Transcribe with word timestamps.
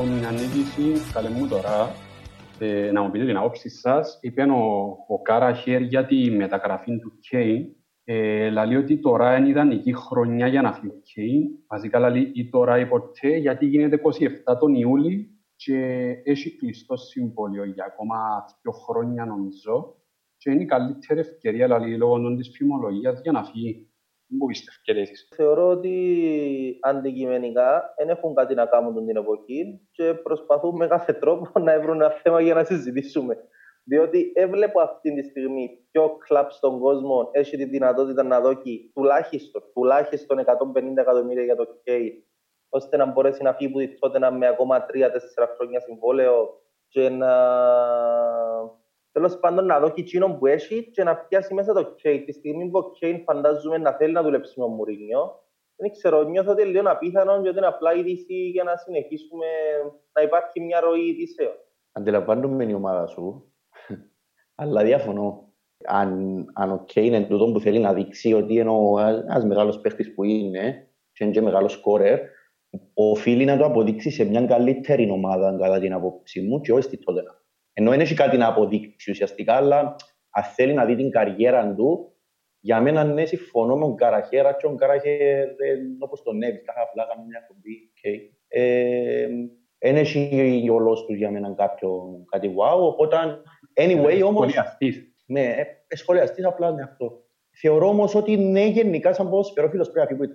έχω 0.00 0.08
μια 0.08 0.32
είδηση, 0.32 1.12
καλέ 1.12 1.28
μου 1.28 1.48
τώρα, 1.48 1.94
ε, 2.58 2.90
να 2.90 3.02
μου 3.02 3.10
πείτε 3.10 3.24
την 3.24 3.36
άποψη 3.36 3.68
σας. 3.68 4.18
Είπε 4.20 4.42
ο, 4.42 4.96
ο 5.08 5.22
Κάραχερ 5.22 5.82
για 5.82 6.06
τη 6.06 6.30
μεταγραφή 6.30 6.98
του 6.98 7.18
Κέιν. 7.20 7.66
Ε, 8.04 8.50
λέει 8.50 8.76
ότι 8.76 8.98
τώρα 8.98 9.36
είναι 9.36 9.48
ιδανική 9.48 9.92
χρονιά 9.92 10.46
για 10.46 10.62
να 10.62 10.72
φύγει 10.72 10.86
ο 10.86 11.00
Κέιν. 11.02 11.42
Βασικά 11.66 12.10
λέει 12.10 12.30
ή 12.34 12.48
τώρα 12.48 12.78
ή 12.78 12.86
ποτέ, 12.86 13.36
γιατί 13.36 13.66
γίνεται 13.66 14.00
27 14.48 14.58
τον 14.60 14.74
Ιούλη 14.74 15.40
και 15.56 15.78
έχει 16.24 16.56
κλειστό 16.56 16.96
συμβόλαιο 16.96 17.64
για 17.64 17.84
ακόμα 17.84 18.16
δύο 18.62 18.72
χρόνια 18.72 19.24
νομίζω. 19.24 19.96
Και 20.36 20.50
είναι 20.50 20.62
η 20.62 20.66
καλύτερη 20.66 21.20
ευκαιρία, 21.20 21.78
λέει, 21.78 21.96
λόγω 21.96 22.34
της 22.34 22.50
φημολογίας 22.56 23.20
για 23.22 23.32
να 23.32 23.44
φύγει. 23.44 23.89
Πού 24.38 24.46
πιστεύετε 24.46 25.00
εσείς. 25.00 25.28
Θεωρώ 25.34 25.68
ότι 25.68 26.78
αντικειμενικά 26.80 27.94
δεν 27.96 28.08
έχουν 28.08 28.34
κάτι 28.34 28.54
να 28.54 28.66
κάνουν 28.66 29.06
την 29.06 29.16
εποχή 29.16 29.88
και 29.90 30.14
προσπαθούν 30.14 30.76
με 30.76 30.86
κάθε 30.86 31.12
τρόπο 31.12 31.60
να 31.60 31.80
βρουν 31.80 31.94
ένα 31.94 32.10
θέμα 32.10 32.40
για 32.40 32.54
να 32.54 32.64
συζητήσουμε. 32.64 33.36
Διότι 33.84 34.32
έβλεπω 34.34 34.80
αυτή 34.80 35.14
τη 35.14 35.22
στιγμή 35.22 35.86
ποιο 35.90 36.16
κλαμπ 36.26 36.48
στον 36.48 36.78
κόσμο 36.80 37.28
έχει 37.32 37.56
τη 37.56 37.64
δυνατότητα 37.64 38.22
να 38.22 38.40
δώσει 38.40 38.90
τουλάχιστον, 38.94 39.62
τουλάχιστον 39.74 40.38
150 40.38 40.96
εκατομμύρια 40.96 41.44
για 41.44 41.56
το 41.56 41.66
K, 41.86 41.90
ώστε 42.68 42.96
να 42.96 43.06
μπορέσει 43.06 43.42
να 43.42 43.52
φύγει 43.54 43.98
τότε 43.98 44.18
να 44.18 44.30
με 44.30 44.46
ακόμα 44.46 44.86
3-4 44.86 44.86
χρόνια 45.56 45.80
συμβόλαιο 45.80 46.48
και 46.88 47.08
να 47.08 47.32
Τέλος 49.12 49.38
πάντων 49.38 49.66
να 49.66 49.80
δω 49.80 49.92
εκείνο 49.96 50.36
που 50.38 50.46
έχει 50.46 50.90
και 50.90 51.02
να 51.02 51.16
πιάσει 51.16 51.54
μέσα 51.54 51.72
το 51.72 51.94
Κέιν. 51.94 52.24
Τη 52.24 52.32
στιγμή 52.32 52.70
που 52.70 52.78
ο 52.78 52.90
Κέιν 52.90 53.22
φαντάζομαι 53.22 53.78
να 53.78 53.92
θέλει 53.92 54.12
να 54.12 54.22
δουλέψει 54.22 54.60
με 54.60 54.64
τον 54.64 54.74
Μουρίνιο, 54.74 55.42
δεν 55.76 55.90
ξέρω, 55.90 56.22
νιώθω 56.22 56.50
ότι 56.50 56.62
είναι 56.62 56.70
λίγο 56.70 56.90
απίθανο 56.90 57.42
και 57.42 57.48
ότι 57.48 57.58
είναι 57.58 57.66
απλά 57.66 57.94
είδηση 57.94 58.34
για 58.34 58.64
να 58.64 58.76
συνεχίσουμε 58.76 59.46
να 60.12 60.22
υπάρχει 60.22 60.60
μια 60.60 60.80
ροή 60.80 61.00
ειδήσεων. 61.00 61.52
Αντιλαμβάνομαι 61.92 62.64
η 62.64 62.72
ομάδα 62.72 63.06
σου, 63.06 63.52
αλλά 64.54 64.84
διαφωνώ. 64.84 65.52
Αν, 65.84 66.44
αν 66.54 66.70
ο 66.70 66.84
Κέιν 66.84 67.12
είναι 67.12 67.26
τούτο 67.26 67.52
που 67.52 67.60
θέλει 67.60 67.78
να 67.78 67.92
δείξει 67.92 68.32
ότι 68.32 68.54
είναι 68.54 68.70
ένας 69.28 69.44
μεγάλος 69.44 69.80
παίχτης 69.80 70.14
που 70.14 70.24
είναι 70.24 70.90
και 71.12 71.24
είναι 71.24 71.32
και 71.32 71.40
μεγάλος 71.40 71.72
σκόρερ, 71.72 72.20
οφείλει 72.94 73.44
να 73.44 73.56
το 73.56 73.64
αποδείξει 73.64 74.10
σε 74.10 74.24
μια 74.24 74.46
καλύτερη 74.46 75.10
ομάδα 75.10 75.56
κατά 75.60 75.80
την 75.80 75.92
άποψή 75.92 76.40
μου 76.40 76.60
και 76.60 76.72
όχι 76.72 76.82
στη 76.82 76.98
τότε. 76.98 77.22
Ενώ 77.72 77.90
δεν 77.90 78.00
έχει 78.00 78.14
κάτι 78.14 78.36
να 78.36 78.46
αποδείξει 78.46 79.10
ουσιαστικά, 79.10 79.54
αλλά 79.54 79.96
αν 80.30 80.44
θέλει 80.44 80.72
να 80.72 80.84
δει 80.84 80.96
την 80.96 81.10
καριέρα 81.10 81.74
του, 81.74 82.14
για 82.60 82.80
μένα 82.80 83.04
ναι, 83.04 83.24
συμφωνώ 83.24 83.76
με 83.76 83.80
τον 83.80 83.96
Καραχέρα 83.96 84.52
και 84.52 84.66
ο 84.66 84.74
Καραχέρα 84.74 85.54
όπως 85.98 86.22
τον 86.22 86.36
Νέβης, 86.36 86.62
κάθε 86.64 86.80
απλά 86.80 87.06
κάνω 87.06 87.24
μια 87.28 87.44
κουμπί. 87.48 87.92
Okay. 87.94 88.18
Ε, 88.48 89.28
δεν 89.78 89.96
έχει 89.96 90.68
ολός 90.72 91.04
τους 91.04 91.16
για 91.16 91.30
μένα 91.30 91.54
κάποιο 91.54 92.24
κάτι 92.30 92.54
wow, 92.56 92.80
οπότε 92.80 93.16
anyway 93.74 94.20
όμως... 94.24 94.50
Σχολιαστής. 94.50 95.14
Ναι, 95.26 95.44
ε, 95.86 95.96
σχολιαστής 95.96 96.44
απλά 96.44 96.68
είναι 96.68 96.82
αυτό. 96.82 97.24
Θεωρώ 97.50 97.88
όμως 97.88 98.14
ότι 98.14 98.36
ναι, 98.36 98.64
γενικά 98.64 99.12
σαν 99.12 99.30
ποδοσφαιρόφιλος 99.30 99.90
πρέπει 99.90 100.12
να 100.12 100.18
φύγει 100.18 100.32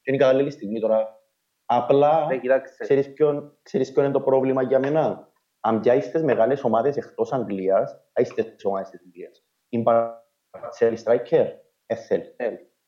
και 0.00 0.10
είναι 0.10 0.16
η 0.16 0.18
κατάλληλη 0.18 0.50
στιγμή 0.50 0.80
τώρα. 0.80 1.20
Απλά, 1.64 2.26
ναι, 2.26 2.60
ξέρεις, 2.78 3.12
ποιο, 3.12 3.58
ξέρεις 3.62 3.92
ποιο 3.92 4.02
είναι 4.02 4.12
το 4.12 4.20
πρόβλημα 4.20 4.62
για 4.62 4.78
μένα; 4.78 5.27
Αν 5.60 5.80
πιάσεις 5.80 6.10
τις 6.10 6.22
μεγάλες 6.22 6.64
ομάδες 6.64 6.96
εκτός 6.96 7.32
Αγγλίας, 7.32 8.00
άιστε 8.12 8.42
τις 8.42 8.64
ομάδες 8.64 8.90
της 8.90 9.00
Αγγλίας. 9.00 9.44
Η 9.68 9.82
Παρτσέλη 10.50 10.96
Στράικερ, 10.96 11.46
έθελει. 11.86 12.34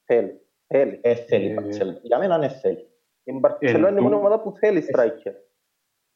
Θέλει. 0.05 0.41
Θέλει. 0.67 0.99
Έθελει 1.03 1.51
η 1.51 1.55
Παρτσέλη. 1.55 1.99
Για 2.03 2.19
μένα 2.19 2.37
είναι 2.37 2.49
θέλει. 2.49 2.91
Η 3.23 3.33
Μπαρτσελόνα 3.33 4.01
είναι 4.01 4.11
η 4.11 4.15
ομάδα 4.15 4.41
που 4.41 4.53
θέλει 4.57 4.83
striker. 4.93 5.33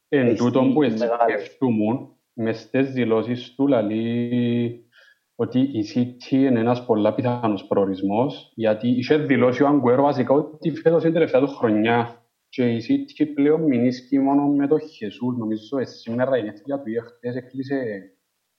Εν 0.07 0.35
τούτον 0.35 0.73
που 0.73 0.83
σκεφτούμουν, 1.25 2.17
μες 2.33 2.59
στις 2.59 2.91
δηλώσεις 2.91 3.55
του 3.55 3.67
λαλεί 3.67 4.89
ότι 5.35 5.59
η 5.59 5.85
City 5.95 6.31
είναι 6.31 6.59
ένας 6.59 6.85
πολλά 6.85 7.13
πιθανός 7.13 7.67
προορισμός, 7.67 8.51
γιατί 8.55 8.87
είχε 8.87 9.17
δηλώσει 9.17 9.63
ο 9.63 9.67
Αγκουέρο 9.67 10.03
βασικά 10.03 10.33
ότι 10.33 10.71
φέτος 10.71 11.03
είναι 11.03 11.13
τελευταία 11.13 11.41
του 11.41 11.47
χρονιά 11.47 12.24
και 12.55 12.69
η 12.69 12.83
City 12.87 13.31
πλέον 13.33 13.61
μηνίσκει 13.61 14.19
μόνο 14.19 14.47
με 14.47 14.67
το 14.67 14.79
Χεσούς. 14.79 15.37
Νομίζω 15.37 15.77
ότι 15.77 15.85
σήμερα 15.85 16.37
η 16.37 16.43
νefτία 16.43 16.79
του 16.79 16.89
ή 16.89 16.99
χτες 16.99 17.35
έκλεισε... 17.35 18.09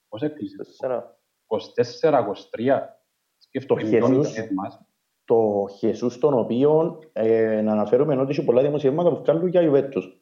Πώς 0.07 0.21
έκλεισε; 0.21 0.55
24-23. 2.01 2.79
Σκέφτομαι 3.37 3.83
το 5.25 5.65
Χεσούς 5.77 6.17
τον 6.17 6.33
οποίο 6.33 6.99
ε, 7.13 7.61
να 7.61 7.71
αναφέρουμε 7.71 8.15
ότι 8.15 8.31
έχει 8.31 8.43
πολλά 8.43 8.61
δημοσιεύματα 8.61 9.09
που 9.09 9.21
βγάλουν 9.21 9.47
για 9.47 9.61
Ιουβέτους. 9.61 10.21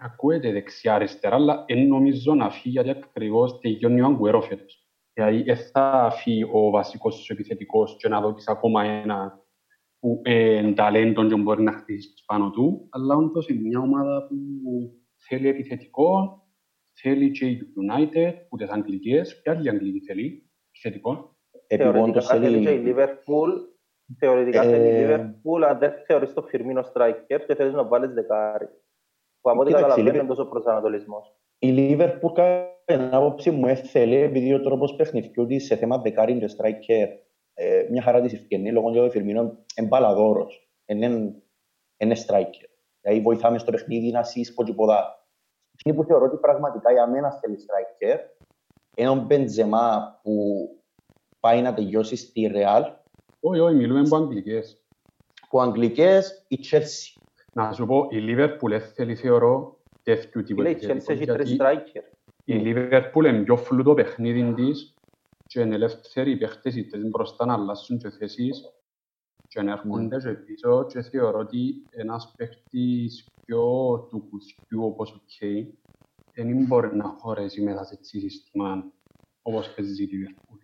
Ακούεται 0.00 0.52
δεξιά-αριστερά, 0.52 1.34
αλλά 1.34 1.64
δεν 1.68 1.86
νομίζω 1.86 2.34
να 2.34 2.50
φύγει 2.50 2.70
γιατί 2.70 2.90
ακριβώς 2.90 3.58
τελειώνει 3.60 4.00
ο 4.00 4.06
Αγκουέρο 4.06 4.40
φέτος. 4.40 4.88
Δηλαδή, 5.12 5.42
δεν 5.42 5.56
θα 5.56 6.12
φύγει 6.22 6.44
ο 6.52 6.70
βασικός 6.70 7.14
σου 7.14 7.32
επιθετικός 7.32 7.96
και 7.98 8.08
να 8.08 8.20
δώσεις 8.20 8.48
ακόμα 8.48 8.84
ένα 8.84 9.44
που 10.00 10.20
ε, 10.24 10.72
ταλέντον 10.72 11.28
και 11.28 11.34
μπορεί 11.34 11.62
να 11.62 11.72
χτίσει 11.72 12.08
πάνω 12.26 12.50
του, 12.50 12.88
αλλά 12.90 13.16
όντως 13.16 13.48
είναι 13.48 13.68
μια 13.68 13.78
ομάδα 13.78 14.26
που 14.26 14.34
θέλει 15.16 15.48
επιθετικό, 15.48 16.42
θέλει 16.92 17.30
και 17.30 17.46
η 17.46 17.60
United, 17.60 18.32
που 18.48 18.56
τις 18.56 18.68
Αγγλικές, 18.68 19.42
και 19.42 19.50
άλλη 19.50 19.68
Αγγλική 19.68 20.00
θέλει, 20.00 20.50
επιθετικό. 20.68 21.36
Θεωρητικά 21.66 22.20
θέλει 22.20 22.64
και 22.64 22.70
η 22.70 22.82
Liverpool, 22.86 23.50
θεωρητικά 24.18 24.62
θέλει 24.62 24.86
η 24.86 25.02
ε, 25.02 25.16
Liverpool, 25.16 25.62
αν 25.68 25.78
δεν 25.78 25.92
θεωρείς 26.06 26.32
το 26.32 26.42
Φιρμίνο 26.42 26.80
striker 26.92 27.40
και 27.46 27.54
θέλεις 27.54 27.72
να 27.72 27.84
βάλεις 27.84 28.12
δεκάρι. 28.12 28.66
Που 29.40 29.50
από 29.50 29.60
ό,τι 29.60 29.72
καταλαβαίνω 29.72 30.08
είναι 30.08 30.26
τόσο 30.26 30.44
προσανατολισμός. 30.44 31.34
Η 31.58 31.74
Liverpool, 31.76 32.32
κατά 32.34 32.82
την 32.84 33.14
άποψη 33.14 33.50
μου, 33.50 33.76
θέλει, 33.76 34.16
επειδή 34.16 34.54
ο 34.54 34.60
τρόπος 34.60 34.94
παιχνιδιού 34.96 35.46
της 35.46 35.64
σε 35.64 35.76
θέμα 35.76 35.98
δεκάρι 35.98 36.38
και 36.38 36.48
striker 36.56 37.08
ε, 37.62 37.86
μια 37.90 38.02
χαρά 38.02 38.20
της 38.20 38.32
ευκαινή, 38.32 38.72
λόγω 38.72 38.90
του 38.90 39.10
Φιρμίνο 39.10 39.40
είναι 39.76 39.86
μπαλαδόρος, 39.86 40.70
είναι 40.86 42.16
striker. 42.26 42.68
Δηλαδή 43.00 43.20
βοηθάμε 43.20 43.58
στο 43.58 43.70
παιχνίδι 43.70 44.10
να 44.10 44.22
σύσκω 44.22 44.64
και 44.64 44.72
ποδά. 44.72 45.26
Είναι 45.84 45.96
που 45.96 46.04
θεωρώ 46.04 46.24
ότι 46.24 46.36
πραγματικά 46.36 46.92
για 46.92 47.06
μένα 47.06 47.32
θέλει 47.32 47.56
striker, 47.56 48.18
είναι 48.96 49.08
ο 49.08 49.14
Μπεντζεμά 49.14 50.18
που 50.22 50.34
πάει 51.40 51.62
να 51.62 51.74
τελειώσει 51.74 52.16
στη 52.16 52.46
Ρεάλ. 52.46 52.84
Όχι, 53.40 53.60
όχι, 53.60 53.74
μιλούμε 53.74 54.00
από 54.00 54.16
Αγγλικές. 54.16 54.84
Από 55.40 55.60
Αγγλικές, 55.60 56.44
η 56.48 56.58
Chelsea. 56.70 57.22
Να 57.52 57.72
σου 57.72 57.86
πω, 57.86 58.08
η 58.10 58.18
Liverpool 58.28 58.78
θέλει 58.94 59.14
θεωρώ 59.14 59.78
τέτοιου 60.02 60.42
τύπου. 60.42 60.62
Η 60.62 60.78
Chelsea 60.80 61.08
έχει 61.08 61.26
τρεις 61.26 61.56
striker. 61.58 62.02
Η 62.44 62.62
Liverpool 62.64 63.24
είναι 63.24 63.42
πιο 63.42 63.56
φλούτο 63.56 63.94
παιχνίδι 63.94 64.52
της 64.54 64.94
και 65.50 65.60
είναι 65.60 65.74
ελεύθεροι 65.74 66.30
οι 66.30 66.36
παίχτες 66.36 66.76
οι 66.76 66.82
τέσσερις 66.82 67.10
μπροστά 67.10 67.46
να 67.46 67.54
αλλάσουν 67.54 67.98
και 67.98 68.10
θέσεις 68.10 68.62
και 69.48 69.62
να 69.62 69.72
έρχονται 69.72 70.16
και 70.16 70.30
πίσω 70.30 70.86
και 70.86 71.02
θεωρώ 71.02 71.38
ότι 71.38 71.86
ένας 71.90 72.32
παίχτης 72.36 73.26
πιο 73.44 73.62
του 74.10 74.26
κουσκιού 74.30 74.84
όπως 74.84 75.12
ο 75.12 75.20
Κέι 75.26 75.78
δεν 76.34 76.66
μπορεί 76.66 76.96
να 76.96 77.04
χωρέσει 77.04 77.62
μέσα 77.62 77.84
σε 77.84 77.94
έτσι 77.94 78.20
σύστημα 78.20 78.84
όπως 79.42 79.74
παίζει 79.74 80.02
η 80.02 80.08
Liverpool. 80.12 80.58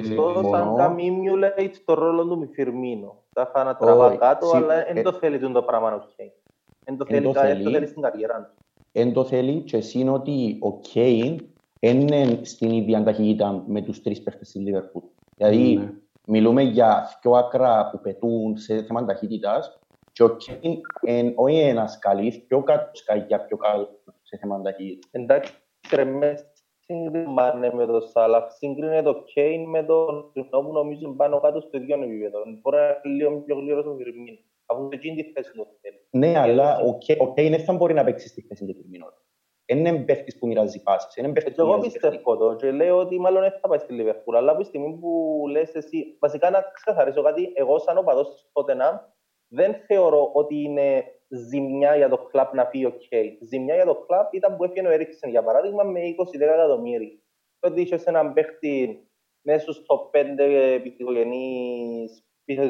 Αυτό 0.00 0.48
σαν 0.50 0.76
καμίμιου 0.76 1.36
λέει 1.36 1.70
το 1.84 1.94
ρόλο 1.94 2.26
του 2.26 2.38
μη 2.38 2.46
Φιρμίνο. 2.46 3.24
Θα 3.32 3.50
είχα 3.50 3.64
να 3.64 3.76
τραβά 3.76 4.16
κάτω, 4.16 4.50
αλλά 4.54 4.84
δεν 4.92 5.02
το 5.02 5.12
θέλει 5.12 5.52
το 5.52 5.62
πράγμα 5.62 5.94
ο 5.94 6.00
Κέιν. 6.16 6.30
Δεν 6.84 7.22
το 7.22 7.32
θέλει 7.32 7.86
στην 7.86 8.02
καριέρα 8.02 8.44
του. 8.44 8.64
Δεν 8.92 9.12
το 9.12 9.24
θέλει 9.24 9.60
και 9.60 9.76
εσύ 9.76 10.08
ότι 10.08 10.58
ο 10.60 10.78
Κέιν 10.80 11.56
είναι 11.80 12.40
στην 12.42 12.70
ίδια 12.70 13.02
ταχύτητα 13.02 13.64
με 13.66 13.82
τους 13.82 14.02
τρεις 14.02 14.22
παίχτες 14.22 14.50
της 14.50 14.62
Λίβερπουλ. 14.62 15.04
Δηλαδή, 15.36 15.76
ναι. 15.76 15.92
μιλούμε 16.26 16.62
για 16.62 17.18
πιο 17.20 17.30
άκρα 17.30 17.90
που 17.90 18.00
πετούν 18.00 18.56
σε 18.56 18.82
θέμα 18.82 19.04
ταχύτητας 19.04 19.78
και 20.12 20.22
ο 20.22 20.36
Κέιν 20.36 20.80
είναι 21.00 21.32
όχι 21.36 21.58
ένας 21.58 21.98
καλής, 21.98 22.44
πιο 22.46 22.62
κάτω 22.62 22.90
για 23.26 23.40
πιο 23.44 23.56
καλό 23.56 23.88
σε 24.22 24.36
θέμα 24.36 24.62
ταχύτητας. 24.62 25.10
Εντάξει, 25.12 25.52
τρεμές 25.88 26.46
συγκριμάνε 26.78 27.72
με 27.74 27.86
το 27.86 28.00
Σάλαφ, 28.00 28.52
συγκρίνεται 28.52 29.02
το 29.02 29.22
Κέιν 29.24 29.68
με 29.68 29.82
τον 29.82 30.30
Κρυπνό 30.32 30.60
που 30.60 30.72
νομίζω 30.72 31.08
πάνω 31.08 31.40
κάτω 31.40 31.60
στο 31.60 31.76
ίδιο 31.76 32.02
επίπεδο. 32.02 32.38
Μπορεί 32.60 32.76
να 32.76 32.82
είναι 32.82 33.16
λίγο 33.16 33.40
πιο 33.40 33.56
γλύρω 33.56 33.80
στο 33.80 33.94
Φιρμίνο. 33.96 34.38
Αφού 34.66 34.88
εκείνη 34.92 35.22
τη 35.22 35.32
θέση 35.32 35.52
του 35.52 35.66
θέλει. 35.80 36.00
Ναι, 36.10 36.38
αλλά 36.38 36.78
ο 36.78 36.98
Κέιν 37.34 37.50
δεν 37.50 37.64
θα 37.64 37.72
μπορεί 37.72 37.94
να 37.94 38.04
παίξει 38.04 38.28
στη 38.28 38.40
θέση 38.42 38.64
του 38.64 38.74
Φιρμίνο 39.68 39.88
είναι 39.88 40.04
παίχτης 40.04 40.38
που 40.38 40.46
μοιράζει 40.46 40.82
πάσεις. 40.82 41.16
Είναι 41.16 41.32
παίχτης 41.32 41.54
που 41.54 41.60
εγώ 41.60 41.78
πιστεύω 41.78 42.36
το 42.36 42.54
και 42.54 42.70
λέω 42.70 42.98
ότι 42.98 43.20
μάλλον 43.20 43.40
δεν 43.40 43.52
θα 43.60 43.68
πάει 43.68 43.78
στη 43.78 43.92
Λιβερπούλ. 43.92 44.36
Αλλά 44.36 44.50
από 44.50 44.60
τη 44.60 44.66
στιγμή 44.66 44.98
που 45.00 45.42
λες 45.50 45.74
εσύ, 45.74 46.16
βασικά 46.20 46.50
να 46.50 46.60
ξεκαθαρίσω 46.72 47.22
κάτι, 47.22 47.52
εγώ 47.54 47.78
σαν 47.78 47.98
οπαδός 47.98 48.30
της 48.30 48.50
Tottenham 48.52 48.98
δεν 49.48 49.74
θεωρώ 49.74 50.30
ότι 50.32 50.62
είναι 50.62 51.04
ζημιά 51.28 51.96
για 51.96 52.08
το 52.08 52.18
κλαπ 52.18 52.54
να 52.54 52.66
πει 52.66 52.92
OK. 52.92 53.16
Ζημιά 53.40 53.74
για 53.74 53.84
το 53.84 53.94
κλαπ 53.94 54.34
ήταν 54.34 54.56
που 54.56 54.64
έφυγε 54.64 54.86
ο 54.86 54.90
Έριξεν 54.90 55.30
για 55.30 55.42
παράδειγμα 55.42 55.82
με 55.82 56.00
20 56.18 56.40
εκατομμύρια. 56.40 57.18
Ότι 57.60 57.80
είσαι 57.80 58.02
έναν 58.04 58.32
παίχτη 58.32 59.02
μέσα 59.40 59.60
στους 59.60 59.84
top 59.86 60.20
5 60.20 60.38
επιθυγογενείς 60.74 62.24
πίσω 62.44 62.62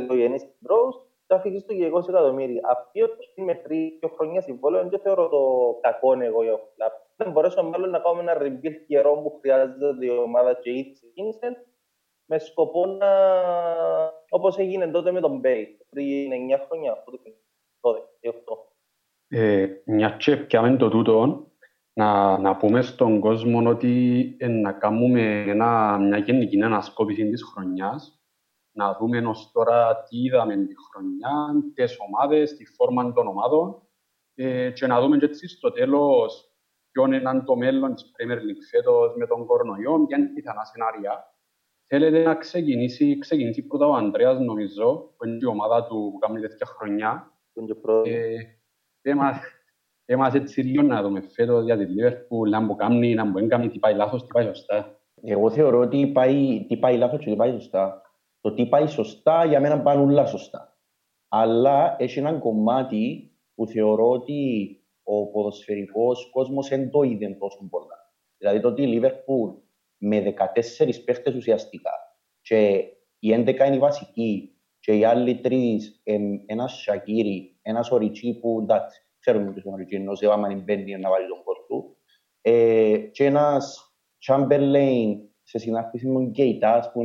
μπρος 0.58 1.07
θα 1.28 1.36
αφήσεις 1.36 1.64
του 1.64 1.74
για 1.74 1.90
20 1.92 2.08
εκατομμύρια. 2.08 2.60
Αυτή 2.64 3.00
με 3.42 3.54
τρία 3.54 4.10
χρόνια 4.16 4.40
συμβόλαιο 4.40 4.88
δεν 4.88 5.00
θεωρώ 5.00 5.28
το 5.28 5.42
κακό 5.80 6.20
εγώ 6.22 6.42
για 6.42 6.52
ο 6.52 6.60
κλαπ. 6.74 6.92
Δεν 7.16 7.30
μπορέσουμε 7.30 7.68
μάλλον 7.68 7.90
να 7.90 7.98
κάνουμε 7.98 8.22
ένα 8.22 8.42
rebuild 8.42 8.78
καιρό 8.86 9.12
που 9.22 9.38
χρειάζεται 9.40 10.06
η 10.06 10.08
ομάδα 10.08 10.54
και 10.54 10.70
η 10.70 10.92
ξεκίνησε 10.92 11.66
με 12.30 12.38
σκοπό 12.38 12.86
να, 12.86 13.08
όπως 14.28 14.58
έγινε 14.58 14.86
τότε 14.86 15.12
με 15.12 15.20
τον 15.20 15.38
Μπέι, 15.38 15.78
πριν 15.90 16.30
9 16.56 16.60
χρόνια, 16.66 17.04
12 17.80 17.96
ή 18.20 18.28
8. 18.28 18.32
Ε, 19.28 19.66
μια 19.84 20.16
και 20.18 20.36
πιάμε 20.36 20.76
το 20.76 20.88
τούτο, 20.88 21.46
να, 21.92 22.38
να 22.38 22.56
πούμε 22.56 22.82
στον 22.82 23.20
κόσμο 23.20 23.68
ότι 23.68 24.36
ε, 24.38 24.48
να 24.48 24.72
κάνουμε 24.72 25.42
ένα, 25.46 25.98
μια 25.98 26.18
γενική 26.18 26.62
ανασκόπηση 26.62 27.28
της 27.28 27.42
χρονιάς, 27.42 28.17
να 28.78 28.96
δούμε 28.98 29.18
ως 29.18 29.50
τώρα 29.52 30.02
τι 30.02 30.16
είδαμε 30.22 30.56
τη 30.56 30.74
χρονιά, 30.90 31.36
τις 31.74 31.96
ομάδες, 32.06 32.56
τη 32.56 32.64
φόρμα 32.64 33.12
των 33.12 33.26
ομάδων 33.26 33.82
ε, 34.34 34.70
και 34.70 34.86
να 34.86 35.00
δούμε 35.00 35.18
και 35.18 35.24
έτσι 35.24 35.48
στο 35.48 35.72
τέλος 35.72 36.52
ποιο 36.90 37.04
είναι 37.04 37.42
το 37.46 37.56
μέλλον 37.56 37.94
της 37.94 38.04
Premier 38.04 38.40
League 38.46 38.64
φέτος 38.70 39.14
με 39.16 39.26
τον 39.26 39.46
κορονοϊό, 39.46 40.06
ποια 40.06 40.16
είναι 40.18 40.28
η 40.30 40.32
πιθανά 40.32 40.64
σενάρια. 40.64 41.32
Θέλετε 41.86 42.22
να 42.22 42.34
ξεκινήσει, 42.34 43.18
ξεκινήσει 43.18 43.66
πρώτα 43.66 43.86
ο 43.86 43.94
Ανδρέας, 43.94 44.38
νομίζω, 44.38 45.14
που 45.16 45.26
είναι 45.26 45.38
η 45.40 45.44
ομάδα 45.44 45.86
του 45.86 46.10
που 46.12 46.18
κάνει 46.18 46.40
τέτοια 46.40 46.66
χρονιά. 46.66 47.32
Ε, 50.04 50.16
μας 50.16 50.34
έτσι 50.34 50.60
λίγο 50.60 50.82
να 50.82 51.02
δούμε 51.02 51.20
φέτος 51.20 51.64
για 51.64 51.76
τη 51.76 51.84
Liverpool, 51.84 52.48
να 52.50 52.60
μπορεί 52.60 52.78
κάνει, 52.78 53.14
να 53.14 53.24
μπορεί 53.24 53.46
κάνει, 53.46 53.68
τι 53.68 53.78
πάει 53.78 53.94
λάθος, 53.94 54.22
τι 54.22 54.28
πάει 54.32 54.44
σωστά. 54.44 55.00
Εγώ 55.22 55.50
θεωρώ 55.50 55.78
ότι 55.80 56.06
πάει, 56.06 56.66
τι 56.68 56.76
πάει 56.76 56.96
λάθος 56.96 57.18
και 57.18 57.30
τι 57.30 57.36
πάει 57.36 57.52
σωστά. 57.52 58.07
Το 58.40 58.54
τι 58.54 58.66
πάει 58.66 58.86
σωστά, 58.86 59.44
για 59.44 59.60
μένα 59.60 59.82
πάνε 59.82 60.02
όλα 60.02 60.26
σωστά. 60.26 60.78
Αλλά 61.28 61.96
έχει 61.98 62.18
ένα 62.18 62.32
κομμάτι 62.32 63.32
που 63.54 63.66
θεωρώ 63.66 64.10
ότι 64.10 64.72
ο 65.02 65.26
ποδοσφαιρικός 65.26 66.30
κόσμος 66.30 66.68
δεν 66.68 66.90
το 66.90 67.02
είδε 67.02 67.28
τόσο 67.28 67.68
πολλά. 67.70 68.14
Δηλαδή 68.36 68.60
το 68.60 68.68
ότι 68.68 68.82
η 68.82 68.86
Λίβερπουλ 68.86 69.50
με 69.98 70.34
14 70.78 71.04
παίχτες 71.04 71.34
ουσιαστικά 71.34 71.90
και 72.40 72.84
οι 73.18 73.34
11 73.34 73.48
είναι 73.66 73.74
οι 73.74 73.78
βασικοί 73.78 74.58
και 74.80 74.92
οι 74.92 75.04
άλλοι 75.04 75.40
τρεις, 75.40 76.02
ένας 76.46 76.82
Σακύρι, 76.82 77.58
ένας 77.62 77.90
Οριτσί 77.90 78.38
που 78.38 78.58
εντάξει, 78.62 79.02
ξέρουμε 79.18 79.48
ότι 79.48 79.62
είναι 79.64 79.74
Οριτσί, 79.74 79.96
ενώ 79.96 80.14
σε 80.14 80.32
άμα 80.32 80.54
μπαίνει 80.54 80.98
να 80.98 81.10
βάλει 81.10 81.26
τον 81.28 81.42
κόρτου, 81.44 81.96
ε, 82.40 82.96
και 82.98 83.24
ένας 83.24 83.94
Chamberlain 84.26 85.16
σε 85.42 85.58
συνάρτηση 85.58 86.06
με 86.06 86.12
τον 86.12 86.30
Κέιτα, 86.30 86.90
που 86.92 87.00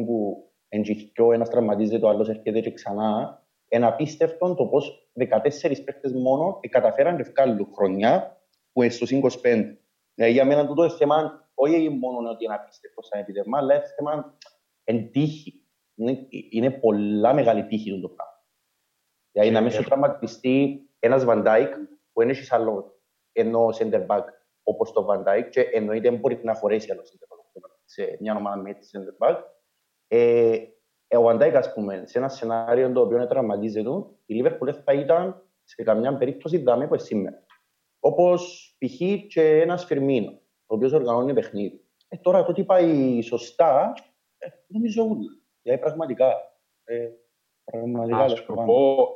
εντυχιό, 0.77 1.31
ένας 1.31 1.49
τραυματίζεται, 1.49 2.05
ο 2.05 2.09
άλλος 2.09 2.29
έρχεται 2.29 2.59
και 2.59 2.71
ξανά. 2.71 3.41
Είναι 3.69 3.85
απίστευτο 3.85 4.55
το 4.55 4.65
πώς 4.65 5.11
14 5.13 5.83
παίχτες 5.85 6.13
μόνο 6.13 6.59
καταφέραν 6.69 7.17
και 7.17 7.23
βγάλουν 7.23 7.69
χρονιά 7.75 8.41
που 8.73 8.81
είναι 8.81 8.91
στο 8.91 9.05
25. 9.43 9.77
Δηλαδή 10.13 10.33
για 10.33 10.45
μένα 10.45 10.73
το 10.73 10.89
θέμα 10.89 11.47
όχι 11.53 11.89
μόνο 11.89 12.29
ότι 12.29 12.43
είναι 12.43 12.53
απίστευτο 12.53 13.01
σαν 13.01 13.21
επιτεύγμα, 13.21 13.57
αλλά 13.57 13.75
είναι 13.75 13.83
θέμα 13.97 14.37
εν 14.83 15.11
τύχη. 15.11 15.67
Είναι, 15.95 16.27
είναι 16.49 16.71
πολλά 16.71 17.33
μεγάλη 17.33 17.65
τύχη 17.65 18.01
το 18.01 18.07
πράγμα. 18.07 18.43
Δηλαδή 19.31 19.51
να 19.51 19.61
μην 19.61 19.71
σου 19.71 19.83
τραυματιστεί 19.83 20.89
ένας 20.99 21.25
Βαντάικ 21.25 21.73
που 22.13 22.21
είναι 22.21 22.33
σε 22.33 22.55
άλλο 22.55 22.99
ενώ 23.31 23.67
center 23.79 24.05
back 24.07 24.23
όπως 24.63 24.91
το 24.91 25.03
Βαν 25.03 25.21
Ντάικ 25.21 25.49
και 25.49 25.61
εννοείται 25.61 26.11
μπορεί 26.11 26.39
να 26.43 26.53
χωρέσει 26.53 26.91
άλλο 26.91 27.01
center 27.01 27.33
back 27.33 27.69
σε 27.85 28.17
μια 28.19 28.35
ομάδα 28.35 28.57
με 28.57 28.77
center 28.91 29.27
back 29.27 29.37
ε, 30.15 30.57
ε, 31.07 31.17
ο 31.17 31.29
Βαν 31.29 31.38
Ντάικ, 31.38 31.55
ας 31.55 31.73
πούμε, 31.73 32.03
σε 32.05 32.17
ένα 32.17 32.29
σενάριο 32.29 32.91
το 32.91 33.01
οποίο 33.01 33.27
τραυματίζεται, 33.27 33.89
η 34.25 34.33
Λίβερπουλ 34.33 34.69
θα 34.83 34.93
ήταν 34.93 35.43
σε 35.63 35.83
καμιά 35.83 36.17
περίπτωση 36.17 36.57
δάμε 36.57 36.87
που 36.87 36.97
σήμερα. 36.97 37.45
Όπως 37.99 38.75
π.χ. 38.79 39.27
και 39.27 39.61
ένας 39.61 39.85
Φιρμίνο, 39.85 40.31
ο 40.65 40.75
οποίος 40.75 40.91
οργανώνει 40.91 41.33
παιχνίδι. 41.33 41.85
Ε, 42.07 42.17
τώρα 42.17 42.43
το 42.43 42.53
τι 42.53 42.63
πάει 42.63 43.21
σωστά, 43.21 43.93
ε, 44.37 44.47
νομίζω 44.67 45.03
ούλα. 45.03 45.37
Δηλαδή 45.61 45.81
πραγματικά. 45.81 46.33
Ε, 46.83 47.09
πραγματικά 47.63 48.17
Ας 48.17 48.31
σου 48.31 48.53
πω 48.65 49.07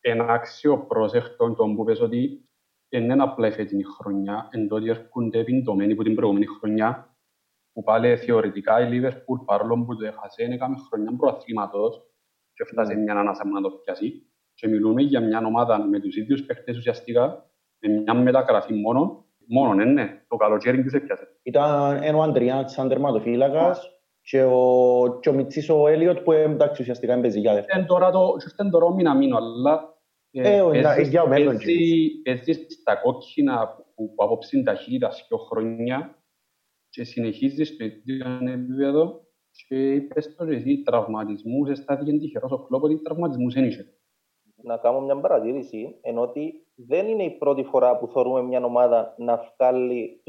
ένα 0.00 0.24
άξιο 0.24 0.78
πρόσεχτο 0.78 1.52
τον 1.52 1.76
που 1.76 1.84
πες 1.84 2.00
ότι 2.00 2.48
δεν 2.88 3.02
είναι 3.02 3.22
απλά 3.22 3.46
η 3.46 3.52
φετινή 3.52 3.82
χρονιά, 3.82 4.48
εν 4.52 4.68
τότε 4.68 4.90
έρχονται 4.90 5.44
πιντωμένοι 5.44 5.92
από 5.92 6.02
την 6.02 6.14
προηγούμενη 6.14 6.46
χρονιά 6.46 7.07
που 7.78 7.84
πάλι 7.84 8.16
θεωρητικά 8.16 8.80
η 8.80 8.90
Λίβερπουλ 8.90 9.38
παρόλο 9.44 9.84
που 9.84 9.96
το 9.96 10.06
έχασε 10.06 10.42
έκαμε 10.42 10.76
χρονιά 10.88 11.16
προαθλήματος 11.16 12.02
και 12.52 12.62
έφτασε 12.62 12.92
mm. 12.94 13.02
μια 13.02 13.14
ανάσα 13.14 13.42
που 13.42 13.48
να 13.48 13.60
το 13.60 13.70
πιάσει 13.70 14.26
και 14.54 14.68
μιλούμε 14.68 15.02
για 15.02 15.20
μια 15.20 15.42
ομάδα 15.46 15.84
με 15.84 16.00
τους 16.00 16.16
ίδιους 16.16 16.44
παίχτες 16.44 16.76
ουσιαστικά 16.76 17.50
με 17.78 17.88
μια 17.88 18.14
μεταγραφή 18.14 18.74
μόνο 18.74 19.24
μόνο, 19.48 19.74
ναι, 19.74 19.84
ναι, 19.84 20.22
το 20.28 20.36
καλοκαίρι 20.36 20.82
τους 20.82 20.92
έπιασε. 20.92 21.28
Ήταν 21.42 21.98
ένα 22.02 22.16
ο 22.16 22.22
Αντριάν 22.22 22.68
σαν 22.68 22.88
τερματοφύλακας 22.88 24.00
και 24.20 24.42
ο, 24.42 25.18
και 25.20 25.28
ο 25.28 25.32
Μιτσής 25.32 25.70
ο 25.70 25.88
Έλιοτ 25.88 26.18
που 26.18 26.32
εντάξει 26.32 26.82
ουσιαστικά 26.82 27.12
έμπαιζε 27.12 27.38
για 27.38 27.54
δεύτερο. 27.54 27.84
Τώρα 27.84 28.10
το, 28.10 28.36
ήρθε 28.40 28.70
τώρα 28.70 28.94
μήνα 28.94 29.14
μήνο, 29.14 29.36
αλλά 29.36 29.98
ε, 30.30 30.60
παίζει 32.24 32.52
στα 32.68 32.94
κόκκινα 32.94 33.68
που 33.94 34.10
από 34.12 34.24
άποψη 34.24 34.62
ταχύτητα 34.62 35.08
και 35.08 35.36
χρόνια 35.50 36.17
και 36.98 37.04
συνεχίζεις 37.04 37.68
στο 37.68 37.84
ίδιο 37.84 38.26
επίπεδο 38.52 39.20
και 39.68 39.92
είπες 39.92 40.34
το 40.36 40.44
εσύ 40.44 40.82
τραυματισμούς, 40.82 41.70
αισθάθηκε 41.70 42.18
τυχερός 42.18 42.52
ο 42.52 42.58
κλόπ 42.58 42.82
ότι 42.82 43.02
τραυματισμούς 43.02 43.54
δεν 43.54 43.64
είχε. 43.64 43.86
Να 44.62 44.76
κάνω 44.76 45.00
μια 45.00 45.20
παρατήρηση, 45.20 45.98
ενώ 46.02 46.20
ότι 46.20 46.66
δεν 46.74 47.08
είναι 47.08 47.24
η 47.24 47.30
πρώτη 47.30 47.62
φορά 47.62 47.98
που 47.98 48.06
θεωρούμε 48.06 48.42
μια 48.42 48.64
ομάδα 48.64 49.14
να 49.18 49.54
βγάλει 49.56 50.22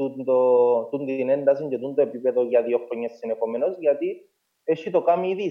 τούν 0.90 1.06
την 1.06 1.28
ένταση 1.28 1.68
και 1.68 1.78
το 1.78 1.94
επίπεδο 1.96 2.42
για 2.42 2.62
δύο 2.62 2.78
χρόνια 2.78 3.08
συνεχομένω, 3.08 3.66
γιατί 3.78 4.30
έχει 4.64 4.90
το 4.90 5.02
κάνει 5.02 5.30
ήδη 5.30 5.42
η 5.42 5.50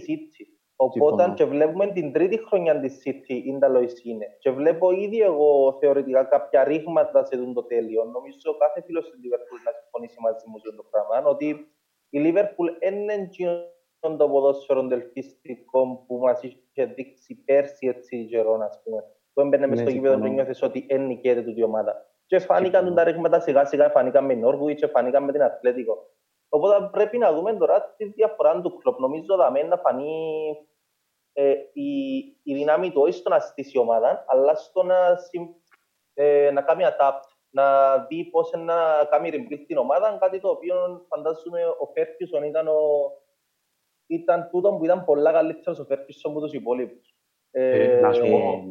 Οπότε 0.81 1.31
και 1.36 1.46
βλέπουμε 1.46 1.88
την 1.88 2.12
τρίτη 2.12 2.38
χρονιά 2.48 2.80
της 2.80 3.02
City, 3.06 3.44
είναι 3.46 3.60
τα 3.60 3.68
είναι. 4.04 4.36
Και 4.40 4.52
βλέπω 4.52 4.92
ήδη 4.92 5.22
εγώ 5.22 5.78
θεωρητικά 5.80 6.24
κάποια 6.24 6.64
ρήγματα 6.64 7.26
σε 7.26 7.38
το 7.54 7.64
τέλειο. 7.64 8.04
Νομίζω 8.04 8.58
κάθε 8.58 8.81
φίλος 8.81 9.10
της 9.10 9.20
Liverpool 9.24 9.60
να 9.66 9.72
συμφωνήσει 9.72 10.18
μαζί 10.22 10.46
μου 10.48 10.58
για 10.64 10.76
το 10.76 10.84
πράγμα. 10.92 11.30
Ότι 11.30 11.48
η 12.10 12.20
Liverpool 12.26 12.68
είναι 12.90 13.30
το 14.18 14.30
ποδόσφαιρο 14.30 14.88
δελφιστικό 14.88 16.04
που 16.07 16.18
μας 16.18 16.44
είχε 16.44 16.86
δείξει 16.86 17.44
πέρσι 17.45 17.88
έτσι 17.88 18.26
καιρό, 18.26 18.59
ας 18.62 18.81
πούμε. 18.83 19.04
Που 19.33 19.42
έμπαινε 19.42 19.66
ναι, 19.66 19.76
στο 19.76 19.90
γήπεδο 19.90 20.21
και 20.21 20.28
νιώθεις 20.28 20.62
ότι 20.62 20.86
είναι 20.90 21.04
νικέται 21.04 21.42
του 21.42 21.54
ομάδα. 21.66 22.06
Και 22.26 22.40
φάνηκαν 22.40 22.95
τα 22.95 23.04
ρήγματα 23.04 23.40
σιγά 23.40 23.66
σιγά, 23.66 23.90
φάνηκαν 23.90 24.26
με 24.26 24.33
Νόρβουιτ 24.33 24.78
και 24.78 24.88
φάνηκαν 24.88 25.24
με 25.24 25.31
την 25.31 25.42
Αθλέτικο. 25.42 25.98
Οπότε 26.50 26.90
πρέπει 26.92 27.18
να 27.18 27.33
δούμε 27.33 27.54
τώρα 27.54 27.94
τη 27.98 28.06
διαφορά 28.06 28.62
του 28.62 28.78
κλοπ. 28.78 29.00
Νομίζω 29.00 29.26
ότι 29.30 29.68
να 29.68 29.78
φανεί 29.78 30.14
ε, 31.33 31.54
η, 31.74 32.18
η 32.44 32.54
δύναμη 32.54 32.92
του 32.92 33.02
όχι 33.02 33.14
στο 33.14 33.30
να 33.30 33.40
στήσει 33.40 33.78
ομάδα, 33.78 34.26
αλλά 34.28 34.56
στο 34.56 34.83
να, 34.83 35.18
ε, 36.14 36.52
να 36.52 36.62
κάνει 36.62 36.83
adapt, 36.86 37.28
να 37.50 37.98
δει 37.98 38.26
πώς 38.26 38.52
να 38.52 39.06
κάνει 39.09 39.30
rebuild 39.33 39.64
την 39.68 39.78
ομάδα, 39.78 40.18
κάτι 40.19 40.40
το 40.40 40.50
οποίο 40.50 41.06
φαντάζομαι 41.07 41.66
ο 41.66 41.92
Φέρκισον 41.94 42.44
ήταν, 42.44 42.68
ο, 42.68 42.80
ήταν 44.07 44.50
τούτο 44.52 44.74
που 44.74 44.83
ήταν 44.83 45.06
πολλά 45.06 45.31
καλύτερος 45.31 45.80
ο 45.80 45.86
Φέρκισον 45.86 46.31
από 46.31 46.42
τους 46.42 46.54
υπόλοιπους. 46.54 47.14
Ε, 47.52 47.98
ε, 47.98 48.00
να 48.00 48.14
σου 48.14 48.30
πω, 48.30 48.64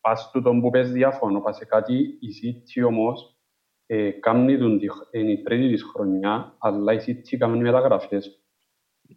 πας 0.00 0.30
τούτο 0.32 0.58
που 0.60 0.70
πες 0.70 0.92
διαφωνώ, 0.92 1.40
πας 1.40 1.56
σε 1.56 1.64
κάτι, 1.64 1.94
η 2.20 2.28
City 2.42 2.86
όμως 2.86 3.38
ε, 3.86 4.10
κάνει 4.10 4.58
τον, 4.58 4.80
είναι 5.10 5.32
η 5.32 5.42
τρίτη 5.42 5.72
της 5.72 5.82
χρονιά, 5.82 6.56
αλλά 6.58 6.92
η 6.92 6.98
City 7.06 7.36
κάνει 7.36 7.58
μεταγραφές. 7.58 8.43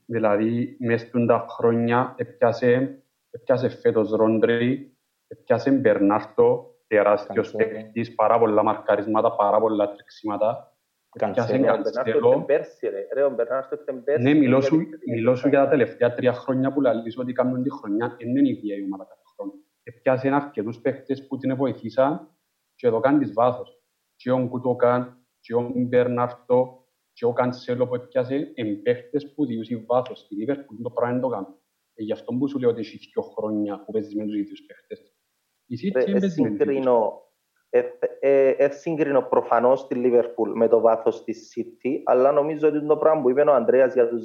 Δηλαδή, 0.06 0.78
μέσα 0.80 1.08
στα 1.08 1.46
χρόνια 1.50 2.14
έπιασε, 2.18 3.04
έπιασε 3.32 3.70
φέτος 3.70 4.10
Ρόντρι, 4.12 4.98
έπιασε 5.28 5.72
Μπερνάρτο, 5.72 6.76
τεράστιος 6.88 7.52
παίκτης, 7.52 8.16
πάρα 8.16 8.40
πολλά 8.40 8.64
μαρκαρίσματα, 8.64 9.36
πάρα 9.36 9.60
πολλά 9.60 9.92
τρεξίματα. 9.92 10.72
Έπιασε 11.14 11.58
Κανσέλο. 11.92 12.46
Ναι, 14.22 14.34
μιλώ 14.34 14.62
σου, 14.62 14.88
μιλώ 15.08 15.36
σου 15.36 15.48
για 15.48 15.64
τα 15.64 15.70
τελευταία 15.70 16.14
τρία 16.14 16.34
χρόνια 16.34 16.74
που 16.74 16.82
λαλείς 16.82 17.18
ότι 17.18 17.34
κάνουν 17.34 17.64
τη 17.64 17.72
χρονιά, 17.72 18.16
δεν 18.20 18.30
είναι 18.30 18.48
η 18.48 18.52
ίδια 18.52 18.76
η 18.76 18.84
ομάδα 18.84 19.04
κάθε 19.04 19.22
χρόνο. 19.36 19.54
Έπιασε 19.84 20.30
αρκετούς 20.30 20.80
παίκτες 20.80 21.28
που 21.28 21.38
την 21.38 21.56
βοηθήσαν 21.56 22.30
και 22.76 22.88
εδώ 22.88 23.00
κάνει 23.00 23.20
της 23.20 23.34
βάθος. 23.34 23.82
Και 24.16 24.32
ο 24.32 24.48
Κουτοκάν, 24.48 25.18
και 25.40 25.56
ο 25.56 25.72
Μπερνάρτο, 25.76 26.87
και 27.18 27.26
ο 27.26 27.34
Κανσέλο 27.34 27.88
που 27.88 27.96
έπιασε 27.96 28.52
εμπαίχτες 28.54 29.34
που 29.34 29.46
διούσι 29.46 29.76
βάθος 29.76 30.20
στη 30.20 30.36
Λίβερπουλ, 30.36 30.82
το 30.82 30.90
πράγμα 30.90 31.20
το 31.20 31.28
κάνει. 31.28 31.46
Ε, 31.94 32.04
γι' 32.04 32.12
αυτό 32.12 32.34
που 32.34 32.50
σου 32.50 32.60
λέω 32.60 32.70
ότι 32.70 32.80
έχει 32.80 32.98
δύο 32.98 33.22
χρόνια 33.22 33.84
που 33.86 33.92
παίζεις 33.92 34.16
με 34.16 34.24
τους 34.26 34.36
ίδιους 34.36 34.66
παίχτες. 34.66 35.16
Η 35.66 35.76
City 35.82 35.92
παίζει 35.94 36.42
με 36.42 36.50
τους 36.50 36.66
ίδιους 36.66 36.86
ε, 38.20 38.70
συγκρίνω 38.70 39.22
προφανώ 39.22 39.74
τη 39.88 39.96
Λίβερπουλ 39.96 40.52
με 40.52 40.68
το 40.68 40.80
βάθο 40.80 41.24
τη 41.24 41.34
City, 41.54 42.02
αλλά 42.04 42.32
νομίζω 42.32 42.68
ότι 42.68 42.86
το 42.86 42.98
πράγμα 42.98 43.22
που 43.22 43.30
είπε 43.30 43.42
ο 43.42 43.54
Ανδρέα 43.54 43.88
για 43.88 44.10
του 44.10 44.24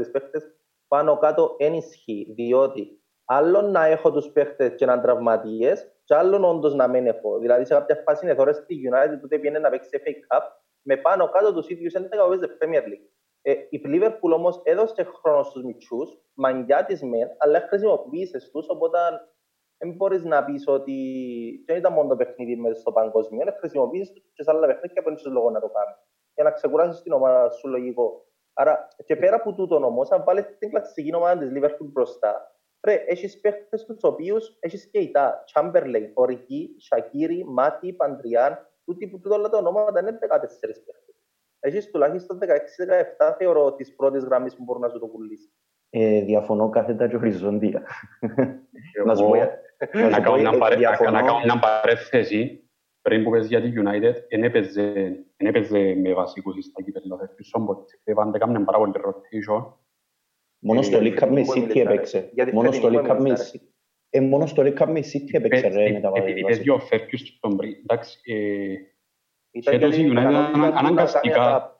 14 0.00 0.12
παίχτε 0.12 0.40
πάνω 0.88 1.18
κάτω 1.18 1.54
ενισχύει. 1.58 2.32
Διότι 2.34 3.02
Άλλο 3.24 3.62
να 3.62 3.84
έχω 3.84 4.12
τους 4.12 4.26
παίχτες 4.32 4.74
και 4.74 4.86
να 4.86 4.92
είναι 4.92 5.02
τραυματίες 5.02 5.92
και 6.04 6.14
άλλο 6.14 6.48
όντως 6.48 6.74
να 6.74 6.88
μην 6.88 7.06
έχω. 7.06 7.38
Δηλαδή 7.38 7.64
σε 7.64 7.74
κάποια 7.74 8.02
φάση 8.04 8.24
είναι 8.24 8.34
τώρα 8.34 8.52
στη 8.52 8.80
United 8.90 9.18
τότε 9.20 9.38
πήγαινε 9.38 9.58
να 9.58 9.70
παίξει 9.70 9.88
FA 9.92 10.08
Cup 10.08 10.42
με 10.82 10.96
πάνω 10.96 11.28
κάτω 11.28 11.52
τους 11.52 11.68
ίδιους 11.68 11.94
11 11.96 12.00
που 12.00 12.28
παίζει 12.28 12.46
Premier 12.60 12.88
League. 12.88 13.08
Ε, 13.42 13.52
η 13.52 13.80
Liverpool 13.84 14.32
όμως 14.34 14.60
έδωσε 14.64 15.02
χρόνο 15.02 15.42
στους 15.42 15.62
μητσούς, 15.62 16.18
μαγιά 16.34 16.84
της 16.84 17.02
μεν, 17.02 17.28
αλλά 17.38 17.60
χρησιμοποίησες 17.60 18.50
τους, 18.50 18.68
οπότε 18.68 18.98
δεν 19.78 19.92
μπορείς 19.92 20.24
να 20.24 20.44
πεις 20.44 20.64
ότι 20.66 20.94
δεν 21.66 21.76
ήταν 21.76 21.92
μόνο 21.92 22.08
το 22.08 22.16
παιχνίδι 22.16 22.56
μέσα 22.56 22.80
στο 22.80 22.92
παγκόσμιο, 22.92 23.44
να 23.44 23.56
χρησιμοποιήσει 23.58 24.12
και 24.12 24.42
σε 24.42 24.50
άλλα 24.50 24.66
παιχνίδια 24.66 25.02
που 25.02 25.08
είναι 25.08 25.18
λόγο 25.24 25.50
να 25.50 25.60
το 25.60 25.68
κάνει. 25.68 25.94
Για 26.34 26.44
να 26.44 26.50
ξεκουράσει 26.50 27.02
την 27.02 27.12
ομάδα 27.12 27.50
σου 27.50 27.68
λογικό. 27.68 28.26
Άρα, 28.52 28.88
και 29.04 29.16
πέρα 29.16 29.36
από 29.36 29.54
τούτο 29.54 29.76
όμως, 29.76 30.10
αν 30.10 30.24
βάλεις 30.24 30.56
την 30.58 30.70
κλασική 30.70 31.14
ομάδα 31.14 31.38
της 31.38 31.50
Liverpool 31.54 31.88
μπροστά, 31.92 32.56
ρε, 32.86 32.94
έχεις 32.94 33.40
παίχτε 33.40 33.76
τους 33.76 34.02
οποίους 34.02 34.56
έχεις 34.60 34.90
και 34.90 34.98
ητά. 34.98 35.42
Τσάμπερλεϊ, 35.46 36.10
Ορική, 36.14 36.76
Σακύρι, 36.78 37.44
Μάτι, 37.44 37.92
Παντριάν, 37.92 38.71
τούτοι 38.84 39.08
που 39.08 39.20
τούτο 39.20 39.34
όλα 39.34 39.48
τα 39.48 39.58
ονόματα 39.58 40.00
είναι 40.00 40.10
14 40.10 40.18
παίχτε. 40.60 40.92
Έχεις 41.60 41.90
τουλάχιστον 41.90 42.38
16-17 42.38 43.34
θεωρώ 43.38 43.74
τις 43.74 43.94
πρώτες 43.94 44.24
γραμμές 44.24 44.56
που 44.56 44.62
μπορεί 44.62 44.80
να 44.80 44.88
σου 44.88 44.98
το 44.98 45.06
πουλήσει. 45.06 45.52
Ε, 45.90 46.22
διαφωνώ 46.22 46.68
κάθετα 46.68 47.08
και 47.08 47.16
οριζόντια. 47.16 47.82
να 49.06 49.14
σου 49.14 49.24
πω, 49.24 49.36
να 50.00 50.20
κάνω 50.20 51.38
μια 51.44 51.58
παρέθεση 51.58 52.62
πριν 53.02 53.24
που 53.24 53.30
πες 53.30 53.46
για 53.46 53.60
τη 53.60 53.72
United, 53.76 54.14
δεν 54.28 54.42
έπαιζε 55.36 55.94
με 55.94 56.14
βασικούς 56.14 56.64
στα 56.64 56.82
κύπελα 56.82 57.16
Ferguson, 57.16 57.66
porque 57.66 58.12
πάντα 58.14 58.30
έκαμε 58.34 58.64
πάρα 58.64 58.78
πολύ 58.78 58.92
rotation. 58.94 59.72
Μόνο 60.58 60.82
στο 60.82 60.98
League 61.00 61.18
Cup 61.22 61.28
με 61.28 61.42
City 61.54 61.76
έπαιξε. 61.76 62.32
Μόνο 62.52 62.72
στο 62.72 62.88
League 62.92 63.10
Cup 63.10 63.18
με 63.20 63.36
ε, 64.14 64.20
μόνο 64.20 64.46
στο 64.46 64.62
League 64.62 64.82
Cup 64.82 64.86
με 64.86 65.00
City 65.00 65.32
έπαιξε 65.32 65.68
ρε 65.68 65.90
με 65.90 66.10
Επειδή 66.12 66.40
παίζει 66.40 66.70
ο 66.70 66.80
Ferguson 66.90 67.56
πριν, 67.56 67.72
εντάξει, 67.82 68.20
φέτος 69.62 69.96
η 69.96 70.10
United 70.12 70.72
αναγκαστικά, 70.74 71.76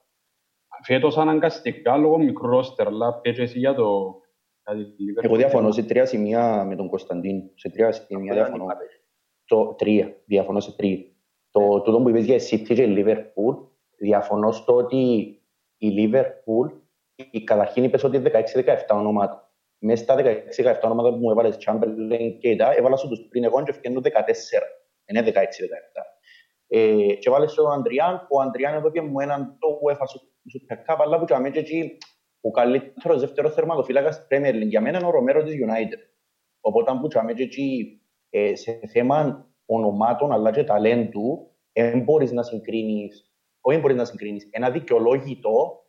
φέτος 0.82 1.16
αναγκαστικά 1.16 1.96
λόγω 1.96 2.18
μικρού 2.18 2.46
ρόστερ, 2.46 2.86
αλλά 2.86 3.14
παίζει 3.14 3.58
για 3.58 3.74
το 3.74 4.16
εγώ 5.22 5.36
διαφωνώ 5.36 5.72
σε 5.72 5.82
τρία 5.82 6.06
σημεία 6.06 6.64
με 6.64 6.76
τον 6.76 6.88
Κωνσταντίν. 6.88 7.42
Σε 7.54 7.70
τρία 7.70 7.92
σημεία 7.92 8.34
διαφωνώ. 8.34 8.66
Το 9.44 9.74
τρία. 9.78 10.16
Διαφωνώ 10.24 10.60
σε 10.60 10.76
τρία. 10.76 10.98
Το 11.50 11.80
τούτο 11.80 12.00
που 12.00 12.08
είπες 12.08 12.24
για 12.24 12.36
City 12.36 12.74
και 12.74 12.82
η 12.82 12.94
Liverpool, 12.98 13.66
διαφωνώ 13.96 14.52
στο 14.52 14.74
ότι 14.74 14.96
η 15.76 15.88
Liverpool, 15.96 16.72
η, 17.30 17.44
καταρχήν 17.44 17.84
είπες 17.84 18.04
ότι 18.04 18.22
16-17 18.24 18.32
ονόματα. 18.90 19.41
Μέσα 19.84 20.02
στα 20.02 20.16
16-17 20.16 20.22
ονόματα 20.82 21.10
που 21.10 21.16
μου 21.16 21.30
έβαλες 21.30 21.56
Chamberlain 21.66 22.36
και 22.38 22.56
τα, 22.56 22.72
έβαλα 22.72 22.96
σου 22.96 23.08
τους 23.08 23.26
πριν 23.28 23.44
εγώ 23.44 23.62
και 23.62 23.72
φτιάχνω 23.72 24.00
14. 24.00 24.06
Είναι 25.06 25.22
16-17. 25.26 25.32
Ε, 26.66 27.14
και 27.14 27.30
βάλες 27.30 27.54
τον 27.54 27.72
Αντριάν, 27.72 28.26
ο 28.30 28.40
Αντριάν 28.40 28.74
εδώ 28.74 28.90
και 28.90 29.00
μου 29.00 29.20
έναν 29.20 29.56
το 29.58 29.68
UEFA 29.82 30.04
Super 30.52 30.92
Cup, 30.92 30.96
αλλά 30.98 31.18
που 31.18 31.24
και 31.24 31.34
αμέσως 31.34 31.56
εκεί 31.56 31.98
ο 32.40 32.50
καλύτερος 32.50 33.20
δεύτερος 33.20 33.54
θερματοφύλακας 33.54 34.16
της 34.16 34.26
Premier 34.30 34.54
League. 34.54 34.68
Για 34.68 34.80
μένα 34.80 34.98
είναι 34.98 35.06
ο 35.06 35.10
Ρομέρο 35.10 35.42
της 35.42 35.54
United. 35.54 35.98
Οπότε 36.60 36.90
αν 36.90 37.00
πούτσαμε 37.00 37.32
και 37.32 37.42
εκεί 37.42 38.00
ε, 38.30 38.54
σε 38.54 38.80
θέμα 38.92 39.48
ονομάτων 39.66 40.32
αλλά 40.32 40.50
και 40.50 40.64
ταλέντου, 40.64 41.50
δεν 41.72 42.00
μπορείς 42.00 42.32
να 42.32 42.42
συγκρίνεις, 42.42 43.32
όχι 43.60 43.78
μπορείς 43.78 43.96
να 43.96 44.04
συγκρίνεις, 44.04 44.48
ένα 44.50 44.70
δικαιολόγητο 44.70 45.81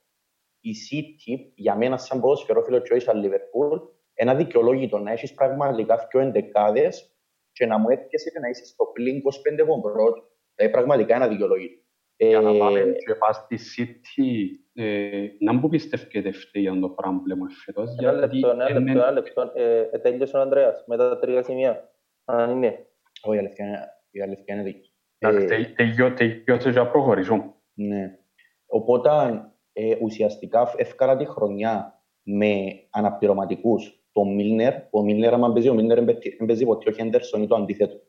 η 0.63 0.73
City, 0.87 1.51
για 1.55 1.75
μένα 1.75 1.97
σαν 1.97 2.19
ποδοσφαιρόφιλο 2.19 2.79
και 2.79 2.93
όχι 2.93 3.03
σαν 3.03 3.21
Liverpool, 3.23 3.81
ένα 4.13 4.35
δικαιολόγητο 4.35 4.99
να 4.99 5.11
έχεις 5.11 5.33
πραγματικά 5.33 6.07
πιο 6.07 6.19
εντεκάδες 6.19 7.15
και 7.51 7.65
να 7.65 7.77
μου 7.77 7.89
έρχεσαι 7.89 8.29
και 8.29 8.39
να 8.39 8.49
είσαι 8.49 8.65
στο 8.65 8.85
πλήν 8.85 9.17
25 9.17 9.81
πρώτος. 9.81 10.23
Δηλαδή 10.55 10.73
πραγματικά 10.73 11.15
ένα 11.15 11.27
δικαιολόγητο. 11.27 11.81
Για 12.15 12.41
να 12.41 12.57
πάμε 12.57 12.79
και 13.05 13.15
πας 13.15 13.35
στη 13.35 13.57
City, 13.75 14.31
ε, 14.73 15.27
να 15.39 15.53
μου 15.53 15.69
πιστεύετε 15.69 16.31
φταίει 16.31 16.61
για 16.61 16.79
το 16.79 16.89
πράγμα 16.89 17.19
που 17.19 17.27
λέμε 17.27 17.47
φέτος. 17.65 17.95
Ένα 17.99 18.11
λεπτό, 18.11 18.49
ένα 18.49 18.69
λεπτό, 18.69 18.91
ένα 18.91 19.11
λεπτό. 19.11 19.51
Ε, 19.55 19.99
τέλειωσε 19.99 20.37
ο 20.37 20.41
Ανδρέας 20.41 20.83
με 20.87 20.97
τα 20.97 21.19
τρία 21.19 21.43
σημεία. 21.43 21.89
Αν 22.25 22.49
είναι. 22.49 22.87
Όχι, 23.21 23.39
η 24.11 24.21
αλήθεια 24.21 24.55
είναι 24.55 24.63
δίκη. 24.63 24.93
Τελειώσε 25.75 26.71
και 26.71 26.79
να 26.79 26.87
προχωρήσουμε. 26.87 27.53
Ναι. 27.73 28.17
Οπότε, 28.65 29.09
ε, 29.73 29.95
ουσιαστικά 30.01 30.73
έφκανα 30.77 31.17
τη 31.17 31.25
χρονιά 31.25 32.03
με 32.23 32.55
αναπληρωματικούς 32.89 34.03
το 34.13 34.25
Μίλνερ, 34.25 34.73
ο 34.91 35.03
Μίλνερ, 35.03 35.33
άμα 35.33 35.53
παίζει 35.53 35.69
ο 35.69 35.73
Μίλνερ, 35.73 36.03
παίζει 36.45 36.65
ποτέ 36.65 36.89
ο 36.89 36.93
Χέντερσον 36.93 37.41
ή 37.41 37.47
το 37.47 37.55
αντίθετο. 37.55 38.01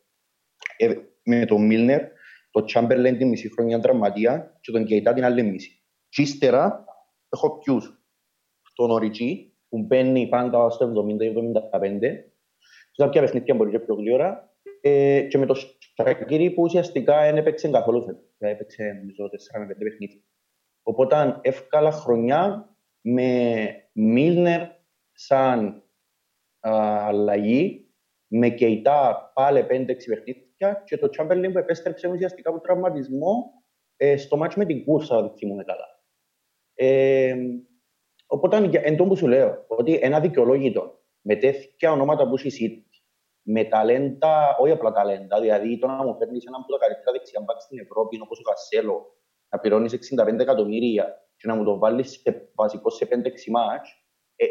Ε, 0.77 0.95
με 1.23 1.45
το 1.45 1.59
Μίλνερ, 1.59 2.03
το 2.51 2.65
Chamberlain 2.75 3.15
τη 3.19 3.25
μισή 3.25 3.53
χρονιά 3.53 3.81
τραυματία 3.81 4.59
και 4.61 4.73
τον 4.73 4.85
Κεϊτά 4.85 5.13
την 5.13 5.25
άλλη 5.25 5.43
μισή. 5.43 5.83
Και 6.09 6.23
ύστερα 6.23 6.85
έχω 7.29 7.59
ποιους; 7.59 8.03
Τον 8.75 8.91
Οριτζή, 8.91 9.53
που 9.69 9.79
μπαίνει 9.79 10.29
πάντα 10.29 10.71
στο 10.71 10.87
70-75, 10.87 12.01
σε 12.91 13.03
κάποια 13.03 13.21
παιχνίδια 13.21 13.55
μπορεί 13.55 13.71
και 13.71 13.79
πιο 13.79 13.95
γλύωρα, 13.95 14.57
ε, 14.81 15.21
και 15.21 15.39
με 15.39 15.47
το 15.47 15.55
Σακύρι 15.95 16.51
που 16.51 16.63
ουσιαστικά 16.63 17.21
δεν 17.21 17.37
έπαιξε 17.37 17.69
καθόλου 17.69 18.01
δηλαδή 18.01 18.57
έπαιξε 18.57 18.83
νομίζω 18.83 19.25
4 19.25 19.59
με 19.59 19.75
5 19.75 19.77
παιχνίδια. 19.79 20.21
Οπότε 20.87 21.39
εύκολα 21.41 21.91
χρονιά 21.91 22.75
με 23.01 23.69
Μίλνερ 23.93 24.61
σαν 25.13 25.83
α, 26.61 27.07
αλλαγή, 27.07 27.89
με 28.27 28.49
Κεϊτά 28.49 29.31
πάλι 29.35 29.61
5-6 29.61 29.67
παιχνίδια 29.87 30.83
και 30.85 30.99
το 30.99 31.09
Chamberlain 31.19 31.53
που 31.53 31.59
επέστρεψε 31.59 32.09
ουσιαστικά 32.09 32.51
από 32.51 32.61
τραυματισμό 32.61 33.53
ε, 33.97 34.17
στο 34.17 34.37
μάτσο 34.37 34.59
με 34.59 34.65
την 34.65 34.85
Κούρσα, 34.85 35.17
αν 35.17 35.35
θυμούμαι 35.37 35.65
καλά. 35.65 36.03
Ε, 36.75 37.35
οπότε, 38.27 38.71
εν 38.73 38.97
τω 38.97 39.05
που 39.05 39.17
σου 39.17 39.27
λέω, 39.27 39.65
ότι 39.69 39.99
ένα 40.03 40.21
δικαιολόγητο 40.21 41.01
με 41.21 41.37
τέτοια 41.37 41.93
ονόματα 41.93 42.29
που 42.29 42.35
εσύ 42.45 42.87
με 43.43 43.65
ταλέντα, 43.65 44.57
όχι 44.61 44.73
απλά 44.73 44.93
ταλέντα, 44.93 45.41
δηλαδή 45.41 45.79
το 45.79 45.87
να 45.87 46.05
μου 46.05 46.17
φέρνεις 46.17 46.45
έναν 46.45 46.61
από 46.61 46.73
τα 46.73 46.79
καλύτερα 46.79 47.13
δεξιά 47.13 47.41
μπακ 47.41 47.61
στην 47.61 47.79
Ευρώπη, 47.79 48.21
όπως 48.21 48.39
ο 48.39 48.43
Κασέλο, 48.43 49.17
να 49.55 49.61
πληρώνεις 49.61 50.13
65 50.21 50.39
εκατομμύρια 50.39 51.29
και 51.37 51.49
να 51.49 51.55
μου 51.55 51.65
το 51.65 51.79
βάλεις 51.79 52.21
σε 52.21 52.51
βασικό 52.55 52.91
σε 52.91 53.09
5-6 53.11 53.15
μάτς, 53.51 54.05
ε, 54.37 54.47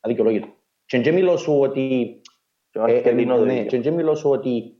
αδικαιολόγητο. 0.00 0.48
Και 0.84 1.00
δεν 1.00 1.14
μιλώ 1.14 1.36
σου 1.36 1.60
ότι. 1.60 2.20
Ε, 2.70 2.96
ε, 2.96 3.12
ναι, 3.12 3.64
και 3.64 3.80
δεν 3.80 3.94
μιλώ 3.94 4.14
σου 4.14 4.30
ότι 4.30 4.76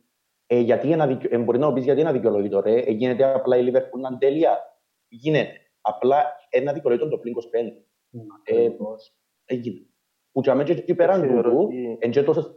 ε, 0.47 0.59
γιατί 0.59 0.93
ένα 0.93 1.07
δικαι... 1.07 1.29
ε, 1.31 1.39
μπορεί 1.39 1.59
να 1.59 1.73
πεις 1.73 1.85
γιατί 1.85 2.01
ένα 2.01 2.13
δικαιολόγητο, 2.13 2.61
ρε, 2.61 2.81
ε, 2.81 2.91
γίνεται 2.91 3.25
απλά 3.25 3.57
η 3.57 3.71
Liverpool 3.71 4.01
να 4.01 4.19
τέλεια. 4.19 4.59
Γίνεται. 5.09 5.61
Απλά 5.81 6.25
ένα 6.51 6.73
δικαιολόγητο 6.73 7.09
το 7.09 7.19
πλήν 7.19 7.35
25. 7.35 7.39
Ε, 8.45 8.69
έγινε. 9.45 9.87
Που 10.33 10.41
και 10.41 10.51
αμέσως 10.51 10.77
εκεί 10.77 10.95
πέραν 10.95 11.29
τούτου, 11.29 11.69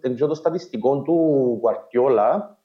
εν 0.01 0.17
το 0.17 0.33
στατιστικό 0.33 1.01
του 1.01 1.13
Γουαρτιόλα, 1.61 2.59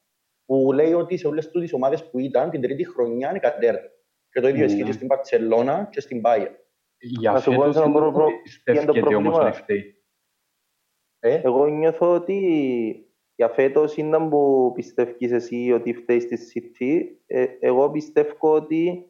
που 0.45 0.73
λέει 0.73 0.93
ότι 0.93 1.17
σε 1.17 1.27
όλες 1.27 1.51
τις 1.51 1.73
ομάδες 1.73 2.11
που 2.11 2.19
ήταν 2.19 2.51
την 2.51 2.61
τρίτη 2.61 2.85
χρονιά 2.89 3.31
είναι 3.31 3.39
κατέρτα. 3.39 3.94
Και 4.35 4.41
το 4.41 4.49
ίδιο 4.49 4.65
ισχύει 4.65 4.83
και 4.83 4.93
στην 4.93 5.07
Παρτσελώνα 5.07 5.89
και 5.91 6.01
στην 6.01 6.21
Πάια. 6.21 6.59
Για 6.99 7.37
φέτος 7.37 7.75
δεν 7.75 7.93
πιστεύετε 8.43 9.15
όμως 9.15 9.39
να 9.39 9.53
φταίει. 9.53 10.05
Εγώ 11.19 11.67
νιώθω 11.67 12.15
ότι 12.15 12.39
για 13.35 13.49
φέτος 13.49 13.97
είναι 13.97 14.19
που 14.19 14.73
πιστεύεις 14.75 15.33
εσύ 15.33 15.73
ότι 15.73 15.95
φταίει 15.95 16.21
στη 16.21 16.39
City. 16.53 17.03
Εγώ 17.61 17.91
πιστεύω 17.91 18.53
ότι 18.53 19.09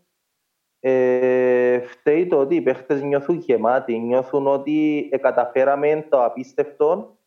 ε, 0.81 1.81
φταίει 1.81 2.27
το 2.27 2.39
ότι 2.39 2.55
οι 2.55 2.63
παίχτες 2.63 3.03
νιώθουν 3.03 3.39
γεμάτοι, 3.39 3.99
νιώθουν 3.99 4.47
ότι 4.47 5.09
ε, 5.13 5.17
καταφέραμε 5.17 6.07
το 6.09 6.25
απίστευτο 6.25 7.19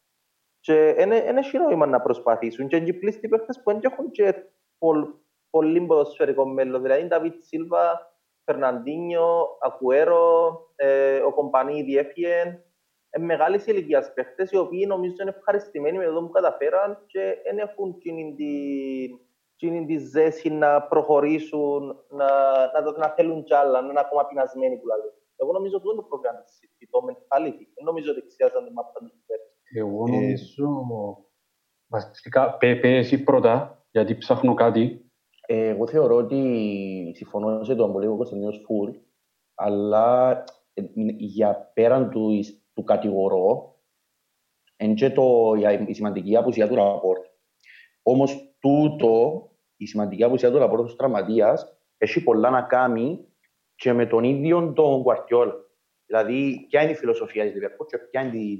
και 0.59 0.93
δεν 0.97 1.37
έχει 1.37 1.57
νόημα 1.57 1.85
να 1.85 2.01
προσπαθήσουν. 2.01 2.67
Και 2.67 2.75
οι 2.75 2.93
πλήστοι 2.93 3.27
παίχτες 3.27 3.61
που 3.63 3.71
δεν 3.71 3.79
έχουν 3.83 4.11
και 4.11 4.35
πολύ 5.49 5.81
ποδοσφαιρικό 5.81 6.45
μέλλον. 6.45 6.81
Δηλαδή, 6.81 7.07
Νταβίτ 7.07 7.41
Σίλβα, 7.41 8.15
Φερναντίνιο, 8.43 9.47
Ακουέρο, 9.61 10.59
ε, 10.75 11.19
ο 11.19 11.33
Κομπανί 11.33 11.83
διέφυγε. 11.83 12.61
Ε, 13.09 13.19
μεγάλες 13.19 13.65
ηλικίας 13.65 14.13
παίχτες, 14.13 14.51
οι 14.51 14.57
οποίοι 14.57 14.85
νομίζω 14.87 15.15
είναι 15.21 15.33
ευχαριστημένοι 15.37 15.97
με 15.97 16.05
το 16.05 16.21
που 16.21 16.29
καταφέραν 16.29 17.03
και 17.05 17.35
δεν 17.43 17.57
έχουν 17.57 17.99
την 17.99 18.17
είναι 19.59 19.85
τη 19.85 19.97
ζέση 19.97 20.49
να 20.49 20.81
προχωρήσουν, 20.81 21.95
να, 22.09 22.25
να, 22.81 22.91
να 22.97 23.09
θέλουν 23.09 23.43
κι 23.43 23.53
άλλα, 23.53 23.81
να 23.81 23.89
είναι 23.89 23.99
ακόμα 23.99 24.27
πεινασμένοι 24.27 24.77
που 24.77 24.87
λέει. 24.87 25.11
Εγώ 25.35 25.51
νομίζω 25.51 25.75
ότι 25.75 25.87
είναι 25.87 25.95
το 25.95 26.03
πρόβλημα 26.03 26.43
της 26.43 26.59
City, 26.59 26.85
το 26.89 26.99
mentality. 27.09 27.65
Δεν 27.75 27.83
νομίζω 27.83 28.11
ότι 28.11 28.21
εξιάζαν 28.23 28.65
τη 28.65 28.73
μάπα 28.73 28.99
του 28.99 29.11
Εγώ 29.75 30.03
ε, 30.07 30.11
νομίζω, 30.11 30.67
βασικά, 31.87 32.57
πέ, 32.57 32.79
εσύ 32.81 33.23
πρώτα, 33.23 33.85
γιατί 33.91 34.17
ψάχνω 34.17 34.53
κάτι. 34.53 35.06
Ε, 35.49 35.67
εγώ 35.67 35.87
θεωρώ 35.87 36.15
ότι 36.15 37.11
συμφωνώ 37.15 37.63
σε 37.63 37.75
τον 37.75 37.91
πολύ 37.91 38.07
Κωνσταντίνος 38.07 38.61
Φουλ, 38.65 38.89
αλλά 39.55 40.43
ε, 40.73 40.83
για 41.17 41.71
πέραν 41.73 42.09
του, 42.09 42.31
του 42.73 42.83
κατηγορώ, 42.83 43.75
Εν 44.79 44.95
και 44.95 45.09
το, 45.09 45.53
η 45.87 45.93
σημαντική 45.93 46.35
απουσία 46.35 46.67
του 46.67 46.75
Λαπόρτ. 46.75 47.25
Όμως 48.01 48.55
τούτο, 48.59 49.47
η 49.77 49.85
σημαντική 49.85 50.23
απουσία 50.23 50.51
του 50.51 50.57
Λαπόρτ 50.57 50.83
ως 50.83 50.95
τραυματίας, 50.95 51.77
έχει 51.97 52.23
πολλά 52.23 52.49
να 52.49 52.61
κάνει 52.61 53.25
και 53.75 53.93
με 53.93 54.05
τον 54.05 54.23
ίδιο 54.23 54.73
τον 54.73 55.03
Κουαρτιόλ. 55.03 55.51
Δηλαδή, 56.05 56.65
ποια 56.69 56.81
είναι 56.81 56.91
η 56.91 56.95
φιλοσοφία 56.95 57.43
της 57.43 57.53
Liverpool 57.53 57.87
και 57.87 57.97
ποια 57.97 58.21
είναι 58.21 58.37
η 58.37 58.59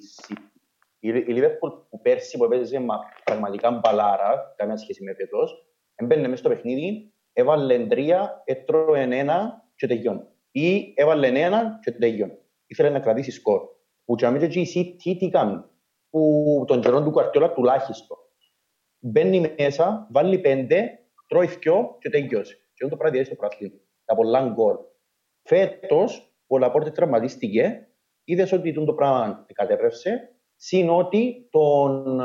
η 1.00 1.26
Liverpool 1.28 1.72
που 1.90 2.02
πέρσι 2.02 2.38
που 2.38 2.44
έπαιζε 2.44 2.86
πραγματικά 3.24 3.72
μπαλάρα, 3.72 4.54
καμία 4.58 4.78
σχέση 4.78 5.04
με 5.04 5.14
φέτος, 5.14 5.67
έμπαινε 5.98 6.28
μέσα 6.28 6.38
στο 6.38 6.50
παιχνίδι, 6.50 7.14
έβαλε 7.34 7.88
τρία, 7.88 8.42
έτρωε 8.46 9.02
ένα 9.02 9.66
και 9.76 9.88
τελειώνει. 9.88 10.22
Ή 10.52 10.94
έβαλε 10.96 11.28
ένα 11.28 11.80
και 11.84 11.92
τελειώνει. 11.92 12.38
Ήθελε 12.66 12.90
να 12.90 13.00
κρατήσει 13.00 13.32
σκορ. 13.32 13.62
Που 14.06 14.16
και 14.16 14.26
αμέσως 14.26 14.56
η 14.56 14.68
City 14.76 15.16
τι 15.20 15.30
κάνει. 15.30 15.64
Που 16.10 16.64
τον 16.68 16.82
καιρό 16.82 17.04
του 17.04 17.12
Κουαρτιόλα 17.12 17.54
τουλάχιστον. 17.54 18.18
Μπαίνει 19.00 19.54
μέσα, 19.60 20.08
βάλει 20.12 20.40
πέντε, 20.40 21.00
τρώει 21.28 21.48
δυο 21.48 21.98
και 22.00 22.10
τελειώσει. 22.10 22.56
Και 22.56 22.84
αυτό 22.84 22.90
το 22.90 22.98
πράγμα 22.98 23.24
στο 23.24 23.36
πράθλημα. 23.36 23.76
Τα 24.06 24.16
πολλά 24.16 24.50
γκολ. 24.50 24.76
Φέτος, 25.42 26.34
ο 26.48 26.58
Λαπόρτες 26.58 26.92
τραυματίστηκε, 26.92 27.88
είδες 28.24 28.52
ότι 28.52 28.74
το 28.74 28.94
πράγμα 28.94 29.46
κατέπρευσε, 29.54 30.36
συν 30.56 30.90
ότι 30.90 31.48
τον, 31.50 32.18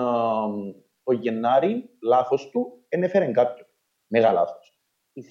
το 1.03 1.13
Γενάρη, 1.13 1.91
λάθος 2.03 2.51
του, 2.51 2.82
ενέφερε 2.93 3.31
κάποιο. 3.31 3.65
Μεγάλο 4.07 4.35
λάθος. 4.35 4.81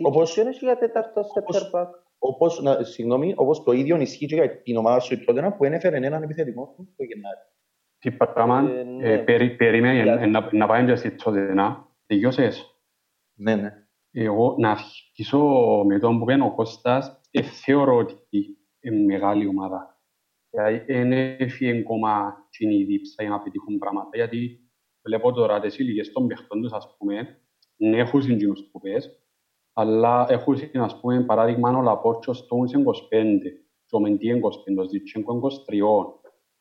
Όπως, 0.02 0.34
ποιο 0.34 0.42
είναι 0.42 0.52
για 0.60 0.78
τέταρτο 0.78 1.22
center 1.22 1.86
Όπως, 2.18 2.62
να, 2.62 2.84
συγγνώμη, 2.84 3.34
όπως 3.36 3.64
το 3.64 3.72
ίδιο 3.72 3.98
ισχύει 3.98 4.26
και 4.26 4.36
για 4.36 4.62
την 4.62 4.78
ομάδα 4.78 5.00
σου 5.00 5.24
τότε 5.26 5.56
που 5.58 5.64
ένεφερε 5.64 5.96
έναν 5.96 6.24
επιθετικό 6.24 6.74
του 6.76 6.94
το 6.98 7.04
Γενάρη. 7.04 7.40
Τι 8.00 8.12
πράγμα, 8.12 8.70
ε, 8.70 8.84
ναι. 8.84 9.12
ε, 9.12 9.18
περι, 9.18 9.56
περίμενε 9.56 10.26
να, 10.26 10.50
να 10.52 10.68
πάει 10.68 10.86
και 10.86 10.96
στη 10.96 11.12
Τσόδενα. 11.12 11.88
Τελειώσες; 12.06 12.82
Ναι, 13.34 13.56
ναι. 13.56 13.86
Εγώ 14.12 14.56
να 14.58 14.72
αρχίσω 14.72 15.40
με 15.88 16.00
τον 16.00 16.20
που 16.20 16.26
πένω 16.26 16.46
ο 16.46 16.56
Κώστας, 16.56 17.22
ε, 17.32 17.42
θεωρώ 17.42 17.96
ότι 17.96 18.58
είναι 18.80 19.04
μεγάλη 19.06 19.48
ομάδα. 19.48 20.02
Δεν 20.86 21.12
έφυγε 21.12 21.80
ακόμα 21.80 22.36
η 22.58 22.84
δίψα 22.84 23.24
για 23.24 23.32
να 23.32 23.42
πετύχουν 23.42 23.78
πράγματα, 23.78 24.10
γιατί 24.14 24.70
βλέπω 25.02 25.32
τώρα 25.32 25.60
τις 25.60 25.78
ηλικίες 25.78 26.12
των 26.12 26.28
παιχτών 26.28 26.62
τους, 26.62 26.72
ας 26.72 26.96
πούμε, 26.98 27.14
ναι, 27.16 27.41
έχουν 27.82 28.22
συγκινούς 28.22 28.70
που 28.72 28.80
πες, 28.80 29.22
αλλά 29.74 30.26
έχουν, 30.30 30.56
ας 30.74 31.00
πούμε, 31.00 31.24
παράδειγμα, 31.24 31.78
ο 31.78 31.82
Λαπόρτσος 31.82 32.38
Στόουνς 32.38 32.74
25, 32.74 32.84
και 33.86 33.96
ο 33.96 34.00
Μεντή 34.00 34.30
25, 34.30 34.78
ο 34.78 34.88
Ζιτσέγκο 34.88 35.36
23, 35.36 35.82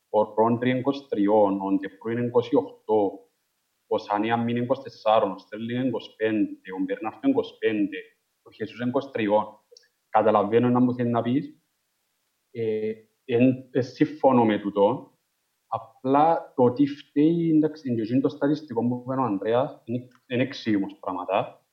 ο 0.08 0.34
Ρόντρι 0.34 0.70
23, 0.70 1.26
ο 1.60 1.74
Ντεπρού 1.74 2.10
28, 2.10 2.50
ο 3.86 3.98
Σανία 3.98 4.36
Μίν 4.36 4.66
24, 4.66 5.32
ο 5.34 5.38
Στέρλιν 5.38 5.90
25, 5.90 5.92
ο 6.78 6.82
Μπερνάρτο 6.84 7.28
25, 7.28 7.32
ο 8.42 8.50
Χεσούς 8.50 8.80
23. 9.14 9.26
Καταλαβαίνω 10.08 10.68
να 10.68 10.80
μου 10.80 10.94
θέλει 10.94 11.10
να 11.10 11.22
πεις. 11.22 11.54
Ε, 12.50 12.92
εν 13.24 13.70
συμφωνώ 13.78 14.44
με 14.44 14.58
τούτο. 14.58 15.09
Απλά 15.72 16.52
το 16.56 16.62
ότι 16.62 16.86
φταίει, 16.86 17.50
εντάξει, 17.54 17.92
είναι 17.92 18.20
το 18.20 18.28
στατιστικό 18.28 18.88
που 18.88 19.02
είπε 19.04 19.20
ο 19.20 19.24
Ανδρέας, 19.24 19.82
είναι 19.84 20.42
εξήγημος 20.42 20.96
πράγματα. 21.00 21.64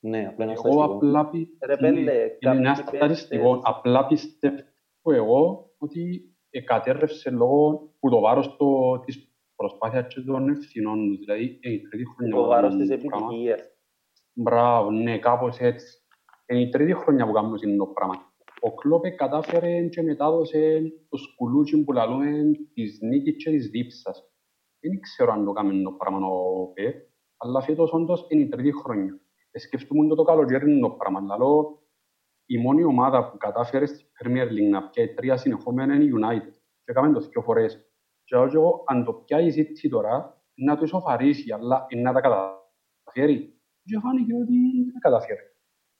Ναι, 0.00 0.26
απλά 0.26 0.44
ένα 0.44 0.54
στατιστικό. 0.54 0.82
Εγώ 0.82 0.94
απλά 0.94 1.28
πει, 1.28 1.58
είναι 1.80 2.30
ένα 2.40 2.74
στατιστικό. 2.74 3.60
Απλά 3.62 4.06
πιστεύω 4.06 4.62
εγώ 5.02 5.70
ότι 5.78 6.34
κατέρρευσε 6.64 7.30
λόγω 7.30 7.90
που 8.00 8.10
το 8.10 8.20
βάρος 8.20 8.56
το, 8.56 8.98
της 8.98 9.32
προσπάθειας 9.56 10.14
και 10.14 10.20
των 10.20 10.48
ευθυνών 10.48 11.08
τους. 11.08 11.18
Δηλαδή, 11.18 11.44
η 11.62 11.80
τρίτη 11.80 12.04
χρονιά... 12.16 12.34
Το 12.34 12.46
βάρος 12.46 12.76
της 12.76 12.90
επιτυχίας. 12.90 13.60
Μπράβο, 14.32 14.90
ναι, 14.90 15.18
κάπως 15.18 15.58
έτσι. 15.58 15.98
Είναι 16.46 16.60
η 16.60 16.68
τρίτη 16.68 16.94
χρονιά 16.94 17.26
που 17.26 17.32
κάνουμε 17.32 17.58
το 17.76 17.86
πράγμα 17.86 18.33
ο 18.66 18.74
Κλόπε 18.74 19.10
κατάφερε 19.10 19.88
και 19.88 20.02
μετάδοσε 20.02 20.92
το 21.08 21.16
σκουλούτσι 21.16 21.84
που 21.84 21.92
λαλούμε 21.92 22.42
της 22.74 22.98
νίκης 23.00 23.44
και 23.44 23.50
της 23.50 23.68
δίψας. 23.68 24.32
Δεν 24.80 25.00
ξέρω 25.00 25.32
αν 25.32 25.44
το 25.44 25.52
κάνουμε 25.52 25.82
το 25.82 25.92
πράγμα 25.92 26.26
ο 26.26 26.66
Πεπ, 26.66 26.94
αλλά 27.36 27.60
φέτος 27.60 27.92
όντως 27.92 28.26
είναι 28.28 28.42
η 28.42 28.48
τρίτη 28.48 28.72
χρονιά. 28.72 29.20
Σκεφτούμε 29.52 30.08
το, 30.08 30.14
το 30.14 30.22
καλοκαίρι 30.22 30.80
το 30.80 30.90
πράγμα. 30.90 31.20
Λαλό, 31.20 31.82
η 32.46 32.58
μόνη 32.58 32.84
ομάδα 32.84 33.30
που 33.30 33.36
κατάφερε 33.36 33.86
στη 33.86 34.04
Premier 34.22 34.48
League 34.48 34.70
να 34.70 34.88
πιάει 34.88 35.14
τρία 35.14 35.36
συνεχόμενα 35.36 35.94
είναι 35.94 36.04
η 36.04 36.10
United. 36.14 36.52
Και 36.52 36.90
έκαμε 36.90 37.12
το 37.12 37.20
δύο 37.20 37.42
φορές. 37.42 37.92
Και 38.24 38.36
εγώ, 38.36 38.82
αν 38.86 39.04
το 39.04 39.12
πιάει 39.12 39.46
η 39.46 39.52
City 39.56 39.88
τώρα, 39.90 40.42
να 40.54 40.76
το 40.76 40.84
ισοφαρίσει, 40.84 41.52
αλλά 41.52 41.86
να 42.02 42.12
τα 42.12 42.20
καταφέρει. 42.20 43.58
Και 43.84 43.98
φάνηκε 44.02 44.34
ότι 44.34 44.56
δεν 44.92 45.00
καταφέρει. 45.00 45.42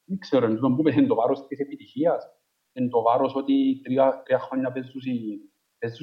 Δεν 0.05 0.19
ξέρω, 0.19 0.47
είναι 0.47 0.59
το 0.59 0.71
που 0.71 0.83
πέφτει 0.83 1.07
το 1.07 1.15
βάρος 1.15 1.47
της 1.47 1.59
επιτυχίας 1.59 2.35
εν 2.75 2.89
το 2.89 3.03
βάρος 3.03 3.35
ότι 3.35 3.81
τρία, 3.85 4.23
τρία 4.25 4.39
χρόνια 4.39 4.73
παίζουν 4.73 5.01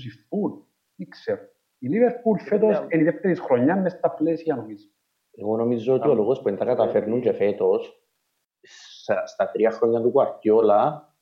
οι 0.05 0.09
φουλ. 0.27 0.51
Δεν 0.95 1.09
ξέρω. 1.09 1.41
Η 1.77 1.87
Λίβερπουλ 1.87 2.39
φέτος 2.39 2.77
είναι 2.77 3.01
η 3.01 3.03
δεύτερη 3.03 3.35
χρονιά 3.35 3.75
μες 3.75 3.91
στα 3.91 4.11
πλαίσια 4.11 4.55
νομίζω. 4.55 4.87
Εγώ 5.31 5.57
νομίζω 5.57 5.93
ότι 5.93 6.07
ο 6.07 6.13
λόγος 6.13 6.37
που 6.37 6.43
δεν 6.43 6.57
τα 6.57 6.65
καταφέρνουν 6.65 7.21
και 7.21 7.33
φέτος, 7.33 8.05
στα 9.25 9.51
τρία 9.51 9.71
χρόνια 9.71 10.01
του 10.01 10.11
Κουαρτιόλα, 10.11 11.15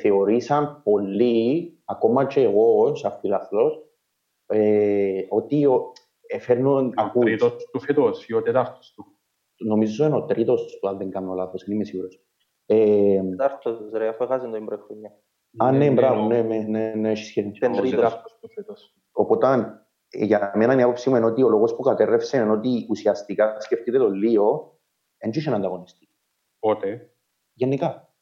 θεωρήσαν 0.00 0.82
πολύ, 0.82 1.80
ακόμα 1.84 2.26
και 2.26 2.42
εγώ, 2.42 2.94
σαν 2.94 3.18
φιλαθλός, 3.20 3.82
ε, 4.46 5.26
ότι 5.28 5.66
φέρνουν 6.40 6.92
ακούσεις. 6.96 7.42
Ο 7.42 7.46
τρίτος 7.48 7.70
του 7.70 7.80
φέτος 7.80 8.26
ή 8.28 8.34
ο 8.34 8.42
τετάρτος 8.42 8.92
του. 8.94 9.04
Νομίζω 9.56 10.06
είναι 10.06 10.16
ο 10.16 10.24
τρίτος 10.24 10.78
του, 10.80 10.88
αν 10.88 10.96
δεν 10.98 11.10
κάνω 11.10 11.34
λάθος, 11.34 11.64
δεν 11.64 11.74
είμαι 11.74 11.84
σίγουρος. 11.84 12.24
Τετάρτος 12.66 13.90
ρε, 13.92 14.08
αφού 14.08 14.24
έχασε 14.24 14.50
την 14.50 14.64
πρώτη 14.64 14.82
χρονιά. 14.82 15.10
Α, 15.56 15.72
ναι, 15.72 15.90
μπράβο, 15.90 16.26
ναι, 16.26 16.42
ναι, 16.42 16.92
ναι, 16.96 17.10
έχει 17.10 17.24
σχέση. 17.24 17.52
Οπότε, 19.12 19.80
για 20.08 20.52
μένα 20.54 20.78
η 20.78 20.82
άποψη 20.82 21.10
μου 21.10 21.16
είναι 21.16 21.26
ότι 21.26 21.42
ο 21.42 21.48
λόγος 21.48 21.76
που 21.76 21.82
κατέρρευσε 21.82 22.36
είναι 22.36 22.50
ότι 22.50 22.86
ουσιαστικά 22.88 23.60
σκεφτείτε 23.60 23.98
το 23.98 24.10
Λίο, 24.10 24.78
δεν 25.18 25.30
είχε 25.30 25.50
ανταγωνιστή. 25.50 26.08
Πότε; 26.58 27.10
Γενικά. 27.52 28.14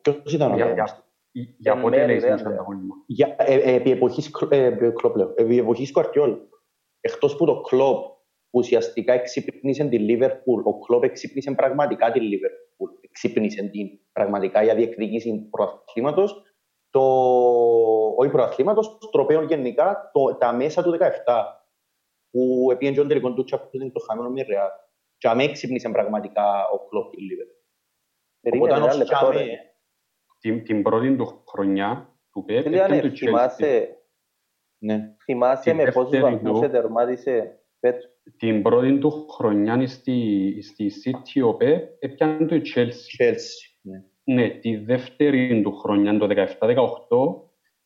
Ποιος 0.00 0.32
ήταν 0.32 0.50
ο 0.50 0.54
ανταγωνιστής; 0.54 1.04
Για 1.58 1.80
πότε 1.80 2.06
λέει 2.06 2.16
είσαι 2.16 2.32
ανταγωνισμός; 2.32 2.96
Επί 3.46 3.90
εποχής 3.90 4.30
Κλόπ, 4.30 4.52
επί 5.38 5.58
εποχής 5.58 5.92
Κουαρτιόλ. 5.92 6.38
Εκτός 7.00 7.36
που 7.36 7.44
το 7.44 7.60
Κλόπ 7.60 8.20
ουσιαστικά 8.52 9.12
εξυπνήσε 9.12 9.84
τη 9.84 9.98
Λίβερπουλ, 9.98 10.62
ο 10.64 10.78
Κλόπ 10.78 11.04
εξυπνήσε 11.04 11.52
πραγματικά 11.54 12.12
τη 12.12 12.20
Λίβερπουλ 12.20 12.62
ξύπνησε 13.12 13.62
την 13.62 13.88
πραγματικά 14.12 14.62
για 14.62 14.74
διεκδίκηση 14.74 15.48
προαθλήματος. 15.50 16.42
Το, 16.90 17.00
όχι 18.16 18.30
προαθλήματος, 18.30 18.98
τροπέων 19.10 19.46
γενικά, 19.46 20.10
το, 20.12 20.36
τα 20.36 20.52
μέσα 20.52 20.82
του 20.82 20.98
17 21.00 21.06
που 22.30 22.68
επίεν 22.72 22.94
τον 22.94 23.08
τελικό 23.08 23.32
του 23.32 23.44
είναι 23.70 23.90
το 23.90 24.00
χαμένο 24.00 24.30
με 24.30 24.42
ρεάλ. 24.42 24.68
Και 25.16 25.28
αμέ 25.28 25.52
ξύπνησε 25.52 25.88
πραγματικά 25.88 26.68
ο 26.72 26.88
κλόπ 26.88 27.14
η 27.14 27.20
Λίβερ. 27.20 27.46
Οπότε 28.54 29.58
την, 30.38 30.64
την 30.64 30.82
πρώτη 30.82 31.16
του 31.16 31.44
χρονιά 31.48 32.16
του 32.32 32.44
Πέπ 32.44 32.66
ήταν 32.66 33.00
του 33.00 33.16
Θυμάσαι, 33.16 34.02
ναι. 34.78 35.14
θυμάσαι 35.24 35.72
με 35.72 35.84
πόσους 35.84 36.20
βαθμούς 36.20 36.70
τερμάτισε 36.70 37.32
φέτος 37.32 37.61
την 38.36 38.62
πρώτη 38.62 38.98
του 38.98 39.26
χρονιά 39.28 39.86
στη, 39.86 40.58
στη 40.62 40.92
City 41.04 41.46
ο 41.46 41.54
Πεπ 41.54 41.96
έπιανε 41.98 42.46
το 42.46 42.54
η 42.54 42.62
Chelsea. 42.74 43.22
Chelsea, 43.22 43.78
ναι. 43.80 44.04
Ναι, 44.24 44.50
τη 44.50 44.76
δεύτερη 44.76 45.62
του 45.62 45.76
χρονιά, 45.76 46.18
το 46.18 46.28
17-18, 46.60 46.76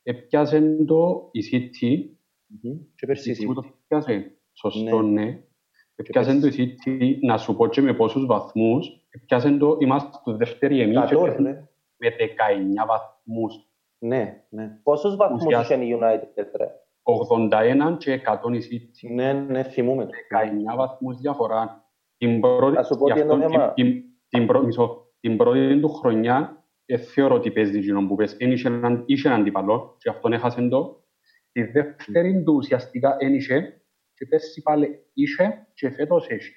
έπιασε 0.03 0.77
το 0.87 1.29
η 1.33 1.41
City. 1.53 1.93
Mm-hmm. 1.95 2.79
Και 2.95 3.07
πέρσι 3.07 3.31
η 3.31 3.37
City. 3.41 3.55
το 3.55 3.65
έπιασε. 3.83 4.31
Σωστό, 4.53 5.03
ναι. 5.03 5.25
ναι. 5.25 5.41
Έπιασε 5.95 6.41
το 6.41 6.47
η 6.47 6.75
City, 6.85 7.19
να 7.21 7.39
σου 7.39 7.57
πω 7.57 7.67
και 7.67 7.81
με 7.81 7.95
πόσους 7.95 8.27
βαθμούς, 8.27 9.07
έπιασε 9.11 9.51
το, 9.51 9.77
είμαστε 9.81 10.19
στο 10.21 10.37
δεύτερη 10.37 10.81
εμείς 10.81 10.99
ναι. 11.39 11.53
με 11.97 12.09
19 12.19 12.87
βαθμούς. 12.87 13.69
Ναι, 13.99 14.45
ναι. 14.49 14.81
Πόσους 14.83 15.17
βαθμούς 15.17 15.45
είχε 15.45 15.75
η 15.75 15.99
United, 16.01 16.51
ρε; 16.57 16.86
81 17.93 17.97
και 17.99 18.21
100 18.45 18.55
η 18.55 18.59
City. 18.71 19.11
Ναι, 19.15 19.33
ναι, 19.33 19.63
θυμούμε. 19.63 20.09
19 20.73 20.77
βαθμούς 20.77 21.17
διαφορά. 21.17 21.85
Την 22.17 22.41
πρώτη, 22.41 22.77
Ας 22.77 22.87
σου 22.87 22.97
πω 22.97 23.07
τι 23.07 23.21
είναι 23.21 23.29
το 23.29 23.39
θέμα. 23.39 23.73
Την, 23.73 24.03
την, 24.29 24.47
την 25.21 25.37
πρώτη 25.37 25.81
του 25.81 25.89
χρονιά 25.89 26.65
ε, 26.87 26.97
θεωρώ 26.97 27.35
ότι 27.35 27.51
παίζει 27.51 27.81
γίνον 27.81 28.09
που 28.09 28.15
πες. 28.15 28.37
Είχε 28.39 28.69
έναν, 28.69 29.03
είχε 29.07 29.29
έναν 29.29 29.41
αντίπαλο 29.41 29.97
και 29.99 30.09
αυτόν 30.09 30.33
έχασε 30.33 30.69
το. 30.69 31.05
Τη 31.53 31.63
δεύτερη 31.63 32.43
του 32.43 32.55
ουσιαστικά 32.55 33.17
δεν 33.21 33.35
είχε 33.35 33.81
και 34.15 34.27
πέσει 34.27 34.63
πάλι 34.63 35.05
είχε 35.13 35.67
και 35.75 35.91
φέτος 35.91 36.29
έχει. 36.29 36.53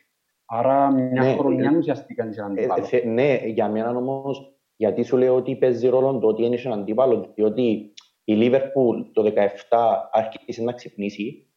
Άρα 0.45 0.91
μια 0.91 1.23
ναι, 1.23 1.35
χρονιά 1.35 1.73
ουσιαστικά 1.77 2.29
είχε 2.29 2.39
έναν 2.39 2.51
αντίπαλο. 2.51 2.87
Ε, 2.91 3.07
ναι, 3.07 3.41
για 3.45 3.69
μένα 3.69 3.89
όμως, 3.89 4.59
γιατί 4.75 5.03
σου 5.03 5.17
λέω 5.17 5.35
ότι 5.35 5.55
παίζει 5.55 5.87
ρόλο 5.87 6.19
το 6.19 6.27
ότι 6.27 6.43
είναι 6.43 6.61
έναν 6.65 6.79
αντίπαλο, 6.79 7.31
διότι 7.35 7.93
η 8.29 8.35
Λίβερπουλ 8.35 9.01
το 9.13 9.33
2017 9.69 9.77
άρχισε 10.11 10.63
να 10.63 10.73
ξυπνήσει 10.73 11.49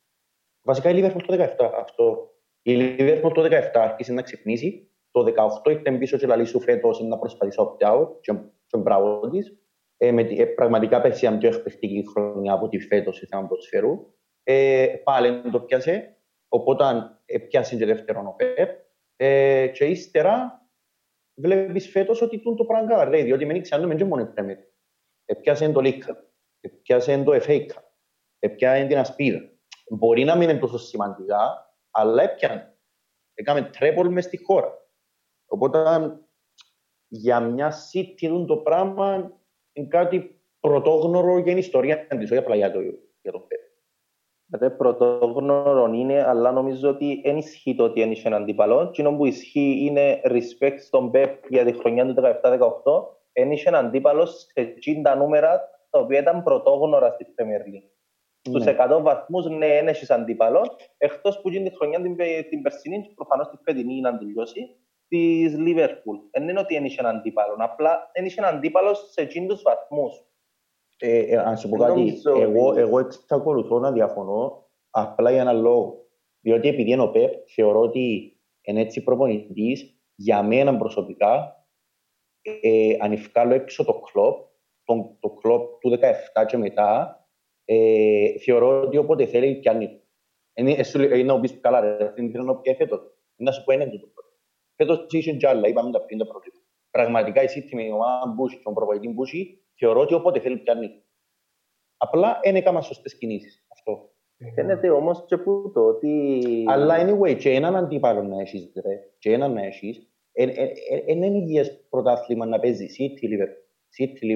Βασικά 0.63 0.91
η 0.91 1.03
Liverpool 1.03 1.23
το 1.27 1.55
17. 1.59 1.71
Αυτό. 1.81 2.31
Η 2.63 2.97
Liverpool 2.99 3.33
το 3.35 3.43
17 3.43 3.49
άρχισε 3.75 4.13
να 4.13 4.23
ξυπνήσει. 4.23 4.91
Το 5.11 5.25
18 5.65 5.71
ήρθε 5.71 5.93
πίσω 5.93 6.17
και 6.17 6.27
λαλή 6.27 6.45
σου 6.45 6.61
φέτος 6.61 7.01
να 7.01 7.19
προσπαθήσει 7.19 7.59
opt-out 7.61 8.09
και, 8.21 8.33
και 8.67 8.79
μπράβο 8.79 9.29
της. 9.31 9.57
Ε, 9.97 10.13
με, 10.13 10.23
ε, 10.23 10.45
πραγματικά 10.45 11.01
πέρσι 11.01 11.25
ήταν 11.25 11.39
πιο 11.39 11.49
εκπαιδευτική 11.49 12.05
χρονιά 12.09 12.53
από 12.53 12.69
τη 12.69 12.79
φέτος 12.79 13.17
σε 13.17 13.27
θέμα 13.27 13.47
ποδοσφαίρου. 13.47 14.15
Ε, 14.43 14.87
πάλι 15.05 15.51
το 15.51 15.61
πιάσε. 15.61 16.17
Οπότε 16.49 16.85
πιάσε 17.49 17.77
και 17.77 17.87
δεύτερον 17.87 18.27
ο 18.27 18.35
Πεπ. 18.37 18.71
Ε, 19.17 19.67
και 19.67 19.85
ύστερα 19.85 20.67
βλέπεις 21.35 21.91
φέτος 21.91 22.23
ότι 22.23 22.43
το 22.43 22.65
πράγμα 22.65 22.89
καλά, 22.89 23.11
διότι 23.11 23.45
μην 23.45 23.63
ξέρουμε 23.63 23.95
και 23.95 24.05
μόνο 24.05 24.23
η 24.23 24.29
Premier. 24.37 24.59
Επιάσε 25.25 25.69
το 25.69 25.81
League 25.85 26.32
Cup, 26.63 26.71
επιάσε 26.71 27.23
το 27.23 27.33
FA 27.33 27.67
Cup, 27.67 27.83
επιάσε 28.39 28.87
την 28.87 28.99
Ασπίδα. 28.99 29.41
Μπορεί 29.89 30.25
να 30.25 30.37
μην 30.37 30.49
είναι 30.49 30.59
τόσο 30.59 30.79
σημαντικά, 30.79 31.75
αλλά 31.91 32.23
έπιανε. 32.23 32.77
Έκαμε 33.35 33.63
τρέπολ 33.63 34.09
μες 34.09 34.25
στη 34.25 34.45
χώρα. 34.45 34.83
Οπότε 35.47 36.11
για 37.09 37.41
μια 37.41 37.73
city 37.73 38.45
το 38.47 38.57
πράγμα 38.57 39.33
είναι 39.73 39.89
κάτι 39.89 40.41
πρωτόγνωρο 40.61 41.35
για 41.35 41.45
την 41.45 41.57
ιστορία 41.57 42.07
της, 42.07 42.31
όχι 42.31 42.41
απλά 42.41 42.55
για, 42.55 42.73
το, 42.73 42.81
για 43.23 43.33
τον 43.33 43.47
Πέπ. 43.47 43.61
Δηλαδή, 44.47 44.77
πρωτόγνωρο 44.77 45.93
είναι, 45.93 46.23
αλλά 46.23 46.53
νομίζω 46.53 46.89
ότι 46.89 47.21
δεν 47.25 47.37
ισχύει 47.37 47.75
το 47.75 47.85
ότι 47.85 48.01
είναι 48.01 48.17
έναν 48.25 48.43
αντίπαλο. 48.43 48.91
Τι 48.91 49.03
που 49.03 49.27
ισχύει 49.27 49.79
είναι 49.81 50.21
respect 50.25 50.79
στον 50.79 51.11
Πέπ 51.11 51.45
για 51.49 51.65
τη 51.65 51.73
χρονιά 51.73 52.07
του 52.07 52.23
17-18. 52.43 52.59
Ένιξε 53.33 53.69
έναν 53.69 53.87
αντίπαλο 53.87 54.27
σε 54.27 54.75
60 55.13 55.17
νούμερα, 55.17 55.61
τα 55.93 55.99
οποία 55.99 56.19
ήταν 56.19 56.43
πρωτόγνωρα 56.43 57.11
στη 57.11 57.27
Premier 57.37 57.63
League. 57.69 57.91
Στους 58.49 58.65
100 58.65 59.01
βαθμούς, 59.03 59.47
ναι, 59.47 59.67
ένιξε 59.67 60.15
αντίπαλος. 60.15 60.69
Εκτός 60.97 61.41
που 61.41 61.49
γίνει 61.49 61.69
τη 61.69 61.77
χρονιά 61.77 62.01
την, 62.01 62.17
την 62.49 62.63
περσινή, 62.63 63.13
προφανώς 63.15 63.49
τη 63.49 63.57
φετινή 63.63 64.01
να 64.01 64.19
τελειώσει, 64.19 64.77
της 65.09 65.55
Liverpool. 65.59 66.19
Δεν 66.31 66.49
είναι 66.49 66.61
ότι 66.61 66.75
ένιξε 66.75 67.01
έναν 67.01 67.17
αντίπαλος, 67.17 67.57
απλά 67.59 68.11
ένιξε 68.13 68.41
έναν 68.41 68.57
αντίπαλος 68.57 69.11
σε 69.11 69.23
60 69.23 69.63
βαθμούς. 69.63 70.25
Ε, 70.99 71.19
ε, 71.19 71.37
αν 71.37 71.57
σου 71.57 71.69
πω 71.69 71.77
κάτι, 71.77 72.21
εγώ, 72.25 72.75
εγώ 72.77 72.99
εξακολουθώ 72.99 73.79
να 73.79 73.93
διαφωνώ 73.93 74.67
απλά 74.91 75.31
για 75.31 75.41
ένα 75.41 75.53
λόγο. 75.53 76.07
Διότι 76.41 76.69
επειδή 76.69 76.91
είναι 76.91 77.03
ο 77.03 77.11
ΠΕΠ, 77.11 77.33
θεωρώ 77.55 77.81
ότι 77.81 78.37
είναι 78.63 78.81
έτσι 78.81 79.03
προπονητής, 79.03 79.97
για 80.15 80.43
μένα 80.43 80.77
προσωπικά, 80.77 81.67
ε, 82.63 82.97
αν 83.01 83.13
ευκάλω 83.13 83.55
έξω 83.55 83.85
το 83.85 84.01
κλοπ, 84.01 84.52
το, 84.85 85.17
το 85.21 85.31
κλοπ 85.31 85.81
του 85.81 85.99
17 86.43 86.47
και 86.47 86.57
μετά, 86.57 87.21
ε, 87.65 88.39
θεωρώ 88.39 88.81
ότι 88.81 88.97
όποτε 88.97 89.27
θέλει 89.27 89.55
πιάνει. 89.55 90.01
Είναι, 90.55 90.77
είναι 90.95 91.23
να 91.23 91.41
πεις 91.41 91.61
καλά 91.61 91.81
ρε, 91.81 92.13
δεν 92.15 92.31
θέλω 92.31 92.45
να 92.45 92.57
πει 92.57 92.75
φέτος. 92.75 93.01
Να 93.37 93.53
σου 93.53 93.65
πω 93.65 93.73
είναι 93.73 93.85
το 93.85 94.07
πρώτο. 94.15 94.29
Φέτος 94.77 95.07
είσαι 95.11 95.33
και 95.33 95.49
άλλα, 95.49 95.69
είπαμε 95.69 95.91
τα 95.91 96.05
πριν 96.05 96.19
τα 96.19 96.27
πρώτα. 96.27 96.47
Πραγματικά 96.91 97.41
εσύ 97.41 97.69
με 97.73 97.83
την 97.83 97.93
ομάδα 97.93 98.33
Μπούση, 98.35 98.61
τον 98.63 98.75
προπονητή 98.75 99.09
Μπούση, 99.09 99.65
θεωρώ 99.75 100.01
ότι 100.01 100.15
όποτε 100.15 100.41
θέλει 100.41 100.59
πιάνει. 100.59 101.03
Απλά 101.97 102.41
δεν 102.43 102.57
έκανα 102.57 102.81
σωστές 102.81 103.19
κινήσεις. 103.19 103.67
Αυτό. 103.73 104.11
Φαίνεται 104.55 104.91
όμως 104.91 105.25
και 105.27 105.37
που 105.37 105.71
το 105.75 105.81
ότι... 105.81 106.65
Αλλά 106.69 106.97
anyway, 106.99 107.37
και 107.37 107.51
έναν 107.51 107.77
αντίπαλο 107.77 108.23
να 108.23 108.41
έχεις, 108.41 108.73
ρε, 108.75 109.01
και 109.19 109.33
έναν 109.33 109.53
να 109.53 109.65
έχεις, 109.65 110.13
είναι 111.07 111.27
υγιές 111.27 111.87
πρωτάθλημα 111.89 112.47
να 112.47 112.61
παίζει 112.61 112.87
City 112.99 114.33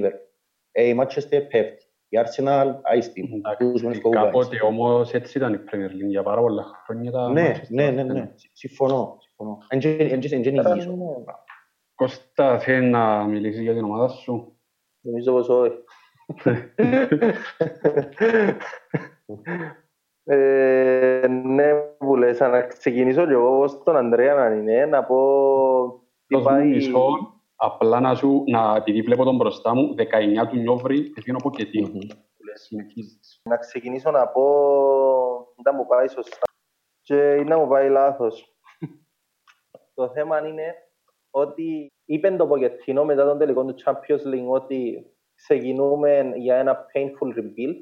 η 0.83 0.99
Manchester 1.01 1.41
πέφτει. 1.51 1.85
Η 2.09 2.19
Arsenal, 2.25 2.75
άιστη. 2.83 3.43
Κάποτε 4.11 4.57
όμως 4.63 5.13
έτσι 5.15 5.39
ήταν 5.39 5.53
η 5.55 5.59
Premier 5.71 5.91
League 5.91 6.09
για 6.09 6.23
πάρα 6.23 6.41
πολλά 6.41 6.65
χρόνια. 6.85 7.29
Ναι, 7.33 7.61
ναι, 7.69 7.91
ναι, 7.91 8.03
ναι. 8.03 8.33
Συμφωνώ. 8.53 9.19
Εν 9.69 9.79
υγιής. 9.79 10.89
Κώστα, 11.95 12.59
θέλεις 12.59 12.91
να 12.91 13.25
μιλήσεις 13.25 13.61
για 13.61 13.75
την 13.75 13.85
ομάδα 13.85 14.09
σου; 14.09 14.57
Νομίζω 15.01 15.33
πως 15.33 15.49
όχι. 15.49 15.79
ε, 20.25 21.27
ναι, 21.29 21.75
που 21.75 22.17
λες, 22.17 22.41
να 22.41 22.63
ξεκινήσω 22.63 23.27
και 23.27 23.33
εγώ 23.33 23.69
στον 23.69 23.97
Ανδρέα 23.97 24.35
να 24.35 24.55
είναι, 24.55 24.87
να 24.87 25.05
πω 25.05 26.05
τι 26.27 26.43
πάει... 26.43 26.79
Μισό, 27.57 27.75
απλά 27.75 28.01
να 28.01 28.15
σου, 28.15 28.45
να, 28.47 28.77
επειδή 28.77 29.03
βλέπω 29.03 29.25
τον 29.25 29.37
μπροστά 29.37 29.75
μου, 29.75 29.95
19 30.45 30.49
του 30.49 30.57
Νιόβρη, 30.57 31.13
έφυγε 31.17 31.37
από 31.39 31.51
και 31.51 31.65
τι. 31.65 31.83
Να 33.43 33.57
ξεκινήσω 33.57 34.11
να 34.11 34.29
πω, 34.29 34.43
να 35.65 35.73
μου 35.73 35.87
πάει 35.87 36.09
σωστά 36.09 36.47
και 37.01 37.45
να 37.47 37.59
μου 37.59 37.69
πάει 37.69 37.89
λάθος. 37.89 38.57
Το 39.95 40.09
θέμα 40.09 40.49
είναι 40.49 40.75
ότι 41.31 41.93
είπε 42.05 42.31
το 42.31 42.47
Ποκετίνο 42.47 43.05
μετά 43.05 43.25
τον 43.25 43.39
τελικό 43.39 43.65
του 43.65 43.75
Champions 43.85 44.35
League 44.35 44.49
ότι 44.49 45.11
ξεκινούμε 45.35 46.33
για 46.37 46.57
ένα 46.57 46.87
painful 46.93 47.39
rebuild. 47.39 47.77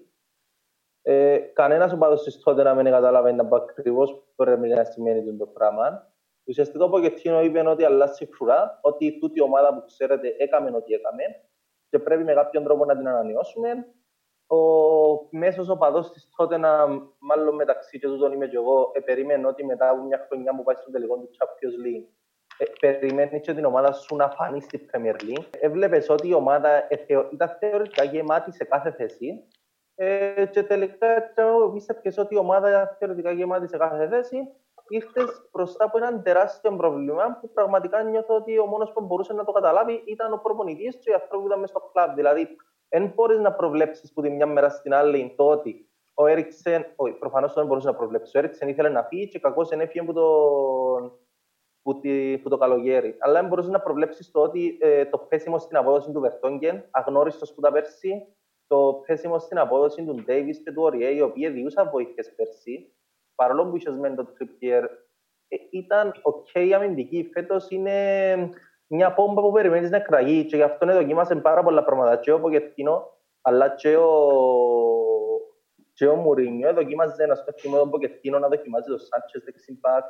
Ε, 1.02 1.38
κανένας 1.38 1.92
οπαδός 1.92 2.22
της 2.22 2.40
τότε 2.40 2.62
να 2.62 2.74
μην 2.74 2.84
καταλαβαίνει 2.84 3.48
ακριβώς 3.52 4.24
πρέπει 4.36 4.68
να 4.68 4.84
σημαίνει 4.84 5.36
το 5.36 5.46
πράγμα. 5.46 6.13
Ουσιαστικά 6.46 6.84
ο 6.84 6.88
Ποκετίνο 6.88 7.42
είπε 7.42 7.68
ότι 7.68 7.84
αλλάζει 7.84 8.26
φρουρά, 8.26 8.78
ότι 8.82 9.18
τούτη 9.18 9.38
η 9.38 9.42
ομάδα 9.42 9.74
που 9.74 9.84
ξέρετε 9.86 10.34
έκαμε 10.38 10.70
ό,τι 10.76 10.94
έκαμε 10.94 11.22
και 11.88 11.98
πρέπει 11.98 12.24
με 12.24 12.32
κάποιον 12.34 12.64
τρόπο 12.64 12.84
να 12.84 12.96
την 12.96 13.08
ανανεώσουμε. 13.08 13.86
Ο 14.46 14.58
μέσος 15.30 15.68
οπαδός 15.68 16.10
της 16.10 16.28
τότε, 16.36 16.56
να, 16.56 16.86
μάλλον 17.18 17.54
μεταξύ 17.54 17.98
και 17.98 18.06
τούτων 18.06 18.32
είμαι 18.32 18.46
και 18.46 18.56
εγώ, 18.56 18.90
ε, 18.94 19.00
περίμενε 19.00 19.46
ότι 19.46 19.64
μετά 19.64 19.90
από 19.90 20.02
μια 20.02 20.26
χρονιά 20.28 20.54
που 20.56 20.62
πάει 20.62 20.74
στον 20.74 20.92
τελικό 20.92 21.16
του 21.16 21.30
Champions 21.38 21.86
League 21.86 22.06
ε, 22.56 22.64
περιμένει 22.80 23.40
και 23.40 23.54
την 23.54 23.64
ομάδα 23.64 23.92
σου 23.92 24.16
να 24.16 24.30
φανεί 24.30 24.60
στη 24.60 24.86
Premier 24.92 25.16
League. 25.22 25.44
Έβλεπε 25.50 26.04
ότι 26.08 26.28
η 26.28 26.34
ομάδα 26.34 26.68
ε, 26.88 26.96
ήταν 27.32 27.56
θεωρητικά 27.58 28.04
γεμάτη 28.04 28.52
σε 28.52 28.64
κάθε 28.64 28.92
θέση. 28.92 29.44
Ε, 29.94 30.46
και 30.50 30.62
τελικά 30.62 31.06
πίστευε 31.72 32.20
ότι 32.20 32.34
η 32.34 32.38
ομάδα 32.38 32.68
ήταν 32.68 32.96
θεωρητικά 32.98 33.30
γεμάτη 33.30 33.68
σε 33.68 33.76
κάθε 33.76 34.08
θέση. 34.08 34.36
Ήρθες 34.88 35.48
μπροστά 35.52 35.84
από 35.84 35.96
έναν 35.96 36.22
τεράστιο 36.22 36.76
πρόβλημα 36.76 37.38
που 37.40 37.52
πραγματικά 37.52 38.02
νιώθω 38.02 38.34
ότι 38.34 38.58
ο 38.58 38.66
μόνος 38.66 38.92
που 38.92 39.04
μπορούσε 39.04 39.32
να 39.32 39.44
το 39.44 39.52
καταλάβει 39.52 40.02
ήταν 40.06 40.32
ο 40.32 40.36
προπονητής 40.36 40.96
και 40.96 41.10
οι 41.10 41.12
άνθρωποι 41.12 41.36
που 41.36 41.46
ήταν 41.46 41.60
μέσα 41.60 41.78
στο 41.78 41.90
κλαμπ. 41.92 42.14
Δηλαδή, 42.14 42.48
δεν 42.88 43.12
μπορείς 43.14 43.38
να 43.38 43.52
προβλέψεις 43.52 44.12
που 44.12 44.22
τη 44.22 44.30
μια 44.30 44.46
μέρα 44.46 44.68
στην 44.68 44.94
άλλη 44.94 45.34
το 45.36 45.48
ότι 45.48 45.88
ο 46.14 46.26
Έριξεν, 46.26 46.84
όχι, 46.96 47.14
προφανώς 47.14 47.54
δεν 47.54 47.66
μπορούσε 47.66 47.86
να 47.86 47.94
προβλέψει. 47.94 48.36
Ο 48.36 48.38
Έριξεν 48.38 48.68
ήθελε 48.68 48.88
να 48.88 49.02
φύγει 49.02 49.28
και 49.28 49.38
κακώς 49.38 49.70
ενέφυγε 49.70 50.00
από 50.00 50.12
τον 50.12 51.18
που, 51.82 52.00
τη, 52.00 52.38
που 52.38 52.48
το 52.48 52.58
καλοκαίρι. 52.58 53.16
Αλλά 53.18 53.40
δεν 53.40 53.48
μπορούσε 53.48 53.70
να 53.70 53.80
προβλέψεις 53.80 54.30
το 54.30 54.40
ότι 54.40 54.78
ε, 54.80 55.04
το 55.04 55.18
πέσιμο 55.18 55.58
στην 55.58 55.76
απόδοση 55.76 56.12
του 56.12 56.20
Βερτόγγεν, 56.20 56.84
αγνώριστος 56.90 57.54
που 57.54 57.60
τα 57.60 57.72
πέρσι, 57.72 58.26
το 58.66 59.02
πέσιμο 59.06 59.38
στην 59.38 59.58
απόδοση 59.58 60.04
του 60.04 60.14
Ντέιβις 60.14 60.62
και 60.62 60.72
του 60.72 60.82
Οριέ, 60.82 61.08
οι 61.08 61.20
οποίοι 61.20 61.48
διούσαν 61.48 61.90
βοήθειες 61.90 62.34
πέρσι, 62.34 62.94
παρόλο 63.34 63.66
που 63.66 63.76
είχες 63.76 63.96
μένει 63.96 64.14
το 64.14 64.24
Τριπτιέρ, 64.24 64.84
ε, 65.48 65.56
ήταν 65.70 66.12
OK 66.22 66.70
αμυντική. 66.70 67.30
Φέτος 67.32 67.70
είναι 67.70 68.50
μια 68.86 69.14
πόμπα 69.14 69.42
που 69.42 69.52
περιμένεις 69.52 69.90
να 69.90 70.00
κραγεί 70.00 70.44
και 70.44 70.56
γι' 70.56 70.62
αυτό 70.62 70.86
δοκίμασε 70.86 71.36
πάρα 71.36 71.62
πολλά 71.62 71.84
πράγματα. 71.84 72.16
Και 72.16 72.32
ο 72.32 72.40
Ποκετίνο, 72.40 73.18
αλλά 73.40 73.74
και 73.74 73.96
ο, 73.96 74.10
και 75.92 76.06
ο 76.06 76.16
Μουρίνιο 76.16 76.72
δοκίμαζε 76.72 77.26
να 77.26 77.34
σκέφτομαι 77.34 77.78
τον 77.78 77.90
Ποκετίνο 77.90 78.38
να 78.38 78.48
δοκιμάζει 78.48 78.88
το 78.88 78.98
Σάντσες 78.98 79.42
δεξιμπάκ, 79.44 80.04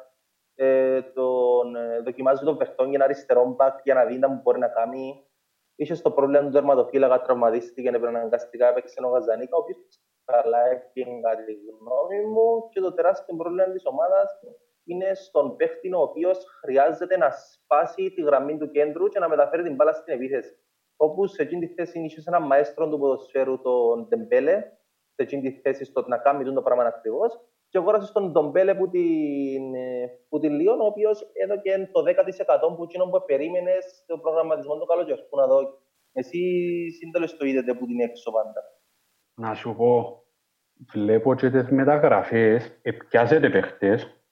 ε, 0.55 1.03
τον, 1.03 1.77
ε, 1.77 2.01
δοκιμάζει 2.01 2.45
τον 2.45 2.57
Βερτόν 2.57 2.87
για 2.87 2.95
ένα 2.95 3.05
αριστερό 3.05 3.45
μπακ 3.45 3.79
για 3.83 3.95
να 3.95 4.05
δει 4.05 4.19
τι 4.19 4.27
μπορεί 4.43 4.59
να 4.59 4.69
κάνει. 4.69 5.27
Είχες 5.77 6.03
το 6.03 6.11
πρόβλημα 6.11 6.45
του 6.45 6.51
τερματοφύλακα, 6.51 7.21
τραυματίστηκε 7.21 7.91
και 7.91 7.97
αναγκαστικά 7.97 8.69
έπαιξε 8.69 9.01
ο 9.05 9.09
Γαζανίκα, 9.09 9.57
ο 9.57 9.61
οποίος 9.61 9.79
καλά 10.25 10.61
έφυγε 10.73 11.05
κατά 11.23 11.45
τη 11.45 11.53
γνώμη 11.53 12.21
μου 12.33 12.69
και 12.73 12.81
το 12.81 12.93
τεράστιο 12.93 13.37
πρόβλημα 13.37 13.65
της 13.65 13.87
ομάδας 13.87 14.29
είναι 14.85 15.15
στον 15.15 15.57
παίχτη 15.57 15.95
ο 15.95 16.01
οποίος 16.01 16.45
χρειάζεται 16.61 17.17
να 17.17 17.31
σπάσει 17.31 18.11
τη 18.15 18.23
γραμμή 18.23 18.59
του 18.59 18.71
κέντρου 18.71 19.09
και 19.09 19.19
να 19.19 19.29
μεταφέρει 19.29 19.63
την 19.63 19.75
μπάλα 19.75 19.93
στην 19.93 20.15
επίθεση. 20.15 20.55
Όπου 20.97 21.27
σε 21.27 21.43
εκείνη 21.43 21.67
τη 21.67 21.75
θέση 21.75 22.01
είχε 22.01 22.23
ένα 22.27 22.41
μαέστρο 22.41 22.89
του 22.89 22.99
ποδοσφαίρου, 22.99 23.61
τον 23.61 24.09
Ντεμπέλε, 24.09 24.61
σε 25.15 25.23
εκείνη 25.23 25.43
τη 25.43 25.61
θέση 25.61 25.85
στο 25.85 26.05
να 26.07 26.19
κάνει 26.19 26.53
το 26.53 26.63
πράγμα 26.63 26.85
ακριβώς, 26.85 27.41
και 27.69 27.79
αγόρασε 27.79 28.13
τον 28.13 28.31
Ντομπέλε 28.33 28.75
που 28.75 28.89
την, 28.89 29.75
ε, 29.75 30.07
που 30.29 30.39
την 30.39 30.53
Λίον, 30.53 30.81
ο 30.81 30.85
οποίος 30.85 31.31
έδωκε 31.33 31.89
το 31.93 32.03
10% 32.03 32.75
που 32.77 32.83
εκείνο 32.83 33.05
που 33.05 33.25
περίμενε 33.27 33.73
στο 33.81 34.19
προγραμματισμό 34.19 34.79
του 34.79 34.87
καλοκαιριού. 34.87 35.25
να 35.37 35.47
δω. 35.47 35.79
Εσύ 36.13 36.41
σύντολε 36.91 37.27
το 37.27 37.47
είδατε 37.47 37.75
που 37.75 37.87
την 37.87 38.01
έξω 38.01 38.31
πάντα. 38.31 38.61
Να 39.35 39.55
σου 39.55 39.75
πω, 39.77 40.23
βλέπω 40.93 41.35
και 41.35 41.51
τις 41.51 41.69
μεταγραφές, 41.69 42.79
επιάζετε 42.83 43.51
παίχτες. 43.51 44.25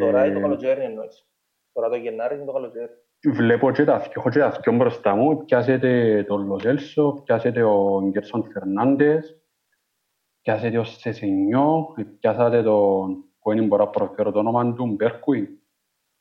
Τώρα 0.00 0.26
ή 0.26 0.32
το 0.32 0.40
καλοκαίρι 0.40 0.80
εννοείς. 0.80 1.28
Τώρα 1.72 1.88
το 1.88 1.96
Γενάρη 1.96 2.34
είναι 2.34 2.44
το 2.44 2.52
καλοκαίρι. 2.52 2.90
Βλέπω 3.32 3.70
και 3.70 3.84
τα 3.84 4.06
έχω 4.14 4.30
και 4.30 4.38
τα 4.38 4.60
δυο 4.62 4.72
μπροστά 4.72 5.14
μου, 5.14 5.44
πιάσετε 5.44 6.24
τον 6.28 6.46
Λοζέλσο, 6.46 7.22
πιάσετε 7.24 7.62
ο 7.62 8.00
Γκέρσον 8.10 8.50
Φερνάντες, 8.52 9.40
πιάσετε 10.40 10.78
ως 10.78 10.96
Σεσενιό, 10.98 11.94
πιάσατε 12.20 12.62
τον 12.62 13.24
που 13.40 13.54
δεν 13.54 13.66
μπορώ 13.66 13.84
να 13.84 13.90
προφέρω 13.90 14.32
το 14.32 14.38
όνομα 14.38 14.74
του, 14.74 14.86
Μπέρκουιν. 14.86 15.48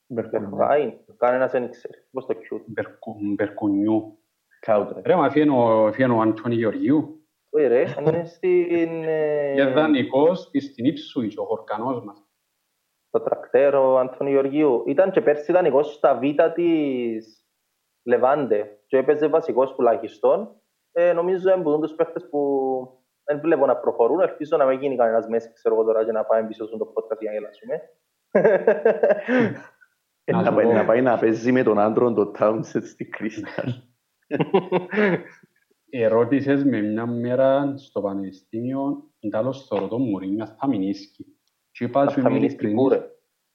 Μπερκάιν, 0.07 0.93
κανένας 1.17 1.51
δεν 1.51 1.69
ξέρει. 1.69 1.93
Πώς 2.11 2.25
το 2.25 2.33
κιούτ. 2.33 2.63
Μπερκουνιού. 3.35 4.19
Κάουτρε. 4.59 5.01
Ρε, 5.05 5.15
μα 5.15 5.29
φύγει 5.29 5.49
ο 5.49 6.21
Αντώνη 6.21 6.55
Γεωργίου. 6.55 7.24
Όχι 7.55 7.67
ρε, 7.67 7.85
είναι 7.99 8.25
στην... 8.25 9.03
ε, 9.03 9.53
Και 9.55 9.63
δανεικός 9.65 10.49
στην 10.69 10.85
Ήψουιτς, 10.85 11.37
ο 11.37 11.43
χορκανός 11.45 12.03
μας. 12.03 12.23
Το 13.09 13.21
τρακτέρο 13.21 13.97
Αντώνη 13.97 14.31
Γεωργίου. 14.31 14.83
Ήταν 14.87 15.11
και 15.11 15.21
πέρσι 15.21 15.51
δανεικός 15.51 15.93
στα 15.93 16.15
β' 16.15 16.51
της 16.53 17.45
Λεβάντε 18.07 18.79
και 18.87 18.97
έπαιζε 18.97 19.27
βασικός 19.27 19.73
τουλάχιστον. 19.75 20.61
Ε, 20.91 21.13
νομίζω 21.13 21.51
εμποδούν 21.51 21.81
τους 21.81 21.95
παίχτες 21.95 22.29
που 22.29 22.39
δεν 23.23 23.39
βλέπω 23.39 23.65
να 23.65 23.77
προχωρούν. 23.77 24.19
Ελπίζω 24.19 24.57
να 24.57 24.65
μην 24.65 24.79
γίνει 24.79 24.95
κανένας 24.95 25.27
μέση, 25.27 25.53
ξέρω 25.53 25.75
εγώ 25.75 25.83
τώρα, 25.83 26.05
και 26.05 26.11
να 26.11 26.23
πάμε 26.25 26.47
πίσω 26.47 26.65
στον 26.65 26.79
το 26.79 26.93
podcast 26.95 27.19
για 27.19 27.31
να 27.31 27.37
γελάσουμε. 27.37 27.81
Ε, 30.23 30.31
Να 30.31 30.41
Να 30.41 30.45
σου 30.49 30.53
πάει 30.55 30.65
πω. 30.65 30.71
να 30.73 30.85
πάει 30.85 31.01
να 31.01 31.17
παίζει 31.17 31.51
με 31.51 31.63
τον 31.63 31.79
άντρο 31.79 32.13
το 32.13 32.31
Townsend 32.39 32.83
στη 32.83 33.09
Crystal. 33.17 33.69
Ερώτησες 35.97 36.63
με 36.63 36.81
μια 36.81 37.05
μέρα 37.05 37.77
στο 37.77 38.01
πανεπιστήμιο, 38.01 39.11
τέλος 39.29 39.67
θεωρώ 39.67 39.87
τον 39.87 40.01
Μουρίνιο 40.01 40.45
θα 40.45 40.67
μηνίσκει. 40.67 41.25
Και 41.71 41.83
είπα 41.83 42.07
σου 42.09 42.21
Θα 42.21 42.29
είμαι 42.29 42.39
μείνεις 42.39 42.55
πού 42.55 42.65
ειλικρινής, 42.65 42.91
ρε; 42.91 43.07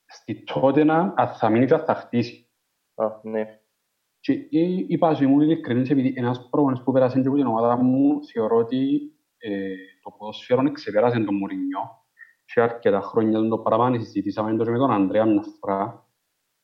στη 0.06 0.44
Τότενα, 0.44 1.14
αν 1.16 1.28
θα 1.28 1.48
μείνεις 1.50 1.68
και 1.68 1.74
αν 1.74 1.84
θα 1.84 1.94
χτίσει. 1.94 2.48
Α, 2.94 3.06
ναι. 3.22 3.60
Και 4.20 4.32
εί- 4.32 4.90
είπα 4.90 5.14
σου 5.14 5.24
ήμουν 5.24 5.40
ειλικρινής 5.40 5.90
επειδή 5.90 6.12
ένας 6.16 6.48
πρόγονος 6.50 6.82
που 6.82 6.92
πέρασε 6.92 7.20
και 7.20 7.28
από 7.28 7.36
την 7.36 7.46
ομάδα 7.46 7.76
μου 7.76 8.24
θεωρώ 8.24 8.56
ότι 8.56 9.12
ε, 9.38 9.74
το 10.02 10.10
ποδοσφαίρο 10.18 10.72
ξεπέρασε 10.72 11.20
τον 11.20 11.34
Μουρίνιο 11.34 11.80
και 12.44 12.60
αρκετά 12.60 13.00
χρόνια 13.00 13.48
το 13.48 13.58
πράγμα 13.58 13.98
συζητήσαμε 13.98 14.56
το 14.56 14.64
και 14.64 14.70
με 14.70 14.78
τον 14.78 14.90
Ανδρέα 14.90 15.24
μια 15.24 15.42
φορά 15.60 16.08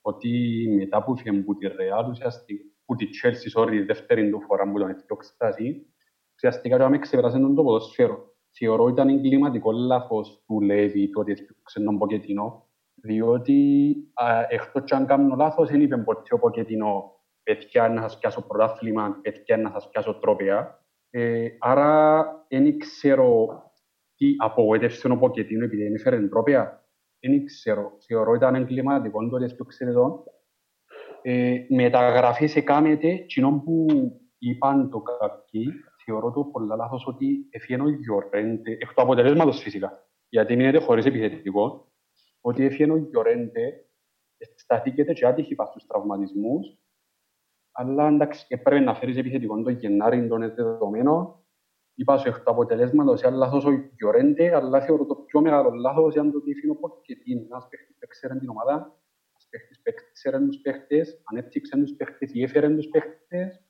ότι 0.01 0.31
μετά 0.77 1.05
που 1.05 1.13
έφυγε 1.13 1.39
από 1.39 1.57
τη 1.57 1.67
Ρεάλ, 1.67 2.11
ουσιαστικά, 2.11 2.65
που 2.87 2.95
τη 2.95 3.07
Chelsea, 3.23 3.61
sorry, 3.61 3.85
δεύτερη 3.87 4.31
του 4.31 4.41
φορά 4.41 4.71
που 4.71 4.79
τον 4.79 4.91
έφτιαξε 4.91 5.35
εσύ, 5.39 5.87
ουσιαστικά 6.35 6.79
και 6.79 6.89
με 6.89 6.99
ξεπέρασε 6.99 7.39
τον 7.39 7.55
το 7.55 7.63
ποδοσφαίρο. 7.63 8.35
Θεωρώ 8.59 8.83
ότι 8.83 8.93
ήταν 8.93 9.09
εγκληματικό 9.09 9.73
λάθος 9.73 10.43
του 10.47 10.61
Λέβη 10.61 11.11
το 11.11 11.21
ότι 11.21 11.33
έφτιαξε 11.33 11.81
τον 11.81 11.99
Ποκετίνο, 11.99 12.69
διότι 12.95 13.95
α, 14.15 14.47
εκτός 14.49 14.83
και 14.85 14.95
αν 14.95 15.07
κάνω 15.07 15.37
λάθος, 15.37 15.71
δεν 15.71 15.81
είπε 15.81 15.97
ποτέ 15.97 16.35
ο 16.35 16.39
Ποκετίνο 16.39 17.17
παιδιά 17.43 17.89
να 17.89 18.01
σας 18.01 18.19
πιάσω 18.19 18.47
πρωτάθλημα, 18.47 19.19
παιδιά 19.23 19.57
να 19.57 19.71
σας 19.71 19.89
πιάσω 19.89 20.15
τρόπια. 20.15 20.85
Ε, 21.11 21.49
άρα 21.59 22.25
δεν 22.49 22.79
ξέρω 22.79 23.61
τι 24.17 24.35
απογοήτευσε 24.37 25.09
ο 25.09 25.19
Ποκετίνο 25.19 25.65
επειδή 25.65 25.83
δεν 25.83 25.95
έφερε 25.95 26.29
τρόπια. 26.29 26.87
Δεν 27.21 27.45
ξέρω. 27.45 27.97
Θεωρώ 28.07 28.35
ήταν 28.35 28.55
εγκληματικό 28.55 29.29
το 29.29 29.37
ότι 29.37 29.45
έφτιαξε 29.45 29.85
εδώ. 29.85 30.25
Ε, 31.29 31.67
μεταγραφές 31.69 32.57
έκαμεται, 32.57 33.17
κοινό 33.17 33.63
που 33.65 33.87
είπαν 34.39 34.91
το 34.91 35.01
κάποιοι, 35.01 35.73
θεωρώ 36.05 36.33
το 36.33 36.45
πολλά 36.45 36.77
λάθος 36.77 37.07
ότι 37.07 37.47
έφυγε 37.51 37.83
ο 37.83 37.89
Γιορέντε, 37.89 38.71
εκ 38.71 38.93
του 38.95 39.03
αποτελέσματος 39.03 39.61
φυσικά, 39.61 40.09
γιατί 40.29 40.57
μείνεται 40.57 40.79
χωρίς 40.79 41.05
επιθετικό, 41.05 41.93
ότι 42.41 42.65
έφυγε 42.65 42.93
ο 42.93 42.97
Γιορέντε, 42.97 43.87
σταθήκεται 44.55 45.13
και 45.13 45.27
άτυχη 45.27 45.55
πας 45.55 45.69
στους 45.69 45.87
τραυματισμούς, 45.87 46.79
αλλά 47.73 48.09
εντάξει, 48.09 48.47
έπρεπε 48.49 48.81
να 48.81 48.95
φέρεις 48.95 49.17
επιθετικό 49.17 49.63
το 49.63 49.71
Γενάρη 49.71 50.29
των 50.29 50.55
δεδομένων, 50.55 51.45
είπα 51.95 52.17
σου 52.17 52.29
εκ 52.29 52.35
του 52.35 52.51
αποτελέσματος, 52.51 53.21
ήταν 53.21 53.35
λάθος 53.35 53.65
ο 53.65 53.71
Γιορέντε, 53.97 54.55
αλλά 54.55 54.81
θεωρώ 54.81 55.07
το 55.07 55.15
πιο 55.15 55.41
μεγάλο 55.41 55.71
λάθος 55.71 56.15
ήταν 56.15 56.33
το 56.33 56.39
ότι 56.39 56.51
έφυγε 56.51 56.71
ο 56.71 56.77
Ποκετίν, 56.77 57.39
ένας 57.39 57.69
παίχτης 57.69 57.97
που 57.99 58.07
ξέρει 58.07 58.39
την 58.39 58.49
ομάδα, 58.49 59.01
ένας 59.51 59.81
παίχτης 59.83 60.07
που 60.07 60.13
ξέρει 60.13 60.47
τους 60.47 60.61
παίχτες, 60.61 61.23
ανέπτυξε 61.25 61.77
τους 61.77 61.93
παίχτες 61.97 62.35
ή 62.35 62.43
έφερε 62.43 62.69
τους 62.69 62.89
παίχτες, 62.89 63.61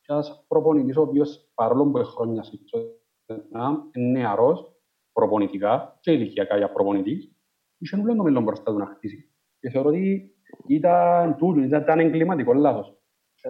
και 0.00 0.12
ένας 0.12 0.44
προπονητής 0.48 0.96
ο 0.96 1.02
οποίος 1.02 1.50
παρόλο 1.54 1.90
που 1.90 1.98
έχει 1.98 2.10
χρόνια 2.10 2.42
στη 2.42 2.58
Τότεναμ, 2.64 3.76
είναι 3.92 4.18
νεαρός 4.18 4.72
προπονητικά 5.12 5.98
και 6.00 6.12
ηλικιακά 6.12 6.56
για 6.56 6.72
προπονητής, 6.72 7.32
είχε 7.78 7.96
όλο 7.96 8.14
το 8.14 8.22
μέλλον 8.22 8.42
μπροστά 8.42 8.72
του 8.72 8.78
να 8.78 8.86
χτίσει. 8.86 9.32
Και 9.58 9.70
θεωρώ 9.70 9.88
ότι 9.88 10.34
ήταν 10.66 11.36
τούτο, 11.36 11.60
ήταν, 11.60 11.82
ήταν 11.82 11.98
εγκληματικός 11.98 12.56
λάθος. 12.56 12.98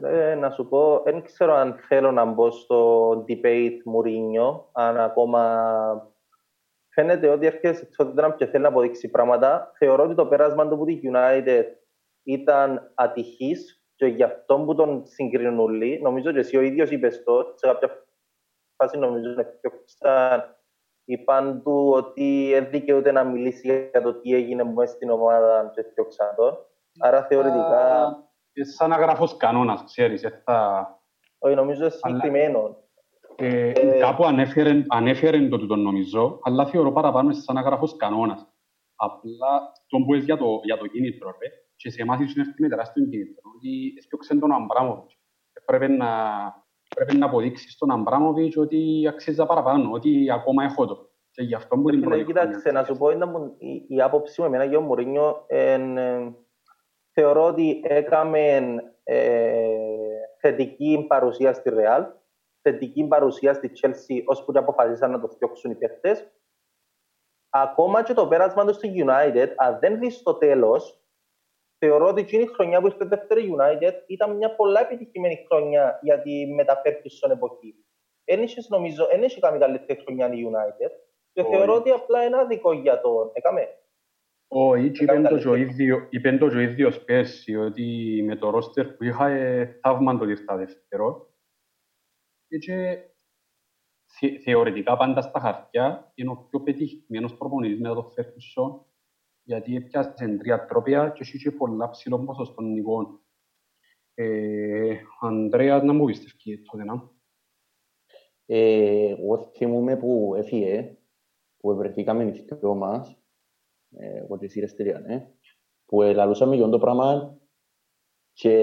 Ρε, 0.00 0.34
να 0.34 0.50
σου 0.50 0.68
πω, 0.68 1.02
δεν 1.04 1.22
ξέρω 1.22 1.52
αν 1.52 1.74
θέλω 1.88 2.12
να 2.12 2.24
μπω 2.24 2.50
στο 2.50 3.10
debate 3.28 3.82
Μουρίνιο, 3.84 4.68
αν 4.72 4.98
ακόμα 4.98 6.13
φαίνεται 6.94 7.28
ότι 7.28 7.46
έρχεται 7.46 7.72
στο 7.74 8.12
Tottenham 8.16 8.35
και 8.37 8.46
θέλει 8.46 8.62
να 8.62 8.68
αποδείξει 8.68 9.11
πράγματα. 9.11 9.72
Θεωρώ 9.78 10.04
ότι 10.04 10.14
το 10.14 10.26
πέρασμα 10.26 10.68
του 10.68 10.76
που 10.76 10.85
τη 10.85 11.00
United 11.12 11.64
ήταν 12.22 12.92
ατυχής 12.94 13.85
και 13.94 14.07
γι' 14.07 14.22
αυτό 14.22 14.59
που 14.61 14.74
τον 14.74 15.02
συγκρίνουν 15.07 15.59
όλοι. 15.59 16.00
Νομίζω 16.02 16.30
ότι 16.30 16.38
εσύ 16.38 16.57
ο 16.57 16.61
ίδιος 16.61 16.90
είπες 16.90 17.22
το, 17.24 17.52
σε 17.54 17.66
κάποια 17.66 18.04
φάση 18.76 18.98
νομίζω 18.98 19.30
ότι 19.30 19.40
έφτιαξαν 19.40 20.57
είπαν 21.07 21.62
του 21.62 21.90
ότι 21.94 22.48
δεν 22.52 22.70
δικαιούται 22.70 23.12
να 23.12 23.24
μιλήσει 23.24 23.90
για 23.90 24.02
το 24.02 24.14
τι 24.14 24.35
έγινε 24.35 24.64
μέσα 24.64 24.94
στην 24.94 25.11
ομάδα 25.11 25.70
και 25.74 25.80
έφτιαξαν 25.80 26.35
τον. 26.37 26.59
Άρα 26.98 27.22
θεωρητικά, 27.26 28.07
Ε, 28.52 28.64
σαν 28.64 28.88
να 28.90 28.96
γράφω 28.96 29.37
κανόνας, 29.37 29.85
ξέρεις. 29.85 30.22
ε, 30.24 30.42
θα... 30.44 30.87
όχι 31.38 31.54
νομίζω 31.54 31.90
συγκεκριμένο. 31.90 32.76
Ε, 33.37 33.70
Ε, 33.70 33.99
κάπου 33.99 34.25
ανέφερε, 34.25 34.85
ανέφερε 34.88 35.49
το 35.49 35.59
τούτο 35.59 35.77
νομίζω, 35.77 36.38
αλλά 36.42 36.66
θεωρώ 36.66 36.92
παραπάνω 36.92 37.33
σαν 37.33 37.55
να 37.55 37.61
γράφω 37.61 37.87
κανόνας. 37.97 38.47
Απλά 38.97 39.73
τον 39.87 40.05
που 40.05 40.14
για 40.14 40.37
το, 40.37 40.61
για 40.64 40.77
το 40.79 40.87
κίνητρο, 40.87 41.29
ρε, 41.29 41.49
και 41.77 41.90
σε 41.90 42.03
εμάς 42.03 42.20
ήσουν 42.20 42.40
έρθει 42.40 42.62
με 42.62 42.68
τεράστιο 42.68 43.05
κίνητρο, 43.05 43.42
ότι 43.57 43.94
έφτιαξε 43.99 44.37
τον 44.37 44.53
Αμπράμοβιτς. 44.53 45.18
Πρέπει 45.64 45.92
να, 45.92 46.09
πρέπει 46.97 47.16
να 47.16 47.27
αποδείξεις 47.27 47.73
στον 47.73 47.90
Αμπράμοβιτς 47.90 48.57
ότι 48.57 49.07
αξίζει 49.09 49.47
παραπάνω, 49.47 49.90
ότι 49.92 50.31
ακόμα 50.31 50.64
έχω 50.64 50.87
το. 50.87 51.09
Και 51.31 51.42
γι' 51.42 51.55
αυτό 51.55 51.77
που 51.77 51.90
την 51.90 51.99
Ναι, 51.99 52.07
πρώτη 52.07 52.25
Κοίταξε, 52.25 52.61
χρονιά. 52.61 52.81
να 52.81 52.87
σου 52.87 52.97
πω, 52.97 53.11
ήταν 53.11 53.33
που 53.33 53.55
η, 53.59 53.85
η 53.88 54.01
άποψη 54.01 54.40
μου 54.40 54.47
εμένα 54.47 54.64
για 54.64 54.79
τον 54.79 54.87
Μουρίνιο 54.87 55.44
εν, 55.47 55.97
ε, 55.97 56.35
θεωρώ 57.12 57.44
ότι 57.44 57.81
έκαμε 57.85 58.75
ε, 59.03 59.66
θετική 60.40 61.05
παρουσία 61.09 61.53
στη 61.53 61.70
Ρεάλ, 61.70 62.05
θετική 62.68 63.05
παρουσία 63.05 63.55
στη 63.55 63.70
Chelsea, 63.81 64.22
ώσπου 64.27 64.53
και 64.53 64.59
αποφασίσαν 64.59 65.11
να 65.11 65.20
το 65.20 65.29
φτιάξουν 65.29 65.70
οι 65.70 65.74
παίχτες. 65.74 66.33
Ακόμα 67.50 68.03
και 68.03 68.12
το 68.12 68.29
πέρασμα 68.29 68.64
τους 68.64 68.77
στη 68.77 69.05
United, 69.07 69.48
αν 69.57 69.79
δεν 69.81 69.98
δεις 69.98 70.22
το 70.22 70.35
τέλος, 70.35 71.05
θεωρώ 71.79 72.07
ότι 72.09 72.20
εκείνη 72.20 72.42
η 72.42 72.46
χρονιά 72.46 72.81
που 72.81 72.87
ήρθε 72.87 73.05
δεύτερη 73.05 73.55
United 73.59 73.92
ήταν 74.07 74.37
μια 74.37 74.55
πολλά 74.55 74.81
επιτυχημένη 74.81 75.44
χρονιά 75.48 75.98
για 76.03 76.22
τη 76.22 76.46
μεταφέρκησον 76.46 77.31
εποχή. 77.31 77.74
Εν 78.24 78.42
είχες, 78.42 78.68
νομίζω, 78.68 79.07
δεν 79.07 79.22
έχει 79.22 79.40
κάνει 79.40 79.59
καλύτερη 79.59 80.00
χρονιά 80.05 80.33
η 80.33 80.46
United 80.50 80.90
και 81.33 81.40
Όχι. 81.40 81.50
θεωρώ 81.50 81.74
ότι 81.74 81.90
απλά 81.90 82.24
είναι 82.24 82.38
άδικο 82.38 82.72
για 82.72 83.00
τον... 83.00 83.31
Έκαμε. 83.33 83.68
Όχι, 84.48 84.90
και 84.90 85.03
Έκαμε 85.05 85.18
είπεν 85.18 85.31
το 85.31 85.37
τα 85.37 85.42
και 85.42 85.48
ο 85.48 85.57
λεφτά. 85.57 85.72
ίδιο- 85.72 86.07
είπεν 86.11 86.38
το 86.38 86.48
και 86.48 86.57
ο 86.57 86.61
ίδιος 86.61 87.05
πέρσι, 87.05 87.57
ότι 87.57 88.22
με 88.27 88.37
το 88.37 88.50
ρόστερ 88.50 88.87
που 88.87 89.05
είχα 89.05 89.27
ε, 89.29 89.79
θαύμα 89.83 90.18
το 90.18 90.24
ήρθα 90.24 90.57
δεύτερο. 90.57 91.29
Και, 92.48 92.59
και 92.59 92.98
θε- 94.07 94.40
θεωρητικά 94.42 94.96
πάντα 94.96 95.20
στα 95.20 95.40
χαρτιά 95.40 96.12
είναι 96.14 96.30
ο 96.30 96.37
πιο 96.37 96.61
πετυχημένος 96.61 97.37
προπονητής 97.37 97.80
μετά 97.80 97.94
το 97.94 98.12
Ferguson, 98.16 98.85
γιατί 99.42 99.76
έπιασε 99.76 100.37
τρία 100.38 100.66
τρόπια 100.66 101.09
και 101.09 101.22
είχε 101.22 101.38
και 101.38 101.50
πολλά 101.50 101.90
ψηλό 101.90 102.24
ποσοστό 102.24 102.62
νικών. 102.62 103.18
Ε, 104.14 104.96
Ανδρέας, 105.20 105.83
να 105.83 105.92
μου 105.92 106.04
πεις 106.04 106.20
τις 106.20 106.62
τότε 106.70 106.85
να. 106.85 107.11
Ε, 108.46 109.09
εγώ 109.09 109.50
θυμούμαι 109.57 109.96
που 109.96 110.35
έφυγε, 110.37 110.96
που 111.57 111.76
βρεθήκαμε 111.76 112.24
οι 112.24 112.30
δυο 112.30 112.74
μας, 112.74 113.18
ε, 113.90 114.16
εγώ 114.16 114.38
και 114.38 114.44
εσύ 114.44 114.61
ρε 114.61 114.66
Στυριανέ, 114.66 115.35
που 115.87 116.02
ελαλούσαμε 116.02 116.57
για 116.57 116.68
το 116.68 116.78
πράγμα 116.78 117.38
και 118.33 118.59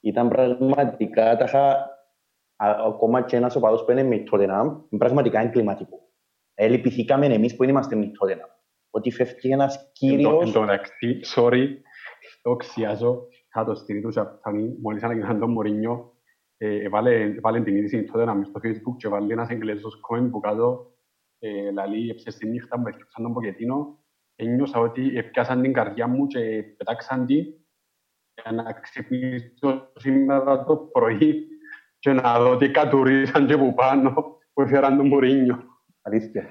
ήταν 0.00 0.28
πραγματικά, 0.28 1.36
τα 1.36 1.44
είχα, 1.44 1.70
α- 1.70 1.95
ακόμα 2.56 3.22
και 3.22 3.36
ένας 3.36 3.56
οπαδός 3.56 3.84
που 3.84 3.90
είναι 3.90 4.02
με 4.02 4.22
Tottenham, 4.30 4.64
είναι 4.88 4.98
πραγματικά 4.98 5.40
εγκληματικό. 5.40 5.98
Ε, 6.54 6.68
λυπηθήκαμε 6.68 7.26
εμείς 7.26 7.52
που 7.52 7.58
δεν 7.62 7.68
είμαστε 7.68 7.96
με 7.96 8.04
Tottenham. 8.20 8.48
Ότι 8.90 9.10
φεύγει 9.10 9.50
ένας 9.52 9.74
Εν 9.76 9.82
τω- 9.82 9.90
κύριος 9.92 10.46
Εν 10.46 10.52
τω 10.52 10.60
μεταξύ, 10.60 11.20
sorry, 11.34 11.66
το 12.42 12.56
ξιάζω, 12.56 13.28
θα 13.50 13.64
το 13.64 13.74
στείλει 13.74 14.00
του 14.00 14.10
Σαπτανή, 14.12 14.76
μόλις 14.80 15.02
ανακοινώσαν 15.02 15.38
τον 15.38 15.50
Μωρίνιο, 15.50 16.14
ε, 16.56 16.82
έβαλε, 16.84 17.14
έβαλε 17.20 17.60
την 17.60 17.76
είδηση 17.76 18.04
τότε 18.04 18.24
να 18.24 18.34
μες 18.34 18.46
στο 18.48 18.60
facebook 18.64 18.96
και 18.96 19.08
βάλει 19.08 19.32
ένας 19.32 19.48
εγγλέζος 19.48 20.00
comment 20.10 20.28
που 20.30 20.40
κάτω, 20.40 20.94
ε, 21.38 21.70
λαλεί, 21.70 22.10
έψες 22.10 22.34
στη 22.34 22.46
νύχτα 22.48 22.78
μου, 22.78 22.86
έφτιαξαν 22.86 23.22
τον 23.24 23.32
Ποκετίνο, 23.32 23.98
ένιωσα 24.36 24.78
ότι 24.80 25.16
έπιασαν 25.16 25.62
την 25.62 25.72
καρδιά 25.72 26.06
μου 26.06 26.26
και 26.26 26.62
πετάξαν 26.76 27.26
την 27.26 27.44
για 28.42 28.52
να 28.52 28.72
ξυπνήσω 28.72 29.90
σήμερα 29.94 30.64
το 30.64 30.76
πρωί 30.76 31.46
και 32.06 32.12
να 32.12 32.38
δω 32.38 32.56
τι 32.56 32.70
κατουρίσαν 32.70 33.46
και 33.46 33.56
που 33.56 33.74
πάνω 33.74 34.12
που 34.52 34.60
έφεραν 34.62 34.96
τον 34.96 35.06
Μωρίνιο. 35.06 35.62
Αλήθεια. 36.02 36.44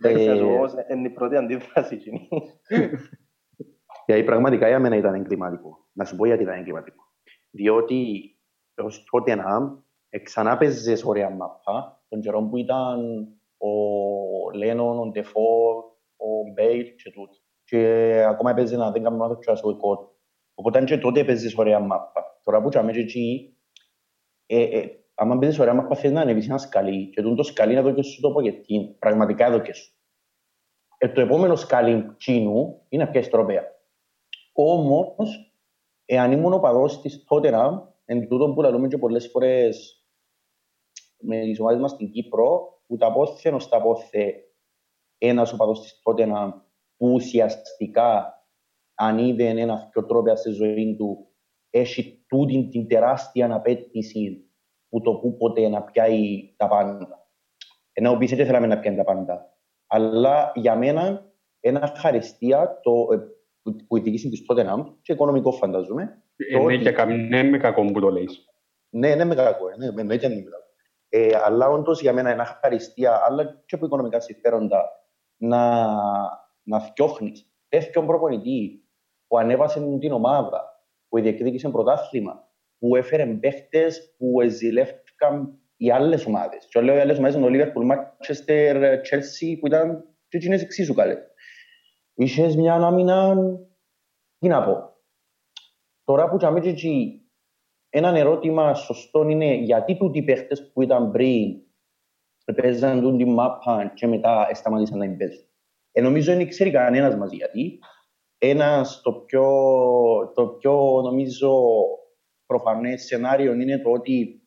Εντάξει, 0.00 0.24
Ε, 0.24 0.30
ας 0.30 0.38
πω 0.38 0.46
όμως, 0.46 0.72
είναι 0.90 1.08
η 1.08 1.10
πρώτη 1.10 1.36
αντίδραση 1.36 1.94
εκείνης. 1.94 2.28
Γιατί 4.06 4.24
πραγματικά 4.24 4.68
για 4.68 4.78
μένα 4.78 4.96
ήταν 4.96 5.14
εγκληματικό. 5.14 5.88
Να 5.92 6.04
σου 6.04 6.16
πω 6.16 6.26
γιατί 6.26 6.42
ήταν 6.42 6.58
εγκληματικό. 6.58 7.02
Διότι 7.50 8.30
ως 8.76 9.04
τότε 9.10 9.34
να 9.34 9.44
ξανά 10.22 10.56
παίζες 10.56 11.04
ωραία 11.04 11.30
μάπα, 11.30 12.02
τον 12.08 12.20
καιρό 12.20 12.42
που 12.42 12.56
ήταν 12.56 13.28
ο 13.56 13.70
Λένον, 14.54 14.98
ο 14.98 15.06
Ντεφό, 15.06 15.74
ο 16.16 16.52
Μπέιλ 16.52 16.94
και 16.94 17.10
τούτοι. 17.10 17.38
Και 17.64 18.22
ακόμα 18.28 18.50
έπαιζε 18.50 18.76
να 18.76 18.90
δεν 18.90 19.02
κάνω 19.02 19.16
λάθος 19.16 19.38
και 19.38 19.50
ο 19.50 19.52
Ασοϊκότ. 19.52 20.00
Οπότε 20.54 20.84
και 20.84 20.98
τότε 20.98 21.24
παίζες 21.24 21.54
ωραία 21.54 21.80
μάπα. 21.80 22.40
Τώρα 22.44 22.62
που 22.62 22.68
τσάμε 22.68 22.92
και 22.92 23.00
εκεί, 23.00 23.55
ε, 24.46 24.62
ε, 24.62 25.04
άμα 25.14 25.38
παίζεις 25.38 25.58
ωραία 25.58 25.74
μάπα 25.74 25.96
θέλεις 25.96 26.16
να 26.16 26.20
ανεβείς 26.20 26.48
ένα 26.48 26.58
σκαλί 26.58 27.10
και 27.10 27.22
τούτο 27.22 27.42
σκαλί 27.42 27.74
να 27.74 27.82
δω 27.82 28.02
σου 28.02 28.20
το 28.20 28.32
ποκετίν. 28.32 28.98
Πραγματικά 28.98 29.46
εδώ 29.46 29.60
και 29.60 29.72
σου. 29.72 29.94
Ε, 30.98 31.08
το 31.08 31.20
επόμενο 31.20 31.56
σκαλί 31.56 32.14
τσίνου 32.16 32.82
είναι 32.88 33.04
να 33.04 33.10
πιάσεις 33.10 33.30
τροπέα. 33.30 33.62
Όμως, 34.52 35.52
εάν 36.04 36.32
ήμουν 36.32 36.52
ο 36.52 36.58
παδός 36.58 37.00
της 37.00 37.24
Tottenham, 37.28 37.82
εν 38.04 38.28
τούτο 38.28 38.52
που 38.52 38.62
λέμε 38.62 38.88
και 38.88 38.98
πολλές 38.98 39.28
φορές 39.28 40.04
με 41.18 41.40
τις 41.40 41.60
ομάδες 41.60 41.80
μας 41.80 41.90
στην 41.90 42.10
Κύπρο, 42.10 42.80
που 42.86 42.96
τα 42.96 43.12
πόθε 43.12 43.50
ως 43.50 43.68
τα 43.68 43.82
πόθε 43.82 44.34
ένας 45.18 45.52
οπαδός 45.52 45.80
της 45.80 46.02
Tottenham 46.04 46.52
που 46.96 47.12
ουσιαστικά 47.12 48.36
αν 48.94 49.18
είδε 49.18 49.48
ένα 49.48 49.88
πιο 49.90 50.06
τρόπια 50.06 50.36
στη 50.36 50.50
ζωή 50.50 50.96
του, 50.96 51.25
έχει 51.78 52.24
τούτη 52.26 52.68
την 52.70 52.88
τεράστια 52.88 53.54
απέτηση 53.54 54.44
που 54.88 55.00
το 55.00 55.14
που 55.14 55.36
ποτέ 55.36 55.68
να 55.68 55.82
πιάει 55.82 56.54
τα 56.56 56.68
πάντα. 56.68 57.28
Ενώ 57.92 58.16
πίσω 58.16 58.36
δεν 58.36 58.46
θέλαμε 58.46 58.66
να 58.66 58.78
πιάνει 58.78 58.96
τα 58.96 59.04
πάντα. 59.04 59.50
Αλλά 59.86 60.52
για 60.54 60.76
μένα 60.76 61.30
ένα 61.60 61.92
χαριστία 61.96 62.80
το, 62.82 63.08
ε, 63.12 63.16
που, 63.62 63.76
που 63.86 63.96
η 63.96 64.00
διοίκηση 64.00 64.28
της 64.28 64.44
Tottenham 64.48 64.84
και 65.02 65.12
οικονομικό 65.12 65.52
φανταζούμε. 65.52 66.22
Ε, 66.36 66.58
ναι, 66.58 66.76
και 66.76 66.90
καμ- 66.90 67.28
ναι, 67.28 67.42
με 67.42 67.58
κακό 67.58 67.84
που 67.84 68.00
το 68.00 68.10
λέεις. 68.10 68.44
Ναι, 68.88 69.14
ναι, 69.14 69.24
με 69.24 69.34
κακό. 69.34 69.68
ε, 69.68 69.76
Ναι, 69.76 69.92
με 69.92 70.00
εννοείται 70.00 70.26
είναι 70.26 70.34
με 70.34 70.40
κακό. 70.42 70.64
Ε, 71.08 71.40
αλλά 71.44 71.68
όντως 71.68 72.00
για 72.00 72.12
μένα 72.12 72.30
ένα 72.30 72.44
χαριστία, 72.44 73.22
αλλά 73.26 73.62
και 73.66 73.74
από 73.74 73.86
οικονομικά 73.86 74.20
συμφέροντα, 74.20 74.84
να, 75.36 75.86
να 76.62 76.80
φτιάχνεις 76.80 77.50
τέτοιον 77.68 78.06
προπονητής 78.06 78.80
που 79.26 79.38
ανέβασε 79.38 79.98
την 79.98 80.12
ομάδα, 80.12 80.75
που 81.16 81.22
διεκδίκησε 81.22 81.68
πρωτάθλημα, 81.68 82.48
που 82.78 82.96
έφερε 82.96 83.26
παίχτες 83.26 84.14
που 84.18 84.48
ζηλεύτηκαν 84.48 85.58
οι 85.76 85.90
άλλες 85.90 86.26
ομάδες. 86.26 86.66
Και 86.70 86.80
λέω 86.80 86.96
οι 86.96 87.00
άλλες 87.00 87.18
ομάδες 87.18 87.36
είναι 87.36 87.46
ο 87.46 87.50
Liverpool, 87.52 87.90
Manchester, 87.92 88.74
Chelsea, 88.82 89.58
που 89.60 89.66
ήταν 89.66 90.04
και 90.28 90.36
εκείνες 90.36 90.62
εξίσου 90.62 90.94
καλές. 90.94 91.18
Είχες 92.14 92.56
μια 92.56 92.74
άμυνα, 92.74 93.36
τι 94.38 94.48
να 94.48 94.64
πω. 94.64 94.94
Τώρα 96.04 96.28
που 96.28 96.36
τσάμε 96.36 96.60
και 96.60 96.68
εκεί, 96.68 97.28
ένα 97.88 98.18
ερώτημα 98.18 98.74
σωστό 98.74 99.28
είναι 99.28 99.54
γιατί 99.54 99.96
τούτοι 99.96 100.18
οι 100.18 100.22
παίχτες 100.22 100.70
που 100.72 100.82
ήταν 100.82 101.10
πριν 101.10 101.60
παίζαν 102.54 103.00
τούτη 103.00 103.24
μάπα 103.24 103.92
και 103.94 104.06
μετά 104.06 104.48
σταματήσαν 104.52 104.98
να 104.98 105.06
την 105.06 105.16
παίζουν. 105.16 105.44
Ε, 105.92 106.00
νομίζω 106.00 106.34
δεν 106.34 106.48
ξέρει 106.48 106.70
κανένας 106.70 107.16
μας 107.16 107.32
γιατί. 107.32 107.78
Ένας 108.38 109.00
το 109.02 109.12
πιο, 109.12 109.46
το 110.34 110.46
πιο 110.48 111.00
νομίζω 111.04 111.62
προφανές 112.46 113.04
σενάριο 113.04 113.52
είναι 113.52 113.78
το 113.78 113.90
ότι 113.90 114.42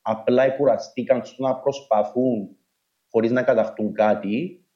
απλά 0.00 0.50
κουραστήκαν 0.50 1.24
στο 1.24 1.42
να 1.42 1.60
προσπαθούν 1.60 2.56
χωρίς 3.10 3.30
να 3.30 3.42
καταχτούν 3.42 3.92
κάτι, 3.92 4.66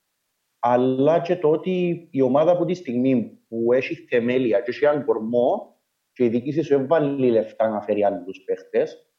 αλλά 0.58 1.20
και 1.20 1.36
το 1.36 1.50
ότι 1.50 2.08
η 2.10 2.20
ομάδα 2.20 2.52
από 2.52 2.64
τη 2.64 2.74
στιγμή 2.74 3.40
που 3.48 3.72
έχει 3.72 3.94
θεμέλια 3.94 4.60
και 4.60 4.70
έχει 4.70 4.84
έναν 4.84 5.04
κορμό 5.04 5.76
και 6.12 6.24
η 6.24 6.28
διοίκηση 6.28 6.62
σου 6.62 6.74
έβαλε 6.74 7.30
λεφτά 7.30 7.68
να 7.68 7.80
φέρει 7.80 8.04
άλλους 8.04 8.44
παίχτες, 8.44 9.12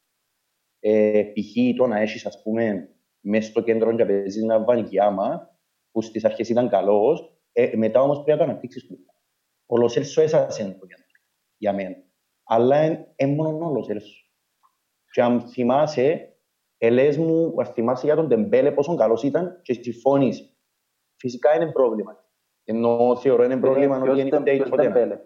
ε, 0.79 1.23
π.χ. 1.23 1.77
το 1.77 1.87
να 1.87 1.99
έχεις, 1.99 2.25
ας 2.25 2.41
πούμε, 2.41 2.89
μέσα 3.19 3.49
στο 3.49 3.61
κέντρο 3.61 3.95
και 3.95 4.05
παίζεις 4.05 4.43
ένα 4.43 4.63
Βανγιάμα, 4.63 5.57
που 5.91 6.01
στις 6.01 6.25
αρχές 6.25 6.49
ήταν 6.49 6.69
καλός, 6.69 7.39
ε, 7.51 7.75
μετά 7.75 8.01
όμως 8.01 8.23
πρέπει 8.23 8.39
να 8.39 8.45
το 8.45 8.51
αναπτύξεις 8.51 8.87
του. 8.87 8.99
Ο 9.71 9.77
Λοσέλσο 9.77 10.21
έσασε 10.21 10.63
το 10.63 10.85
κέντρο, 10.85 11.05
για 11.57 11.73
μένα. 11.73 11.95
Αλλά 12.43 12.83
είναι 12.85 13.33
μόνο 13.35 13.67
ο 13.69 13.73
Λοσέλσο. 13.73 14.23
Και 15.11 15.21
αν 15.21 15.41
θυμάσαι, 15.41 16.37
ελές 16.77 17.17
μου, 17.17 17.53
αν 17.57 17.65
θυμάσαι 17.65 18.05
για 18.05 18.15
τον 18.15 18.27
Τεμπέλε 18.27 18.71
πόσο 18.71 18.95
καλός 18.95 19.23
ήταν 19.23 19.59
και 19.61 19.73
συμφώνεις. 19.73 20.57
Φυσικά 21.15 21.55
είναι 21.55 21.71
πρόβλημα. 21.71 22.23
Ενώ 22.63 23.17
θεωρώ 23.17 23.43
είναι 23.43 23.57
πρόβλημα 23.59 24.01
Ποιος 24.01 24.09
ότι 24.17 24.21
είναι 24.27 24.29
Τε- 24.43 24.55
ποιος 24.55 24.69
ποτέ. 24.69 24.83
Ντεμπέλε. 24.83 25.19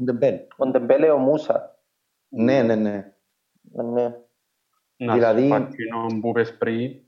Ο 0.00 0.04
Τεμπέλε. 0.04 0.46
Ο 0.56 0.66
Ντεμπέλε 0.66 1.10
ο 1.10 1.18
Μούσα. 1.18 1.78
Ναι, 2.28 2.62
ναι, 2.62 2.74
ναι. 2.74 3.14
Ε, 3.76 3.82
Ναι. 3.82 4.14
Να 4.96 5.14
Δηλαδή- 5.14 5.42
σου 5.42 5.48
πω 5.48 5.54
εκείνο 5.54 6.06
που 6.20 6.28
είπες 6.28 6.56
πριν, 6.58 7.02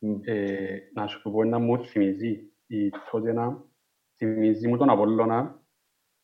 Μμ. 0.00 0.18
ε, 0.24 0.78
να 0.94 1.06
σου 1.06 1.22
πω 1.30 1.44
να 1.44 1.58
μου 1.58 1.84
θυμίζει 1.84 2.52
η 2.66 2.90
Τότενα, 3.10 3.64
θυμίζει 4.26 4.68
μου 4.68 4.76
τον 4.76 4.90
Απόλλωνα 4.90 5.60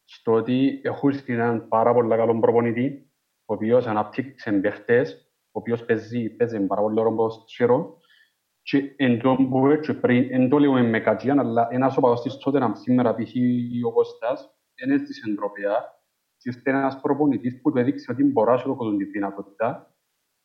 στο 0.05 0.33
ότι 0.33 0.81
έχουν 0.85 1.13
έναν 1.27 1.69
πάρα 1.69 1.95
πολύ 1.95 2.09
καλό 2.09 2.39
προπονητή, 2.41 3.11
ο 3.45 3.55
οποίος 3.55 3.87
ανάπτυξε 3.87 4.53
παίχτες, 4.53 5.33
ο 5.45 5.59
οποίος 5.59 5.85
παίζει, 5.85 6.31
παίζει 6.31 6.67
πάρα 6.67 6.81
πολύ 6.81 7.01
ωραίο 7.01 7.15
ποδοσφαίρο 7.15 7.99
και 8.63 8.95
εν 8.97 9.21
τω 9.21 9.37
που 9.51 9.67
έτσι 9.67 9.95
πριν, 9.95 10.33
εν 10.33 10.49
το 10.49 10.59
λέμε 10.59 10.83
με 10.83 11.01
κατζία, 11.01 11.35
αλλά 11.39 11.69
ένας 11.71 11.97
οπαδός 11.97 12.23
της 12.23 12.37
Τότενα 12.37 12.75
σήμερα 12.75 13.15
π.χ. 13.15 13.33
ο 13.87 13.93
Κώστας, 13.93 14.59
δεν 14.75 14.91
έστησε 14.91 15.31
ντροπιά 15.31 16.03
και 16.37 16.51
ήρθε 16.55 16.71
ένας 16.71 17.01
προπονητής 17.01 17.61
που 17.61 17.71
του 17.71 17.79
έδειξε 17.79 18.13
ότι 18.13 18.25
μπορεί 18.25 18.51
να 18.51 18.57
σου 18.57 18.75
δώσει 18.75 18.97
τη 18.97 19.05
δυνατότητα 19.05 19.95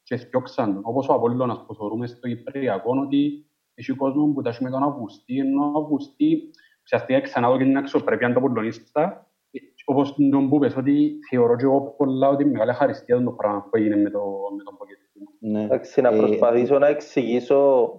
και 0.03 0.15
θιώξαν 0.15 0.73
τον. 0.73 0.81
Όπως 0.85 1.09
ο 1.09 1.13
Απόλλωνας 1.13 1.65
που 1.65 1.75
θεωρούμε 1.75 2.07
στο 2.07 2.27
Κυπριακό 2.27 2.99
ότι 3.05 3.45
έχει 3.73 3.91
κόσμο 3.91 4.33
που 4.33 4.41
τα 4.41 4.49
έχει 4.49 4.63
με 4.63 4.69
τον 4.69 4.83
Αυγουστή, 4.83 5.37
ενώ 5.37 5.71
ο 5.75 5.79
Αυγουστή 5.79 6.49
ουσιαστικά 6.83 7.21
ξανά 7.21 7.47
το 7.47 7.57
και 7.57 7.63
την 7.63 7.77
αξιοπρέπεια 7.77 8.31
του 8.33 8.37
Απολλωνίστα. 8.37 9.27
Ε, 9.51 9.59
Όπως 9.85 10.15
τον 10.31 10.49
που 10.49 10.59
πες, 10.59 10.75
ότι 10.75 11.19
θεωρώ 11.29 11.55
και 11.55 11.63
εγώ 11.63 11.81
πολλά 11.97 12.29
ότι 12.29 12.43
είναι 12.43 12.51
μεγάλη 12.51 12.73
χαριστία 12.73 13.23
το 13.23 13.31
πράγμα 13.31 13.61
που 13.61 13.77
έγινε 13.77 13.95
με, 13.95 14.09
το, 14.09 14.19
με 14.57 14.63
τον 14.63 14.77
Ποκετίνο. 14.77 15.25
Ναι. 15.39 15.63
Εντάξει, 15.63 16.01
να 16.01 16.09
Ε, 16.09 16.17
προσπαθήσω 16.17 16.79
να 16.79 16.87
εξηγήσω. 16.87 17.91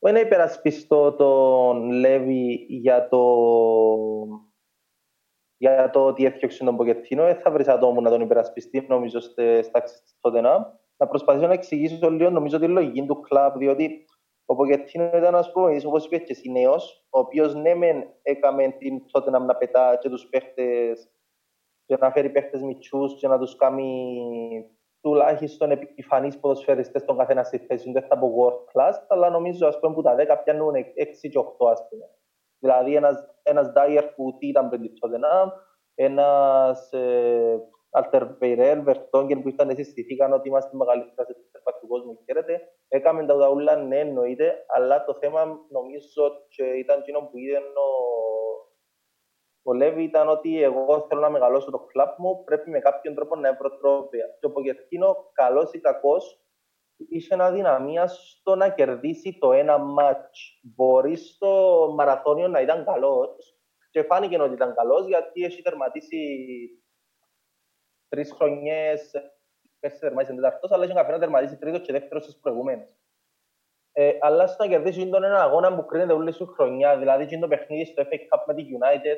Δεν 0.00 0.14
να 0.14 0.20
υπερασπιστώ 0.20 1.12
τον 1.12 1.90
Λέβη 1.90 2.66
για 2.68 3.08
το, 3.08 3.22
για 5.56 5.90
το 5.90 6.06
ότι 6.06 6.24
έφτιαξε 6.24 6.64
τον 6.64 6.76
Ποκετίνο. 6.76 7.22
Δεν 7.22 7.36
θα 7.36 7.50
βρεις 7.50 7.68
ατόμο 7.68 8.00
να 8.00 8.10
τον 8.10 8.20
υπερασπιστεί, 8.20 8.86
νομίζω, 8.88 9.20
στι 9.20 9.70
τάξει 9.70 9.94
τη 9.94 10.12
Τότενα. 10.20 10.80
Να 10.96 11.06
προσπαθήσω 11.06 11.46
να 11.46 11.52
εξηγήσω 11.52 12.10
λίγο, 12.10 12.30
νομίζω, 12.30 12.58
τη 12.58 12.66
λογική 12.66 13.06
του 13.06 13.20
κλαμπ, 13.20 13.56
διότι 13.56 14.04
ο 14.50 14.54
Ποκετίνο 14.54 15.04
ήταν 15.04 15.24
ένα 15.24 15.42
προπονητή, 15.52 15.86
όπω 15.86 15.96
είπε 15.96 16.18
και 16.18 16.32
εσύ, 16.32 16.50
νέο, 16.50 16.74
ο 17.10 17.18
οποίος 17.18 17.54
ναι, 17.54 17.74
μεν 17.74 18.04
έκαμε 18.22 18.68
την 18.68 19.06
Τότενα 19.10 19.38
να 19.38 19.56
πετά 19.56 19.96
και 20.00 20.08
τους 20.08 20.28
παίχτες 20.28 21.10
και 21.86 21.96
να 22.00 22.10
φέρει 22.10 22.30
παίχτες 22.30 22.62
μητσούς 22.62 23.18
και 23.18 23.28
να 23.28 23.38
τους 23.38 23.56
κάνει 23.56 24.70
τουλάχιστον 25.00 25.70
επιφανείς 25.70 26.38
ποδοσφαιριστές 26.38 27.04
τον 27.04 27.16
καθένα 27.16 27.42
στη 27.42 27.58
θέση 27.58 27.84
του. 27.84 27.92
Δεν 27.92 28.02
θα 28.02 28.18
πω 28.18 28.32
world 28.38 28.72
class, 28.72 28.94
αλλά 29.08 29.30
νομίζω 29.30 29.66
ας 29.66 29.78
πούμε 29.78 29.94
που 29.94 30.02
τα 30.02 30.14
10 30.14 30.40
πιάνουν 30.44 30.74
6 30.74 31.28
και 31.28 31.38
8 31.38 31.70
ας 31.70 31.88
πούμε. 31.88 32.04
Δηλαδή 32.58 32.94
ένας, 32.94 33.24
ένας 33.42 33.72
Dyer 33.76 34.08
που 34.16 34.36
τι 34.38 34.46
ήταν 34.46 34.68
πριν 34.68 34.82
τη 34.82 34.88
Tottenham, 34.88 35.50
ένας 35.94 36.92
ε, 36.92 37.60
Alter 37.90 38.22
Vertonghen 38.86 39.42
που 39.42 39.48
ήταν 39.48 39.74
συστηθήκαν 39.74 40.32
ότι 40.32 40.48
είμαστε 40.48 40.76
μεγαλύτερα 40.76 41.28
σε 41.28 41.34
του 41.80 41.86
κόσμου, 41.86 42.18
χαίρετε. 42.24 42.60
Έκαμε 42.88 43.26
τα 43.26 43.34
ουδαούλα, 43.34 43.76
ναι 43.76 43.98
εννοείται, 43.98 44.64
αλλά 44.66 45.04
το 45.04 45.14
θέμα 45.20 45.58
νομίζω 45.70 46.46
και 46.48 46.64
ήταν 46.64 46.98
εκείνο 46.98 47.20
που 47.20 47.38
είδε 47.38 47.56
ο 47.56 48.18
ο 49.68 49.72
Λέβη 49.72 50.02
ήταν 50.02 50.28
ότι 50.28 50.62
εγώ 50.62 51.06
θέλω 51.08 51.20
να 51.20 51.30
μεγαλώσω 51.30 51.70
το 51.70 51.78
κλαμπ 51.78 52.08
μου, 52.18 52.44
πρέπει 52.44 52.70
με 52.70 52.78
κάποιον 52.78 53.14
τρόπο 53.14 53.36
να 53.36 53.54
βρω 53.54 53.78
τρόπια. 53.78 54.26
Και 54.40 54.46
ο 54.46 54.52
Ποκετίνο, 54.52 55.30
καλός 55.32 55.72
ή 55.72 55.80
κακός, 55.80 56.40
είχε 57.08 57.36
αδυναμία 57.38 58.06
στο 58.06 58.54
να 58.54 58.68
κερδίσει 58.68 59.38
το 59.40 59.52
ένα 59.52 59.78
μάτς. 59.78 60.60
Μπορεί 60.62 61.16
στο 61.16 61.92
μαραθώνιο 61.96 62.48
να 62.48 62.60
ήταν 62.60 62.84
καλός 62.84 63.58
και 63.90 64.02
φάνηκε 64.02 64.40
ότι 64.40 64.52
ήταν 64.54 64.74
καλός 64.74 65.06
γιατί 65.06 65.44
έχει 65.44 65.62
τερματίσει 65.62 66.16
τρεις 68.08 68.32
χρονιές. 68.32 69.10
Πέρσι 69.80 69.98
τερματίσει 69.98 70.34
τέταρτο, 70.34 70.68
αλλά 70.70 70.84
έχει 70.84 70.94
καθένα 70.94 71.18
τερματίσει 71.18 71.56
τρίτος 71.56 71.80
και 71.80 71.92
δεύτερος 71.92 72.22
στις 72.22 72.38
προηγούμενες. 72.38 72.96
Ε, 73.92 74.16
αλλά 74.20 74.46
στο 74.46 74.62
να 74.62 74.68
κερδίσεις 74.68 75.10
τον 75.10 75.24
ένα 75.24 75.42
αγώνα 75.42 75.74
που 75.74 75.86
κρίνεται 75.86 76.12
όλη 76.12 76.32
σου 76.32 76.46
χρονιά, 76.46 76.98
δηλαδή 76.98 77.26
και 77.26 77.38
το 77.38 77.48
παιχνίδι 77.48 77.84
στο 77.84 78.02
FA 78.02 78.14
Cup 78.14 78.42
με 78.46 78.54
τη 78.54 78.62
United, 78.62 79.16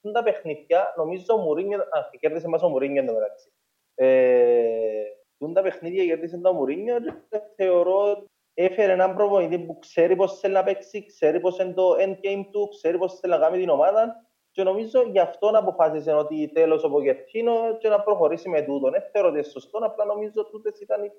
είναι 0.00 0.12
τα 0.12 0.22
παιχνίδια, 0.22 0.94
νομίζω 0.96 1.34
ο 1.34 1.36
Μουρίνιο, 1.36 1.78
α, 1.78 2.08
και 2.10 2.18
κέρδισε 2.18 2.48
μας 2.48 2.62
ο 2.62 2.68
Μουρίνιο 2.68 3.00
εν 3.00 3.06
τω 3.06 3.14
μεταξύ. 3.14 3.52
Ε, 3.94 5.02
είναι 5.38 5.52
τα 5.52 5.62
παιχνίδια 5.62 6.04
κέρδισε 6.04 6.38
το 6.38 6.52
Μουρίνιο 6.52 6.98
και 7.00 7.40
θεωρώ 7.56 8.24
έφερε 8.54 8.92
έναν 8.92 9.14
προπονητή 9.14 9.58
που 9.58 9.78
ξέρει 9.78 10.16
πώς 10.16 10.38
θέλει 10.38 10.54
να 10.54 10.64
παίξει, 10.64 11.06
ξέρει 11.06 11.40
πώς 11.40 11.58
είναι 11.58 11.72
το 11.72 11.90
endgame 11.90 12.46
του, 12.50 12.68
ξέρει 12.68 12.98
πώς 12.98 13.18
θέλει 13.18 13.32
να 13.32 13.38
κάνει 13.38 13.58
την 13.58 13.68
ομάδα 13.68 14.26
και 14.56 14.62
νομίζω 14.62 15.02
γι' 15.02 15.18
αυτό 15.18 15.50
να 15.50 15.58
αποφάσισε 15.58 16.12
ότι 16.12 16.50
τέλος 16.52 16.84
ο 16.84 16.90
Ποκερτίνο 16.90 17.76
και 17.78 17.88
να 17.88 18.00
προχωρήσει 18.00 18.48
με 18.48 18.62
τούτο. 18.62 18.90
Δεν 18.90 19.02
θεωρώ 19.12 19.28
ότι 19.28 19.38
είναι 19.38 19.46
σωστό, 19.46 19.78
απλά 19.78 20.04
νομίζω 20.04 20.32
ότι 20.36 20.50
τούτες 20.50 20.80
ήταν 20.80 21.04
οι, 21.04 21.10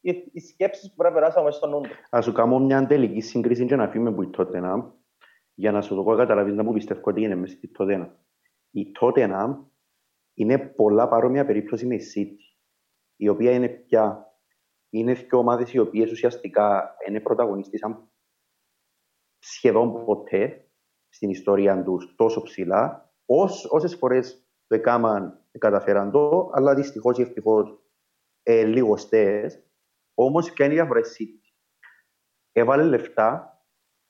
οι, 0.00 0.30
οι 0.32 0.40
σκέψεις 0.40 0.88
που 0.88 0.94
πρέπει 0.96 1.14
να 1.14 1.20
περάσαμε 1.20 1.50
στον 1.50 1.70
νου 1.70 1.80
Ας 2.10 2.24
σου 2.24 2.32
κάνω 2.32 2.58
μια 2.58 2.86
τελική 2.86 3.20
σύγκριση 3.20 3.66
και 3.66 3.76
να 3.76 3.88
φύγουμε 3.88 4.12
που 4.12 4.22
η 4.22 4.30
Τότενα 4.30 4.94
για 5.54 5.72
να 5.72 5.82
σου 5.82 5.94
το 5.94 6.02
πω 6.02 6.14
καταλαβείς 6.14 6.54
να 6.54 6.62
μου 6.62 6.72
πιστεύω 6.72 7.00
ότι 7.04 7.22
είναι 7.22 7.34
μέσα 7.34 7.54
στη 7.54 7.68
Τότενα. 7.68 8.18
Η 8.70 8.92
Τότενα 8.92 9.70
είναι 10.34 10.58
πολλά 10.58 11.08
παρόμοια 11.08 11.46
περίπτωση 11.46 11.86
με 11.86 11.94
η 11.94 12.00
City, 12.14 12.58
η 13.16 13.28
οποία 13.28 13.50
είναι 13.52 13.68
πια 13.68 14.34
είναι 14.90 15.12
δύο 15.12 15.38
ομάδες 15.38 15.72
οι 15.72 15.78
οποίες 15.78 16.10
ουσιαστικά 16.10 16.96
είναι 17.08 17.20
πρωταγωνιστήσαν 17.20 18.10
σχεδόν 19.38 20.04
ποτέ 20.04 20.69
στην 21.10 21.30
ιστορία 21.30 21.82
τους 21.82 22.14
τόσο 22.16 22.42
ψηλά. 22.42 23.12
Όσες 23.68 23.96
φορές 23.96 24.48
το 24.66 24.74
έκαναν, 24.74 25.46
καταφέραν 25.58 26.10
το, 26.10 26.50
αλλά 26.52 26.74
δυστυχώς 26.74 27.18
ή 27.18 27.22
ευτυχώς 27.22 27.82
ε, 28.42 28.64
λιγοστέ. 28.64 29.50
Όμως 30.14 30.52
και 30.52 30.64
είναι 30.64 30.72
η 30.72 30.76
διαφορετική. 30.76 31.40
Έβαλε 32.52 32.82
λεφτά, 32.82 33.60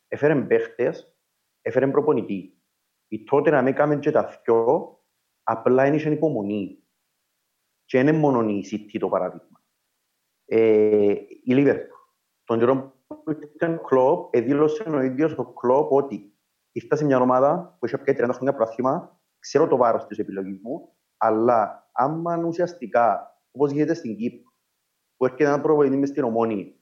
έφερε 0.09 0.35
παίχτε, 0.35 0.95
έφερε 1.63 1.87
προπονητή. 1.87 2.63
Η 3.09 3.25
τότε 3.25 3.51
να 3.51 3.63
μην 3.63 3.73
έκαμε 3.73 3.99
και 3.99 4.11
τα 4.11 4.41
δυο, 4.45 4.99
απλά 5.43 5.87
είναι 5.87 5.97
υπομονή. 5.97 6.85
Και 7.85 7.99
είναι 7.99 8.13
μόνο 8.13 8.49
η 8.49 8.65
City 8.71 8.99
το 8.99 9.09
παράδειγμα 9.09 9.61
ε, 10.51 11.15
η 11.45 11.55
Λίβερπουλ. 11.55 11.99
Τον 12.45 12.59
καιρό 12.59 12.95
που 13.07 13.31
ήταν 13.55 13.75
ο 13.75 13.81
Κλόπ, 13.81 14.37
δήλωσε 14.37 14.83
ο 14.83 15.01
ίδιος 15.01 15.33
ο 15.33 15.45
Κλόπ 15.45 15.93
ότι 15.93 16.30
ήρθα 16.73 16.97
σε 16.97 17.05
μιας 17.05 17.21
ομάδας 17.21 17.77
που 17.79 17.87
είχε 17.87 17.99
πια 17.99 18.29
30 18.29 18.31
χρόνια 18.33 18.55
προαθήμα, 18.55 19.21
ξέρω 19.39 19.67
το 19.67 19.77
βάρος 19.77 20.07
της 20.07 20.19
επιλογής 20.19 20.59
μου, 20.63 20.97
αλλά 21.17 21.91
άμα 21.93 22.37
ουσιαστικά, 22.47 23.37
όπως 23.51 23.71
γίνεται 23.71 23.95
στην 23.95 24.17
Κύπρο, 24.17 24.53
που 25.17 25.25
έρχεται 25.25 25.45
ένα 25.45 25.61
προβοητή 25.61 25.97
μες 25.97 26.09
στην 26.09 26.25
ομόνη 26.25 26.81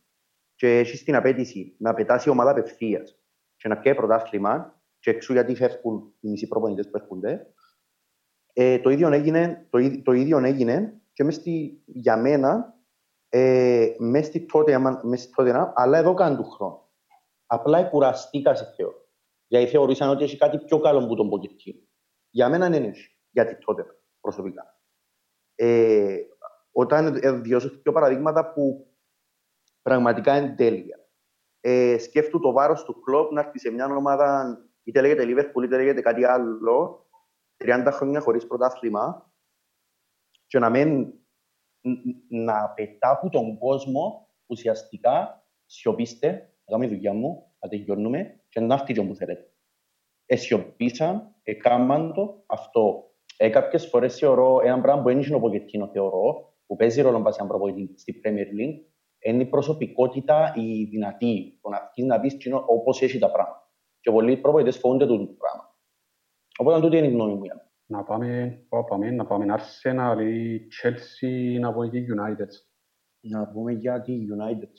και 0.55 0.79
έχει 0.79 1.05
την 1.05 1.15
απέτηση 1.15 1.77
να 1.79 1.95
πετάσει 1.95 2.29
η 2.29 2.33
ομάδα 2.33 2.51
απευθείας 2.51 3.19
και 3.57 3.69
να 3.69 3.79
πιάει 3.79 3.95
πρωτάθλημα, 3.95 4.83
και 4.99 5.11
εξού 5.11 5.33
γιατί 5.33 5.55
φεύγουν 5.55 6.15
οι 6.21 6.29
μισοί 6.29 6.49
προπονητές 6.49 6.91
που 6.91 6.97
έρχονται, 6.97 7.47
ε, 8.53 8.79
το, 8.79 8.91
ίδιο 8.91 9.13
έγινε, 9.13 9.67
το, 9.71 10.03
το 10.03 10.13
ίδιο 10.13 10.39
έγινε 10.39 11.01
και 11.13 11.25
μες 11.25 11.35
στη, 11.35 11.83
για 11.87 12.17
μένα 12.17 12.75
ε, 13.29 13.95
μέσα 13.99 14.25
στη 14.25 14.47
τότε, 14.47 14.81
τότε, 15.35 15.73
αλλά 15.75 15.99
εδώ 15.99 16.15
κάνουν 16.15 16.37
του 16.37 16.51
χρόνου. 16.51 16.81
Απλά 17.47 17.85
κουραστήκα 17.85 18.55
σε 18.55 18.73
Θεό. 18.77 19.08
Γιατί 19.49 19.71
θεωρήσαν 19.71 20.09
ότι 20.09 20.25
έχει 20.25 20.37
κάτι 20.37 20.59
πιο 20.59 20.81
καλό 20.81 21.07
που 21.07 21.15
τον 21.15 21.29
Ποκετίνο. 21.29 21.81
Για 22.31 22.49
μένα 22.49 22.69
δεν 22.71 22.85
έχει. 22.85 23.19
Γιατί 23.31 23.59
τότε, 23.59 23.85
προσωπικά. 24.21 24.81
Ε, 25.55 26.17
όταν 26.73 27.21
βιώσω 27.43 27.69
δύο 27.69 27.93
παραδείγματα 27.93 28.53
που 28.53 28.93
πραγματικά 29.83 30.37
είναι 30.37 30.55
τέλεια. 30.55 31.09
Ε, 31.61 31.99
σκέφτου 31.99 32.41
το 32.41 32.53
βάρος 32.53 32.85
του 32.85 33.01
κλοπ 33.01 33.33
να 33.33 33.41
έρθει 33.41 33.59
σε 33.59 33.71
μια 33.71 33.87
ομάδα, 33.87 34.59
είτε 34.83 35.01
λέγεται 35.01 35.25
Liverpool, 35.27 35.65
είτε 35.65 35.77
λέγεται 35.77 36.01
κάτι 36.01 36.25
άλλο, 36.25 37.07
30 37.57 37.89
χρόνια 37.93 38.21
χωρίς 38.21 38.47
πρωτάθλημα, 38.47 39.33
και 40.47 40.59
να 40.59 40.71
μην 40.71 41.13
να 42.29 42.69
πετά 42.69 43.11
από 43.11 43.29
τον 43.29 43.59
κόσμο 43.59 44.29
ουσιαστικά 44.47 45.45
σιωπήστε, 45.67 46.29
να 46.65 46.77
κάνω 46.77 46.89
τη 46.89 46.95
δουλειά 46.95 47.13
μου, 47.13 47.53
να 47.59 47.69
τελειώνουμε 47.69 48.41
και 48.49 48.61
να 48.61 48.75
έρθει 48.75 48.93
και 48.93 49.01
όπου 49.01 49.15
θέλετε. 49.15 49.53
Εσιωπήσαν, 50.27 51.35
έκαναν 51.43 52.13
το 52.13 52.45
αυτό. 52.47 53.13
Ε, 53.37 53.49
κάποιες 53.49 53.87
φορές 53.87 54.19
θεωρώ 54.19 54.61
ένα 54.65 54.81
πράγμα 54.81 55.03
που 55.03 55.09
δεν 55.09 55.21
είναι 55.21 55.35
ο 55.35 55.41
Ποκετίνο, 55.41 55.89
θεωρώ, 55.89 56.55
που 56.67 56.77
παίζει 56.77 57.01
ρόλο 57.03 57.23
βάσει 57.23 57.39
αν 57.41 57.47
προπονητή 57.49 57.99
στη 57.99 58.21
Premier 58.25 58.61
League, 58.61 58.81
είναι 59.19 59.43
η 59.43 59.47
προσωπικότητα 59.47 60.53
η 60.57 60.85
δυνατή. 60.85 61.59
Το 61.63 61.69
να 61.69 61.77
αρχίσεις 61.77 62.11
να 62.11 62.21
πεις 62.21 62.37
όπως 62.67 63.03
έχει 63.03 63.19
τα 63.19 63.31
πράγματα. 63.31 63.73
Και 64.01 64.11
πολλοί 64.11 64.37
προπονητές 64.37 64.79
φοβούνται 64.79 65.07
το 65.07 65.17
πράγμα. 65.17 65.77
Οπότε 66.59 66.81
τούτη 66.81 66.97
είναι 66.97 67.07
η 67.07 67.11
γνώμη 67.11 67.35
μου 67.35 67.45
για 67.45 67.69
να 67.91 68.05
πάμε, 68.05 68.61
πάμε, 68.89 69.11
να 69.11 69.27
πάμε 69.27 69.55
Arsenal 69.59 70.17
ή 70.21 70.61
Chelsea 70.83 71.61
να 71.61 71.73
πούμε 71.73 71.89
και 71.89 71.99
United. 71.99 72.49
Να 73.21 73.49
πούμε 73.49 73.73
για 73.73 74.01
τη 74.01 74.19
United. 74.37 74.73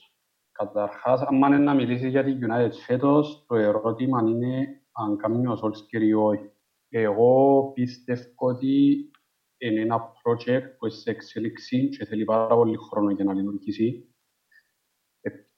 Καταρχάς, 0.60 1.22
αν 1.22 1.36
είναι 1.36 1.58
να 1.58 1.74
μιλήσεις 1.74 2.10
για 2.10 2.24
τη 2.24 2.38
United 2.42 2.72
φέτος, 2.86 3.46
το 3.48 3.56
ερώτημα 3.56 4.22
είναι 4.26 4.82
αν 4.92 5.18
κάνει 5.18 5.48
ο 5.48 5.60
Solskjaer 5.64 6.02
ή 6.02 6.14
όχι. 6.14 6.52
Εγώ 6.90 7.72
πιστεύω 7.74 8.30
ότι 8.36 9.10
είναι 9.58 9.82
ένα 9.82 9.98
project 9.98 10.78
που 10.78 10.86
έχει 10.86 10.96
σε 10.96 11.10
εξέλιξη 11.10 11.90
και 11.90 12.06
θέλει 12.06 12.24
πάρα 12.24 12.56
πολύ 12.56 12.78
χρόνο 12.78 13.12
για 13.12 13.24
να 13.24 13.34
λειτουργήσει. 13.34 14.14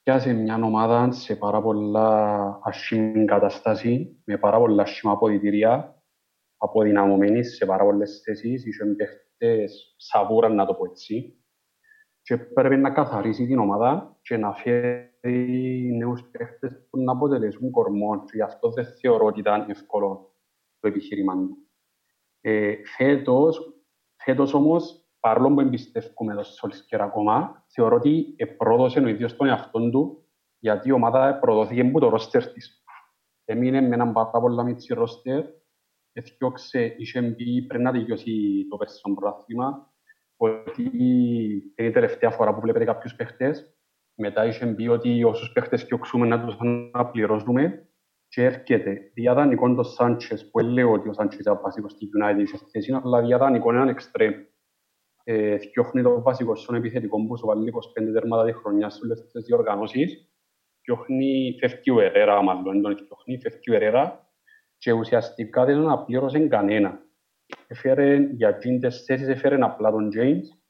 Πιάσε 0.03 0.33
μια 0.33 0.55
ομάδα 0.55 1.11
σε 1.11 1.35
πάρα 1.35 1.61
πολλά 1.61 2.59
ασχήμη 2.63 3.25
κατάσταση, 3.25 4.21
με 4.25 4.37
πάρα 4.37 4.57
πολλά 4.57 4.81
ασχήμα 4.81 5.11
αποδητήρια 5.11 6.03
αποδυναμωμένη 6.57 7.43
σε 7.43 7.65
πάρα 7.65 7.83
πολλές 7.83 8.21
θέσεις, 8.23 8.65
είχε 8.65 8.85
παίχτες 8.85 9.93
σαβούρα, 9.97 10.49
να 10.49 10.65
το 10.65 10.73
πω 10.73 10.85
έτσι. 10.85 11.40
Και 12.21 12.37
πρέπει 12.37 12.77
να 12.77 12.91
καθαρίσει 12.91 13.47
την 13.47 13.59
ομάδα 13.59 14.17
και 14.21 14.37
να 14.37 14.53
φέρει 14.53 15.95
νέους 15.97 16.29
παίχτες 16.31 16.87
που 16.89 16.99
να 16.99 17.11
αποτελέσουν 17.11 17.71
κορμό. 17.71 18.23
Και 18.23 18.31
γι' 18.33 18.41
αυτό 18.41 18.71
δεν 18.71 18.85
θεωρώ 18.85 19.25
ότι 19.25 19.39
ήταν 19.39 19.69
εύκολο 19.69 20.35
το 20.79 20.87
επιχείρημα 20.87 21.33
του. 21.33 21.57
Ε, 22.41 22.75
φέτος, 22.97 23.83
φέτος 24.15 24.53
όμως, 24.53 25.05
παρόλο 25.19 25.53
που 25.53 25.59
εμπιστεύουμε 25.59 26.35
το 26.35 26.43
Σολσκέρα 26.43 27.03
ακόμα, 27.03 27.65
θεωρώ 27.67 27.95
ότι 27.95 28.35
πρόδωσε 28.57 28.99
ο 28.99 29.07
ίδιος 29.07 29.35
τον 29.35 29.47
εαυτό 29.47 29.89
του, 29.89 30.25
γιατί 30.59 30.89
η 30.89 30.91
ομάδα 30.91 31.39
προδόθηκε 31.39 31.81
από 31.81 31.99
το 31.99 32.09
ρόστερ 32.09 32.51
της. 32.51 32.83
Έμεινε 33.45 33.81
με 33.81 33.95
έναν 33.95 34.13
πάρα 34.13 34.39
πολλά 34.39 34.63
μίτσι 34.63 34.93
ρόστερ 34.93 35.45
έφτιαξε, 36.13 36.95
είχε 36.97 37.21
μπει 37.21 37.61
πριν 37.61 37.81
να 37.81 37.91
τελειώσει 37.91 38.65
το 38.69 38.77
περσινό 38.77 39.15
πρωτάθλημα, 39.15 39.90
ότι 40.43 40.91
είναι 41.77 41.87
η 41.87 41.91
τελευταία 41.91 42.29
φορά 42.29 42.53
που 42.53 42.61
βλέπετε 42.61 42.85
κάποιους 42.85 43.15
παίχτες, 43.15 43.75
μετά 44.15 44.45
είχε 44.45 44.65
μπει 44.65 44.87
ότι 44.87 45.23
όσους 45.23 45.51
παίχτες 45.51 45.81
φτιάξουμε 45.81 46.27
να 46.27 46.45
τους 46.45 46.57
αναπληρώσουμε 46.59 47.89
και 48.27 48.43
έρχεται 48.43 49.11
διαδανικό 49.13 49.73
το 49.75 49.83
Σάντσες, 49.83 50.49
που 50.49 50.59
λέω 50.59 50.91
ότι 50.91 51.09
ο 51.09 51.13
Σάντσες 51.13 51.45
είναι 51.45 51.59
βασικός 51.63 51.91
στη 51.91 52.09
United 52.17 52.43
σε 52.43 52.65
θέση, 52.71 52.99
αλλά 53.03 53.21
διαδανικό 53.21 53.69
είναι 53.69 53.77
έναν 53.77 53.89
εξτρέμ. 53.89 54.33
Ε, 55.23 55.57
φτιάχνει 55.57 56.01
το 56.01 56.21
βασικό 56.21 56.55
στον 56.55 56.75
επιθετικό 56.75 57.25
που 57.25 57.37
σου 57.37 57.45
βάλει 57.45 57.73
25 57.99 58.11
τέρματα 58.13 58.45
τη 58.45 58.53
χρονιά 58.53 58.89
στις 58.89 59.01
τελευταίες 59.01 59.43
διοργανώσεις. 59.45 60.29
Φτιάχνει, 60.79 61.55
φεύγει 61.59 61.91
ο 61.91 61.99
Ερέρα, 61.99 62.41
μάλλον, 62.41 62.81
τον 62.81 62.97
φτιάχνει, 62.97 63.39
φεύγει 63.41 63.71
ο 63.71 63.73
Ερέρα 63.73 64.29
και 64.77 64.91
ουσιαστικά 64.91 65.65
δεν 65.65 65.77
αναπλήρωσε 65.77 66.47
κανένα. 66.47 67.10
Έφερε 67.67 68.17
για 68.17 68.57
τις 68.57 69.03
θέσεις, 69.05 69.27
έφερε 69.27 69.57
απλά 69.59 69.91
τον 69.91 70.09
James 70.15 70.61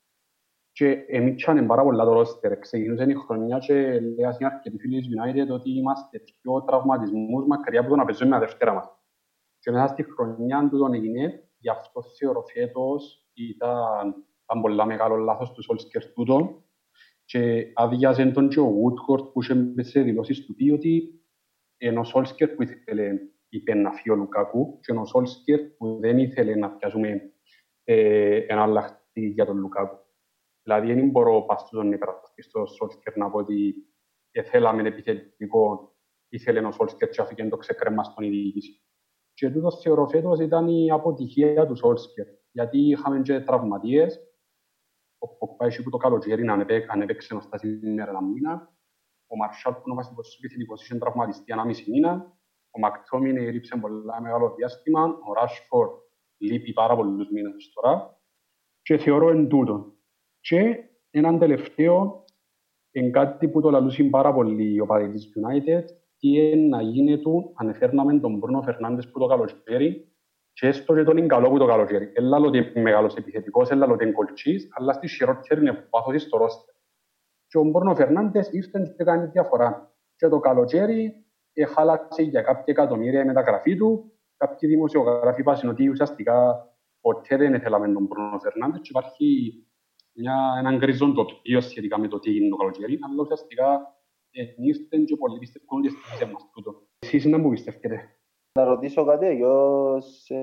και 0.71 1.05
εμίτσανε 1.07 1.61
πάρα 1.61 1.83
πολλά 1.83 2.05
το 2.05 2.13
ρόστερ. 2.13 2.59
Ξεκινούσε 2.59 3.03
η 3.03 3.13
χρονιά 3.13 3.57
και 3.57 3.99
λέει 3.99 4.31
στην 4.33 4.45
αρκετοί 4.45 4.77
φίλοι 4.77 4.99
της 4.99 5.09
United 5.09 5.53
ότι 5.53 5.69
είμαστε 5.69 6.19
πιο 6.19 6.63
τραυματισμούς 6.63 7.45
μακριά 7.47 7.79
από 7.79 7.89
το 7.89 7.95
να 7.95 8.05
παίζουμε 8.05 8.29
με 8.29 8.35
τα 8.35 8.41
δεύτερα 8.45 8.73
μας. 8.73 8.85
Και 9.59 9.71
μέσα 9.71 9.87
στη 9.87 10.03
χρονιά 10.03 10.67
του 10.69 10.77
τον 10.77 10.93
έγινε, 10.93 11.49
γι' 11.57 11.69
αυτό 11.69 12.01
θεωρώ 12.19 12.43
φέτος 12.53 13.27
ήταν, 13.33 14.15
ήταν 14.43 14.61
πολλά 14.61 14.85
μεγάλο 14.85 15.15
λάθος 15.15 15.51
του 15.51 15.63
Solskjaer 15.63 16.11
τούτο 16.15 16.63
και 17.25 17.71
άδειαζε 17.73 18.25
τον 18.25 18.49
και 18.49 18.59
ο 18.59 18.73
Woodcourt 18.81 19.31
που 19.33 19.41
είχε 19.41 19.73
σε 19.77 20.01
δηλώσεις 20.01 20.45
του 20.45 20.55
πει 20.55 20.71
ότι 20.71 21.21
ενώ 21.77 22.01
ο 22.01 22.09
Solskjaer 22.13 22.55
που 22.55 22.61
ήθελε 22.61 23.17
είπε 23.51 23.73
να 23.73 23.91
φύγει 23.91 24.09
ο 24.09 24.15
Λουκάκου 24.15 24.79
και 24.79 24.91
ο 24.91 25.05
Σόλσκερ 25.05 25.59
που 25.59 25.99
δεν 25.99 26.17
ήθελε 26.17 26.55
να 26.55 26.71
πιάσουμε 26.71 27.31
ε, 27.83 28.35
ένα 28.47 28.65
λαχτή 28.65 29.27
για 29.27 29.45
τον 29.45 29.57
Λουκάκου. 29.57 29.97
Δηλαδή 30.63 30.93
δεν 30.93 31.09
μπορώ 31.09 31.41
παστού 31.41 31.75
τον 31.75 31.91
υπερασπιστή 31.91 32.41
στο 32.41 32.65
Σόλσκερ 32.65 33.17
να 33.17 33.29
πω 33.29 33.37
ότι 33.37 33.75
θέλαμε 34.43 34.87
επιθετικό, 34.87 35.95
ήθελε 36.29 36.59
ο 36.59 36.71
Σόλσκερ 36.71 37.09
και 37.09 37.21
αφήκε 37.21 37.47
το 37.47 37.57
ξεκρέμα 37.57 38.03
στον 38.03 38.23
ειδική. 38.23 38.81
Και 39.33 39.49
τούτος 39.49 39.81
θεωρώ 39.81 40.07
φέτος 40.07 40.39
ήταν 40.39 40.67
η 40.67 40.91
αποτυχία 40.91 41.67
του 41.67 41.75
Σόλσκερ. 41.75 42.25
Γιατί 42.51 42.77
είχαμε 42.77 43.21
και 43.21 43.39
τραυματίες, 43.39 44.19
ο 45.17 45.27
Ποπάης 45.27 45.83
που 45.83 45.89
το 45.89 45.97
καλοκαίρι 45.97 46.43
να 46.43 46.65
ανέπαιξε 46.87 47.33
να 47.33 47.41
στάσει 47.41 47.79
μέρα 47.83 48.09
ένα 48.09 48.21
μήνα, 48.21 48.75
ο 49.27 49.35
Μαρσάλ 49.35 49.73
που 49.73 49.81
είναι 49.85 49.91
ο 49.91 49.95
βασικός 49.95 50.37
επιθετικός 50.37 50.83
είχε 50.83 50.97
τραυματιστεί 50.97 51.51
ένα 51.51 51.65
μισή 51.65 51.91
μήνα, 51.91 52.40
ο 52.71 52.79
Μακτόμιν 52.79 53.37
έλειψε 53.37 53.77
πολλά 53.77 54.21
μεγάλο 54.21 54.53
διάστημα, 54.57 55.03
ο 55.03 55.33
Ράσφορ 55.33 55.89
λείπει 56.37 56.73
πάρα 56.73 56.95
πολλούς 56.95 57.29
μήνες 57.31 57.71
τώρα 57.73 58.19
και 58.81 58.97
θεωρώ 58.97 59.29
εν 59.29 59.47
τούτο. 59.47 59.93
Και 60.39 60.83
έναν 61.09 61.39
τελευταίο, 61.39 62.25
είναι 62.91 63.09
κάτι 63.09 63.47
που 63.47 63.61
το 63.61 63.69
λαλούσαν 63.69 64.09
πάρα 64.09 64.33
πολύ 64.33 64.79
ο 64.79 64.85
παδί 64.85 65.09
της 65.09 65.33
United, 65.35 65.83
τι 66.17 66.27
είναι 66.27 66.67
να 66.67 66.81
γίνεται 66.81 67.29
αν 67.53 67.69
εφέρναμε 67.69 68.19
τον 68.19 68.37
Μπρούνο 68.37 68.61
Φερνάντες 68.61 69.09
που 69.11 69.19
το 69.19 69.27
καλοκαίρι 69.27 70.11
και 70.53 70.67
έστω 70.67 70.95
και 70.95 71.03
τον 71.03 71.17
είναι 71.17 71.27
καλό 71.27 71.49
που 71.49 71.57
το 71.57 71.65
καλοκαίρι. 71.65 72.11
Έλα 72.13 72.37
ότι 72.37 72.57
είναι 72.57 72.81
μεγάλος 72.81 73.15
επιθετικός, 73.15 73.69
έλα 73.69 73.87
ότι 73.87 74.03
είναι 74.03 74.13
κολτσής, 74.13 74.69
αλλά 74.71 74.93
στη 74.93 75.07
χειρότερη 75.07 75.61
είναι 75.61 75.73
πάθος 75.73 76.21
στο 76.21 76.37
ρόστερ. 76.37 76.75
Και 77.47 77.57
ο 77.57 77.63
Μπρούνο 77.63 77.95
Φερνάντες 77.95 78.49
ήρθε 78.51 78.93
και 78.97 79.03
κάνει 79.03 79.27
διαφορά. 79.27 79.95
Και 80.15 80.27
το 80.27 80.39
καλοκαίρι 80.39 81.25
χάλασε 81.73 82.21
για 82.21 82.41
κάποια 82.41 82.63
εκατομμύρια 82.65 83.21
η 83.21 83.25
μεταγραφή 83.25 83.75
του. 83.75 84.11
Κάποιοι 84.37 84.69
δημοσιογράφοι 84.69 85.41
είπαν 85.41 85.69
ότι 85.69 85.89
ουσιαστικά 85.89 86.67
ποτέ 87.01 87.37
δεν 87.37 87.59
θέλαμε 87.59 87.93
τον 87.93 88.05
Μπρούνο 88.05 88.39
Φερνάντες 88.39 88.79
και 88.81 88.89
υπάρχει 88.89 89.53
μια, 90.13 90.55
έναν 90.59 90.77
γκριζόν 90.77 91.13
τοπίο 91.13 91.61
σχετικά 91.61 91.99
με 91.99 92.07
το 92.07 92.19
τι 92.19 92.29
έγινε 92.29 92.49
το 92.49 92.55
καλοκαίρι, 92.55 92.99
αλλά 93.01 93.21
ουσιαστικά 93.21 93.95
ήρθαν 94.55 95.05
και 95.05 95.15
πολλοί 95.15 95.39
πιστεύουν 95.39 95.79
ότι 95.79 95.89
στήριζε 95.89 96.31
μας 96.31 96.49
τούτο. 96.53 96.81
Εσείς 96.99 97.25
να 97.25 97.37
μου 97.37 97.49
πιστεύετε. 97.49 98.15
Να 98.59 98.63
ρωτήσω 98.63 99.05
κάτι, 99.05 99.25
εγώ 99.25 99.97
σε... 100.01 100.35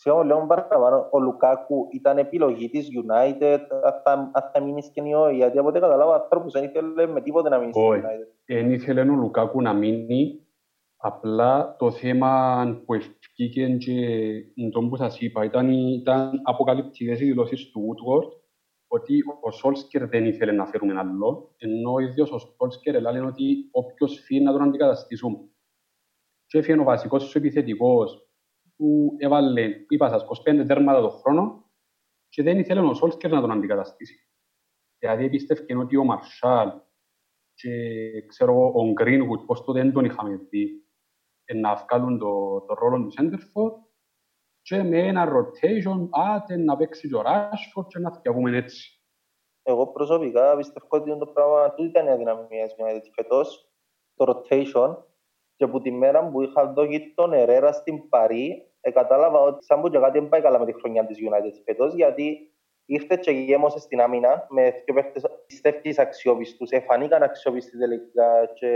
Σε 0.00 0.10
όλο 0.10 0.22
λέω 0.22 0.46
παραπάνω, 0.46 1.08
ο 1.10 1.18
Λουκάκου 1.18 1.88
ήταν 1.92 2.18
επιλογή 2.18 2.68
της 2.68 2.88
United, 3.02 3.58
αν 4.04 4.32
θα 4.52 4.62
μείνεις 4.62 4.84
σκηνιό, 4.84 5.30
γιατί 5.30 5.58
από 5.58 5.68
ό,τι 5.68 5.80
καταλάβω 5.80 6.12
ανθρώπους 6.12 6.52
δεν 6.52 6.64
ήθελε 6.64 7.06
με 7.06 7.20
τίποτε 7.20 7.48
να 7.48 7.58
μείνεις 7.58 7.74
στην 7.74 7.86
United. 7.92 8.26
Δεν 8.44 8.70
ήθελε 8.70 9.00
ο 9.00 9.04
Λουκάκου 9.04 9.62
να 9.62 9.72
μείνει, 9.72 10.46
απλά 10.96 11.76
το 11.78 11.90
θέμα 11.90 12.64
που 12.84 12.94
ευκήκε 12.94 13.76
και 13.76 13.94
το 14.72 14.80
που 14.80 14.96
σας 14.96 15.20
είπα 15.20 15.44
ήταν, 15.44 15.68
ήταν 15.70 16.40
αποκαλυπτικές 16.42 17.20
οι 17.20 17.24
δηλώσεις 17.24 17.70
του 17.70 17.80
Woodward 17.80 18.28
ότι 18.88 19.22
ο 19.40 19.50
Σόλσκερ 19.50 20.08
δεν 20.08 20.24
ήθελε 20.24 20.52
να 20.52 20.66
φέρουμε 20.66 20.98
άλλο, 20.98 21.54
ενώ 21.58 21.92
ο 21.92 21.98
ίδιος 21.98 22.30
ο 22.30 22.38
Σόλσκερ 22.38 22.94
έλεγε 22.94 23.20
ότι 23.20 23.68
όποιος 23.70 24.20
φύγει 24.24 24.42
να 24.42 24.52
τον 24.52 24.62
αντικαταστήσουμε. 24.62 25.38
Και 26.46 26.58
έφυγε 26.58 26.80
ο 26.80 26.84
βασικός 26.84 27.22
σου 27.22 27.38
επιθετικός 27.38 28.27
που 28.78 29.14
έβαλε, 29.18 29.84
είπα 29.88 30.08
σας, 30.08 30.24
25 30.48 30.64
τέρματα 30.66 31.00
το 31.00 31.08
χρόνο 31.10 31.70
και 32.28 32.42
δεν 32.42 32.58
ήθελε 32.58 32.80
ο 32.80 32.94
Σόλσκερ 32.94 33.30
να 33.30 33.40
τον 33.40 33.50
αντικαταστήσει. 33.50 34.30
Δηλαδή 34.98 35.30
πίστευκε 35.30 35.76
ότι 35.76 35.96
ο 35.96 36.04
Μαρσάλ 36.04 36.70
και 37.54 37.72
ξέρω 38.26 38.72
ο 38.74 38.92
Γκρίνγουτ, 38.92 39.44
πώς 39.46 39.64
τότε 39.64 39.82
δεν 39.82 39.92
τον 39.92 40.04
είχαμε 40.04 40.36
δει, 40.36 40.86
να 41.54 41.74
βγάλουν 41.74 42.18
το, 42.18 42.60
το 42.60 42.74
ρόλο 42.74 43.04
του 43.04 43.10
Σέντερφορ 43.10 43.72
και 44.62 44.82
με 44.82 44.98
ένα 44.98 45.28
rotation, 45.32 46.08
άτε 46.10 46.56
να 46.56 46.76
παίξει 46.76 47.08
και 47.08 47.16
ο 47.16 47.22
Ράσφορ 47.22 47.86
και 47.86 47.98
να 47.98 48.12
φτιαγούμε 48.12 48.56
έτσι. 48.56 49.02
Εγώ 49.62 49.86
προσωπικά 49.86 50.56
πιστεύω 50.56 50.86
ότι 50.88 51.18
το 51.18 51.26
πράγμα 51.26 51.74
του 51.74 51.84
ήταν 51.84 52.06
η 52.06 52.10
αδυναμία 52.10 52.66
της 52.66 52.74
United 52.78 53.10
φέτος, 53.14 53.70
το 54.14 54.24
rotation, 54.32 54.96
και 55.56 55.64
από 55.64 55.80
τη 55.80 55.90
μέρα 55.90 56.30
που 56.30 56.42
είχα 56.42 56.72
δώσει 56.72 57.12
τον 57.14 57.32
Ερέρα 57.32 57.72
στην 57.72 58.08
Παρή, 58.08 58.67
ε, 58.80 58.90
κατάλαβα 58.90 59.40
ότι 59.40 59.64
σαν 59.64 59.80
που 59.80 59.88
και 59.88 59.98
κάτι 59.98 60.18
δεν 60.18 60.28
πάει 60.28 60.40
καλά 60.40 60.58
με 60.58 60.66
τη 60.66 60.72
χρονιά 60.72 61.06
της 61.06 61.18
United 61.18 61.62
φέτος, 61.64 61.94
γιατί 61.94 62.52
ήρθε 62.84 63.16
και 63.16 63.30
γέμωσες 63.30 63.82
στην 63.82 64.00
άμυνα 64.00 64.46
με 64.50 64.70
δύο 64.70 64.94
παίχτες 64.94 65.24
πιστεύτης 65.46 65.98
αξιόπιστους. 65.98 66.70
Εφανήκαν 66.70 67.22
αξιόπιστοι 67.22 67.78
τελικά 67.78 68.52
και 68.54 68.70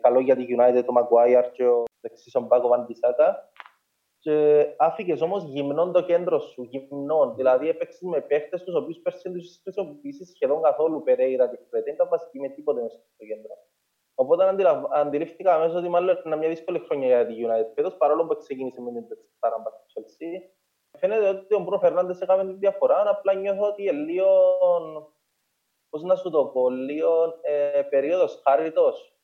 καλό 0.00 0.20
για 0.20 0.36
τη 0.36 0.46
United, 0.48 0.82
το 0.84 0.92
Maguire 0.98 1.50
και 1.52 1.66
ο 1.66 1.84
δεξής 2.00 2.34
ο 2.34 2.40
Μπάκο 2.40 2.68
Βαντισάκα 2.68 3.50
και 4.18 4.66
άφηκες 4.76 5.20
όμως 5.20 5.44
γυμνών 5.44 5.92
το 5.92 6.02
κέντρο 6.04 6.38
σου, 6.38 6.62
γυμνών. 6.62 7.34
Δηλαδή 7.36 7.68
έπαιξες 7.68 8.00
με 8.00 8.20
παίχτες 8.20 8.62
τους 8.62 8.74
οποίους 8.74 8.98
πέρσι 8.98 9.32
τους 9.32 9.60
χρησιμοποιήσεις 9.62 10.30
σχεδόν 10.30 10.62
καθόλου 10.62 11.02
Περέιρα 11.02 11.48
τη 11.48 11.56
Φρετέ, 11.56 11.84
δεν 11.84 11.94
ήταν 11.94 12.08
βασική 12.08 12.40
με 12.40 12.48
τίποτε 12.48 12.82
μέσα 12.82 12.96
στο 13.14 13.24
κέντρο. 13.24 13.54
Οπότε 14.18 14.44
αντιληφθήκα 14.92 15.54
αμέσως 15.54 15.76
ότι 15.76 15.88
μάλλον 15.88 16.16
ήταν 16.16 16.38
μια 16.38 16.48
δύσκολη 16.48 16.78
χρονιά 16.78 17.06
για 17.06 17.26
τη 17.26 17.34
United 17.46 17.72
φέτος, 17.74 17.96
παρόλο 17.96 18.26
που 18.26 18.36
ξεκίνησε 18.36 18.80
με 18.80 18.92
την 18.92 19.08
Τετσάρα 19.08 19.58
μπας 19.62 19.72
στο 19.86 20.02
Chelsea. 20.02 20.50
Φαίνεται 20.98 21.28
ότι 21.28 21.54
ο 21.54 21.58
Μπρου 21.58 21.78
Φερνάντες 21.78 22.20
έκαμε 22.20 22.44
τη 22.44 22.52
διαφορά, 22.52 23.10
απλά 23.10 23.34
νιώθω 23.34 23.66
ότι 23.66 23.82
είναι 23.82 23.92
λίγο, 23.92 24.28
πώς 25.88 26.02
να 26.02 26.16
σου 26.16 26.30
το 26.30 26.44
πω, 26.44 26.70
λίγο 26.70 27.38
ε, 27.40 27.82
περίοδος 27.82 28.40
χάριτος 28.44 29.16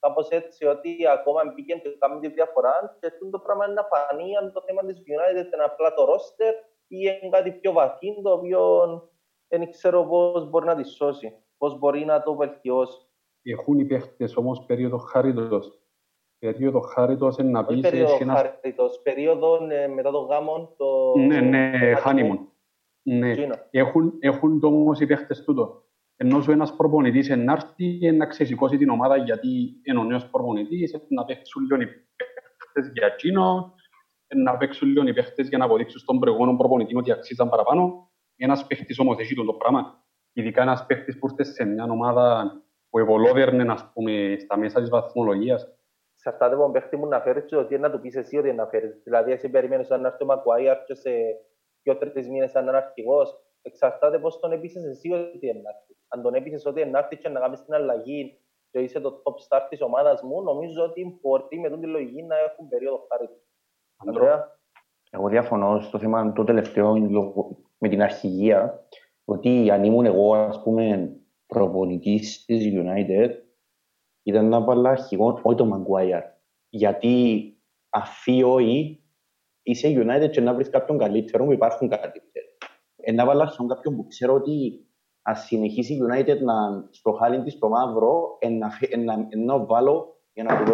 κάπως 0.00 0.28
έτσι, 0.28 0.66
ότι 0.66 1.06
ακόμα 1.06 1.44
μπήκε 1.44 1.74
και 1.74 1.96
κάνει 1.98 2.20
τη 2.20 2.28
διαφορά 2.28 2.96
και 3.00 3.06
αυτό 3.06 3.30
το 3.30 3.38
πράγμα 3.38 3.64
είναι 3.64 3.74
να 3.74 3.84
φανεί 3.84 4.36
αν 4.36 4.52
το 4.52 4.62
θέμα 4.66 4.84
της 4.84 4.98
United 4.98 5.52
είναι 5.54 5.64
απλά 5.64 5.94
το 5.94 6.04
roster 6.04 6.52
ή 6.86 6.98
είναι 6.98 7.28
κάτι 7.30 7.52
πιο 7.52 7.72
βαθύ 7.72 8.22
το 8.22 8.32
οποίο 8.32 8.62
δεν 9.48 9.70
ξέρω 9.70 10.04
πώς 10.04 10.50
μπορεί 10.50 10.66
να 10.66 10.76
τη 10.76 10.84
σώσει, 10.84 11.44
πώς 11.58 11.78
μπορεί 11.78 12.04
να 12.04 12.22
το 12.22 12.34
βελτιώσει. 12.34 13.09
Έχουν 13.42 13.78
οι 13.78 13.84
παίχτες 13.84 14.36
όμως 14.36 14.64
περίοδος 14.66 15.02
χάριτος. 15.04 15.78
Περίοδος 16.38 16.92
χάριτος 16.92 17.36
είναι 17.36 17.50
να 17.50 17.64
πεις... 17.64 17.80
περίοδος 17.80 18.20
ένας... 18.20 18.40
χάριτος, 18.40 19.00
περίοδο 19.02 19.66
ε, 19.70 19.86
μετά 19.86 20.10
το 20.10 20.18
γάμο, 20.18 20.74
το... 20.76 21.18
Ναι, 21.18 21.40
ναι, 21.40 21.94
χάνιμον. 21.94 22.48
Ναι. 23.02 23.34
Έχουν, 23.70 24.12
έχουν 24.18 24.60
όμως 24.62 25.00
οι 25.00 25.06
παίχτες 25.06 25.44
τούτο 25.44 25.84
ενώ 26.22 26.40
σου 26.40 26.50
ένας 26.50 26.76
προπονητής 26.76 27.28
να 27.28 27.52
έρθει 27.52 28.12
να 28.12 28.26
ξεσηκώσει 28.26 28.76
την 28.76 28.88
ομάδα 28.88 29.16
γιατί 29.16 29.80
είναι 29.82 29.98
ο 29.98 30.04
νέος 30.04 30.26
προπονητής, 30.26 31.06
να 31.08 31.24
παίξουν 31.24 31.62
λίγο 31.62 31.82
οι 31.82 31.86
παίχτες 31.86 32.92
για 32.94 33.06
εκείνο, 33.06 33.74
να 34.34 34.56
παίξουν 34.56 34.88
λίγο 34.88 35.08
οι 35.08 35.12
παίχτες 35.12 35.48
για 35.48 35.58
να 35.58 35.64
αποδείξουν 35.64 36.00
στον 36.00 36.18
προηγούμενο 36.18 36.56
προπονητή 36.56 36.96
ότι 36.96 37.12
αξίζαν 37.12 37.48
παραπάνω. 37.48 38.10
Ένας 38.36 38.66
παίχτης 38.66 38.98
όμως 38.98 39.18
έχει 39.18 39.34
το 39.34 39.52
πράγμα. 39.52 40.04
Ειδικά 40.32 40.62
ένας 40.62 40.86
παίχτης 40.86 41.18
που 41.18 41.26
ήρθε 41.30 41.44
σε 41.52 41.64
μια 41.64 41.84
ομάδα 41.84 42.52
που 42.90 42.98
ευολόδερνε, 42.98 43.72
ας 43.72 43.90
πούμε, 43.92 44.36
στα 44.38 44.56
μέσα 44.56 44.80
της 44.80 44.88
βαθμολογίας. 44.88 45.74
Εξαρτάται 46.14 46.54
από 46.54 46.62
τον 46.62 46.72
παίχτη 46.72 46.96
μου 46.96 47.06
να 47.06 47.20
φέρεις 47.20 47.52
ότι 47.52 47.78
να 47.78 47.90
του 47.90 48.00
πεις 48.00 48.16
εσύ 48.16 48.36
ότι 48.36 48.52
να 48.52 48.66
φέρεις. 48.66 49.00
Δηλαδή, 49.04 49.32
εσύ 49.32 49.48
περιμένεις 49.48 49.88
να 49.88 49.96
έρθει 49.96 50.22
ο 50.22 50.26
Μακουάιαρ 50.26 50.84
και 50.84 50.94
σε 50.94 51.10
δύο-τρεις 51.82 52.28
μήνες 52.28 52.50
σαν 52.50 52.62
έναν 52.62 52.74
αρχηγός. 52.74 53.38
Εξαρτάται 53.62 54.18
πώς 54.18 54.40
τον 54.40 54.52
επίσης 54.52 54.84
εσύ 54.84 55.12
ότι 55.12 55.46
είναι 55.46 55.60
να 55.60 55.70
έρθει 55.70 55.90
αν 56.10 56.22
τον 56.22 56.34
έπεισες 56.34 56.66
ότι 56.66 56.84
να 56.84 56.98
έρθει 56.98 57.16
και 57.16 57.28
να 57.28 57.40
κάνεις 57.40 57.64
την 57.64 57.74
αλλαγή 57.74 58.40
και 58.70 58.78
είσαι 58.78 59.00
το 59.00 59.22
top 59.22 59.56
star 59.56 59.66
της 59.68 59.80
ομάδας 59.82 60.22
μου, 60.22 60.42
νομίζω 60.42 60.82
ότι 60.82 61.18
μπορεί 61.20 61.58
με 61.60 61.78
την 61.78 61.88
λογική 61.88 62.22
να 62.22 62.36
έχουν 62.36 62.68
περίοδο 62.68 63.06
χάρη. 63.08 63.28
Ανδρέα. 63.96 64.58
Εγώ 65.10 65.28
διαφωνώ 65.28 65.80
στο 65.80 65.98
θέμα 65.98 66.32
το 66.32 66.44
τελευταίο 66.44 66.98
με 67.78 67.88
την 67.88 68.02
αρχηγία, 68.02 68.86
ότι 69.24 69.70
αν 69.70 69.84
ήμουν 69.84 70.04
εγώ, 70.04 70.34
ας 70.34 70.62
πούμε, 70.62 71.14
προπονητής 71.50 72.44
της 72.44 72.72
United, 72.72 73.30
ήταν 74.22 74.48
να 74.48 74.60
βάλω 74.60 74.88
αρχηγό, 74.88 75.40
όχι 75.42 75.56
το 75.56 75.68
Maguire. 75.72 76.22
Γιατί 76.68 77.44
αφή 77.88 78.42
όχι, 78.42 79.04
είσαι 79.62 79.88
United 79.88 80.30
και 80.30 80.40
να 80.40 80.54
βρεις 80.54 80.70
κάποιον 80.70 80.98
καλύτερο 80.98 81.44
που 81.44 81.52
υπάρχουν 81.52 81.88
καλύτερο. 81.88 82.46
Ε, 82.96 83.12
να 83.12 83.24
βάλω 83.24 83.42
αρχηγό 83.42 83.66
κάποιον 83.66 83.96
που 83.96 84.06
ξέρω 84.06 84.34
ότι 84.34 84.86
αν 85.22 85.36
συνεχίσει 85.36 85.94
η 85.94 86.00
United 86.08 86.38
να, 86.40 86.54
στο 86.90 87.12
χάλι 87.12 87.42
της 87.42 87.58
το 87.58 87.68
μαύρο, 87.68 88.38
ενώ 89.28 89.66
βάλω 89.66 90.22
για 90.32 90.44
να 90.44 90.64
του 90.64 90.72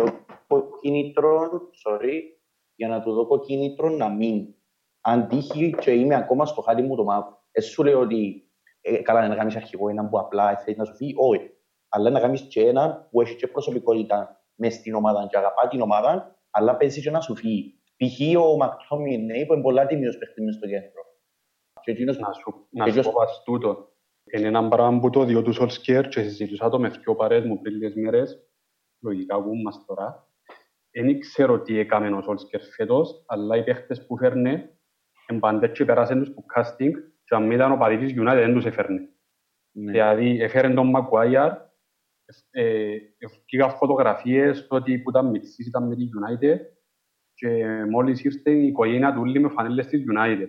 δω 0.48 0.62
κίνητρο, 0.80 1.50
sorry, 1.84 2.20
για 2.74 2.88
να 2.88 3.02
του 3.02 3.12
δω 3.12 3.38
κίνητρο 3.38 3.88
να 3.88 4.08
μην. 4.08 4.54
Αν 5.00 5.28
τύχει 5.28 5.74
και 5.80 5.90
είμαι 5.90 6.14
ακόμα 6.14 6.46
στο 6.46 6.60
χάλι 6.60 6.82
μου 6.82 6.96
το 6.96 7.04
μαύρο. 7.04 7.44
Εσύ 7.50 7.70
σου 7.70 7.84
λέω 7.84 8.00
ότι 8.00 8.45
ε, 8.86 8.96
καλά 8.96 9.28
να 9.28 9.34
κάνεις 9.34 9.56
αρχηγό 9.56 9.88
έναν 9.88 10.08
που 10.08 10.18
απλά 10.18 10.56
θέλει 10.56 10.76
να 10.76 10.84
σου 10.84 10.94
φύγει, 10.94 11.14
όχι. 11.16 11.50
Αλλά 11.88 12.10
να 12.10 12.20
κάνεις 12.20 12.40
και 12.40 12.60
έναν 12.60 13.08
που 13.10 13.20
έχει 13.20 13.36
και 13.36 13.46
προσωπικότητα 13.46 14.44
μες 14.54 14.74
στην 14.74 14.94
ομάδα 14.94 15.26
και 15.30 15.36
αγαπά 15.36 15.68
την 15.68 15.80
ομάδα, 15.80 16.38
αλλά 16.50 16.76
παίζεις 16.76 17.02
και 17.02 17.10
να 17.10 17.20
σου 17.20 17.36
φύγει. 17.36 17.80
Π.χ. 17.96 18.44
ο 18.44 18.56
Μακτόμι 18.56 19.26
που 19.46 19.52
είναι 19.52 19.62
πολλά 19.62 19.86
τιμίος 19.86 20.18
παίχτης 20.18 20.44
μες 20.44 20.54
στο 20.54 20.66
κέντρο. 20.66 21.02
να 22.24 22.32
σου, 22.32 22.66
να 22.70 22.92
σου 22.92 23.10
πω 23.10 23.20
τούτο. 23.44 23.90
Είναι 24.32 24.46
ένα 24.46 24.68
πράγμα 24.68 25.00
που 25.00 25.10
το 25.10 25.24
διό 25.24 25.42
τους 25.42 25.54
Σολσκέρ 25.54 26.08
και 26.08 26.22
συζητούσα 26.22 26.68
το 26.68 26.78
με 26.78 26.88
δυο 26.88 27.14
παρέες 27.14 27.44
μου 27.44 27.60
πριν 27.60 27.74
λίγες 27.74 27.94
μέρες, 27.94 28.48
λογικά 29.00 29.42
που 29.42 29.54
είμαστε 29.54 29.82
τώρα. 29.86 30.28
Δεν 30.90 31.20
ξέρω 31.20 31.60
τι 31.60 31.78
έκαμε 31.78 32.16
ο 32.16 32.22
Σολσκέρ 32.22 32.60
φέτος, 32.60 33.24
αλλά 33.26 33.56
οι 33.56 33.64
παίχτες 33.64 34.06
που 34.06 34.16
φέρνε 34.16 34.78
εμπαντές 35.26 35.70
και 35.72 35.84
περάσαν 35.84 36.18
τους 36.18 36.34
που 36.34 36.44
casting 36.54 36.92
και 37.26 37.34
αν 37.34 37.50
ήταν 37.50 37.72
ο 37.72 37.76
παδί 37.76 37.96
της 37.96 38.12
United 38.16 38.34
δεν 38.34 38.54
τους 38.54 38.64
έφερνε. 38.64 39.08
Ναι. 39.72 39.90
Δηλαδή 39.90 40.40
έφεραν 40.40 40.74
τον 40.74 40.90
Μακουάιαρ, 40.90 41.52
έφυγαν 43.18 43.70
φωτογραφίες 43.70 44.66
ότι 44.70 44.98
που 44.98 45.10
ήταν 45.10 45.30
μητσής 45.30 45.66
ήταν 45.66 45.86
με 45.86 45.94
τη 45.96 46.04
United 46.04 46.58
και 47.34 47.64
μόλις 47.90 48.24
ήρθε 48.24 48.50
η 48.50 48.66
οικογένεια 48.66 49.12
του 49.12 49.20
όλοι 49.20 49.40
με 49.40 49.48
φανέλες 49.48 49.86
της 49.86 50.04
United 50.14 50.48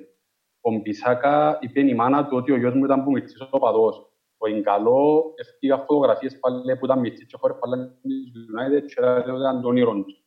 ο 0.67 0.71
Μπισάκα 0.71 1.57
είπε 1.61 1.79
η 1.79 1.93
μάνα 1.93 2.27
του 2.27 2.37
ότι 2.37 2.51
ο 2.51 2.57
γιος 2.57 2.73
μου 2.73 2.85
ήταν 2.85 3.03
που 3.03 3.11
μητσής 3.11 3.47
ο 3.51 3.59
παδός. 3.59 4.11
Ο 4.37 4.47
Ιγκαλό 4.47 5.33
έφυγε 5.35 5.75
φωτογραφίες 5.75 6.39
πάλι 6.39 6.77
που 6.77 6.85
ήταν 6.85 6.99
μητσής 6.99 7.25
και 7.25 7.37
χώρες 7.39 7.57
πάλι 7.59 7.87
της 8.03 8.45
United 8.53 8.85
και 8.85 9.01
ήταν 9.29 9.61
τον 9.61 9.65
όνειρο 9.65 10.03
τους. 10.03 10.25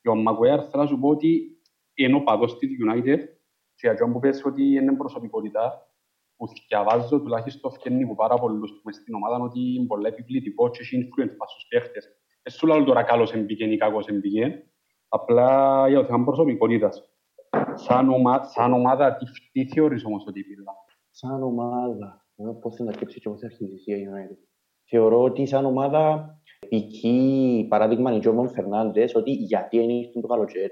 Και 0.00 0.08
ο 0.08 0.14
Μαγκουέρ 0.14 0.60
θέλω 0.70 0.82
να 0.82 0.88
σου 0.88 0.98
πω 0.98 1.08
ότι 1.08 1.60
είναι 1.94 2.16
ο 2.16 2.22
παδός 2.22 2.58
της 2.58 2.70
United 2.86 3.18
και 3.74 3.90
για 3.90 4.12
που 4.12 4.18
πες 4.18 4.44
ότι 4.44 4.62
είναι 4.62 4.96
προσωπικότητα 4.96 5.87
που 6.38 6.46
διαβάζω 6.68 7.20
τουλάχιστον 7.20 7.72
φτιάχνει 7.72 8.02
από 8.02 8.14
πάρα 8.14 8.34
πολλούς 8.34 8.70
που 8.82 8.92
στην 8.92 9.14
ομάδα 9.14 9.44
ότι 9.44 9.60
είναι 9.60 9.86
πολύ 9.86 10.06
επιβλητικό 10.06 10.70
και 10.70 10.78
έχει 10.80 10.96
influence 10.96 11.34
πάνω 11.38 11.50
στους 11.52 11.66
παίχτες. 11.68 12.04
Δεν 12.42 12.52
σου 12.52 12.66
λέω 12.66 12.84
τώρα 12.84 13.02
καλός 13.02 13.32
εμπήκε 13.32 13.64
ή 13.64 13.76
κακός 13.76 14.06
εμπήκε, 14.06 14.62
απλά 15.08 15.48
για 15.88 15.98
το 16.00 16.04
θέμα 16.04 16.24
προσωπικότητας. 16.24 17.02
Σαν, 17.74 18.08
ομα, 18.08 18.44
σαν 18.44 18.72
ομάδα, 18.72 19.16
τι, 19.16 19.24
τι 19.52 19.72
θεωρείς 19.72 20.04
όμως 20.04 20.24
ότι 20.26 20.42
πήρε; 20.42 20.62
Σαν 21.10 21.42
ομάδα, 21.42 22.26
ε, 22.36 22.44
πώς 22.60 22.74
θα 22.74 22.92
σκέψει 22.92 23.20
και 23.20 23.28
πώς 23.28 23.40
θα 23.40 23.46
αρχίσει 23.46 23.92
η 23.92 24.08
United. 24.10 24.36
Θεωρώ 24.90 25.22
ότι 25.22 25.46
σαν 25.46 25.64
ομάδα, 25.64 26.30
π.χ. 26.68 27.02
παράδειγμα 27.68 28.08
είναι 28.08 28.18
ο 28.18 28.20
Τζόμον 28.20 28.48
Φερνάντες, 28.48 29.14
ότι 29.14 29.30
γιατί 29.30 29.76
είναι 29.76 30.10
το 30.20 30.26
καλοκαίρι. 30.26 30.70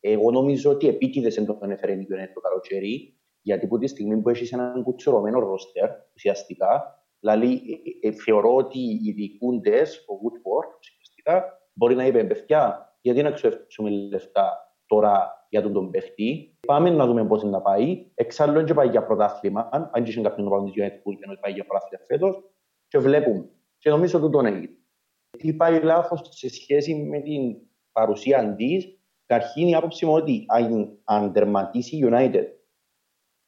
Εγώ 0.00 0.30
νομίζω 0.30 0.70
ότι 0.70 0.88
επίτηδες 0.88 1.34
δεν 1.34 1.46
το 1.46 1.58
έφερε 1.60 1.92
η 1.92 2.06
United 2.10 2.30
το 2.34 2.40
καλοκαίρι, 2.40 3.17
γιατί 3.48 3.64
από 3.64 3.78
τη 3.78 3.86
στιγμή 3.86 4.16
που 4.20 4.28
έχεις 4.28 4.52
έναν 4.52 4.82
κουτσουρωμένο 4.82 5.38
ρόστερ, 5.38 5.90
ουσιαστικά, 6.14 7.02
δηλαδή 7.20 7.52
ε, 8.02 8.08
ε, 8.08 8.12
θεωρώ 8.12 8.54
ότι 8.54 8.78
οι 8.78 9.12
διοικούντες, 9.12 9.96
ο 9.96 10.12
Woodward, 10.22 10.70
ουσιαστικά, 10.80 11.44
μπορεί 11.72 11.94
να 11.94 12.06
είπε 12.06 12.24
παιδιά, 12.24 12.92
γιατί 13.00 13.22
να 13.22 13.30
ξοδεύσουμε 13.30 13.90
λεφτά 13.90 14.74
τώρα 14.86 15.46
για 15.48 15.62
τον, 15.62 15.72
τον 15.72 15.90
παίχτη; 15.90 16.58
Πάμε 16.66 16.90
να 16.90 17.06
δούμε 17.06 17.26
πώς 17.26 17.42
να 17.42 17.60
πάει. 17.60 18.10
Εξάλλου 18.14 18.64
δεν 18.64 18.74
πάει 18.74 18.88
για 18.88 19.04
πρωτάθλημα. 19.06 19.68
Αν 19.92 20.04
και 20.04 20.20
κάποιον 20.20 20.46
να 20.48 20.56
πάει 20.56 20.68
για 20.68 21.00
που 21.02 21.12
να 21.26 21.38
πάει 21.38 21.52
για 21.52 21.66
πρωτάθλημα 21.66 22.04
φέτος. 22.06 22.42
Και 22.88 22.98
βλέπουμε. 22.98 23.48
Και 23.78 23.90
νομίζω 23.90 24.18
ότι 24.18 24.30
τον 24.30 24.46
έγινε. 24.46 24.76
Τι 25.38 25.52
πάει 25.52 25.80
λάθος 25.82 26.20
σε 26.30 26.48
σχέση 26.48 26.94
με 26.94 27.20
την 27.20 27.56
παρουσία 27.92 28.54
της. 28.54 28.92
Καταρχήν 29.26 29.68
η 29.68 29.74
άποψη 29.74 30.06
μου 30.06 30.12
ότι 30.12 30.44
αν 31.04 31.32
τερματίσει 31.32 31.96
η 31.96 32.08
United 32.10 32.44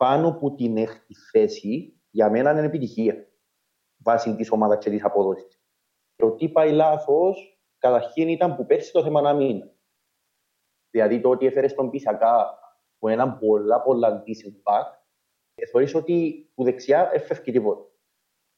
πάνω 0.01 0.28
από 0.28 0.55
την 0.55 0.76
έκτη 0.76 1.14
θέση, 1.14 2.01
για 2.11 2.30
μένα 2.30 2.51
είναι 2.51 2.64
επιτυχία 2.64 3.28
βάσει 3.96 4.36
της 4.36 4.51
ομάδας 4.51 4.84
και 4.84 4.90
τη 4.90 4.98
απόδοσης. 5.03 5.62
Το 6.16 6.30
τι 6.30 6.48
πάει 6.48 6.72
λάθος, 6.72 7.61
καταρχήν 7.78 8.28
ήταν 8.28 8.57
που 8.57 8.66
πέρσι 8.66 8.92
το 8.92 9.03
θέμα 9.03 9.20
να 9.20 9.34
μην. 9.34 9.62
Δηλαδή 10.90 11.20
το 11.20 11.30
ότι 11.30 11.46
έφερες 11.46 11.74
τον 11.74 11.90
Πισακά 11.90 12.59
που 12.98 13.09
έναν 13.09 13.38
πολλά 13.38 13.82
πολλά 13.82 14.22
decent 14.26 14.72
back, 14.72 14.84
και 15.55 15.66
θεωρείς 15.66 15.94
ότι 15.94 16.51
που 16.55 16.64
δεξιά 16.64 17.11
έφευκε 17.12 17.53
τίποτα. 17.53 17.84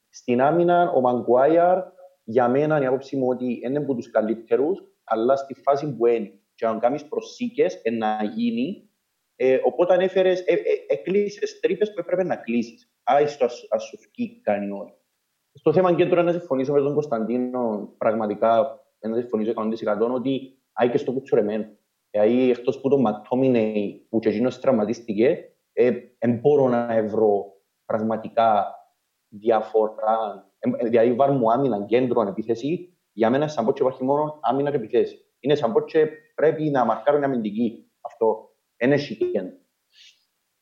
Στην 0.08 0.40
άμυνα, 0.40 0.90
ο 0.90 1.00
Μαγκουάιαρ, 1.00 1.84
για 2.24 2.48
μένα 2.48 2.82
η 2.82 2.86
άποψη 2.86 3.16
μου 3.16 3.28
ότι 3.28 3.60
είναι 3.64 3.78
από 3.78 3.94
τους 3.94 4.10
καλύτερους, 4.10 4.82
αλλά 5.04 5.36
στη 5.36 5.54
φάση 5.54 5.96
που 5.96 6.06
είναι 6.06 6.40
και 6.54 6.66
αν 6.66 6.78
κάνεις 6.78 7.08
προσήκε, 7.08 7.66
να 7.92 8.24
γίνει 8.24 8.91
ε, 9.44 9.60
οπότε 9.64 9.94
ανέφερε, 9.94 10.30
ε, 10.30 10.52
ε, 10.52 10.60
έκλεισες 10.88 11.60
τρύπες 11.60 11.92
που 11.92 12.00
έπρεπε 12.00 12.24
να 12.24 12.36
κλείσεις. 12.36 12.92
Άιστο 13.02 13.44
ας 13.44 13.84
σου 13.84 13.98
βγει 14.14 14.40
κάνει 14.40 14.70
όλοι. 14.70 14.94
Στο 15.52 15.72
θέμα 15.72 15.94
και 15.94 16.06
τώρα 16.06 16.22
να 16.22 16.32
συμφωνήσω 16.32 16.72
με 16.72 16.80
τον 16.80 16.92
Κωνσταντίνο, 16.92 17.94
πραγματικά 17.98 18.80
να 19.00 19.16
συμφωνήσω 19.16 19.52
100% 19.52 20.14
ότι 20.14 20.58
άει 20.72 20.90
και 20.90 20.98
στο 20.98 21.12
κουτσουρεμένο. 21.12 21.66
Δηλαδή, 22.10 22.50
εκτός 22.50 22.80
που 22.80 22.88
το 22.88 22.98
Ματόμινεϊ 22.98 24.06
που 24.10 24.18
και 24.18 24.28
εκείνος 24.28 24.60
τραυματίστηκε, 24.60 25.52
ε, 25.72 25.90
δεν 26.18 26.38
μπορώ 26.38 26.68
να 26.68 27.02
βρω 27.06 27.44
πραγματικά 27.84 28.74
διαφορά. 29.28 30.50
Ε, 30.58 30.88
δηλαδή, 30.88 31.12
βάρ 31.12 31.30
μου 31.30 31.52
άμυνα 31.52 31.84
κέντρο 31.84 32.20
επίθεση, 32.28 32.96
για 33.12 33.30
μένα 33.30 33.48
σαν 33.48 33.64
πότσε 33.64 33.82
υπάρχει 33.82 34.04
μόνο 34.04 34.38
άμυνα 34.42 34.70
και 34.70 34.76
επιθέση. 34.76 35.26
Είναι 35.38 35.54
σαν 35.54 35.72
πότσε 35.72 36.10
πρέπει 36.34 36.70
να 36.70 36.84
μαρκάρω 36.84 37.18
μια 37.18 37.26
αμυντική. 37.26 37.90
Αυτό 38.00 38.51
ένα 38.84 38.96
κέντρο. 38.96 39.60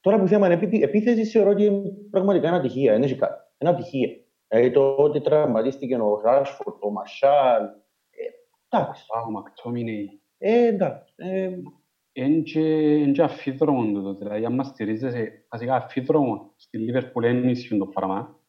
Τώρα 0.01 0.21
που 0.21 0.29
θέμα 0.29 0.47
είναι 0.47 0.79
επίθεση, 0.83 1.25
θεωρώ 1.25 1.51
ότι 1.51 1.64
είναι 1.64 1.91
πραγματικά 2.11 2.49
ένα 2.49 2.57
ατυχία. 2.57 2.95
Είναι 2.95 3.14
κάτι. 3.14 3.43
Ένα 3.59 3.71
ατυχία. 3.71 4.09
Ε, 4.49 4.71
το 4.71 4.95
ότι 4.95 5.21
τραυματίστηκε 5.21 5.97
ο 5.97 6.21
Ράσφορντ, 6.25 6.77
ο 6.81 6.91
Μασάλ. 6.91 7.62
Ε, 8.11 8.27
εντάξει. 8.68 9.05
Ο 9.27 9.31
Μακτόμινι. 9.31 10.21
Ε, 10.39 10.66
εντάξει. 10.66 11.14
Είναι 12.12 12.41
και 13.12 13.23
αφίδρομο 13.23 14.03
το 14.03 14.14
δηλαδή 14.14 14.45
αν 14.45 14.55
μας 14.55 14.66
στηρίζεσαι 14.66 15.47
βασικά 15.51 15.75
αφίδρομο 15.75 16.53
στη 16.57 16.79
Λίβερπουλ 16.79 17.25
είναι 17.25 17.51
ίσιο 17.51 17.79
το 17.79 17.87
πράγμα 17.87 18.41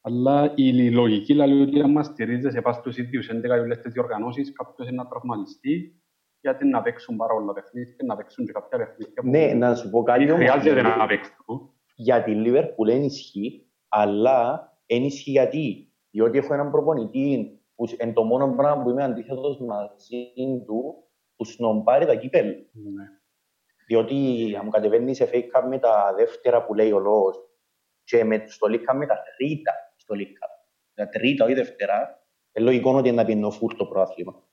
αλλά 0.00 0.52
η 0.54 0.90
λογική 0.90 1.34
λέει 1.34 1.60
ότι 1.60 1.80
αν 1.80 1.90
μας 1.90 2.06
στηρίζεσαι 2.06 2.60
πας 2.60 2.76
στους 2.76 2.96
ίδιους 2.98 3.30
11 3.30 3.32
βουλευτές 3.60 3.92
διοργανώσεις 3.92 4.52
κάποιος 4.52 4.88
είναι 4.88 4.96
να 4.96 5.08
τραυματιστεί 5.08 6.02
γιατί 6.46 6.66
να 6.66 6.82
παίξουν 6.82 7.16
πάρα 7.16 7.34
πολλά 7.34 7.52
παιχνίδια 7.52 7.94
και 7.96 8.04
να 8.04 8.16
παίξουν 8.16 8.46
και 8.46 8.52
κάποια 8.52 8.78
παιχνίδια 8.78 9.22
Ναι, 9.24 9.54
να 9.54 9.74
σου 9.74 9.90
πω 9.90 10.02
κάτι 10.02 10.30
όμως. 10.30 10.36
Χρειάζεται 10.36 10.82
να 10.82 11.06
παίξουν. 11.06 11.70
Για 11.94 12.22
τη 12.22 12.30
Λίβερπουλ 12.30 12.88
ενισχύει, 12.88 13.66
αλλά 13.88 14.70
ενισχύει 14.86 15.30
γιατί. 15.30 15.92
Διότι 16.10 16.38
έχω 16.38 16.54
έναν 16.54 16.70
προπονητή 16.70 17.60
που 17.74 17.84
είναι 18.00 18.12
το 18.12 18.24
μόνο 18.24 18.54
πράγμα 18.54 18.82
που 18.82 18.90
είμαι 18.90 19.04
αντίθετος 19.04 19.60
μαζί 19.60 20.32
του 20.66 20.94
που 21.36 21.44
σνομπάρει 21.44 22.06
τα 22.06 22.14
κύπελ. 22.14 22.46
Ναι. 22.72 23.04
Διότι 23.86 24.14
αν 24.58 24.60
μου 24.64 24.70
κατεβαίνεις 24.70 25.16
σε 25.16 25.30
fake 25.32 25.68
με 25.68 25.78
τα 25.78 26.14
δεύτερα 26.16 26.64
που 26.64 26.74
λέει 26.74 26.92
ο 26.92 26.98
λόγο 26.98 27.30
και 28.04 28.24
με 28.24 28.38
το 28.38 28.52
στολίκα 28.52 28.94
με 28.94 29.06
τα 29.06 29.22
τρίτα 29.36 29.72
στολίκα. 29.96 30.46
Τα 30.94 31.08
τρίτα 31.08 31.48
ή 31.48 31.54
δεύτερα, 31.54 32.26
είναι 32.52 32.66
λογικό 32.66 32.90
ότι 32.90 33.08
είναι 33.08 33.16
να 33.16 33.24
πιένω 33.24 33.50
φούρ 33.50 33.74
το 33.74 33.86
πρόθλημα 33.86 34.46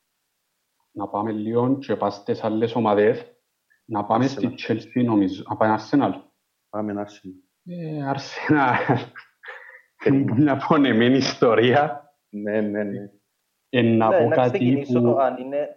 να 0.94 1.08
πάμε 1.08 1.32
λίγο 1.32 1.78
και 1.78 1.96
πάμε 1.96 2.12
στις 2.12 2.44
άλλες 2.44 2.76
ομάδες. 2.76 3.26
Να 3.86 4.06
πάμε 4.06 4.28
στη 4.28 4.56
Chelsea 4.68 5.06
νομίζω. 5.06 5.44
Να 5.50 5.56
πάμε 5.56 5.80
Arsenal. 5.80 6.12
Πάμε 6.70 7.06
Arsenal. 7.06 7.34
Ε, 7.66 8.12
Arsenal. 8.14 8.98
Είναι 10.06 10.34
μια 10.34 10.66
πονεμένη 10.68 11.18
ιστορία. 11.18 12.14
Ναι, 12.30 12.62
ναι, 12.62 12.84
ναι. 12.84 13.10
Ε, 13.70 13.82
να 13.82 14.10
πω 14.10 14.30
κάτι 14.30 14.86
που... 14.94 15.18
Αν 15.20 15.38
είναι 15.38 15.68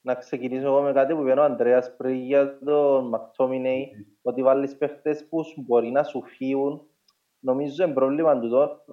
να 0.00 0.14
ξεκινήσω 0.14 0.66
εγώ 0.66 0.80
με 0.82 0.92
κάτι 0.92 1.14
που 1.14 1.20
είπε 1.20 1.32
ο 1.32 1.44
Ανδρέας 1.44 1.96
πριν 1.96 2.14
για 2.14 2.58
τον 2.58 3.08
Μακτόμινεϊ, 3.08 3.90
ότι 4.22 4.42
βάλεις 4.42 4.76
παίχτες 4.76 5.26
που 5.28 5.44
μπορεί 5.56 5.90
να 5.90 6.02
σου 6.02 6.22
φύγουν 6.22 6.88
Νομίζω 7.44 7.84
είναι 7.84 7.92
πρόβλημα 7.92 8.40
του 8.40 8.48
τώρα. 8.48 8.84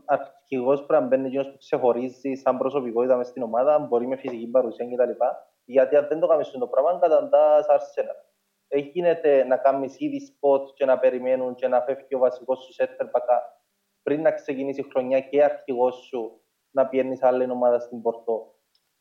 Αρχηγός 0.54 0.86
πρέπει 0.86 1.04
να 1.04 1.08
μπαίνει 1.10 1.28
εκείνος 1.28 1.52
που 1.52 1.58
ξεχωρίζει 1.58 2.34
σαν 2.34 2.58
προσωπικότητα 2.58 3.16
μες 3.18 3.28
στην 3.28 3.44
ομάδα, 3.44 3.80
μπορεί 3.80 4.08
με 4.08 4.16
φυσική 4.16 4.48
παρουσία 4.48 4.86
κτλ. 4.86 5.12
Γιατί 5.66 5.96
αν 5.96 6.08
δεν 6.08 6.20
το 6.20 6.28
κάνεις 6.28 6.52
το 6.52 6.68
πράγμα, 6.68 7.00
καταντάς 7.00 7.68
αρσένα. 7.68 8.16
Έχει 8.68 8.90
γίνεται 8.94 9.44
να 9.44 9.58
κάνεις 9.58 10.00
ήδη 10.00 10.20
σποτ 10.20 10.70
και 10.74 10.86
να 10.86 11.00
περιμένουν 11.00 11.56
και 11.56 11.68
να 11.68 11.82
φεύγει 11.82 12.16
ο 12.16 12.20
βασικός 12.20 12.64
σου 12.64 12.74
σέτερ 12.74 13.08
πακά 13.08 13.42
πριν 14.04 14.22
να 14.22 14.32
ξεκινήσει 14.32 14.80
η 14.80 14.88
χρονιά 14.92 15.20
και 15.20 15.44
αρχηγός 15.44 15.96
σου 15.96 16.42
να 16.72 16.88
πιένεις 16.88 17.24
άλλη 17.24 17.52
ομάδα 17.52 17.80
στην 17.80 18.02
Πορτό. 18.02 18.56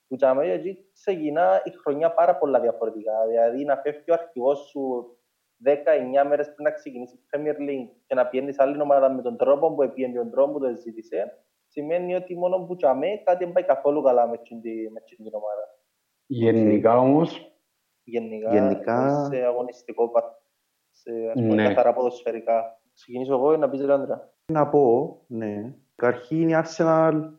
Που 0.09 0.17
εκεί 0.41 0.91
ξεκινά 0.93 1.63
η 1.65 1.71
χρονιά 1.71 2.15
πάρα 2.15 2.37
πολλά 2.39 2.61
διαφορετικά. 2.61 3.27
Δηλαδή 3.27 3.65
να 3.65 3.77
φεύγει 3.77 4.11
ο 4.11 4.15
αρχηγός 4.15 4.59
σου 4.59 5.17
19 5.65 6.29
μέρες 6.29 6.55
πριν 6.55 6.65
να 6.65 6.71
ξεκινήσει 6.71 7.15
η 7.15 7.21
Premier 7.31 7.57
League 7.69 7.91
και 8.07 8.15
να 8.15 8.27
πιένεις 8.27 8.59
άλλη 8.59 8.81
ομάδα 8.81 9.11
με 9.11 9.23
τον 9.23 9.37
τρόπο 9.37 9.75
που 9.75 9.93
πιένει 9.95 10.15
τον 10.15 10.31
τρόπο 10.31 10.53
που 10.53 10.59
το 10.59 10.75
ζήτησε, 10.77 11.45
σημαίνει 11.67 12.15
ότι 12.15 12.37
μόνο 12.37 12.59
που 12.59 12.77
τσαμέ 12.77 13.23
κάτι 13.25 13.45
δεν 13.45 13.53
πάει 13.53 13.65
καθόλου 13.65 14.03
καλά 14.03 14.29
με 14.29 14.37
την, 14.37 14.57
με 14.93 15.01
την 15.01 15.35
ομάδα. 15.35 15.79
Γενικά 16.27 16.99
όμω. 16.99 17.23
Γενικά, 18.05 18.53
γενικά, 18.53 19.25
σε 19.25 19.45
αγωνιστικό 19.45 20.11
σε 20.91 21.11
ας 21.27 21.41
πούμε, 21.41 21.55
ναι. 21.55 21.67
καθαρά 21.67 21.93
ποδοσφαιρικά. 21.93 22.81
Ξεκινήσω 22.95 23.35
εγώ 23.35 23.57
να 23.57 23.71
πεις 23.71 23.81
Ράντρα. 23.81 24.33
Να 24.53 24.69
πω, 24.69 25.17
ναι. 25.27 25.75
Καταρχήν 25.95 26.49
η 26.49 26.53
Arsenal, 26.55 27.31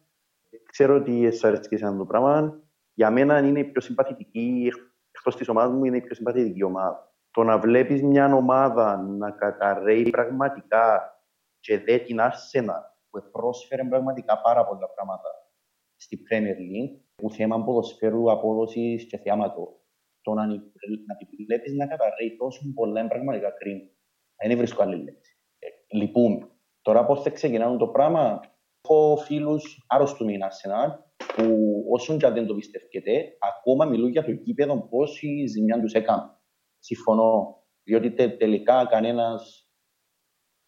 ξέρω 0.65 0.95
ότι 0.95 1.25
εσάς 1.25 1.43
αρέσει 1.43 1.77
σε 1.77 1.85
αυτό 1.85 1.97
το 1.97 2.05
πράγμα. 2.05 2.61
Για 2.93 3.11
μένα 3.11 3.39
είναι 3.39 3.59
η 3.59 3.63
πιο 3.63 3.81
συμπαθητική, 3.81 4.71
εκτός 5.11 5.35
της 5.35 5.49
ομάδας 5.49 5.71
μου, 5.71 5.85
είναι 5.85 5.97
η 5.97 6.01
πιο 6.01 6.15
συμπαθητική 6.15 6.63
ομάδα 6.63 7.10
το 7.31 7.43
να 7.43 7.59
βλέπεις 7.59 8.03
μια 8.03 8.35
ομάδα 8.35 8.97
να 8.97 9.31
καταρρέει 9.31 10.09
πραγματικά 10.09 11.15
και 11.59 11.79
δε 11.79 11.97
την 11.97 12.17
Arsenal 12.19 12.83
που 13.09 13.31
πρόσφερε 13.31 13.83
πραγματικά 13.83 14.41
πάρα 14.41 14.65
πολλά 14.65 14.89
πράγματα 14.95 15.29
στη 15.95 16.19
Premier 16.29 16.57
League 16.71 17.01
που 17.15 17.31
θέμα 17.31 17.63
ποδοσφαίρου, 17.63 18.31
απόδοσης 18.31 19.07
και 19.07 19.17
θεάματος. 19.17 19.69
Το 20.21 20.33
να, 20.33 20.45
να 20.45 21.15
τη 21.17 21.43
βλέπεις 21.45 21.73
να 21.73 21.87
καταρρέει 21.87 22.35
τόσο 22.37 22.61
πολλά 22.75 22.99
είναι 22.99 23.09
πραγματικά 23.09 23.49
κρίμα. 23.51 23.89
Δεν 24.47 24.57
βρίσκω 24.57 24.83
άλλη 24.83 25.03
λέξη. 25.03 25.37
Ε, 25.59 25.97
λυπούμε. 25.97 26.47
Τώρα 26.81 27.05
πώς 27.05 27.21
θα 27.21 27.29
ξεκινάνε 27.29 27.77
το 27.77 27.87
πράγμα, 27.87 28.39
έχω 28.83 29.17
φίλους 29.17 29.85
άρρωστου 29.87 30.25
με 30.25 30.31
την 30.31 30.41
Arsenal 30.41 30.89
που 31.35 31.85
όσον 31.91 32.17
και 32.17 32.25
αν 32.25 32.33
δεν 32.33 32.45
το 32.45 32.55
πιστεύετε, 32.55 33.37
ακόμα 33.39 33.85
μιλούν 33.85 34.09
για 34.09 34.23
το 34.23 34.31
κήπεδο 34.31 34.87
πόση 34.89 35.45
ζημιά 35.47 35.81
τους 35.81 35.93
έκανε 35.93 36.40
συμφωνώ. 36.81 37.63
Διότι 37.83 38.11
τε, 38.11 38.27
τελικά 38.27 38.85
κανένας 38.85 39.69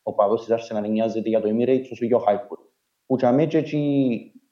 οπαδό 0.04 0.36
της 0.36 0.48
Arsenal 0.50 0.90
νοιάζεται 0.90 1.30
για 1.30 1.42
το 1.42 1.50
Emirates 1.50 1.88
όσο 1.92 2.06
για 2.06 2.18
ο 2.18 2.24
Highwood. 2.28 2.62
Που 3.06 3.16
τσαμέ 3.16 3.46
και 3.46 3.58
έτσι, 3.58 3.78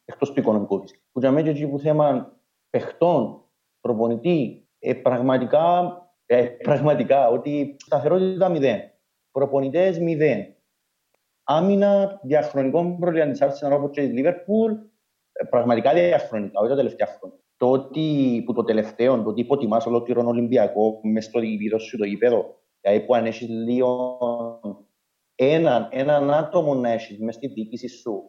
εκτός 0.05 0.31
του 0.31 0.39
οικονομικού 0.39 0.79
της, 0.79 1.03
που 1.11 1.19
τσαμέ 1.19 1.43
και 1.43 1.49
έτσι 1.49 1.67
που 1.67 1.79
θέμα 1.79 2.37
παιχτών, 2.69 3.45
προπονητή, 3.79 4.69
ε, 4.79 4.93
πραγματικά, 4.93 5.95
ε, 6.25 6.43
πραγματικά, 6.43 7.27
ότι 7.27 7.75
σταθερότητα 7.79 8.49
μηδέν, 8.49 8.79
προπονητές 9.31 9.99
μηδέν. 9.99 10.55
άμυνα 11.43 12.19
διαχρονικών 12.23 12.99
προλίων 12.99 13.31
της 13.31 13.43
Arsenal 13.43 13.71
όπως 13.71 13.91
και 13.91 14.07
της 14.07 14.13
Liverpool, 14.15 14.77
ε, 15.31 15.43
πραγματικά 15.43 15.93
διαχρονικά, 15.93 16.59
όχι 16.59 16.69
τα 16.69 16.75
τελευταία 16.75 17.07
χρόνια. 17.07 17.39
Το 17.61 17.71
ότι 17.71 18.41
που 18.45 18.53
το 18.53 18.63
τελευταίο, 18.63 19.23
το 19.23 19.29
ότι 19.29 19.41
υποτιμάς 19.41 19.85
ολόκληρον 19.85 20.27
Ολυμπιακό 20.27 20.99
μες 21.03 21.25
στο 21.25 21.39
επίπεδο 21.39 21.79
σου 21.79 21.97
το 21.97 22.05
γήπεδο, 22.05 22.61
δηλαδή 22.81 23.05
που 23.05 23.15
αν 23.15 23.25
έχεις 23.25 23.47
λίγο 23.47 24.19
έναν, 25.35 25.87
έναν 25.91 26.33
άτομο 26.33 26.75
να 26.75 26.89
έχεις 26.89 27.19
μες 27.19 27.35
στη 27.35 27.47
διοίκηση 27.47 27.87
σου 27.87 28.21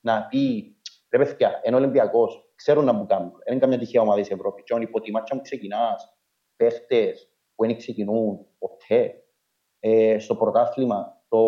να 0.00 0.26
πει 0.26 0.76
ρε 1.10 1.24
παιδιά, 1.24 1.60
είναι 1.64 1.76
Ολυμπιακός, 1.76 2.52
ξέρουν 2.54 2.84
να 2.84 2.92
μου 2.92 3.06
κάνουν, 3.06 3.30
δεν 3.30 3.52
είναι 3.52 3.60
καμιά 3.60 3.78
τυχαία 3.78 4.02
ομάδα 4.02 4.20
της 4.20 4.30
Ευρώπης 4.30 4.64
και 4.64 4.74
αν 4.74 4.82
υποτιμάς 4.82 5.22
και 5.24 5.36
αν 5.36 5.42
ξεκινάς, 5.42 6.18
παίχτες 6.56 7.32
που 7.54 7.66
δεν 7.66 7.76
ξεκινούν 7.76 8.46
ποτέ 8.58 9.24
ε, 9.80 10.18
στο 10.18 10.36
πρωτάθλημα, 10.36 11.22
το 11.28 11.46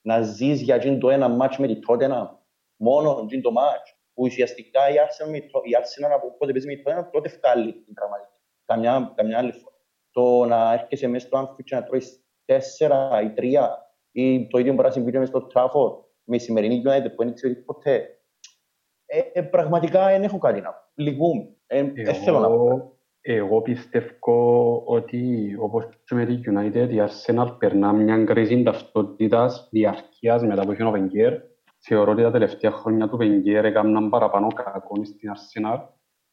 να 0.00 0.22
ζεις 0.22 0.62
για 0.62 0.98
το 0.98 1.10
ένα 1.10 1.28
μάτς 1.28 1.58
με 1.58 1.66
τη 1.66 1.78
Τότενα, 1.78 2.42
μόνο 2.76 3.26
το 3.42 3.50
μάτς, 3.50 3.99
που 4.20 4.26
ουσιαστικά 4.26 4.80
η 4.90 4.94
Arsenal, 5.04 5.34
η 5.68 5.72
Arsenal 5.80 6.12
από 6.14 6.36
πότε 6.38 6.52
παίζει 6.52 6.66
με 6.66 6.74
τη 6.74 6.82
Τότενα, 6.82 7.10
τότε 7.10 7.28
βγάλει 7.28 7.72
την 7.72 7.94
πραγματική. 7.94 8.32
Καμιά, 8.64 9.12
καμιά 9.16 9.38
άλλη 9.38 9.52
φορά. 9.52 9.76
Το 10.10 10.44
να 10.44 10.72
έρχεσαι 10.72 11.06
μέσα 11.06 11.26
στο 11.26 11.38
Anfield 11.40 11.64
και 11.64 11.74
να 11.74 11.82
τρώεις 11.82 12.24
τέσσερα 12.44 13.20
ή 13.22 13.30
τρία 13.30 13.94
ή 14.12 14.46
το 14.46 14.58
ίδιο 14.58 14.72
μπορεί 14.72 14.86
να 14.86 14.92
συμβεί 14.92 15.18
μέσα 15.18 15.26
στο 15.26 15.46
Trafford 15.54 16.04
με 16.24 16.36
η 16.36 16.38
σημερινή 16.38 16.82
United 16.86 17.14
που 17.16 17.24
δεν 17.24 17.34
ξέρεις 17.34 17.64
ποτέ. 17.64 18.20
Ε, 19.06 19.20
ε, 19.32 19.42
πραγματικά 19.42 20.06
δεν 20.06 20.22
έχω 20.22 20.38
κάτι 20.38 20.60
να 20.60 20.70
πω. 20.70 20.80
Λυγούμε. 20.94 21.48
Ε, 21.66 21.82
δεν 21.82 22.14
θέλω 22.14 22.38
να 22.38 22.48
πω. 22.48 22.98
Εγώ 23.20 23.62
πιστεύω 23.62 24.82
ότι 24.86 25.54
όπως 25.60 25.88
και 26.04 26.14
με 26.14 26.26
τη 26.26 26.40
United 26.46 26.88
η 26.90 26.96
Arsenal 27.08 27.56
περνά 27.58 27.92
μια 27.92 28.24
κρίση 28.24 28.62
ταυτότητας 28.62 29.68
διαρκείας 29.70 30.42
μετά 30.42 30.62
από 30.62 30.72
ο 30.72 30.92
Wenger. 30.94 31.49
Θεωρώ 31.82 32.12
ότι 32.12 32.22
τα 32.22 32.30
τελευταία 32.30 32.70
χρόνια 32.70 33.08
του 33.08 33.18
Wenger 33.20 33.64
έκαναν 33.64 34.08
παραπάνω 34.10 34.46
κακό 34.48 35.04
στην 35.04 35.30
Arsenal 35.32 35.78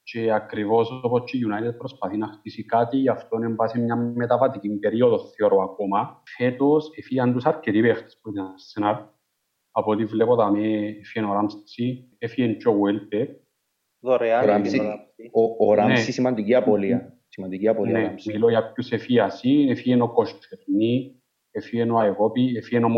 και 0.04 0.32
ακριβώς 0.32 1.02
όπως 1.04 1.32
η 1.34 1.40
United 1.48 1.78
προσπαθεί 1.78 2.18
να 2.18 2.28
χτίσει 2.28 2.66
κάτι, 2.66 2.98
γι' 2.98 3.10
αυτό 3.10 3.38
είναι 3.38 3.54
βάση 3.54 3.80
μια 3.80 3.96
μεταβατική 3.96 4.70
περίοδο 4.70 5.20
θεωρώ 5.20 5.62
ακόμα. 5.62 6.22
Φέτος 6.38 6.90
έφυγαν 6.98 7.34
τους 7.34 7.46
αρκετοί 7.46 7.82
παίχτες 7.82 8.20
που 8.22 8.32
την 8.32 8.42
Arsenal. 8.42 9.06
Από 9.72 9.92
ό,τι 9.92 10.06
βλέπω 10.06 10.36
τα 10.36 10.52
με 10.52 10.88
έφυγαν 11.00 11.30
ο 11.30 11.34
Ράμψη, 11.34 12.10
έφυγαν 12.18 12.58
και 12.58 12.68
ο 12.68 12.74
Βουέλπεκ, 12.74 13.30
Δωρεάν. 14.00 14.66
Ο, 15.32 15.68
ο 15.68 15.74
Ράμψη 15.74 16.06
ναι. 16.06 16.12
σημαντική 16.12 16.56
απώλεια. 16.56 17.18
Σημαντική 17.28 17.68
απώλεια. 17.68 18.00
Ναι, 18.00 18.14
μιλώ 18.26 18.50
για 18.50 18.72
ποιους 18.72 18.92
εφίαση, 18.92 19.68
εφίεν 19.70 20.02
ο 20.02 20.14
Κοστεφνή, 20.14 21.22
εφίεν 21.58 21.92
ο 21.92 21.98
Αεγόπη, 21.98 22.58
εφίεν 22.58 22.84
ο, 22.84 22.90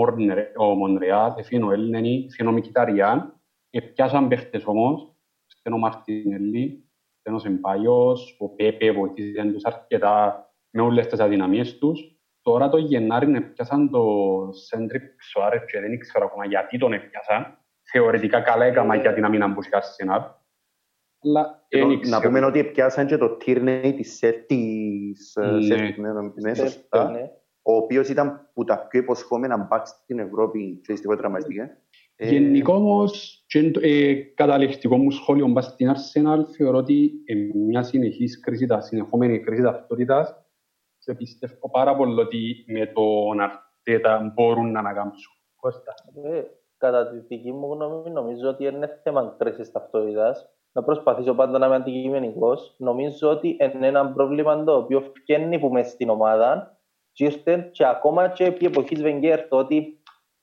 ο 0.58 0.76
Μονρεάλ, 0.76 1.34
εφίεν 1.38 1.64
ο 1.64 1.72
Έλληνενη, 1.72 2.26
εφίεν 2.30 2.48
ο 2.48 2.52
Μικηταριάν. 2.52 3.42
Επιάσαν 3.70 4.28
παίχτες 4.28 4.64
όμως, 4.66 5.16
στενό 5.46 5.78
Μαρτινελli, 5.78 6.84
στενός 7.20 7.42
Σεμπάγιος, 7.42 8.38
ο 8.40 8.50
Πέπε 8.50 8.92
βοηθήσαν 8.92 9.54
τους 9.54 9.66
αρκετά 9.66 10.44
με 10.70 10.82
όλες 10.82 11.08
τις 11.08 11.20
αδυναμίες 11.20 11.78
τους. 11.78 12.00
Τώρα 12.42 12.70
το 12.70 12.78
Γενάρη 12.78 13.36
έπιασαν 13.36 13.90
το 13.90 14.04
Σέντρικ 14.52 15.22
Σουάρετ 15.22 15.66
και 15.66 15.80
δεν 15.80 15.92
ήξερα 15.92 16.26
ακόμα 16.26 16.46
γιατί 16.46 16.78
τον 16.78 16.94
έπιασαν. 16.94 17.58
Θεωρητικά 17.92 18.42
καλά 18.42 18.66
έκαμα 18.66 18.96
γιατί 18.96 19.22
να 19.22 19.30
μην 19.30 19.42
αμπουσιάσει 19.42 19.94
σε 19.94 20.04
ένα 20.04 20.40
αλλά 21.22 21.68
να 22.10 22.22
πούμε 22.22 22.46
ότι 22.46 22.64
πιάσαν 22.64 23.08
και 23.08 23.18
το 23.18 23.38
Tierney 23.46 23.94
της 23.96 24.20
Celtics, 24.22 25.44
ο 27.62 27.76
οποίος 27.76 28.10
ήταν 28.10 28.50
που 28.54 28.64
τα 28.64 28.88
πιο 28.88 29.00
υποσχόμενα 29.00 29.58
μπακς 29.58 29.90
στην 29.90 30.20
Ευρώπη 30.20 30.80
και 30.84 30.94
δυστυχώς 30.94 31.18
τραυματίστηκε. 31.18 31.78
Γενικό 32.18 32.74
όμως, 32.74 33.46
ε, 33.82 34.14
καταληκτικό 34.14 34.98
μου 34.98 35.12
σχόλιο 35.12 35.48
μπας 35.48 35.66
στην 35.66 35.92
Arsenal 35.92 36.44
θεωρώ 36.58 36.78
ότι 36.78 37.12
μια 37.54 37.84
συνεχής 37.84 38.40
κρίση, 38.40 38.68
συνεχόμενη 38.80 39.40
κρίση 39.40 39.62
ταυτότητας 39.62 40.36
και 41.00 41.14
πιστεύω 41.14 41.70
πάρα 41.72 41.96
πολύ 41.96 42.20
ότι 42.20 42.66
με 42.68 42.86
τον 42.86 43.40
Αρτέτα 43.40 44.32
μπορούν 44.34 44.72
να 44.72 44.80
ανακάμψουν. 44.80 45.34
Κώστα. 45.56 45.94
Ε, 46.24 46.42
κατά 46.78 47.10
τη 47.10 47.18
δική 47.18 47.52
μου 47.52 47.74
γνώμη 47.74 48.10
νομίζω 48.10 48.50
ότι 48.50 48.66
είναι 48.66 49.00
θέμα 49.04 49.36
κρίσης 49.38 49.72
ταυτότητας 49.72 50.50
να 50.72 50.84
προσπαθήσω 50.84 51.34
πάντα 51.34 51.58
να 51.58 51.66
είμαι 51.66 51.76
αντικειμενικός. 51.76 52.76
Νομίζω 52.78 53.30
ότι 53.30 53.58
είναι 53.74 53.88
ένα 53.88 54.12
πρόβλημα 54.12 54.64
το 54.64 54.76
οποίο 54.76 55.02
φτιάχνει 55.02 55.60
που 55.60 55.70
μέσα 55.70 55.90
στην 55.90 56.10
ομάδα 56.10 56.79
και 57.12 57.26
ήρθε 57.26 57.70
και 57.72 57.86
ακόμα 57.86 58.30
και 58.30 58.46
επί 58.46 58.66
εποχής 58.66 59.02
Βενγκέρ 59.02 59.48
το 59.48 59.58
ότι 59.58 60.02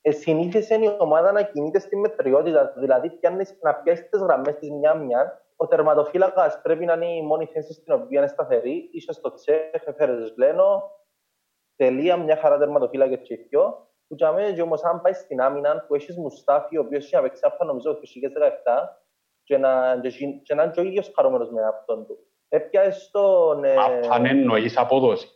συνήθισε 0.09 0.75
η 0.75 0.97
ομάδα 0.99 1.33
να 1.33 1.43
κινείται 1.43 1.79
στη 1.79 1.97
μετριότητα. 1.97 2.73
Δηλαδή, 2.77 3.11
πιάνεις, 3.11 3.59
να 3.63 3.75
πιάσεις 3.75 4.09
τις 4.09 4.21
γραμμές 4.21 4.57
της 4.57 4.71
μια-μια. 4.71 5.41
Ο 5.57 5.67
τερματοφύλακας 5.67 6.61
πρέπει 6.63 6.85
να 6.85 6.93
είναι 6.93 7.07
η 7.07 7.23
μόνη 7.23 7.47
θέση 7.47 7.73
στην 7.73 7.93
οποία 7.93 8.19
είναι 8.19 8.29
σταθερή. 8.29 8.89
Είσαι 8.93 9.13
στο 9.13 9.35
τσέχ, 9.35 9.87
έφερες 9.87 10.35
Λένο. 10.37 10.91
Τελεία, 11.77 12.17
μια 12.17 12.37
χαρά 12.37 12.59
τερματοφύλακα 12.59 13.17
και 13.17 13.37
πιο. 13.37 13.91
Που 14.09 14.15
και 14.55 14.63
όμως, 14.63 14.85
αν 14.85 15.01
πάεις 15.01 15.17
στην 15.17 15.41
άμυνα 15.41 15.85
που 15.87 15.95
έχεις 15.95 16.17
Μουστάφι, 16.17 16.79
ο 16.79 16.81
οποίος 16.81 17.05
είχε 17.05 17.17
απεξάσει 17.17 17.55
από 17.55 17.65
νομίζω 17.65 17.95
το 17.95 18.01
2017, 18.01 18.89
και 19.45 19.59
να, 19.59 20.01
και 20.43 20.55
να 20.55 20.63
είναι 20.63 20.73
και 20.73 20.81
ο 20.81 20.83
ίδιος 20.83 21.13
χαρούμενος 21.15 21.51
με 21.51 21.63
αυτόν 21.63 22.07
του. 22.07 22.19
Έπιασες 22.49 23.11
τον... 23.11 23.65
Ε, 23.65 23.75
αν 24.11 24.27
εννοείς 24.27 24.77
απόδοση. 24.77 25.29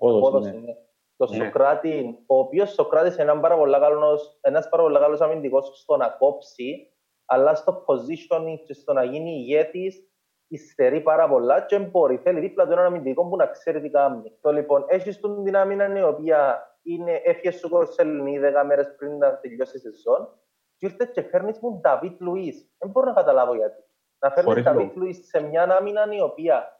Απόδοση, 0.00 0.26
απόδοση 0.26 0.50
ναι. 0.50 0.58
ναι. 0.58 0.76
Το 1.16 1.26
ναι. 1.30 1.44
Σοκράτη, 1.44 2.24
ο 2.26 2.38
οποίος 2.38 2.72
Σοκράτης 2.72 3.14
είναι 3.14 3.22
ένας 3.22 3.40
πάρα 3.40 3.56
πολύ 3.56 3.78
καλός, 3.78 4.38
ένας 4.40 4.68
πάρα 4.68 4.82
πολύ 4.82 4.98
καλός 4.98 5.20
αμυντικός 5.20 5.80
στο 5.80 5.96
να 5.96 6.08
κόψει, 6.08 6.92
αλλά 7.24 7.54
στο 7.54 7.84
positioning 7.86 8.58
και 8.64 8.74
στο 8.74 8.92
να 8.92 9.04
γίνει 9.04 9.30
ηγέτης 9.30 10.10
υστερεί 10.48 11.00
πάρα 11.00 11.28
πολλά 11.28 11.60
και 11.60 11.78
μπορεί. 11.78 12.16
Θέλει 12.16 12.40
δίπλα 12.40 12.66
του 12.66 12.72
έναν 12.72 12.84
αμυντικό 12.84 13.28
που 13.28 13.36
να 13.36 13.46
ξέρει 13.46 13.80
τι 13.80 13.90
κάνει. 13.90 14.32
Το 14.40 14.52
λοιπόν, 14.52 14.84
έχεις 14.88 15.20
την 15.44 15.56
άμυνα 15.56 15.98
η 15.98 16.02
οποία 16.02 16.70
είναι, 16.82 17.20
έφυγε 17.24 17.50
σου 17.50 17.68
κορσελνή 17.68 18.38
10 18.62 18.64
μέρες 18.66 18.94
πριν 18.98 19.18
να 19.18 19.38
τελειώσει 19.38 19.76
η 19.76 19.80
σεζόν 19.80 20.28
και 20.76 20.86
ήρθε 20.86 21.10
και 21.12 21.22
φέρνεις 21.22 21.58
μου 21.60 21.80
Νταβίτ 21.80 22.20
Λουίς. 22.20 22.70
Δεν 22.78 22.90
μπορώ 22.90 23.06
να 23.06 23.12
καταλάβω 23.12 23.54
γιατί. 23.54 23.82
Να 24.18 24.30
φέρνεις 24.30 24.62
Νταβίτ 24.62 24.96
Λουίς 24.96 25.26
σε 25.26 25.40
μια 25.40 25.62
άμυνα 25.62 26.06
η 26.12 26.20
οποία, 26.20 26.56
ε, 26.56 26.79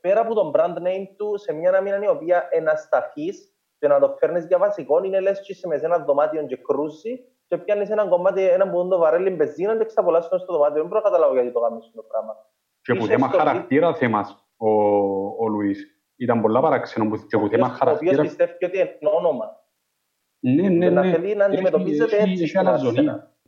πέρα 0.00 0.20
από 0.20 0.34
τον 0.34 0.52
brand 0.54 0.76
name 0.76 1.06
του, 1.16 1.36
σε 1.36 1.52
μια 1.52 1.72
άμυνα 1.72 1.98
η 2.02 2.08
οποία 2.08 2.48
ενασταθείς 2.50 3.52
και 3.78 3.88
να 3.88 4.00
το 4.00 4.16
φέρνεις 4.18 4.46
για 4.46 4.58
βασικό, 4.58 5.04
είναι 5.04 5.20
λες 5.20 5.40
και 5.40 5.52
είσαι 5.52 5.66
μέσα 5.66 5.86
ένα 5.86 5.98
δωμάτιο 5.98 6.46
και 6.46 6.56
κρούσει 6.56 7.24
και 7.48 7.56
πιάνεις 7.56 7.90
ένα 7.90 8.06
κομμάτι, 8.06 8.42
ένα 8.42 8.70
που 8.70 8.88
το 8.88 8.98
βαρέλι 8.98 9.30
μπεζίνα 9.30 9.78
και 9.78 9.84
ξαπολάσεις 9.84 10.40
στο 10.40 10.52
δωμάτιο. 10.52 10.74
Δεν 10.74 10.86
μπορώ 10.86 11.00
να 11.04 11.10
καταλάβω 11.10 11.34
γιατί 11.34 11.52
το 11.52 11.60
κάνεις 11.60 11.90
το 11.94 12.02
πράγμα. 12.02 12.36
Και 12.82 12.94
που 12.94 13.06
θέμα 13.06 13.28
χαρακτήρα 13.28 13.94
θέμας 13.94 14.48
ο, 14.56 14.70
ο 15.44 15.48
Λουίς. 15.48 15.92
Ήταν 16.16 16.40
πολλά 16.40 16.60
παράξενο 16.60 17.08
που, 17.08 17.26
και 17.26 17.38
που 17.38 17.48
θέμα 17.48 17.68
χαρακτήρα. 17.68 18.10
Ο 18.10 18.14
οποίος 18.14 18.36
πιστεύει 18.36 18.64
ότι 18.64 18.78
είναι 18.78 19.10
όνομα. 19.16 19.56
Ναι, 20.40 20.62
ναι, 20.62 20.68
ναι. 20.68 20.90
Να 20.90 21.02
θέλει 21.02 21.34
να 21.34 21.44
αντιμετωπίζεται 21.44 22.16
έτσι. 22.16 22.52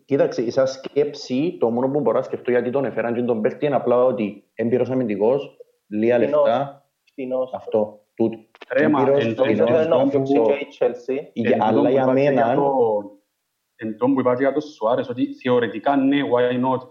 Κοίταξε, 0.05 0.51
σαν 0.51 0.67
σκέψη, 0.67 1.57
το 1.61 1.71
μόνο 1.71 1.89
που 1.91 2.01
μπορώ 2.01 2.17
να 2.17 2.23
σκεφτώ 2.23 2.51
γιατί 2.51 2.71
τον 2.71 2.85
έφεραν 2.85 3.15
και 3.15 3.23
τον 3.23 3.41
παίχτη 3.41 3.67
είναι 3.67 3.75
απλά 3.75 4.05
ότι 4.05 4.51
έμπειρος 4.55 4.91
αμυντικός, 4.91 5.60
λίγα 5.91 6.19
λεφτά, 6.19 6.85
αυτό. 7.55 8.05
Τούτο. 8.15 8.39
Ρέμα, 8.73 9.01
αλλά 11.59 11.91
για 11.91 12.07
μένα... 12.13 12.57
Εν 13.83 13.97
τόν 13.97 14.15
που 14.15 14.21
υπάρχει 14.21 14.43
για 14.43 14.53
το 14.53 14.61
Σουάρες, 14.61 15.09
ότι 15.09 15.35
θεωρητικά 15.35 15.97
ναι, 15.97 16.17
why 16.35 16.53
not, 16.53 16.89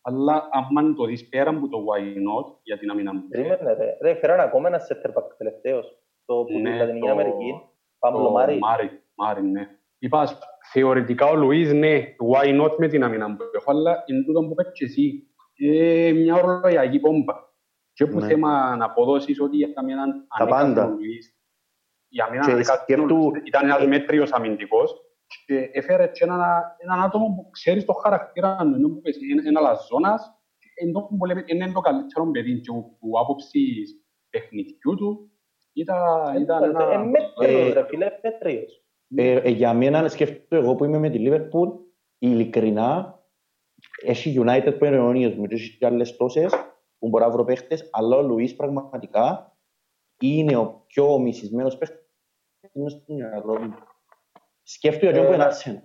αλλά 0.00 0.48
αν 0.76 0.94
το 0.94 1.04
δεις 1.04 1.28
πέρα 1.28 1.50
από 1.50 1.68
το 1.68 1.78
why 1.78 2.00
not, 2.00 2.54
γιατί 2.62 2.86
να 2.86 2.94
μην 2.94 3.08
αμυντικό. 3.08 3.30
Περίμενε 3.30 3.72
ρε, 3.72 3.96
ρε, 4.02 4.14
φέραν 4.14 4.40
ακόμα 4.40 4.68
ένα 4.68 4.78
σέτερπακ 4.78 5.34
τελευταίος, 5.34 5.98
το 6.24 6.34
που 6.34 6.46
την 6.46 6.76
Λατινική 6.76 7.08
Αμερική, 7.08 7.60
Παύλο 7.98 8.30
Μάρι. 8.30 8.58
Μάρι, 9.14 9.42
ναι. 9.42 9.68
Είπας, 9.98 10.38
θεωρητικά 10.72 11.26
ο 11.26 11.34
Λουίς, 11.34 11.72
ναι, 11.72 12.02
why 12.32 12.62
not 12.62 12.76
με 12.76 12.88
την 12.88 13.04
αμήνα 13.04 13.36
που 13.36 13.42
έχω, 13.54 13.70
αλλά 13.70 14.04
είναι 14.06 14.24
τούτο 14.24 14.40
που 14.40 14.54
πέτει 14.54 14.70
και 14.72 14.84
εσύ. 14.84 15.28
Ε, 15.56 16.12
μια 16.12 16.34
ορολογιακή 16.34 16.98
πόμπα. 16.98 17.34
Και 17.94 18.06
που 18.06 18.18
ναι. 18.18 18.26
θέμα 18.26 18.76
να 18.76 18.84
αποδώσεις 18.84 19.40
ότι 19.40 19.56
για 19.56 19.68
έναν 19.76 20.26
ανέκατο 20.28 20.88
Λουίς, 20.88 21.36
για 22.08 22.28
μένα 22.30 22.44
ανέκατο 22.44 23.32
ήταν 23.44 23.64
ένας 23.64 23.86
μέτριος 23.86 24.32
αμυντικός 24.32 24.94
και 25.46 25.70
έφερε 25.72 26.06
και 26.08 26.24
έναν, 26.24 26.40
έναν 26.76 27.02
άτομο 27.02 27.26
που 27.26 27.50
ξέρει 27.50 27.84
το 27.84 27.92
χαρακτήρα 27.92 28.56
του, 28.56 28.74
ενώ 28.74 28.88
που 28.88 29.00
πες, 29.00 29.16
είναι 29.16 29.42
ένα 29.48 29.60
λαζόνας, 29.60 30.38
είναι 31.46 31.72
το 31.72 31.80
καλύτερο 31.80 32.30
παιδί 32.30 32.60
και 32.60 32.70
που 32.72 33.18
άποψης 33.20 34.04
παιχνιδιού 34.30 34.94
του 34.96 35.30
ήταν, 35.72 36.42
ήταν 36.42 36.62
ένα... 36.62 36.92
Ε, 36.92 36.96
μέτριος, 36.96 37.72
ρε 37.72 37.86
φίλε, 37.86 38.10
μέτριος. 38.22 38.84
Ε, 39.14 39.34
ε, 39.34 39.50
για 39.50 39.74
μένα, 39.74 40.08
σκέφτομαι 40.08 40.62
εγώ 40.62 40.74
που 40.74 40.84
είμαι 40.84 40.98
με 40.98 41.10
τη 41.10 41.18
Liverpool, 41.20 41.68
ειλικρινά, 42.18 43.18
έχει 44.02 44.42
United 44.44 44.74
που 44.78 44.84
είναι 44.84 44.96
αιωνίες 44.96 45.34
μου 45.34 45.46
και 45.46 45.54
έχει 45.54 45.76
και 45.78 45.86
άλλες 45.86 46.16
τόσες 46.16 46.52
που 47.04 47.10
μπορεί 47.10 47.24
να 47.24 47.30
βρω 47.30 47.44
παίχτες, 47.44 47.88
αλλά 47.92 48.16
ο 48.16 48.22
Λουίς 48.22 48.56
πραγματικά 48.56 49.56
είναι 50.20 50.56
ο 50.56 50.82
πιο 50.86 51.18
μισισμένος 51.18 51.78
παίχτης 51.78 51.98
στο 52.86 53.12
μυαλό 53.14 53.58
μου. 53.60 53.74
Σκέφτομαι 54.62 55.18
ότι 55.18 55.34
είναι 55.34 55.46
Arsenal. 55.50 55.82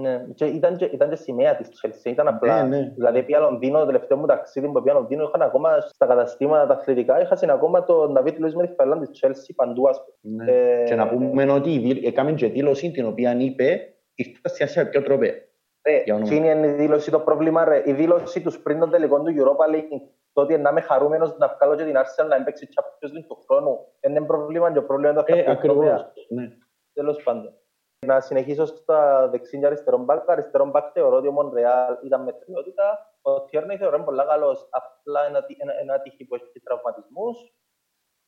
Ναι, 0.00 0.24
και 0.34 0.44
ήταν, 0.44 0.76
και, 0.76 0.84
ήταν 0.84 1.08
και 1.08 1.16
σημαία 1.16 1.56
της 1.56 1.68
Chelsea, 1.82 2.04
ήταν 2.10 2.28
απλά. 2.28 2.62
Ναι, 2.62 2.76
ναι. 2.78 2.92
Δηλαδή, 2.94 3.22
πια 3.22 3.38
Λονδίνο, 3.38 3.78
το 3.78 3.86
τελευταίο 3.86 4.18
μου 4.18 4.26
ταξίδι 4.26 4.68
που 4.68 4.82
πια 4.82 4.92
Λονδίνο, 4.92 5.22
είχαν 5.24 5.42
ακόμα 5.42 5.80
στα 5.80 6.06
καταστήματα 6.06 6.66
τα 6.66 6.74
αθλητικά, 6.74 7.20
είχαν 7.20 7.50
ακόμα 7.50 7.84
τον 7.84 8.12
Νταβίτ 8.12 8.38
Λουίς 8.38 8.54
με 8.54 8.66
τη 8.66 8.74
φαλάν 8.74 9.00
της 9.00 9.20
Chelsea 9.22 9.52
παντού, 9.56 9.88
ας 9.88 10.00
πούμε. 10.20 10.44
Ναι. 10.44 10.52
Ε, 10.52 10.84
Και 10.84 10.94
να 10.94 11.08
πούμε 11.08 11.52
ότι 11.52 11.78
δι- 11.78 12.06
έκαμε 12.06 12.32
και 12.32 12.48
δήλωση 12.48 12.90
την 12.90 13.06
οποία 13.06 13.36
είπε 13.38 13.94
ήρθα 14.14 14.48
στη 14.48 14.62
Ασία 14.62 14.88
πιο 14.88 15.02
τρόπε. 15.02 15.46
Ρε, 15.88 16.02
Για 16.04 16.14
όνομα. 16.14 16.30
εκείνη 16.32 16.50
είναι 16.50 16.66
η 16.66 16.70
δήλωση 16.72 17.10
το 17.10 17.20
πρόβλημα, 17.20 17.64
ρε. 17.64 17.82
Η 17.86 17.92
δήλωση 17.92 18.40
τους 18.42 18.58
πριν 18.60 18.78
τον 18.78 18.90
τελικό 18.90 19.22
του 19.22 19.32
Europa 19.36 19.74
League, 19.74 20.00
το 20.32 20.40
ότι 20.42 20.58
να 20.58 20.70
είμαι 20.70 20.80
χαρούμενος 20.80 21.36
να 21.38 21.48
βγάλω 21.48 21.76
και 21.76 21.84
την 21.84 21.96
Arsenal 21.96 22.26
να 22.28 22.42
παίξει 22.44 22.68
Champions 22.74 23.18
League 23.18 23.26
του 23.28 23.42
χρόνου, 23.46 23.78
δεν 24.00 24.14
είναι 24.16 24.26
πρόβλημα 24.26 24.68
και 24.68 24.74
το 24.74 24.82
πρόβλημα 24.82 25.10
είναι 25.12 25.22
το 25.22 25.34
Ε, 25.34 25.40
αυτό 25.40 25.66
το 25.66 25.72
τρόπαια. 25.72 25.94
ακριβώς. 25.94 26.26
Ναι. 26.30 26.48
Τέλος 26.92 27.22
πάντων. 27.22 27.56
Να 28.06 28.20
συνεχίσω 28.20 28.64
στα 28.64 29.28
δεξί 29.28 29.58
και 29.58 29.66
αριστερό 29.66 29.98
μπακ. 29.98 30.30
Αριστερό 30.30 30.64
μπακ 30.66 30.90
θεωρώ 30.92 31.16
ότι 31.16 31.28
ο 31.28 31.32
Μονρεάλ 31.32 31.98
ήταν 32.04 32.22
μετριότητα. 32.22 33.16
Ο 33.22 33.44
Τιέρνεϊ 33.44 33.76
θεωρώ 33.76 33.96
είναι 33.96 34.04
πολύ 34.04 34.24
καλός. 34.26 34.68
Απλά 34.70 35.24
ένα, 35.26 35.44
τύ- 35.44 35.60
ένα, 35.62 35.72
ένα 35.80 36.00
τύχη 36.00 36.24
που 36.24 36.34
έχει 36.34 36.60
τραυματισμούς. 36.60 37.36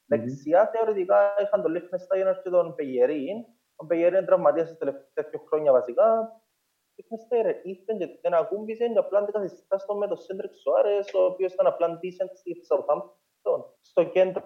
Δεξιά 0.06 0.66
θεωρητικά 0.72 1.34
είχαν 1.42 1.62
τον 1.62 1.70
Λιχτστάινερ 1.72 2.26
και 2.42 2.50
τον 2.50 2.74
Μπεγερίν. 2.74 3.36
Ο 3.76 3.86
Μπεγερίν 3.86 4.14
είναι 4.16 4.26
τραυματίας 4.26 4.68
τα 4.70 4.76
τελευταία 4.76 5.24
δύο 5.30 5.40
χρόνια 5.48 5.72
βασικά. 5.72 6.32
Λιχτστάινερ 6.96 7.46
ήρθε 7.62 7.94
και 7.98 8.18
δεν 8.22 8.34
ακούμπησε 8.34 8.86
και 8.88 8.98
απλά 8.98 9.18
αντικαθιστά 9.18 9.78
στο 9.78 9.94
με 9.94 10.06
τον 10.06 10.16
Σέντρικ 10.16 10.52
Σοάρες, 10.54 11.14
ο 11.14 11.24
οποίος 11.24 11.52
ήταν 11.52 11.66
απλά 11.66 11.86
decent 12.02 12.30
στη 12.34 12.52
Southampton. 12.68 13.64
Στο 13.80 14.04
κέντρο 14.04 14.42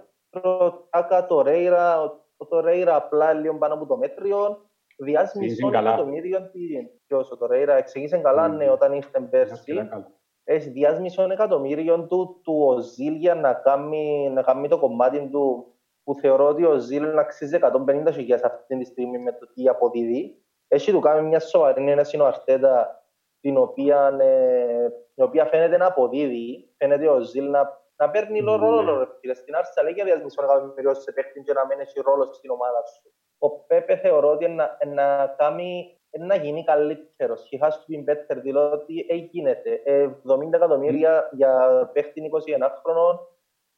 Τάκα, 0.90 1.26
το 1.26 1.42
Ρέιρα, 1.42 2.02
ο- 2.02 2.20
ο 2.36 2.46
το 2.46 2.60
Ρέιρα 2.60 2.96
απλά 2.96 3.32
λίγο 3.32 3.58
πάνω 3.58 3.74
από 3.74 3.86
το 3.86 3.96
μέτριο. 3.96 4.62
Διάζει 5.00 5.24
Εξηγήσε 5.34 5.54
μισό 5.64 5.70
καλά. 5.76 5.88
εκατομμύριο 5.92 6.50
την... 6.50 6.88
Ποιος, 7.06 7.30
ο 7.30 7.36
το 7.36 7.46
Ρέιρα 7.46 7.74
εξηγήσε 7.76 8.18
καλά, 8.18 8.48
Μμμ. 8.48 8.56
ναι, 8.56 8.70
όταν 8.70 8.92
ήρθε 8.92 9.20
πέρσι. 9.20 9.74
Καλά, 9.74 9.88
καλά. 9.88 10.12
Έχει 10.44 10.68
διάσει 10.70 11.00
μισό 11.00 11.22
εκατομμύριο 11.22 12.06
του, 12.06 12.40
του 12.42 12.62
ο 12.66 12.78
Ζήλ 12.80 13.14
για 13.14 13.34
να 13.34 13.54
κάνει, 13.54 14.30
να 14.30 14.42
κάνει 14.42 14.68
το 14.68 14.78
κομμάτι 14.78 15.28
του 15.30 15.72
που 16.04 16.14
θεωρώ 16.14 16.46
ότι 16.48 16.64
ο 16.64 16.78
Ζήλ 16.78 17.14
να 17.14 17.20
αξίζει 17.20 17.58
150 17.62 18.12
χιλιάδες 18.12 18.42
αυτή 18.44 18.78
τη 18.78 18.84
στιγμή 18.84 19.18
με 19.18 19.32
το 19.32 19.46
τι 19.52 19.68
αποδίδει. 19.68 20.42
Έχει 20.68 20.92
του 20.92 21.00
κάνει 21.00 21.28
μια 21.28 21.40
σοβαρή 21.40 21.90
ένεση 21.90 22.20
ο 22.20 22.26
Αρτέτα 22.26 23.02
την 23.40 23.56
οποία, 23.56 24.16
ε, 24.20 24.88
την 25.14 25.24
οποία 25.24 25.44
φαίνεται 25.46 25.76
να 25.76 25.86
αποδίδει. 25.86 26.68
Φαίνεται 26.76 27.08
ο 27.08 27.20
Ζήλ 27.20 27.50
να, 27.50 27.80
να 27.96 28.10
παίρνει 28.10 28.40
Ναι. 28.40 28.56
ρόλο 28.56 28.98
ρε 28.98 29.04
φίλε. 29.20 29.34
Στην 29.34 29.56
Άρσαλ 29.56 29.86
έχει 29.86 30.02
διάσει 30.02 30.24
μισό 30.24 30.42
εκατομμύριο 30.44 30.94
σε 30.94 31.12
παίχτη 31.12 31.42
και 31.42 31.52
να 31.52 31.66
μην 31.66 31.80
έχει 31.80 32.00
ρόλο 32.00 32.32
στην 32.32 32.50
ομάδα 32.50 32.82
σου. 32.86 33.12
Ο 33.38 33.50
Πέπε 33.50 33.96
θεωρώ 33.96 34.30
ότι 34.30 34.48
να, 34.48 34.78
να 34.86 35.34
κάνει 35.38 35.98
να 36.18 36.34
γίνει 36.34 36.64
καλύτερος. 36.64 37.48
He 37.50 37.64
has 37.64 37.70
to 37.70 37.70
be 37.70 38.10
better, 38.10 38.40
δηλαδή 38.42 39.06
ε, 39.08 39.14
γίνεται. 39.14 39.80
Ε, 39.84 40.08
70 40.28 40.52
εκατομμύρια 40.52 41.28
για 41.32 41.90
παίχτη 41.92 42.30
21 42.60 42.68
χρονών. 42.82 43.18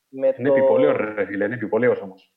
Με 0.09 0.34
Είναι 0.38 0.49
το... 0.49 0.55
επιπόλαιο 0.55 0.97
ρε 0.97 1.24
φίλε, 1.24 1.45
είναι 1.45 1.55
επιπόλαιος 1.55 2.01
όμως. 2.01 2.34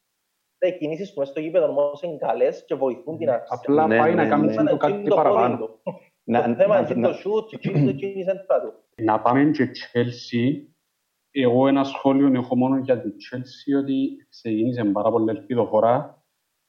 Τα 0.64 0.70
κινήσεις 0.70 1.14
του 1.14 1.20
μες 1.20 1.28
στο 1.28 1.40
γήπεδο 1.40 1.66
όμως 1.68 2.02
είναι 2.02 2.18
καλές 2.18 2.66
και 2.66 2.76
βοηθούν 2.76 3.18
την 3.18 3.30
Arsenal. 3.30 3.46
Απλά 3.48 3.88
Ναι, 3.88 3.98
πάει 3.98 4.14
ναι, 4.14 4.24
να 4.24 4.30
κάνει 4.30 4.46
ναι. 4.46 4.54
Σαν 4.54 4.64
να 4.64 4.70
το 4.72 4.78
κάτι 4.78 4.94
γίνει 4.94 5.08
το 5.08 5.16
παραπάνω. 5.16 5.58
πόδι 5.58 5.72
του. 5.84 6.00
Να- 6.24 6.44
Το 6.46 6.56
θέμα 6.56 6.82
να- 6.82 6.88
είναι 6.92 7.00
να- 7.00 7.10
το 7.10 7.16
shoot 7.24 7.46
και 7.48 7.56
εκείνη 7.56 7.86
το 7.86 7.92
κίνηση 7.94 8.20
έντρα 8.30 8.62
του. 8.62 8.74
Να 9.04 9.22
πάμε 9.22 9.52
και 9.52 9.70
Chelsea. 9.94 10.66
Εγώ 11.32 11.68
ένα 11.68 11.84
σχόλιο 11.84 12.32
έχω 12.40 12.56
μόνο 12.56 12.78
για 12.78 13.02
την 13.02 13.12
Chelsea 13.12 13.80
ότι 13.82 14.26
ξεκίνησε 14.30 14.84
πάρα 14.84 15.10
πολύ 15.12 15.30
ελπιδοφορά 15.30 16.24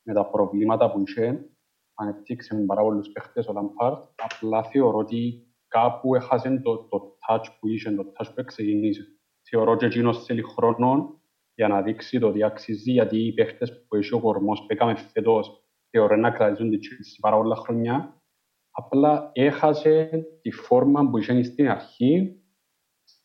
με 0.07 0.15
τα 0.15 0.27
προβλήματα 0.31 0.91
που 0.93 1.03
είχε. 1.07 1.49
Ανεπτύξε 1.95 2.55
με 2.55 2.65
πάρα 2.65 2.83
πολλούς 2.83 3.09
παίχτες 3.13 3.47
ο 3.49 3.53
Lampard. 3.57 3.99
Απλά 4.17 4.63
θεωρώ 4.63 4.99
ότι 4.99 5.47
κάπου 5.69 6.15
έχασε 6.15 6.61
το, 6.63 6.77
το 6.77 7.17
touch 7.29 7.45
που 7.61 7.69
είχε, 7.69 7.91
το 7.91 8.13
touch 8.17 8.29
που 8.35 8.45
ξεκίνησε. 8.45 9.03
Θεωρώ 9.51 9.77
και 9.77 9.87
εκείνος 9.87 10.25
θέλει 10.25 10.43
χρόνο 10.43 11.21
για 11.55 11.69
να 11.69 11.83
δείξει 11.83 12.19
το 12.19 12.27
ότι 12.27 12.45
αξίζει, 12.45 12.91
γιατί 12.91 13.27
οι 13.27 13.33
παίχτες 13.33 13.85
που 13.89 13.97
έχει 13.97 14.15
ο 14.15 14.21
κορμός 14.21 14.61
που 14.61 14.67
έκαμε 14.69 14.95
φέτος 14.95 15.65
θεωρώ 15.91 16.17
να 16.17 16.31
κρατήσουν 16.31 16.71
την 16.71 16.81
Chelsea 16.83 17.19
πάρα 17.21 17.37
πολλά 17.37 17.57
χρόνια. 17.57 18.23
Απλά 18.71 19.31
έχασε 19.33 20.11
τη 20.43 20.51
φόρμα 20.51 21.11
που 21.11 21.19
είχε 21.19 21.43
στην 21.43 21.69
αρχή 21.69 22.39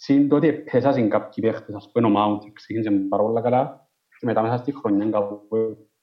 Συν 0.02 0.30
το 0.30 0.36
ότι 0.36 0.54
πέσασαν 0.54 1.10
κάποιοι 1.10 1.44
παίχτες, 1.44 1.76
ας 1.76 1.92
πούμε 1.92 2.08
ο 2.08 2.14
Mount 2.18 2.52
ξεκίνησε 2.54 2.92
πάρα 2.92 3.24
πολλά 3.24 3.42
καλά 3.42 3.90
και 4.20 4.26
μετά 4.26 4.42
μέσα 4.42 4.58
στη 4.58 4.76
χρονιά 4.76 5.10
κάπου 5.10 5.48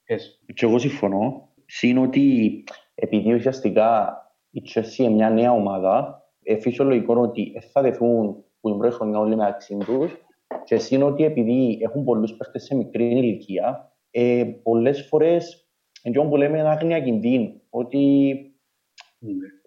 πέσει. 0.05 0.39
Και 0.55 0.67
εγώ 0.67 0.79
συμφωνώ. 0.79 1.49
Συν 1.67 1.99
ότι 1.99 2.65
επειδή 2.95 3.35
ουσιαστικά 3.35 4.19
η 4.51 4.63
Chelsea 4.75 4.99
είναι 4.99 5.11
μια 5.11 5.31
νέα 5.31 5.53
ομάδα, 5.53 6.23
ε, 6.43 6.57
φυσιολογικό 6.57 7.15
ότι 7.21 7.53
ε, 7.57 7.61
θα 7.61 7.83
δεθούν 7.83 8.45
που 8.61 8.69
την 8.69 8.79
πρώτη 8.79 8.95
χρονιά 8.95 9.19
όλοι 9.19 9.37
μεταξύ 9.37 9.77
τους. 9.77 10.26
Και 10.67 10.79
συν 10.79 11.03
ότι 11.03 11.25
επειδή 11.25 11.79
έχουν 11.83 12.05
πολλούς 12.05 12.37
παίχτε 12.37 12.59
σε 12.59 12.75
μικρή 12.75 13.05
ηλικία, 13.05 13.97
ε, 14.11 14.45
πολλές 14.63 15.07
φορές 15.09 15.71
εντό 16.03 16.25
που 16.29 16.37
λέμε 16.37 16.69
άγνοια 16.69 17.01
κινδύνου. 17.01 17.63
Ότι 17.71 18.37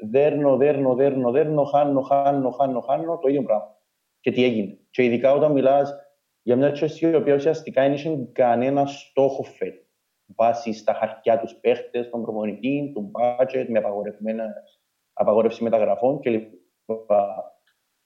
δέρνω, 0.09 0.57
δέρνω, 0.57 0.95
δέρνω, 0.95 1.31
δέρνω, 1.31 1.63
χάνω, 1.63 2.01
χάνω, 2.01 2.49
χάνω, 2.49 2.79
χάνω, 2.79 3.17
το 3.17 3.27
ίδιο 3.27 3.43
πράγμα. 3.43 3.77
Και 4.19 4.31
τι 4.31 4.43
έγινε. 4.43 4.77
Και 4.89 5.03
ειδικά 5.03 5.33
όταν 5.33 5.51
μιλάς 5.51 5.93
για 6.41 6.55
μια 6.55 6.71
Chelsea 6.71 6.99
η 7.01 7.15
οποία 7.15 7.35
ουσιαστικά 7.35 7.81
δεν 7.81 7.93
είχε 7.93 8.29
κανένα 8.31 8.85
στόχο 8.85 9.43
φέτος. 9.43 9.87
Βάσει 10.35 10.73
στα 10.73 10.93
χαρτιά 10.93 11.39
τους 11.39 11.55
παίχτες, 11.55 12.09
των 12.09 12.21
προπονητή, 12.21 12.91
του 12.93 13.11
budget, 13.13 13.65
με 13.67 13.79
απαγορευμένες- 13.79 14.81
απαγόρευση 15.13 15.63
μεταγραφών 15.63 16.19
κλπ. 16.19 16.51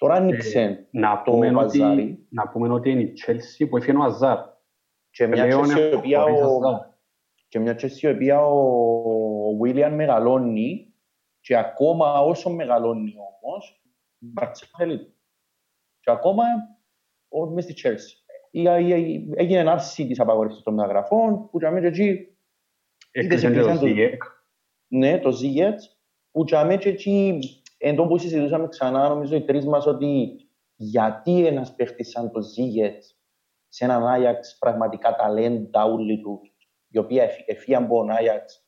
Τώρα 0.04 0.16
άνοιξε 0.16 0.88
Να 0.92 1.22
το 1.26 1.32
πούμε, 1.32 1.52
βαζάρι. 1.52 2.02
ότι, 2.02 2.28
να 2.30 2.50
πούμε 2.50 2.74
ότι 2.74 2.90
είναι 2.90 3.02
η 3.02 3.14
Chelsea 3.26 3.66
που 3.70 3.78
έφυγε 3.78 3.98
ο 3.98 4.04
Αζάρ. 4.04 4.38
και 5.10 5.28
μια 5.28 5.44
Πλέον 5.46 5.66
Chelsea 5.66 5.92
η 5.92 5.96
οποία 5.96 6.22
χωρίς 6.22 6.42
ο, 6.42 6.46
Αζάρ. 6.68 6.80
και 7.48 7.60
μια 7.60 7.74
Chelsea 7.76 8.02
η 8.02 8.08
οποία 8.08 8.46
ο, 8.46 8.58
ο 9.50 9.58
William 9.64 9.92
μεγαλώνει 9.94 10.94
και 11.40 11.58
ακόμα 11.58 12.20
όσο 12.22 12.50
μεγαλώνει 12.50 13.14
όμως, 13.44 13.82
Μπαρτσέλα 14.18 14.72
θέλει 14.78 14.98
του. 15.00 15.14
Και 16.00 16.12
ακόμα 16.12 16.44
ο, 17.30 17.46
μες 17.46 17.64
στη 17.64 17.74
Chelsea. 17.84 18.36
Η, 18.52 18.62
η, 18.62 18.88
η, 18.90 19.34
έγινε 19.36 19.70
άρση 19.72 20.08
της 20.08 20.20
απαγόρευσης 20.20 20.64
των 20.64 20.74
μεταγραφών, 20.74 21.50
που 21.50 21.58
για 21.60 21.72
μένα 21.72 21.88
εκεί, 21.88 22.28
Έκλεισε 23.12 23.48
Είδες, 23.48 23.62
και 23.62 23.64
το 23.64 23.70
έκλεισαν 23.70 23.96
το- 23.96 24.02
Ziyech. 24.02 24.32
ναι, 24.88 25.20
το 25.20 25.30
Ziyech, 25.30 25.80
που 26.32 26.44
για 26.48 26.66
μένα 26.66 26.82
εκεί, 26.84 27.40
εν 27.86 27.96
τω 27.96 28.06
που 28.08 28.18
συζητούσαμε 28.18 28.68
ξανά, 28.68 29.10
νομίζω 29.10 29.36
οι 29.36 29.42
τρεις 29.44 29.66
μας, 29.66 29.86
ότι 29.86 30.36
γιατί 30.76 31.46
ένας 31.46 31.76
παίχτης 31.76 32.10
σαν 32.10 32.32
το 32.32 32.40
Ziyech 32.40 33.00
σε 33.68 33.84
έναν 33.86 34.08
Άγιαξ 34.08 34.58
πραγματικά 34.58 35.16
ταλέντα 35.16 35.84
όλοι 35.86 36.20
του, 36.22 36.42
η 36.88 36.98
οποία 36.98 37.24
εφ- 37.24 37.50
εφύγαν 37.50 37.84
από 37.84 37.96
τον 37.98 38.10
Άγιαξ, 38.10 38.68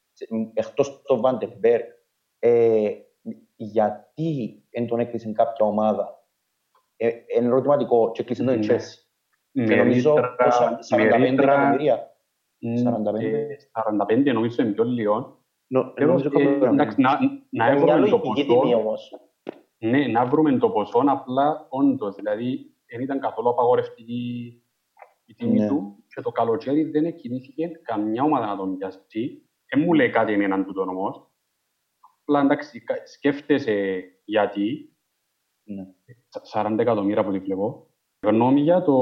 εκτός 0.53 1.01
το 1.01 1.20
Βαντεμπέργκ, 1.22 1.84
ε, 2.39 2.89
γιατί 3.55 4.63
εν 4.70 4.88
τον 4.88 4.99
έκλεισε 4.99 5.32
κάποια 5.32 5.66
ομάδα. 5.66 6.24
Ε, 6.95 7.07
είναι 7.38 7.45
ερωτηματικό 7.45 8.11
και 8.11 8.22
έκλεισε 8.22 8.43
τον 8.43 8.59
Ναι. 8.59 8.66
Chelsea. 8.70 9.03
Και 9.51 9.61
Με 9.61 9.76
νομίζω 9.76 10.13
ρήτρα- 10.16 10.36
πόσα, 10.36 10.72
με 10.72 10.78
45 10.82 11.30
ρήτρα, 11.30 11.53
εκατομμύρια. 11.53 12.16
μ, 12.57 12.76
45. 12.76 13.38
ε, 13.38 13.55
45 13.72 14.32
νομίζω 14.34 14.63
είναι 14.63 14.72
πιο 14.72 14.84
λίγο. 14.84 15.45
Νο- 15.76 15.91
Τέλος, 15.93 16.23
νομίζω 16.23 16.39
ε, 16.39 16.51
είχαμε- 16.51 16.71
εντάξει, 16.73 17.01
να- 17.01 17.19
να 17.49 17.65
Είναι 17.71 17.80
μια 17.84 17.95
βρούμε 17.95 18.09
το 18.09 18.17
λογική 18.17 18.45
τιμή 18.45 18.59
ποσό. 18.59 18.78
όμως. 18.78 19.11
Ναι, 19.78 20.07
να 20.07 20.26
βρούμε 20.26 20.57
το 20.57 20.69
ποσό, 20.69 21.03
απλά 21.07 21.67
όντως, 21.69 22.15
δηλαδή 22.15 22.76
δεν 22.86 23.01
ήταν 23.01 23.19
καθόλου 23.19 23.49
απαγορευτική 23.49 24.61
η 25.26 25.34
τιμή 25.34 25.59
Ναι. 25.59 25.67
του 25.67 26.03
και 26.07 26.21
το 26.21 26.32
καλοκαίρι 26.32 26.84
δεν 26.84 27.15
κινήθηκε 27.15 27.67
καμιά 27.84 28.23
ομάδα 28.23 28.45
να 28.45 28.57
τον 28.57 28.78
πιάσει. 28.78 29.47
Δεν 29.73 29.84
μου 29.84 29.93
λέει 29.93 30.09
κάτι 30.09 30.34
εμέναν 30.34 30.65
τούτο 30.65 30.82
όμως. 30.82 31.28
Απλά 32.21 32.39
εντάξει, 32.41 32.84
κα- 32.84 33.05
σκέφτεσαι 33.07 34.03
γιατί, 34.26 34.95
Ναι. 35.63 35.86
40 36.53 36.76
εκατομμύρια 36.82 37.23
που 37.26 37.32
τη 37.32 37.39
βλέπω. 37.39 37.88
Γνώμη 38.26 38.59
για, 38.61 38.82
το, 38.82 38.95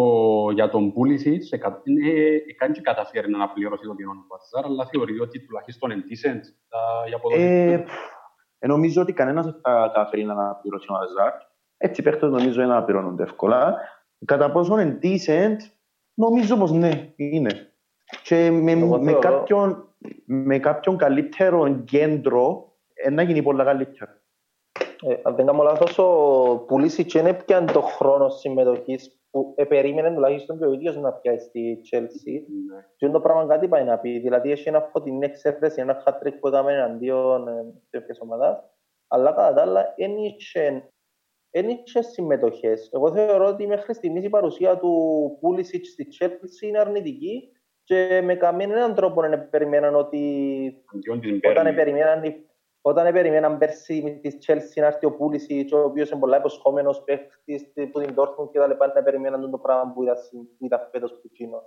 για 0.54 0.70
τον 0.70 0.94
Πούλησιτς, 0.94 1.52
εκα- 1.52 1.82
ναι, 1.84 2.10
έκανε 2.50 2.74
και 2.74 2.82
καταφέρει 2.82 3.30
να 3.30 3.38
αναπληρώσει 3.38 3.84
το 3.88 3.96
κοινό 3.96 4.12
του 4.12 4.26
Βαζάρ, 4.30 4.72
αλλά 4.72 4.86
θεωρεί 4.86 5.20
ότι 5.20 5.40
τουλάχιστον 5.46 5.92
είναι 5.92 6.04
decent 6.10 6.42
τα- 6.70 7.10
η 7.10 7.14
αποδόση 7.14 7.42
Ε, 7.44 7.78
του. 7.78 7.92
ε, 8.60 8.68
νομίζω 8.68 9.02
ότι 9.02 9.14
κανένας 9.14 9.46
δεν 9.46 9.56
θα 9.62 9.72
καταφέρει 9.94 10.24
να 10.24 10.34
αναπληρώσει 10.34 10.92
ο 10.92 10.96
Αζάρ. 10.96 11.34
Έτσι 11.78 12.02
οι 12.02 12.04
παίχτες 12.04 12.30
νομίζω 12.30 12.60
είναι 12.62 12.70
να 12.70 12.76
αναπληρώνονται 12.76 13.24
εύκολα. 13.24 13.78
Κατά 14.26 14.52
πόσο 14.52 14.80
είναι 14.80 15.00
decent, 15.04 15.58
νομίζω 16.14 16.58
πως 16.58 16.72
ναι, 16.72 17.14
είναι. 17.16 17.74
Και 18.24 18.50
με, 18.52 18.72
Εγώ 18.72 18.98
με, 18.98 19.04
θεωρώ- 19.12 19.20
κάποιον, 19.20 19.88
με 20.26 20.60
κάποιον 20.60 20.98
καλύτερο 20.98 21.84
κέντρο, 21.84 22.74
ε, 22.94 23.10
να 23.10 23.22
γίνει 23.22 23.42
πολλά 23.42 23.64
καλύτερο. 23.64 24.12
Ε, 25.08 25.20
αν 25.24 25.36
δεν 25.36 25.46
κάνω 25.46 25.64
λάθος, 25.64 25.98
ο 25.98 26.64
Πουλίσιτς 26.68 27.14
δεν 27.14 27.26
έπιανε 27.26 27.72
το 27.72 27.82
χρόνο 27.82 28.30
συμμετοχής 28.30 29.20
που 29.32 29.54
ε, 29.56 29.64
περίμενε 29.64 30.14
τουλάχιστον 30.14 30.58
και 30.58 30.66
ο 30.66 30.72
ίδιος 30.72 30.98
να 30.98 31.12
πιάσει 31.12 31.46
στη 31.46 31.82
Chelsea. 31.92 32.42
Ναι. 32.72 32.86
Και 32.96 33.10
το 33.10 33.20
πράγμα 33.20 33.46
κάτι 33.46 33.68
πάει 33.68 33.84
να 33.84 34.00
πει. 34.00 34.20
Δηλαδή, 34.20 34.52
έχει 34.52 34.68
ένα 34.68 34.82
φωτεινή 34.82 35.26
εξέφραση, 35.26 35.82
ένα 35.82 36.04
hat-trick 36.06 36.34
που 36.40 36.48
έκαμε 36.48 36.74
εναντίον 36.74 37.48
ε, 37.48 37.66
τέτοιας 37.90 38.20
ομάδας. 38.20 38.64
Αλλά 39.08 39.32
κατά 39.32 39.54
τα 39.54 39.62
άλλα, 39.62 39.94
δεν 39.98 40.18
είχε 40.18 40.88
δεν 41.56 41.70
είχε 41.70 42.02
συμμετοχές. 42.02 42.90
Εγώ 42.94 43.12
θεωρώ 43.12 43.48
ότι 43.48 43.68
μέχρι 43.68 43.94
στιγμής 43.94 44.24
η 44.24 44.30
παρουσία 44.30 44.78
του 44.78 45.38
Πούλησιτ 45.40 45.86
στη 45.86 46.08
Chelsea 46.20 46.62
είναι 46.68 46.80
αρνητική 46.80 47.52
και 47.84 48.22
με 48.24 48.36
κανέναν 48.36 48.96
τρόπο 48.96 49.22
δεν 49.22 49.50
περιμέναν 49.50 49.96
ότι. 49.96 50.84
Όταν 51.50 51.76
περιμέναν, 51.76 52.22
όταν 52.86 53.14
περιμέναν 53.14 53.58
πέρσι 53.58 54.20
τη 54.22 54.38
Chelsea 54.48 54.76
να 54.76 54.86
έρθει 54.86 55.06
ο 55.06 55.12
Πούλησιτ, 55.16 55.74
ο 55.74 55.84
οποίος 55.84 56.10
είναι 56.10 56.20
πολλά 56.20 56.38
υποσχόμενος 56.38 57.04
παίχτης 57.04 57.72
που 57.92 58.00
την 58.00 58.16
Dortmund 58.18 58.50
και 58.52 58.60
τα 58.60 58.68
λοιπά, 58.68 58.92
να 58.96 59.04
περιμέναν 59.04 59.52
το 59.52 59.58
πράγμα 59.58 59.94
που 59.94 60.04
ήταν, 60.04 60.16
ήταν 60.60 60.88
φέτος 60.92 61.12
που 61.12 61.30
κοινό. 61.32 61.62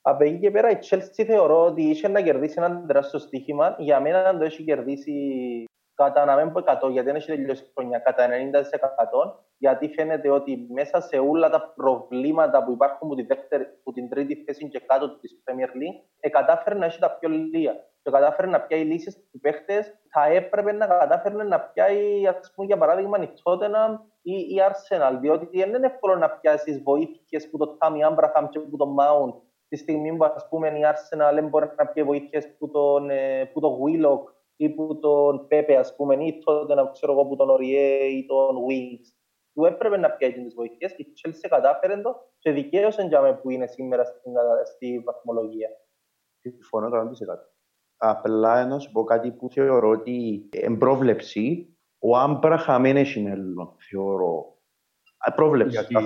Από 0.00 0.24
εκεί 0.24 0.38
και 0.38 0.50
πέρα 0.50 0.70
η 0.70 0.78
Chelsea 0.90 1.24
θεωρώ 1.26 1.64
ότι 1.64 1.82
είχε 1.82 2.08
να 2.08 2.22
κερδίσει 2.22 2.54
ένα 2.56 2.86
τεράστιο 2.86 3.18
στοίχημα. 3.18 3.76
Για 3.78 4.00
μένα 4.00 4.28
αν 4.28 4.38
το 4.38 4.44
έχει 4.44 4.64
κερδίσει 4.64 5.12
κατά 5.94 6.24
να 6.24 6.36
μην 6.36 6.52
πω 6.52 6.60
100, 6.64 6.90
γιατί 6.90 7.06
δεν 7.06 7.16
έχει 7.16 7.26
τελειώσει 7.26 7.70
χρονιά, 7.74 7.98
κατά 7.98 8.28
90%, 8.28 8.30
γιατί 9.56 9.88
φαίνεται 9.88 10.30
ότι 10.30 10.66
μέσα 10.72 11.00
σε 11.00 11.18
όλα 11.18 11.50
τα 11.50 11.72
προβλήματα 11.76 12.64
που 12.64 12.72
υπάρχουν 12.72 13.06
από, 13.06 13.14
τη 13.14 13.22
δεύτερη, 13.22 13.62
από 13.62 13.92
την 13.92 14.08
τρίτη 14.08 14.44
θέση 14.44 14.68
και 14.68 14.80
κάτω 14.86 15.18
της 15.18 15.42
Premier 15.44 15.68
League, 15.68 16.04
ε, 16.20 16.28
κατάφερε 16.28 16.78
να 16.78 16.84
έχει 16.84 16.98
τα 16.98 17.10
πιο 17.10 17.28
λίγα. 17.28 17.72
Και 18.04 18.10
κατάφερε 18.10 18.48
να 18.48 18.60
πιάει 18.60 18.84
λύσεις 18.84 19.12
στους 19.12 19.40
παίχτες, 19.40 19.94
θα 20.10 20.24
έπρεπε 20.26 20.72
να 20.72 20.86
κατάφερε 20.86 21.44
να 21.44 21.60
πιάει, 21.60 22.26
ας 22.26 22.52
πούμε, 22.54 22.66
για 22.66 22.78
παράδειγμα, 22.78 23.22
η 23.22 23.28
Tottenham 23.42 23.98
ή 24.22 24.32
η 24.32 24.56
Arsenal. 24.68 25.18
Διότι 25.20 25.58
δεν 25.58 25.74
είναι 25.74 25.86
εύκολο 25.86 26.16
να 26.16 26.30
πιάσεις 26.30 26.82
βοήθειες 26.82 27.50
που 27.50 27.58
το 27.58 27.78
Tammy 27.80 28.10
Abraham 28.10 28.48
και 28.50 28.60
που 28.60 28.76
το 28.76 28.94
Mount. 28.98 29.34
Τη 29.68 29.76
στιγμή 29.76 30.16
που, 30.16 30.24
ας 30.24 30.48
πούμε, 30.48 30.68
η 30.68 30.82
Arsenal 30.82 31.34
δεν 31.34 31.48
μπορεί 31.48 31.70
να 31.76 31.86
πιάει 31.86 32.06
βοήθειες 32.06 32.56
που, 32.58 32.70
τον, 32.70 33.10
ε, 33.10 33.44
που 33.52 33.60
το 33.60 33.78
Willock 33.82 34.32
ή 34.56 34.68
που 34.70 34.98
τον 34.98 35.46
Πέπε, 35.46 35.76
ας 35.76 35.96
πούμε, 35.96 36.24
ή 36.24 36.38
τότε 36.44 36.74
να 36.74 36.90
ξέρω 36.90 37.12
εγώ 37.12 37.26
που 37.26 37.36
τον 37.36 37.50
Οριέ 37.50 38.04
ή 38.04 38.26
τον 38.26 38.56
Wings. 38.56 39.06
Του 39.54 39.64
έπρεπε 39.64 39.96
να 39.96 40.10
πιάσει 40.10 40.42
τις 40.42 40.54
βοηθειές 40.54 40.94
και 40.94 41.02
η 41.02 41.12
Chelsea 41.22 41.46
κατάφερε 41.48 42.00
το 42.00 42.32
και 42.38 42.50
δικαίωσε 42.50 43.02
για 43.02 43.20
μένα 43.20 43.34
που 43.36 43.50
είναι 43.50 43.66
σήμερα 43.66 44.04
στην, 44.04 44.32
στη 44.64 45.02
βαθμολογία. 45.04 45.68
Συμφωνώ 46.40 46.88
100%. 46.88 47.53
Απλά 47.96 48.66
να 48.66 48.78
σου 48.78 48.92
πω 48.92 49.04
κάτι 49.04 49.30
που 49.30 49.48
θεωρώ 49.50 49.88
ότι 49.88 50.48
εμπρόβλεψη, 50.52 51.76
ο 51.98 52.16
Άμπραχα 52.16 52.80
δεν 52.80 52.96
έχει 52.96 53.20
μέλλον, 53.20 53.76
θεωρώ. 53.90 54.58
Πρόβλεψη. 55.34 55.76
Γιατί... 55.76 55.96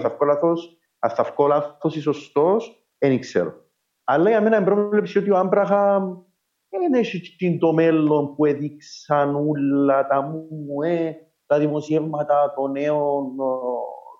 Αν 0.98 1.10
θα 1.10 1.24
βγω 1.24 1.46
λάθος 1.46 1.96
ή 1.96 2.00
σωστός, 2.00 2.88
δεν 2.98 3.20
ξέρω. 3.20 3.66
Αλλά 4.04 4.28
για 4.28 4.40
μένα 4.40 4.56
εμπρόβλεψη 4.56 5.18
ότι 5.18 5.30
ο 5.30 5.36
Άμπραχα 5.36 5.98
δεν 6.68 6.94
έχει 6.94 7.58
το 7.58 7.72
μέλλον 7.72 8.34
που 8.34 8.44
έδειξαν 8.44 9.34
όλα 9.48 10.06
τα 10.06 10.22
μου, 10.22 10.82
ε, 10.82 11.12
τα 11.46 11.58
δημοσιεύματα 11.58 12.52
των 12.56 12.70
νέων, 12.70 13.36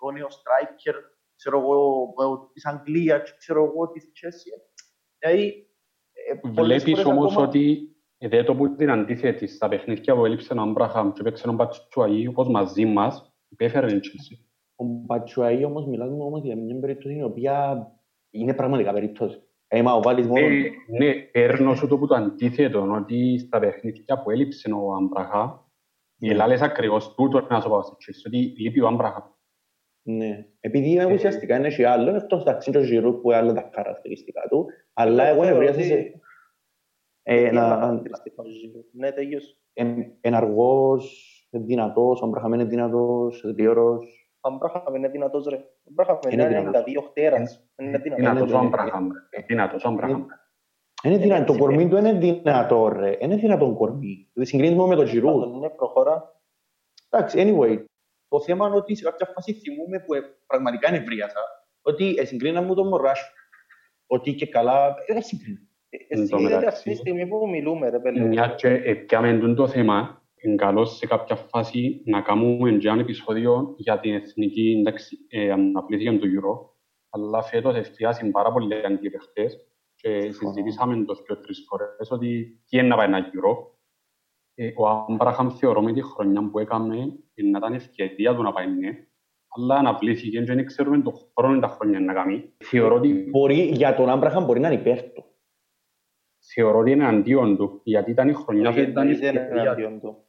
το 0.00 0.10
νέο 0.10 0.26
striker, 0.26 0.94
ξέρω 1.36 1.58
εγώ, 1.58 2.50
της 2.52 2.66
Αγγλίας, 2.66 3.36
ξέρω 3.36 3.64
εγώ, 3.64 3.88
της 3.88 4.04
Chelsea. 4.04 4.60
Δηλαδή, 5.18 5.46
ε, 5.46 5.67
Βλέπεις 6.42 7.04
όμως 7.04 7.32
ακόμα... 7.32 7.46
ότι 7.46 7.96
δεν 8.18 8.44
το 8.44 8.54
που 8.54 8.74
την 8.74 8.90
αντίθετη 8.90 9.46
στα 9.46 9.68
παιχνίδια 9.68 10.14
που 10.14 10.24
έλειψε 10.24 10.54
ο 10.54 10.60
Αμπραχάμ 10.60 11.12
και 11.12 11.22
παίξε 11.22 11.44
τον 11.44 11.56
Πατσουαΐ, 11.56 12.26
όπως 12.28 12.48
μαζί 12.48 12.84
μας, 12.84 13.32
υπέφερε 13.48 13.86
την 13.86 14.00
Chelsea. 14.00 14.44
Ο 14.76 14.84
Πατσουαΐ 15.06 15.62
όμως 15.66 15.86
μιλάμε 15.86 16.22
όμως 16.22 16.42
για 16.42 16.56
μια 16.56 16.78
περίπτωση 16.80 17.16
η 17.16 17.22
οποία 17.22 17.86
είναι 18.30 18.54
πραγματικά 18.54 18.92
περίπτωση. 18.92 19.42
Ε, 19.68 19.82
μα 19.82 19.92
ο 19.92 20.02
Βάλης 20.02 20.26
μόνο... 20.26 20.46
Ναι, 20.46 21.04
ναι, 21.04 21.14
παίρνω 21.14 21.74
σου 21.74 21.86
το 21.86 21.98
που 21.98 22.06
το 22.06 22.14
αντίθετο, 22.14 22.90
ότι 22.92 23.38
στα 23.38 23.58
παιχνίδια 23.58 24.22
που 24.22 24.30
έλειψε 24.30 24.72
ο 24.72 24.94
Αμπραχά, 24.94 25.70
οι 26.18 26.30
Ελλάδες 26.30 26.60
ακριβώς 26.60 27.14
τούτο 27.14 27.46
να 27.50 27.60
σου 27.60 27.68
πω 27.68 27.82
στις 27.82 28.24
ότι 28.26 28.36
λείπει 28.36 28.80
ο 28.80 28.86
Αμπραχά. 28.86 29.37
Ναι, 30.10 30.46
επειδή 30.60 30.96
ε, 30.96 31.04
ουσιαστικά 31.04 31.56
είναι 31.56 31.68
και 31.68 31.86
άλλος, 31.86 32.22
εκτός 32.22 32.44
τα 32.44 32.52
ξύντρο 32.52 32.82
γυρού 32.82 33.20
που 33.20 33.32
άλλα 33.32 33.52
τα 33.52 33.70
χαρακτηριστικά 33.74 34.42
του, 34.48 34.66
αλλά 34.92 35.24
εγώ 35.24 35.42
ευρίασα 35.42 35.80
σε... 35.80 36.20
Ναι, 38.92 39.12
τελείως. 39.12 39.60
Είναι 39.72 40.36
αργός, 40.36 41.32
δυνατός, 41.50 42.22
ο 42.22 42.24
Αμπραχά 42.24 42.46
είναι 42.46 42.64
δυνατός, 42.64 43.42
γλυόρος, 43.44 44.28
Αμπράχαμ 44.40 44.94
είναι 44.94 45.08
δυνατός 45.08 45.46
ρε. 45.46 45.64
Αμπράχαμ 45.88 46.18
είναι 46.30 46.70
92 46.72 47.02
χτέρας. 47.08 47.64
Είναι 47.76 47.98
δυνατός 47.98 48.52
ο 48.52 48.58
Αμπράχαμ. 48.58 49.08
Δυνατός 49.46 49.84
ο 49.84 49.88
Αμπράχαμ. 49.88 50.26
Είναι 51.02 51.16
δυνατό, 51.16 51.52
το 51.52 51.58
κορμί 51.58 51.88
του 51.88 51.96
είναι 51.96 52.12
δυνατό 52.12 52.88
ρε. 52.88 53.16
Είναι 53.20 53.36
δυνατό 53.36 53.74
κορμί. 53.74 54.30
Συγκρίνουμε 54.40 54.86
με 54.86 54.94
το 54.94 55.02
Giroud. 55.02 55.56
Είναι 55.56 55.68
προχώρα. 55.68 56.42
Εντάξει, 57.08 57.38
anyway. 57.40 57.84
Το 58.28 58.40
θέμα 58.40 58.66
είναι 58.66 58.76
ότι 58.76 58.94
σε 58.94 59.04
κάποια 59.04 59.26
φάση 59.34 59.52
θυμούμε 59.52 59.98
που 59.98 60.14
πραγματικά 60.46 60.88
είναι 60.88 61.04
βρίασα. 61.04 61.40
Ότι 61.82 62.26
συγκρίναμε 62.26 62.74
τον 62.74 62.88
Μωράσου. 62.88 63.32
Ότι 64.06 64.34
και 64.34 64.46
καλά, 64.46 64.94
δεν 65.06 65.22
συγκρίναμε. 65.22 65.68
Εσύ 66.08 66.34
είδατε 66.38 66.66
αυτή 66.66 66.90
τη 66.90 66.96
στιγμή 66.96 67.26
που 67.26 67.48
μιλούμε 67.48 67.88
ρε 67.88 67.98
παιδί. 67.98 68.20
Μια 68.20 68.48
και 68.48 68.68
επιάμε 68.68 69.54
το 69.54 69.68
θέμα, 69.68 70.22
είναι 70.42 70.54
καλό 70.54 70.84
σε 70.84 71.06
κάποια 71.06 71.36
φάση 71.36 72.02
να 72.04 72.20
κάνουμε 72.20 72.70
ένα 72.70 73.00
επεισόδιο 73.00 73.74
για 73.76 74.00
την 74.00 74.14
εθνική 74.14 74.76
εντάξει, 74.78 75.16
ε, 75.28 75.50
αναπλήθεια 75.50 76.18
του 76.18 76.26
Euro. 76.26 76.76
Αλλά 77.10 77.42
φέτος 77.42 77.76
εστιάσει 77.76 78.30
πάρα 78.30 78.52
πολλοί 78.52 78.86
αντιπαιχτές 78.86 79.68
και 79.94 80.30
συζητήσαμε 80.32 81.04
το 81.04 81.14
δύο 81.14 81.40
τρεις 81.40 81.64
φορές 81.68 82.10
ότι 82.10 82.60
τι 82.68 82.78
είναι 82.78 82.88
να 82.88 82.96
πάει 82.96 83.06
ένα 83.06 83.24
Euro. 83.24 83.77
Ε, 84.60 84.72
ο 84.76 84.88
Άμπραχαμ 84.88 85.50
θεωρώ 85.50 85.82
με 85.82 85.92
τη 85.92 86.02
χρονιά 86.02 86.50
που 86.50 86.58
έκαμε 86.58 86.96
να 87.34 87.58
ήταν 87.58 87.72
ευκαιρία 87.72 88.34
του 88.34 88.42
να 88.42 88.52
πάει 88.52 88.66
ναι. 88.66 89.06
Αλλά 89.56 89.74
αναβλήθηκε 89.74 90.38
και 90.38 90.44
δεν 90.44 90.66
ξέρουμε 90.66 91.02
το 91.02 91.12
χρόνο 91.38 91.60
τα 91.60 91.68
χρόνια 91.68 92.00
να 92.00 92.12
κάνει. 92.12 92.52
Θεωρώ 92.64 92.94
ότι... 92.94 93.26
Μπορεί, 93.30 93.54
για 93.54 93.94
τον 93.94 94.08
Άμπραχαμ 94.08 94.44
μπορεί 94.44 94.60
να 94.60 94.68
είναι 94.68 94.80
υπέρ 94.80 95.12
του. 95.12 95.24
Θεωρώ 96.54 96.78
ότι 96.78 96.90
είναι 96.90 97.06
αντίον 97.06 97.56
του, 97.56 97.80
γιατί 97.84 98.10
ήταν 98.10 98.28
η 98.28 98.32
χρονιά 98.32 98.72
που 98.72 98.78
ήταν 98.78 99.08
ευκαιρία 99.08 99.74
του. 100.00 100.24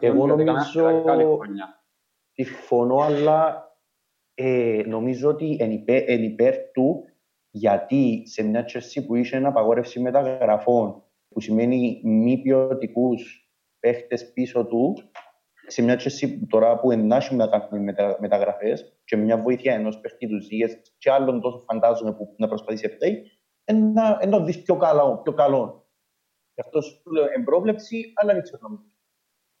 Εγώ 0.00 0.26
νομίζω 0.26 0.54
συμφωνώ, 2.32 2.96
αλλά 2.96 3.70
ε, 4.34 4.82
νομίζω 4.86 5.28
ότι 5.28 5.56
εν 6.06 6.22
υπέρ, 6.22 6.70
του 6.72 7.04
γιατί 7.50 8.22
σε 8.26 8.42
μια 8.42 8.64
τσέρση 8.64 9.06
που 9.06 9.14
είχε 9.14 9.36
ένα 9.36 9.48
απαγόρευση 9.48 10.00
μεταγραφών 10.00 11.02
που 11.32 11.40
σημαίνει 11.40 12.00
μη 12.04 12.42
ποιοτικούς 12.42 13.50
παίχτες 13.80 14.32
πίσω 14.32 14.66
του, 14.66 14.94
σε 15.66 15.82
μια 15.82 15.96
τσέρση 15.96 16.46
τώρα 16.46 16.80
που 16.80 16.90
ενάσχει 16.90 17.34
να 17.34 17.46
κάνουμε 17.46 17.78
μετα, 17.78 18.16
μεταγραφές 18.20 19.00
και 19.04 19.16
μια 19.16 19.38
βοήθεια 19.38 19.74
ενός 19.74 20.00
παίχτη 20.00 20.26
τους 20.26 20.44
Ζήγε 20.44 20.66
και 20.98 21.10
άλλων 21.10 21.40
τόσο 21.40 21.64
φαντάζομαι 21.66 22.12
που 22.12 22.34
να 22.38 22.48
προσπαθήσει 22.48 22.86
αυτό, 22.86 23.06
να, 23.78 24.26
να 24.26 24.30
το 24.30 24.44
δεις 24.44 24.62
πιο 24.62 24.76
καλό. 24.76 25.20
Πιο 25.22 25.32
καλό. 25.32 25.86
Γι' 26.54 26.60
αυτό 26.60 26.80
σου 26.80 27.10
λέω 27.12 27.24
εμπρόβλεψη, 27.36 28.12
αλλά 28.14 28.32
δεν 28.32 28.42
ξέρω 28.42 28.84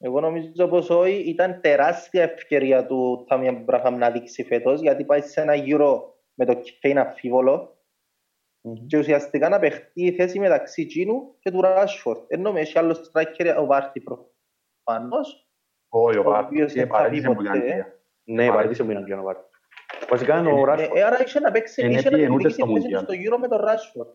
εγώ 0.04 0.20
νομίζω 0.20 0.68
πως 0.68 0.90
όχι, 0.90 1.14
ήταν 1.14 1.60
τεράστια 1.60 2.22
ευκαιρία 2.22 2.86
του 2.86 3.24
Τάμια 3.28 3.52
Μπραχαμ 3.52 3.96
να 3.96 4.10
δείξει 4.10 4.44
φέτος, 4.44 4.80
γιατί 4.80 5.04
πάει 5.04 5.20
σε 5.20 5.40
ένα 5.40 5.54
γύρο 5.54 6.14
με 6.34 6.44
το 6.44 6.54
Κέιν 6.80 6.98
αφίβολο 6.98 7.76
mm-hmm. 8.62 8.86
και 8.86 8.98
ουσιαστικά 8.98 9.48
να 9.48 9.58
παιχτεί 9.58 10.04
η 10.04 10.12
θέση 10.12 10.38
μεταξύ 10.38 10.86
Τζίνου 10.86 11.36
και 11.38 11.50
του 11.50 11.60
Ράσφορτ. 11.60 12.24
Ενώ 12.28 12.52
με 12.52 12.60
έχει 12.60 12.78
άλλος 12.78 12.96
στράκερ 12.96 13.58
ο 13.58 13.66
Βάρτη 13.66 14.00
προφανώς. 14.00 15.48
Όχι, 15.88 16.18
ο 16.18 16.22
Βάρτη 16.22 16.86
παρέτησε 16.86 17.26
από 17.26 17.42
την 17.42 17.50
Αγγλία. 17.50 18.00
Ναι, 18.24 18.48
παρέτησε 18.48 18.82
από 18.82 18.90
την 18.90 19.00
Αγγλία 19.00 19.20
ο 19.20 19.22
Βάρτη. 19.22 19.44
Βασικά 20.08 20.38
είναι 20.38 20.52
ο 20.52 20.64
Ράσφορτ. 20.64 21.00
Άρα 21.00 21.22
είχε 21.22 21.40
να 21.40 21.50
παίξει, 21.50 21.86
είχε 21.86 22.10
να 22.10 22.36
παίξει 22.36 22.60
στο 22.98 23.12
γύρο 23.12 23.38
με 23.38 23.48
τον 23.48 23.58
Ράσφορτ. 23.60 24.08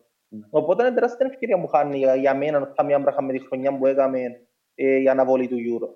Οπότε 0.50 0.84
είναι 0.84 0.94
τεράστια 0.94 1.26
ευκαιρία 1.30 1.60
που 1.60 1.66
χάνει 1.66 1.98
για 1.98 2.34
μένα 2.34 2.60
ο 2.60 2.72
Τάμια 2.72 2.98
Μπραχαμ 2.98 3.26
με 3.26 3.32
τη 3.32 3.38
χρονιά 3.46 3.78
που 3.78 3.86
έκαμε 3.86 4.20
ε, 4.74 5.00
η 5.00 5.08
αναβολή 5.08 5.48
του 5.48 5.56
Euro. 5.56 5.88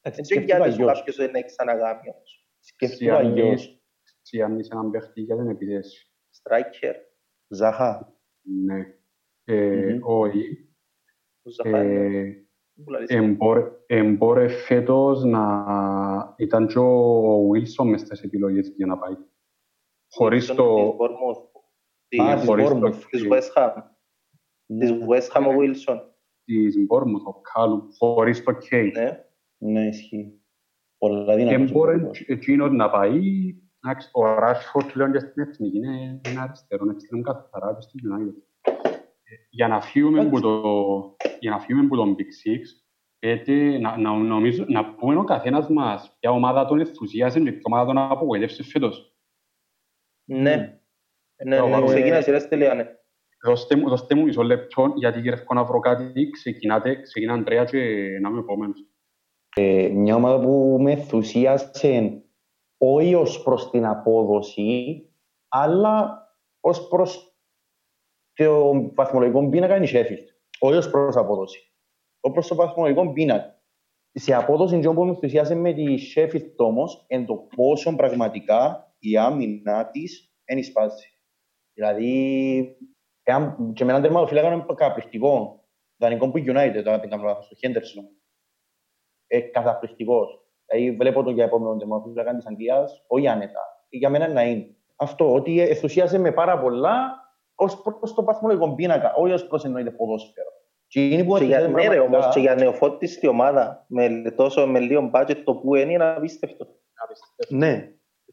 Έτσι 0.00 0.42
γιατί 0.42 0.72
σου 0.72 0.84
κάποιος 0.84 1.16
δεν 1.16 1.34
έχει 1.34 1.44
ξαναγάμει 1.44 2.10
όμως. 2.12 2.46
Σκεφτούμε 2.60 3.12
αλλιώς. 3.12 3.82
Σιάννης 4.22 4.68
έναν 4.68 4.90
παίχτη 4.90 5.20
για 5.20 5.36
την 5.36 5.48
επιθέση. 5.48 6.12
Στράικερ. 6.30 6.96
Ζάχα. 7.54 8.16
Ναι. 8.42 8.94
Ε, 9.44 9.98
όχι. 10.02 10.68
Εμπόρε 13.86 14.48
φέτος 14.48 15.24
να 15.24 15.64
ήταν 16.36 16.66
και 16.66 16.78
ο 16.78 17.48
Βίλσον 17.50 17.88
μες 17.88 18.00
στις 18.00 18.22
επιλογές 18.22 18.72
για 18.76 18.86
να 18.86 18.98
πάει. 18.98 19.16
Χωρίς 20.10 20.46
το... 20.46 20.96
Της 22.08 23.26
West 23.30 23.52
Ham. 23.56 23.72
Της 24.78 24.90
West 25.08 25.36
Ham 25.36 25.46
ο 25.48 25.58
Βίλσον 25.58 26.14
της 26.44 26.86
Μπόρμουθ, 26.86 27.26
ο 27.26 27.40
Κάλου, 27.40 27.88
χωρίς 27.98 28.42
το 28.42 28.52
Κέι. 28.52 28.90
Ναι, 28.90 29.24
ναι, 29.58 29.86
ισχύει. 29.86 30.40
Πολλά 30.98 31.36
δυνατός. 31.36 31.66
Και 31.66 31.72
μπορεί 31.72 32.10
εκείνος 32.26 32.70
να 32.70 32.90
πάει, 32.90 33.20
ο 34.12 34.24
Ράσφορτ 34.24 34.94
λέω 34.94 35.10
και 35.10 35.18
στην 35.18 35.42
εθνική 35.42 35.76
είναι 35.76 36.20
ένα 36.24 36.42
αριστερό, 36.42 36.84
να 36.84 36.94
ξέρουν 36.94 37.24
καθαρά 37.24 37.74
και 37.74 37.80
στην 37.80 38.00
United. 38.00 38.42
Για 39.50 39.68
να 39.68 39.80
φύγουμε 39.80 40.20
από 40.20 40.40
το, 40.40 40.62
για 41.40 41.50
να 41.50 41.58
φύγουμε 41.58 41.84
από 41.86 41.96
τον 41.96 42.16
Big 42.18 42.48
Six, 42.48 42.60
Γιατί 43.18 43.78
να, 43.80 43.96
να, 43.96 44.16
νομίζω, 44.16 44.64
να 44.68 44.94
πούμε 44.94 45.16
ο 45.16 45.24
καθένας 45.24 45.68
μας 45.68 46.16
ποια 46.20 46.30
ομάδα 46.30 46.66
τον 46.66 46.78
ενθουσίασε 46.78 47.40
και 47.40 47.52
ποια 47.52 47.62
ομάδα 47.64 47.86
τον 47.86 47.98
απογοητεύσε 47.98 48.62
φέτος. 48.64 49.16
Ναι. 50.24 50.78
Ναι, 51.44 51.60
ναι, 51.60 51.78
ναι, 51.78 51.84
ξεκινάς, 51.84 52.24
ρε 52.24 52.38
Στελιάνε. 52.38 52.98
Δώστε 53.44 53.76
μου, 53.76 53.88
δώστε 53.88 54.14
μου 54.14 54.22
μισό 54.22 54.42
λεπτό, 54.42 54.92
γιατί 54.96 55.20
γυρεύω 55.20 55.54
να 55.54 55.64
βρω 55.64 55.80
κάτι. 55.80 56.30
Ξεκινάτε, 56.30 57.00
ξεκινά 57.00 57.32
Αντρέα 57.32 57.64
και 57.64 57.78
να 58.20 58.28
είμαι 58.28 58.38
επόμενος. 58.38 58.88
Ε, 59.56 59.88
μια 59.88 60.14
ομάδα 60.14 60.40
που 60.40 60.78
με 60.80 60.92
ενθουσίασε 60.92 62.23
όχι 62.92 63.14
ως 63.14 63.42
προς 63.42 63.70
την 63.70 63.86
απόδοση, 63.86 65.02
αλλά 65.48 66.22
ως 66.60 66.88
προς 66.88 67.38
το 68.34 68.72
βαθμολογικό 68.94 69.48
πίνακα 69.48 69.76
είναι 69.76 69.86
η 69.86 69.90
Sheffield. 69.92 70.26
Όχι 70.58 70.76
ως 70.76 70.90
προς 70.90 71.16
απόδοση. 71.16 71.72
Ως 72.20 72.32
προς 72.32 72.46
το 72.46 72.54
βαθμολογικό 72.54 73.12
πίνακα. 73.12 73.62
Σε 74.12 74.34
απόδοση, 74.34 74.80
το 74.80 74.92
που 74.92 75.04
με 75.04 75.10
ενθουσίασε 75.10 75.54
με 75.54 75.72
τη 75.72 75.84
Sheffield 76.14 76.56
όμως, 76.56 77.04
είναι 77.08 77.24
το 77.24 77.34
πόσο 77.34 77.96
πραγματικά 77.96 78.92
η 78.98 79.16
άμυνα 79.16 79.90
της 79.90 80.34
είναι 80.46 80.62
σπάση. 80.62 81.18
Δηλαδή, 81.72 82.76
εάν, 83.22 83.72
και 83.72 83.84
με 83.84 83.90
έναν 83.90 84.02
τερματοφύλακα 84.02 84.52
είναι 84.52 84.64
καταπληκτικό. 84.66 85.58
Δανεικό 85.96 86.30
που 86.30 86.38
United, 86.38 86.80
τώρα 86.84 87.00
πήγαμε 87.00 87.38
στο 87.40 87.56
Henderson. 87.60 88.04
Ε, 89.26 89.40
καταπληκτικός. 89.40 90.43
Δηλαδή, 90.74 90.96
βλέπω 90.96 91.22
το 91.22 91.30
για 91.30 91.44
επόμενο 91.44 91.76
τερματοφύλακα 91.76 92.34
της 92.34 92.46
Αγγλίας, 92.46 93.04
όχι 93.06 93.28
άνετα. 93.28 93.60
Για 93.88 94.10
μένα 94.10 94.28
να 94.28 94.42
είναι. 94.42 94.66
Αυτό, 94.96 95.34
ότι 95.34 95.60
ενθουσίασε 95.60 96.18
με 96.18 96.32
πάρα 96.32 96.58
πολλά 96.58 97.22
ως 97.54 97.82
προ 97.82 98.12
το 98.14 98.24
βαθμολογικό 98.24 98.74
πίνακα, 98.74 99.14
όχι 99.14 99.32
ως 99.32 99.46
προς 99.46 99.64
εννοείται 99.64 99.90
ποδόσφαιρο. 99.90 100.48
Και, 100.86 101.06
είναι 101.06 101.24
που 101.24 101.38
και 101.38 101.44
για, 101.44 101.68
ναι, 101.68 101.88
ρε, 101.88 101.98
όμως, 101.98 102.28
και 102.32 102.40
για 102.40 102.54
νεοφώτιστη 102.54 103.26
ομάδα, 103.26 103.84
με, 103.88 104.32
τόσο 104.36 104.66
με 104.66 104.80
λίγο 104.80 105.10
budget, 105.14 105.36
το 105.44 105.54
που 105.54 105.74
είναι, 105.74 105.92
είναι 105.92 106.04
απίστευτο. 106.04 106.66
Ναι. 107.48 107.88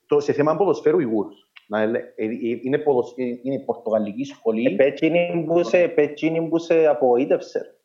Το, 0.05 0.19
σε 0.19 0.33
θέμα 0.33 0.55
ποδοσφαίρου, 0.55 0.99
οι 0.99 1.07
Wolves. 1.07 1.77
Ε, 1.79 1.83
ε, 2.15 2.25
είναι, 2.61 2.77
ποδοσ... 2.77 3.13
Ε, 3.17 3.23
είναι 3.23 3.55
η 3.55 3.63
πορτογαλική 3.65 4.23
σχολή. 4.23 4.65
Επέτσινη 5.71 6.47
που 6.49 6.57
σε 6.57 6.85
απογοήτευσε. 6.85 7.80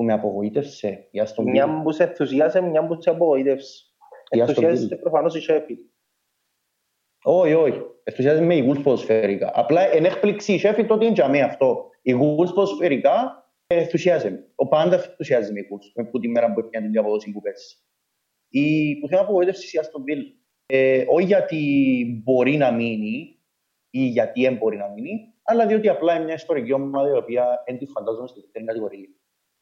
Που 0.00 0.06
με 0.06 0.12
απογοήτευσε. 0.12 1.08
Για 1.10 1.26
στον 1.26 1.50
μια 1.50 1.82
που 1.82 1.92
σε 1.92 2.02
ενθουσιάσε, 2.02 2.60
μια 2.60 2.86
που 2.86 3.02
σε 3.02 3.10
απογοήτευσε. 3.10 3.84
Ενθουσιάζεσαι 4.28 4.96
προφανώς 4.96 5.34
η 5.36 5.46
Sheffield. 5.48 5.84
Όχι, 7.22 7.54
όχι. 7.54 7.80
Ενθουσιάζεσαι 8.04 8.44
με 8.44 8.54
οι 8.54 8.68
Wolves 8.68 8.82
ποδοσφαιρικά. 8.82 9.50
Απλά 9.54 9.80
εν 9.80 10.04
έκπληξη 10.04 10.52
η 10.52 10.60
Sheffield 10.62 10.88
ότι 10.88 11.06
είναι 11.06 11.14
για 11.14 11.44
αυτό. 11.44 11.90
Οι 12.02 12.12
Wolves 12.14 12.54
ποδοσφαιρικά 12.54 13.44
ενθουσιάζεσαι. 13.66 14.50
Ο 14.54 14.68
πάντα 14.68 14.94
ενθουσιάζεται 14.94 15.52
με 15.52 15.60
οι 15.60 15.68
Wolves. 15.70 15.92
Με 15.94 16.04
που 16.04 16.18
τη 16.18 16.28
μέρα 16.28 16.52
που 16.52 16.60
έπιανε 16.60 16.84
την 16.84 16.94
διαποδόση 16.94 17.32
που 17.32 17.40
πέσει. 17.40 17.76
Η 18.48 18.96
που 18.98 19.08
θέλω 19.08 19.20
απογοήτευση 19.20 19.76
η 19.76 19.80
Aston 19.82 20.12
Villa. 20.12 20.24
Ε, 20.66 21.04
όχι 21.08 21.26
γιατί 21.26 22.22
μπορεί 22.24 22.56
να 22.56 22.72
μείνει 22.72 23.38
ή 23.90 24.06
γιατί 24.06 24.42
δεν 24.42 24.56
μπορεί 24.56 24.76
να 24.76 24.88
μείνει, 24.88 25.34
αλλά 25.42 25.66
διότι 25.66 25.88
απλά 25.88 26.14
είναι 26.14 26.24
μια 26.24 26.34
ιστορική 26.34 26.72
ομάδα 26.72 27.08
η 27.08 27.16
οποία 27.16 27.62
δεν 27.66 27.78
τη 27.78 27.86
φαντάζομαι 27.86 28.26
στη 28.26 28.40
δεύτερη 28.40 28.64
κατηγορία. 28.64 29.08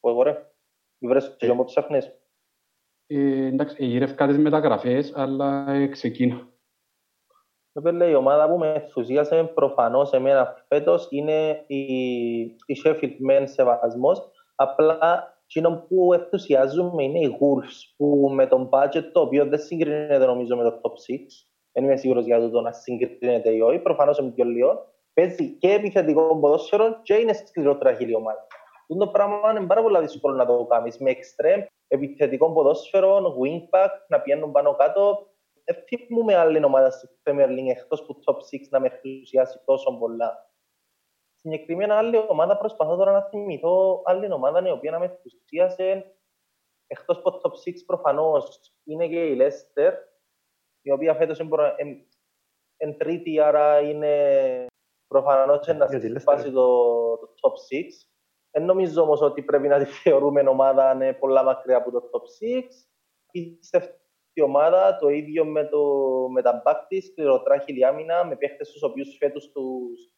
Εγώ 0.01 0.23
ρε, 0.23 0.51
βρες 0.99 1.35
το 1.37 1.55
που 1.55 1.63
ψάχνεις. 1.63 2.11
Ε, 3.07 3.45
εντάξει, 3.45 3.85
γύρευκα 3.85 4.27
τις 4.27 4.37
μεταγραφές, 4.37 5.11
αλλά 5.15 5.69
ε, 5.69 5.87
ξεκίνα. 5.87 6.47
η 8.09 8.15
ομάδα 8.15 8.49
που 8.49 8.57
με 8.57 8.73
ενθουσίασε 8.73 9.43
προφανώς 9.43 10.11
εμένα 10.11 10.65
φέτος 10.67 11.07
είναι 11.09 11.63
η, 11.67 11.83
η 12.43 12.81
Sheffield 12.83 13.15
Men 13.29 13.43
Σεβασμός. 13.45 14.31
Απλά 14.55 15.39
Εκείνο 15.51 15.85
που 15.87 16.13
ενθουσιάζουμε 16.13 17.03
είναι 17.03 17.19
οι 17.19 17.37
Wolves 17.39 17.93
που 17.97 18.31
με 18.33 18.47
τον 18.47 18.69
budget 18.71 19.03
το 19.11 19.21
οποίο 19.21 19.45
δεν 19.45 19.59
συγκρίνεται 19.59 20.25
νομίζω 20.25 20.55
με 20.55 20.63
το 20.63 20.81
top 20.81 20.91
6 20.91 20.93
δεν 21.71 21.83
είμαι 21.83 21.97
σίγουρος 21.97 22.25
για 22.25 22.49
το 22.49 22.61
να 22.61 22.71
συγκρίνεται 22.71 23.51
ή 23.51 23.61
όχι, 23.61 23.79
προφανώς 23.79 24.17
είναι 24.17 24.31
πιο 24.31 24.45
λίγο 24.45 24.93
παίζει 25.13 25.57
και 25.57 25.73
επιθετικό 25.73 26.39
ποδόσφαιρο 26.39 26.99
και 27.01 27.13
είναι 27.13 27.33
σκληρότερα 27.33 27.95
χείλη 27.95 28.15
ομάδα. 28.15 28.47
Αυτό 28.91 29.05
το 29.05 29.11
πράγμα 29.11 29.51
είναι 29.51 29.67
πάρα 29.67 29.81
πολύ 29.81 29.99
δύσκολο 29.99 30.35
να 30.35 30.45
το 30.45 30.65
κάνεις. 30.65 30.97
Με 30.97 31.11
extreme 31.11 31.65
επιθετικό 31.87 32.53
ποδόσφαιρο, 32.53 33.35
wingback, 33.41 33.89
να 34.07 34.21
πιένουν 34.21 34.51
πάνω 34.51 34.75
κάτω. 34.75 35.27
Δεν 35.63 35.83
θυμούμε 35.87 36.35
άλλη 36.35 36.63
ομάδα 36.63 36.91
στη 36.91 37.07
Premier 37.23 37.47
League 37.47 37.69
εκτός 37.69 38.05
που 38.05 38.19
top 38.25 38.35
6 38.35 38.39
να 38.69 38.79
με 38.79 38.87
ενθουσιάσει 38.87 39.61
τόσο 39.65 39.97
πολλά. 39.97 40.51
Συγκεκριμένα 41.35 41.97
άλλη 41.97 42.17
ομάδα 42.27 42.57
προσπαθώ 42.57 42.95
τώρα 42.95 43.11
να 43.11 43.21
θυμηθώ 43.21 44.01
άλλη 44.05 44.31
ομάδα 44.31 44.67
η 44.67 44.71
οποία 44.71 44.91
να 44.91 44.99
με 44.99 45.05
ενθουσίασε 45.05 46.15
εκτός 46.87 47.17
από 47.17 47.31
το 47.31 47.41
top 47.43 47.69
6 47.69 47.73
προφανώς 47.85 48.73
είναι 48.83 49.07
και 49.07 49.25
η 49.25 49.37
Leicester 49.41 49.91
η 50.81 50.91
οποία 50.91 51.15
φέτος 51.15 51.39
είναι 52.77 52.93
τρίτη 52.97 53.39
άρα 53.39 53.79
είναι 53.79 54.65
προφανώς 55.07 55.67
να 55.67 56.19
σπάσει 56.19 56.51
το, 56.51 56.67
το 57.17 57.33
top 57.41 57.75
6 57.75 58.08
δεν 58.51 58.65
νομίζω 58.65 59.01
όμως 59.01 59.21
ότι 59.21 59.41
πρέπει 59.41 59.67
να 59.67 59.77
τη 59.79 59.85
θεωρούμε 59.85 60.41
ομάδα 60.41 60.91
είναι 60.93 61.13
πολλά 61.13 61.43
μακριά 61.43 61.77
από 61.77 61.91
το 61.91 62.09
top 62.11 62.21
6 63.31 63.43
η 64.33 64.41
ομάδα 64.41 64.97
το 64.99 65.09
ίδιο 65.09 65.45
με, 65.45 65.65
το, 65.65 65.81
με 66.31 66.41
τα 66.41 66.61
back 66.65 66.85
της, 66.87 67.05
σκληροτράχη 67.05 67.83
άμυνα, 67.83 68.25
με 68.25 68.35
παίχτες 68.35 68.71
τους 68.71 68.83
οποίους 68.83 69.17
φέτος 69.19 69.51
τους 69.51 70.11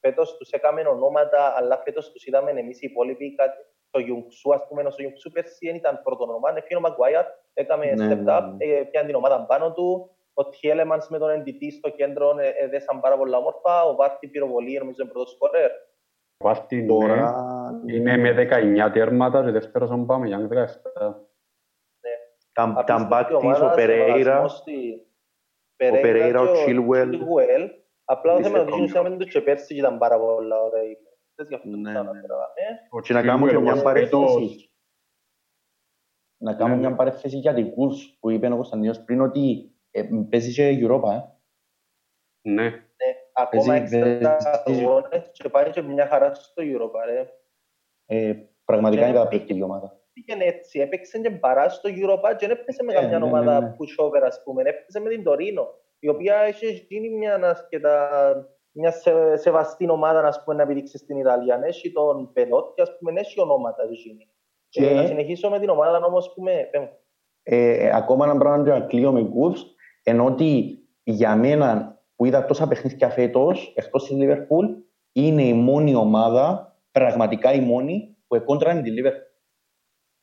φέτος 0.00 0.36
τους 0.36 0.50
έκαμε 0.50 0.80
ονόματα, 0.80 1.54
αλλά 1.56 1.76
φέτος 1.84 2.12
τους 2.12 2.26
είδαμε 2.26 2.50
εμείς 2.50 2.82
οι 2.82 2.86
υπόλοιποι 2.90 3.34
κάτι. 3.34 3.58
Το 3.90 3.98
Γιουγξού, 4.00 4.54
ας 4.54 4.66
πούμε, 4.68 4.82
ο 4.82 4.94
Γιουγξού 4.96 5.30
πέρσι 5.30 5.66
δεν 5.66 5.74
ήταν 5.74 6.00
πρώτο 6.02 6.24
όνομα, 6.24 6.52
έφυγε 6.56 6.76
ο 6.76 6.80
Μαγκουάιαρ, 6.80 7.24
έκαμε 7.54 7.84
ναι, 7.86 8.06
step 8.06 8.38
up, 8.38 8.42
ναι, 8.56 8.66
ναι. 8.66 8.84
πιάνε 8.84 9.06
την 9.06 9.14
ομάδα 9.14 9.46
πάνω 9.46 9.72
του, 9.72 10.10
ο 10.34 10.48
Τιέλεμανς 10.48 11.08
με 11.08 11.18
τον 11.18 11.42
NDT 11.42 11.62
στο 11.78 11.90
κέντρο 11.90 12.34
έδεσαν 12.58 13.00
πάρα 13.00 13.16
πολλά 13.16 13.36
όμορφα, 13.36 13.84
ο 13.84 13.94
Βάρτη 13.94 14.28
πυροβολή, 14.28 14.78
νομίζω 14.78 15.02
είναι 15.02 15.10
πρώτος 15.12 15.30
σκορέρ. 15.30 15.70
Ο 16.36 16.46
Βάρτη 16.46 16.86
τώρα 16.86 17.34
είναι 17.86 18.16
με 18.16 18.48
19 18.86 18.90
τέρματα 18.92 19.44
και 19.44 19.50
δεύτερος 19.50 19.90
ο 19.90 19.96
Μπάμε 19.96 20.26
για 20.26 20.48
17. 20.48 21.14
Τα 22.86 23.06
μπακ 23.08 23.28
της, 23.28 23.60
ο 23.60 23.72
Περέιρα, 23.74 24.44
ο 24.44 24.50
Περέιρα, 25.76 26.40
ο 26.40 26.46
Chilwell, 26.46 27.68
Απλά 28.04 28.36
το 28.36 28.42
θέμα 28.42 28.60
είναι 28.60 28.70
ότι 28.70 28.82
usαμε 28.82 29.16
το 29.16 29.24
και 29.24 29.40
πέρσι 29.40 29.76
ήταν 29.76 29.98
πάρα 29.98 30.18
πολλά 30.18 30.60
ωραία 30.60 30.82
οι 30.82 30.96
παίκτες, 30.96 31.48
γι' 31.48 31.54
αυτό 31.54 31.70
το 31.70 33.00
Και 33.00 33.12
να 33.12 33.22
κάνουμε 33.22 33.50
και 33.50 33.58
μια 33.58 33.82
παρέθεση. 33.82 34.68
Να 36.36 36.54
κάνουμε 36.54 36.78
μια 36.78 36.94
παρέθεση 36.94 37.36
για 37.36 37.54
την 37.54 37.70
κουρς 37.70 38.16
που 38.20 38.30
είπε 38.30 38.46
ο 38.46 38.54
Κωνσταντίνος 38.54 39.04
πριν 39.04 39.20
ότι 39.20 39.72
παίζει 40.30 40.52
και 40.52 40.86
Europa, 40.86 41.12
ε. 41.12 41.22
Ναι. 42.50 42.86
Ακόμα 43.32 43.74
έξτρα 43.74 44.36
αγώνες 44.64 45.30
και 45.32 45.48
πάει 45.48 45.70
και 45.70 45.82
μια 45.82 46.06
χαρά 46.06 46.34
στο 46.34 46.62
Europa, 46.66 47.04
ρε. 47.06 47.28
Πραγματικά 48.64 49.06
είναι 49.06 49.16
καταπληκτική 49.16 49.62
ομάδα. 49.62 49.98
Πήγαινε 50.12 50.44
έτσι, 50.44 50.80
έπαιξε 50.80 51.18
και 51.18 51.30
παρά 51.30 51.68
στο 51.68 51.90
Europa 51.92 52.36
και 52.36 52.46
δεν 52.46 52.50
έπαιξε 52.50 52.82
με 52.82 52.92
καμιά 52.92 53.22
ομάδα 53.22 53.74
που 53.76 53.86
σόβερα, 53.86 54.26
ας 54.26 54.42
πούμε, 54.44 54.62
έπαιξε 54.62 55.00
με 55.00 55.08
την 55.08 55.22
Τωρίνο 55.22 55.66
η 55.98 56.08
οποία 56.08 56.36
έχει 56.36 56.86
γίνει 56.88 57.08
μια, 57.08 57.34
ασκετα, 57.34 58.08
μια 58.72 58.90
σε, 58.90 59.36
σεβαστή 59.36 59.90
ομάδα 59.90 60.20
να, 60.20 60.42
πούμε, 60.44 60.56
να 60.56 60.62
επιδείξει 60.62 60.98
στην 60.98 61.18
Ιταλία. 61.18 61.60
Έχει 61.64 61.92
τον 61.92 62.32
Πενότη, 62.32 62.82
ας 62.82 62.98
πούμε, 62.98 63.20
έχει 63.20 63.40
ονόματα 63.40 63.84
γίνει. 63.84 64.28
Και... 64.68 64.86
Ε, 64.86 64.94
να 64.94 65.06
συνεχίσω 65.06 65.50
με 65.50 65.58
την 65.58 65.68
ομάδα 65.68 66.00
όμως 66.06 66.32
που 66.34 66.42
με... 66.42 66.70
Ε, 67.42 67.90
ακόμα 67.94 68.24
ένα 68.24 68.38
πράγμα 68.38 68.78
να 68.78 68.80
κλείω 68.80 69.12
με 69.12 69.20
Wolves, 69.20 69.60
ενώ 70.02 70.24
ότι 70.24 70.78
για 71.02 71.36
μένα 71.36 71.98
που 72.16 72.24
είδα 72.24 72.44
τόσα 72.44 72.68
παιχνίδια 72.68 73.10
φέτος, 73.10 73.72
εκτός 73.76 74.06
της 74.06 74.16
Λίβερπουλ, 74.16 74.66
είναι 75.12 75.42
η 75.42 75.52
μόνη 75.52 75.94
ομάδα, 75.94 76.73
πραγματικά 76.98 77.52
η 77.52 77.60
μόνη, 77.60 78.16
που 78.26 78.34
εκόντρανε 78.34 78.82
τη 78.82 78.90
Λίβερπουλ. 78.90 79.22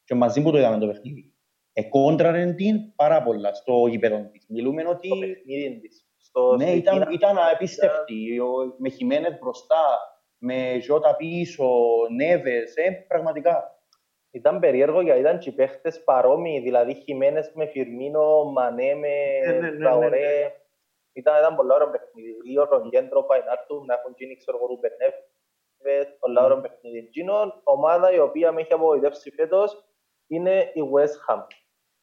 Και 0.03 0.15
μαζί 0.15 0.41
που 0.41 0.51
το 0.51 0.57
είδαμε 0.57 0.77
το 0.77 0.87
παιχνίδι 0.87 1.31
εκόντραρε 1.73 2.53
την 2.53 2.95
πάρα 2.95 3.23
πολλά 3.23 3.53
στο 3.53 3.87
γήπεδο 3.87 4.29
της. 4.31 4.45
Μιλούμε 4.49 4.87
ότι... 4.87 5.07
Στο 5.07 5.17
παιχνίδι 5.17 5.79
της. 5.79 6.05
Στο 6.17 6.55
ναι, 6.55 6.71
ήταν, 6.71 7.11
ήταν 7.11 7.37
απίστευτη. 7.53 8.39
Με 8.77 8.89
χειμένες 8.89 9.37
μπροστά, 9.39 9.83
με 10.37 10.79
ζώτα 10.81 11.15
πίσω, 11.15 11.69
νεύες, 12.15 12.75
ε, 12.75 13.05
πραγματικά. 13.07 13.75
Ήταν 14.31 14.59
περίεργο 14.59 15.01
γιατί 15.01 15.19
ήταν 15.19 15.39
και 15.39 15.51
παίχτες 15.51 16.03
παρόμοιοι, 16.03 16.59
δηλαδή 16.59 16.93
χειμένες 16.93 17.51
με 17.55 17.65
Φιρμίνο, 17.65 18.43
Μανέ, 18.43 18.93
με 18.95 19.13
ναι, 19.45 19.59
ναι, 19.59 19.69
ναι, 19.69 19.95
ναι, 19.95 20.07
ναι. 20.09 20.51
Ήταν, 21.13 21.39
ήταν 21.39 21.55
πολύ 21.55 21.71
ωραίο 21.73 21.89
παιχνίδι. 21.89 22.35
Λίγο 22.45 22.63
ρογέντρο 22.63 23.23
πάει 23.23 23.39
να 23.39 23.51
έρθουν, 23.51 23.85
να 23.85 23.93
έχουν 23.93 24.13
γίνει 24.17 24.35
ξέρω 24.35 24.57
εγώ 24.57 24.67
Ρουμπενέφ, 25.83 26.19
πολύ 26.19 26.39
ωραίο 26.39 26.61
παιχνίδι. 26.61 27.09
ομάδα 27.63 28.11
η 28.11 28.19
οποία 28.19 28.51
με 28.51 28.61
έχει 28.61 28.73
απογοητεύσει 28.73 29.31
φέτος 29.31 29.83
είναι 30.27 30.71
η 30.73 30.81
West 30.93 31.33
Ham. 31.33 31.45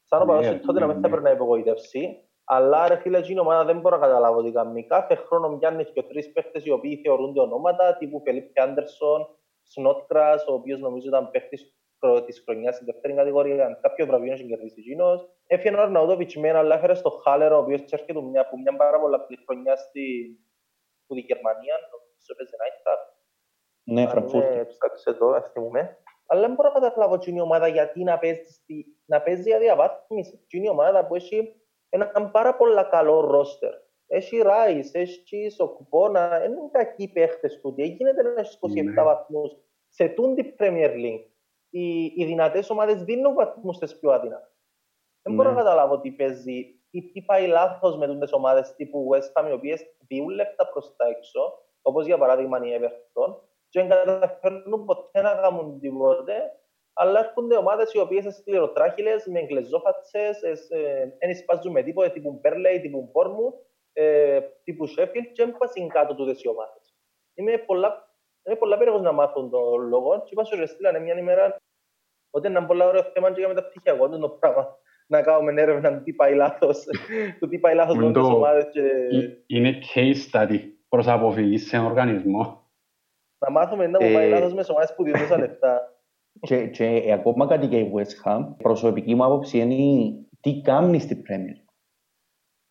Σαν 0.04 0.22
ο 0.22 0.24
παρός 0.24 0.60
τότε 0.66 0.80
να 0.80 0.86
μην 0.86 1.00
θα 1.00 1.08
πρέπει 1.08 1.22
να 1.22 1.30
υπογοητεύσει, 1.30 2.28
αλλά 2.44 2.88
ρε 2.88 2.96
φίλε, 2.96 3.20
η 3.26 3.38
ομάδα 3.38 3.64
δεν 3.64 3.80
μπορώ 3.80 3.96
να 3.96 4.06
καταλάβω 4.06 4.42
τι 4.42 4.52
κάνει. 4.52 4.86
Κάθε 4.86 5.14
χρόνο 5.14 5.48
μοιάνε 5.48 5.82
και 5.82 6.02
τρεις 6.02 6.32
παίχτες 6.32 6.64
οι 6.64 6.70
οποίοι 6.70 6.96
θεωρούνται 6.96 7.40
ονόματα, 7.40 7.96
τύπου 7.96 8.20
Φελίπ 8.24 8.60
Άντερσον, 8.60 9.28
Σνότκρα, 9.62 10.34
ο 10.48 10.52
οποίος 10.52 10.80
νομίζω 10.80 11.08
ήταν 11.08 11.30
παίχτης 11.30 11.72
της 12.26 12.42
χρονιάς 12.44 12.74
στην 12.74 12.86
δεύτερη 12.86 13.14
κατηγορία, 13.14 13.78
κάποιος 13.82 14.08
βραβείο 14.08 14.32
έχει 14.32 14.46
κερδίσει 14.46 14.80
εκείνος. 14.80 15.28
Έφυγε 15.46 15.74
ο 15.74 15.80
Αρναούτοβιτς 15.80 16.36
με 16.36 16.48
ένα 16.48 16.58
αλλά 16.58 16.94
στο 16.94 17.10
Χάλερο, 17.10 17.56
ο 17.56 17.60
οποίος 17.60 17.80
έρχεται 17.90 18.20
μια, 18.20 18.40
από 18.40 18.58
μια 18.58 18.76
πάρα 18.76 19.00
πολλά 19.00 19.26
χρονιά 19.44 19.76
στη, 19.76 20.04
που 21.06 21.14
τη 21.14 21.20
Γερμανία, 21.20 21.74
νομίζω 21.90 22.32
έπαιζε 22.32 22.56
Νάιχταρ. 22.58 22.98
Ναι, 23.90 24.06
Φραγκφούρτη. 24.06 24.66
Ψάξε 24.66 25.12
το, 25.12 25.30
ας 25.30 25.50
θυμούμε. 25.52 25.98
Αλλά 26.26 26.40
δεν 26.40 26.54
μπορώ 26.54 26.72
να 26.74 26.80
καταλάβω 26.80 27.18
την 27.18 27.40
ομάδα 27.40 27.68
γιατί 27.68 28.02
να 28.02 28.18
παίζει, 28.18 28.42
να 29.04 29.20
παίζει 29.20 29.42
για 29.42 29.58
διαβάθμιση. 29.58 30.44
Την 30.46 30.68
ομάδα 30.68 31.06
που 31.06 31.14
έχει 31.14 31.54
ένα 31.88 32.30
πάρα 32.30 32.56
πολύ 32.56 32.86
καλό 32.90 33.20
ρόστερ. 33.20 33.72
Έχει 34.06 34.38
Ράις, 34.38 34.94
έχει 34.94 35.50
Σοκουπόνα, 35.50 36.28
δεν 36.28 36.52
είναι 36.52 36.68
κακοί 36.70 37.12
παίχτες 37.12 37.60
του. 37.60 37.74
Τι 37.74 37.86
γίνεται 37.86 38.22
να 38.22 38.40
έχει 38.40 38.58
27 38.60 38.84
ναι. 38.84 39.02
βαθμούς 39.02 39.56
σε 39.88 40.08
τούντι 40.08 40.54
Premier 40.58 40.90
League. 40.94 41.26
Οι, 41.70 42.04
οι 42.04 42.24
δυνατές 42.24 42.70
ομάδες 42.70 43.02
δίνουν 43.02 43.34
βαθμούς 43.34 43.76
στις 43.76 43.98
πιο 43.98 44.10
αδυνατές. 44.10 44.56
Δεν 45.22 45.34
μπορώ 45.34 45.48
να 45.48 45.54
ναι. 45.54 45.62
καταλάβω 45.62 46.00
τι 46.00 46.10
παίζει 46.10 46.80
ή 46.90 47.02
τι 47.02 47.22
πάει 47.22 47.46
λάθος 47.46 47.96
με 47.96 48.18
τις 48.18 48.32
ομάδες 48.32 48.74
τύπου 48.74 49.08
West 49.12 49.42
Ham, 49.42 49.48
οι 49.48 49.52
οποίες 49.52 49.82
διούν 50.06 50.28
λεφτά 50.28 50.68
προς 50.68 50.94
τα 50.96 51.06
έξω, 51.06 51.62
όπως 51.82 52.06
για 52.06 52.18
παράδειγμα 52.18 52.58
η 52.66 52.78
Everton, 52.80 53.36
και 53.68 53.80
δεν 53.80 53.88
καταφέρνουν 53.88 54.84
ποτέ 54.84 55.20
να 55.22 55.34
κάνουν 55.34 55.80
τίποτε, 55.80 56.34
αλλά 56.92 57.18
έρχονται 57.18 57.56
ομάδες 57.56 57.92
οι 57.92 57.98
οποίες 57.98 58.22
είναι 58.24 58.32
σκληροτράχυλες, 58.32 59.26
με 59.26 59.38
εγκλεζόφατσες, 59.38 60.40
δεν 61.18 61.36
σπάζουν 61.36 61.72
με 61.72 61.82
τίποτα, 61.82 62.10
τύπου 62.10 62.38
Μπέρλεϊ, 62.40 62.80
τύπου 62.80 63.10
Πόρμου, 63.12 63.54
ε, 63.92 64.40
τύπου 64.64 64.86
Σέφιλ, 64.86 65.32
και 65.32 65.42
έμπασαν 65.42 65.88
κάτω 65.88 66.14
του 66.14 66.28
οι 66.28 66.48
ομάδες. 66.48 66.94
Είμαι 67.34 67.58
πολλά, 67.58 68.14
είμαι 68.42 68.56
πολλά 68.56 68.76
περίεργος 68.76 69.04
να 69.04 69.12
μάθουν 69.12 69.50
τον 69.50 69.88
λόγο 69.88 70.22
και 70.22 70.28
είπα 70.30 70.44
σου 70.44 70.66
στείλανε 70.66 70.98
μια 70.98 71.18
ημέρα 71.18 71.56
ότι 72.30 72.48
είναι 72.48 72.58
ένα 72.58 72.66
πολύ 72.66 72.82
ωραίο 72.82 73.02
θέμα 73.02 73.32
και 73.32 73.38
για 73.38 73.48
μεταπτυχιακό 73.48 74.08
το 74.08 74.28
πράγμα 74.28 74.78
να 75.06 75.22
κάνουμε 75.22 75.62
έρευνα 75.62 76.02
τι 76.02 76.12
πάει 76.12 76.34
λάθος, 76.34 76.84
το 77.40 77.48
τι 77.48 77.58
πάει 77.58 77.74
λάθος 77.74 77.96
με 77.96 78.12
τις 78.12 78.22
ομάδες. 78.22 78.68
Και... 78.72 78.82
Είναι 79.46 79.78
case 79.94 80.32
study 80.32 80.60
προς 80.88 81.06
αποφυγής 81.06 81.68
σε 81.68 81.76
έναν 81.76 81.88
οργανισμό. 81.88 82.67
Να 83.38 83.50
μάθουμε 83.50 83.86
να 83.86 84.04
μου 84.04 84.12
πάει 84.12 84.26
ε, 84.26 84.28
λάθος 84.28 84.54
με 84.54 84.64
ομάδες 84.68 84.94
που 84.94 85.04
δίνουν 85.04 85.38
λεφτά. 85.38 85.92
Και, 86.40 86.66
και 86.66 87.12
ακόμα 87.12 87.46
κάτι 87.46 87.66
για 87.66 87.78
η 87.78 87.90
West 87.94 88.28
Ham, 88.28 88.54
προσωπική 88.56 89.14
μου 89.14 89.24
άποψη 89.24 89.58
είναι 89.58 90.14
τι 90.40 90.60
κάνεις 90.60 91.02
στην 91.02 91.22
Premier. 91.28 91.64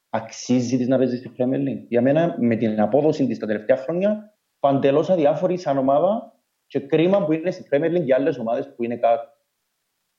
Αξίζει 0.10 0.78
της 0.78 0.88
να 0.88 0.98
παίζεις 0.98 1.20
στην 1.20 1.34
Premier 1.38 1.60
League; 1.60 1.86
Για 1.88 2.02
μένα, 2.02 2.36
με 2.40 2.56
την 2.56 2.82
απόδοση 2.82 3.28
της 3.28 3.40
τα 3.40 3.46
τελευταία 3.48 3.78
χρόνια, 3.78 4.38
παντελώς 4.60 5.10
αδιάφορη 5.10 5.58
σαν 5.58 5.78
ομάδα 5.78 6.42
και 6.66 6.80
κρίμα 6.80 7.26
που 7.26 7.32
είναι 7.32 7.52
στην 7.52 7.66
Premier 7.70 7.98
League 7.98 8.04
για 8.04 8.16
άλλες 8.16 8.38
ομάδες 8.38 8.74
που 8.76 8.84
είναι 8.84 8.98
κάτω. 8.98 9.30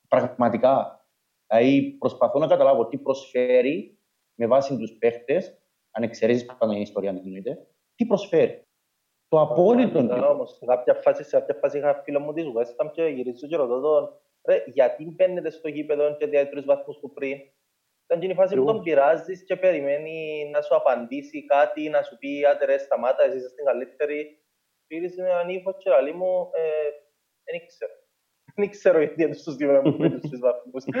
Πραγματικά. 0.07 1.05
Δηλαδή, 1.47 1.95
προσπαθώ 1.99 2.39
να 2.39 2.47
καταλάβω 2.47 2.87
τι 2.87 2.97
προσφέρει 2.97 3.99
με 4.35 4.47
βάση 4.47 4.77
τους 4.77 4.97
παίχτες, 4.97 5.57
αν 5.91 6.03
εξαιρέσεις 6.03 6.45
πάντα 6.45 6.77
η 6.77 6.81
ιστορία, 6.81 7.09
αν 7.09 7.17
εννοείται, 7.17 7.67
τι 7.95 8.05
προσφέρει. 8.05 8.67
Το 9.29 9.41
απόλυτο. 9.41 9.99
Όμως, 10.29 10.55
σε 10.57 10.65
κάποια 10.65 10.93
φάση, 10.93 11.23
σε 11.23 11.39
κάποια 11.39 11.55
φάση 11.55 11.77
είχα 11.77 12.01
φίλο 12.03 12.19
μου 12.19 12.33
τη 12.33 12.43
West 12.55 12.85
Ham 12.85 12.91
και 12.91 13.03
γυρίζω 13.03 13.47
και 13.47 13.55
ρωτώ 13.55 13.79
τον, 13.79 14.09
ρε, 14.47 14.63
γιατί 14.65 15.05
μπαίνετε 15.15 15.49
στο 15.49 15.67
γήπεδο 15.67 16.15
και 16.15 16.25
διάει 16.25 16.47
τρεις 16.47 16.65
βαθμούς 16.65 16.99
του 16.99 17.13
πριν; 17.13 17.37
Ήταν 18.09 18.29
η 18.29 18.33
φάση 18.33 18.55
που 18.55 18.65
τον 18.65 18.83
πειράζεις 18.83 19.43
και 19.43 19.55
περιμένει 19.55 20.49
να 20.53 20.61
σου 20.61 20.75
απαντήσει 20.75 21.45
κάτι, 21.45 21.89
να 21.89 22.01
σου 22.01 22.17
πει 22.17 22.45
άντε 22.45 22.65
ρε 22.65 22.77
σταμάτα, 22.77 23.23
εσύ 23.23 23.37
είσαι 23.37 23.49
στην 23.49 23.65
καλύτερη. 23.65 24.43
Πήρε 24.87 25.07
με 25.17 25.29
έναν 25.29 25.49
ύφο 25.49 25.73
και 25.77 25.89
λέει 26.01 26.13
μου, 26.13 26.49
ε, 26.53 26.89
δεν 27.43 27.67
ξέρω. 27.67 27.91
Δεν 28.59 28.69
ξέρω 28.69 28.97
γιατί 28.97 29.23
είναι 29.23 29.33
στους 29.33 29.55
δύο 29.55 29.81
με 29.97 30.09
τους 30.09 30.29
τρεις 30.29 30.39
βαθμούς. 30.39 30.83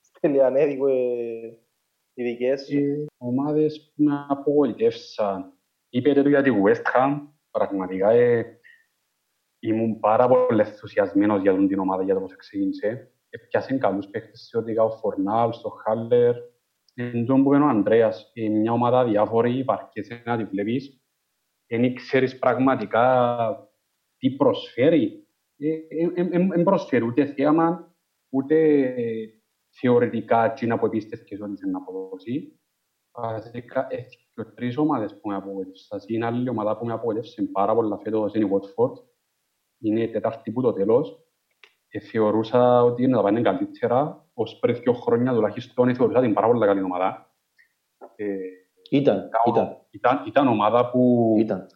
Στελιανέδικο 0.00 0.88
οι 0.88 1.61
δικές 2.14 2.64
σου. 2.64 2.78
Οι 2.78 3.06
ομάδες 3.16 3.92
που 3.94 4.02
με 4.02 4.26
απογοητεύσαν. 4.28 5.52
Είπετε 5.88 6.22
το 6.22 6.28
για 6.28 6.42
τη 6.42 6.50
West 6.64 6.82
Ham, 6.94 7.20
πραγματικά 7.50 8.10
ε, 8.10 8.60
ήμουν 9.58 10.00
πάρα 10.00 10.28
πολύ 10.28 10.60
ενθουσιασμένος 10.60 11.40
για 11.40 11.66
την 11.66 11.78
ομάδα 11.78 12.02
για 12.02 12.14
το 12.14 12.20
πώς 12.20 12.36
ξεκίνησε. 12.36 13.12
Επιάσαν 13.28 13.78
καλούς 13.78 14.06
παίχτες 14.06 14.40
σε 14.40 14.58
ό,τι 14.58 14.78
ο 14.78 14.90
Φορνάλ, 14.90 15.52
στο 15.52 15.68
Χάλερ. 15.68 16.34
Εν 16.94 17.26
τόν 17.26 17.42
που 17.42 17.54
είναι 17.54 17.64
ο 17.64 17.68
Ανδρέας, 17.68 18.30
ε, 18.34 18.48
μια 18.48 18.72
ομάδα 18.72 19.04
διάφορη, 19.04 19.58
υπάρχει 19.58 20.22
να 20.24 20.36
τη 20.36 20.44
βλέπεις. 20.44 21.02
Δεν 21.66 21.94
ξέρεις 21.94 22.38
πραγματικά 22.38 23.68
τι 24.16 24.30
προσφέρει. 24.30 25.26
Δεν 25.56 26.50
ε, 26.52 26.62
προσφέρει 26.62 27.04
ούτε 27.04 27.24
θέαμα, 27.24 27.94
ούτε 28.28 28.56
θεωρητικά 29.72 30.52
τσίνα 30.52 30.78
που 30.78 30.86
επίστευκες 30.86 31.40
ότι 31.40 31.66
είναι 31.66 31.76
αποδόσει. 31.76 32.60
Βασικά, 33.12 33.86
και 34.34 34.44
τρεις 34.54 34.76
ομάδες 34.76 35.20
που 35.20 35.28
με 35.28 35.34
απογοήτευσαν. 35.34 36.00
Είναι 36.06 36.26
άλλη 36.26 36.48
ομάδα 36.48 36.78
που 36.78 36.86
με 36.86 36.92
απογοήτευσε 36.92 37.42
πάρα 37.42 37.74
πολλά 37.74 37.98
φέτος 37.98 38.34
είναι 38.34 38.44
η 38.44 38.50
Watford. 38.52 38.92
Είναι 39.78 40.02
η 40.02 40.10
τετάρτη 40.10 40.50
που 40.50 40.62
το 40.62 40.72
τέλος. 40.72 41.18
Και 41.88 42.00
θεωρούσα 42.00 42.82
ότι 42.82 43.02
είναι 43.02 43.16
να 43.16 43.22
πάνε 43.22 43.40
καλύτερα. 43.40 44.26
Ως 44.34 44.58
πριν 44.58 44.74
δύο 44.74 44.92
χρόνια 44.92 45.32
τουλάχιστον 45.32 45.94
θεωρούσα 45.94 46.20
την 46.20 46.32
πάρα 46.32 46.46
πολλά 46.46 46.66
καλή 46.66 46.82
ομάδα. 46.82 47.34
Ε, 48.16 48.36
ήταν, 48.90 49.28
ήταν. 49.48 49.86
Ήταν, 49.90 50.24
ήταν 50.26 50.48
ομάδα 50.48 50.90
που 50.90 51.34
ήταν 51.38 51.66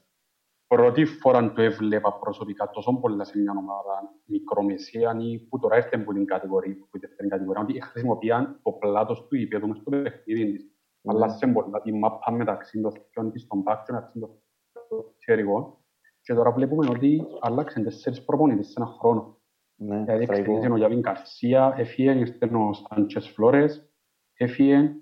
πρώτη 0.67 1.05
φορά 1.05 1.53
το 1.53 1.63
έβλεπα 1.63 2.19
προσωπικά 2.19 2.71
τόσο 2.71 2.99
πολλά 3.01 3.25
σε 3.25 3.39
μια 3.39 3.53
ομάδα 3.59 4.15
μικρομεσαία 4.25 5.17
ή 5.19 5.39
που 5.39 5.59
τώρα 5.59 5.77
έρθει 5.77 5.95
από 5.95 6.13
την 6.13 6.25
κατηγορία, 6.25 6.77
που 6.91 6.99
την 7.17 7.29
κατηγορία, 7.29 7.63
ότι 7.63 7.81
χρησιμοποιάν 7.81 8.61
το 8.63 8.73
πλάτος 8.73 9.27
του 9.27 9.37
υπέδου 9.37 9.69
μες 9.69 9.79
στο 9.79 9.91
παιχνίδι 9.91 10.53
της. 10.53 10.65
Mm. 10.65 11.11
Αλλά 11.15 11.29
σε 11.29 11.47
πολλά 11.47 11.81
τη 11.81 11.93
μάπα 11.93 12.33
μεταξύ 12.33 12.81
των 12.81 12.93
θυκιών 12.93 13.33
της, 13.33 13.47
των 13.47 13.61
μπάκ 13.61 13.85
και 13.85 13.93
μεταξύ 13.93 14.19
των 14.19 14.31
χεριγών. 15.25 15.77
Και 16.21 16.35
τώρα 16.35 16.53
βλέπουμε 16.53 16.89
ότι 16.91 17.27
άλλαξαν 17.41 17.83
τέσσερις 17.83 18.25
προπονητές 18.25 18.67
σε 18.67 18.75
ένα 18.77 18.87
χρόνο. 18.87 19.41
Ναι, 19.79 20.05
δηλαδή 20.05 20.23
εξελίγησε 20.23 20.71
ο 20.73 20.77
Γιάβιν 20.77 21.03
Καρσία, 21.03 21.75
έφυγε, 21.77 22.11
ήρθε 22.11 22.47
ο 22.47 22.73
Σάντσες 22.73 23.29
Φλόρες, 23.29 23.91
έφυγε, 24.35 24.95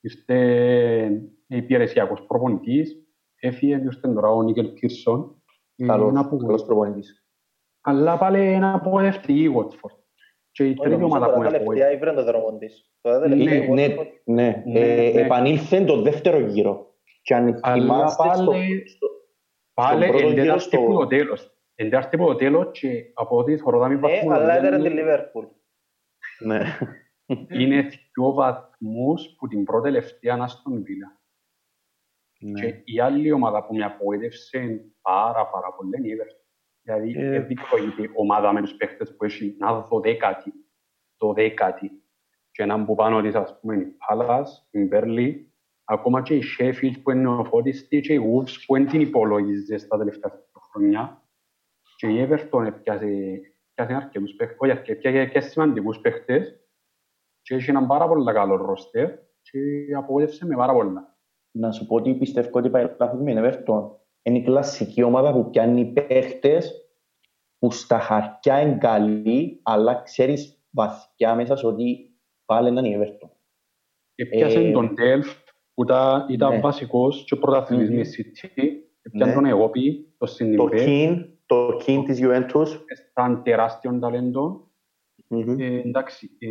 ήρθε 0.00 1.30
υπηρεσιακός 1.46 2.26
προπονητής, 2.26 3.09
έφυγε 3.40 3.78
ποιος 3.78 3.96
ήταν 3.96 4.14
τώρα 4.14 4.28
ο 4.28 4.42
Νίκελ 4.42 4.72
Κίρσον. 4.72 5.42
Καλός, 5.86 6.26
καλός 6.28 6.64
προπονητής. 6.64 7.24
Αλλά 7.80 8.18
πάλι 8.18 8.58
να 8.58 8.74
απογοητευτεί 8.74 9.32
η 9.32 9.54
Watford. 9.56 9.96
Και 10.50 10.64
η 10.64 10.74
τρίτη 10.74 11.02
ομάδα 11.02 11.32
που 11.32 11.42
είναι 11.42 11.56
απογοητευτεί. 11.56 11.94
Ήβρε 11.96 12.12
το 12.12 12.24
δρόμο 12.24 12.58
της. 12.58 12.90
Ναι, 13.28 13.66
ναι, 13.66 13.96
ναι. 14.24 14.62
Ε, 14.66 15.20
επανήλθε 15.20 15.84
το 15.84 16.02
δεύτερο 16.02 16.38
γύρο. 16.38 16.94
Και 17.22 17.34
αν 17.34 17.60
θυμάστε 17.64 18.28
Πάλι 19.74 20.04
εντέραστε 20.04 20.78
που 20.78 20.92
το 20.92 21.06
τέλος. 21.06 21.54
Εντέραστε 21.74 22.16
που 22.16 22.26
το 22.26 22.34
τέλος 22.34 22.70
και 22.72 23.12
από 23.14 23.36
ό,τι 23.36 23.56
θωρώ 23.56 23.86
μην 23.86 24.00
βαθμού. 24.00 24.28
Ναι, 24.28 24.34
αλλά 24.34 24.56
έδερε 24.56 24.82
τη 24.82 24.88
Λιβέρπουλ. 24.88 25.44
Ναι. 26.38 26.60
Είναι 27.48 27.82
δύο 27.82 28.32
βαθμούς 28.32 29.34
που 29.38 29.48
την 29.48 29.64
πρώτη 29.64 29.88
τελευταία 29.88 30.36
να 30.36 30.46
στον 30.46 30.82
Βίλα. 30.82 31.19
Ναι. 32.42 32.60
Και 32.60 32.82
η 32.84 33.00
άλλη 33.00 33.32
ομάδα 33.32 33.66
που 33.66 33.74
με 33.74 33.84
απογοήτευσε 33.84 34.84
πάρα 35.00 35.46
πάρα 35.46 35.72
πολύ 35.72 35.90
είναι 35.98 36.08
η 36.08 36.16
Everton. 36.18 36.40
Δηλαδή, 36.82 37.14
ε... 37.16 37.46
η 38.02 38.10
ομάδα 38.14 38.52
με 38.52 38.60
τους 38.60 38.74
παίχτες 38.74 39.16
που 39.16 39.24
έχει 39.24 39.56
να 39.58 39.80
δω 39.80 40.00
δέκατη, 40.00 40.52
το 41.16 41.32
δέκατη. 41.32 41.90
Και 42.50 42.62
έναν 42.62 42.86
που 42.86 42.94
πάνω 42.94 43.20
της, 43.20 43.34
ας 43.34 43.60
πούμε, 43.60 43.76
η 43.76 43.96
Palace, 44.08 44.44
η 44.70 44.88
Burnley, 44.92 45.34
ακόμα 45.84 46.22
και 46.22 46.34
η 46.34 46.42
Sheffield 46.58 47.02
που 47.02 47.10
είναι 47.10 47.28
ο 47.28 47.44
Φώτης 47.44 47.86
και 47.88 47.96
η 47.96 48.20
Wolves 48.20 48.64
που 48.66 48.74
δεν 48.74 48.86
την 48.86 49.00
υπολογίζε 49.00 49.78
στα 49.78 49.98
τελευταία 49.98 50.46
χρόνια. 50.70 51.24
Και 51.96 52.06
η 52.06 52.28
Everton 52.28 52.66
έπιασε, 52.66 53.40
έπιασε 53.74 53.94
αρκετούς 53.94 54.34
παίχτες, 54.34 54.56
όχι 54.60 54.70
αρκετούς, 54.70 55.04
έπιασε 55.04 55.48
σημαντικούς 55.48 56.00
παίχτες 56.00 56.60
και 57.42 57.54
έχει 57.54 57.70
έναν 57.70 57.86
πάρα 57.86 58.08
πολύ 58.08 58.32
καλό 58.32 58.56
ρόστερ 58.56 59.10
και 59.42 59.58
απογοήτευσε 59.96 60.46
με 60.46 60.56
πάρα 60.56 60.72
πολλά 60.72 61.09
να 61.50 61.72
σου 61.72 61.86
πω 61.86 61.94
ότι 61.94 62.14
πιστεύω 62.14 62.48
ότι 62.52 62.70
πάει 62.70 62.94
λάθος 62.98 63.20
με 63.20 63.32
Everton. 63.36 63.90
Είναι 64.22 64.38
η 64.38 64.42
κλασική 64.42 65.02
ομάδα 65.02 65.32
που 65.32 65.50
πιάνει 65.50 65.84
παίχτες 65.84 66.72
που 67.58 67.70
στα 67.70 67.98
χαρτιά 67.98 68.60
είναι 68.60 68.76
καλοί, 68.76 69.60
αλλά 69.62 70.02
ξέρεις 70.02 70.64
βαθιά 70.70 71.34
μέσα 71.34 71.56
σου 71.56 71.68
ότι 71.68 72.14
πάλι 72.44 72.68
είναι 72.68 72.88
η 72.88 72.98
Everton. 72.98 73.28
Έπιασε 74.14 74.60
ε, 74.60 74.72
τον 74.72 74.88
Delft 74.88 75.42
που 75.74 75.82
ήταν, 75.82 76.26
ήταν 76.28 76.50
ναι. 76.50 76.60
βασικός 76.60 77.24
και 77.24 77.36
πρωταθλητής 77.36 77.88
mm-hmm. 77.88 77.94
μες 77.94 78.38
City. 78.42 78.64
Έπιασε 79.02 79.30
ναι. 79.30 79.34
τον 79.34 79.44
Εγώπη, 79.44 80.14
το 80.18 80.26
Σινιμπέ. 80.26 80.56
Το 80.56 80.84
Κιν, 80.84 81.28
το 81.46 81.76
Κιν 81.84 82.04
της 82.04 82.20
Juventus. 82.22 82.66
Ήταν 83.10 83.42
τεράστιο 83.42 83.98
ταλέντο 83.98 84.69
Mm-hmm. 85.34 85.58
Ε, 85.58 85.78
εντάξει, 85.78 86.30
ε, 86.38 86.48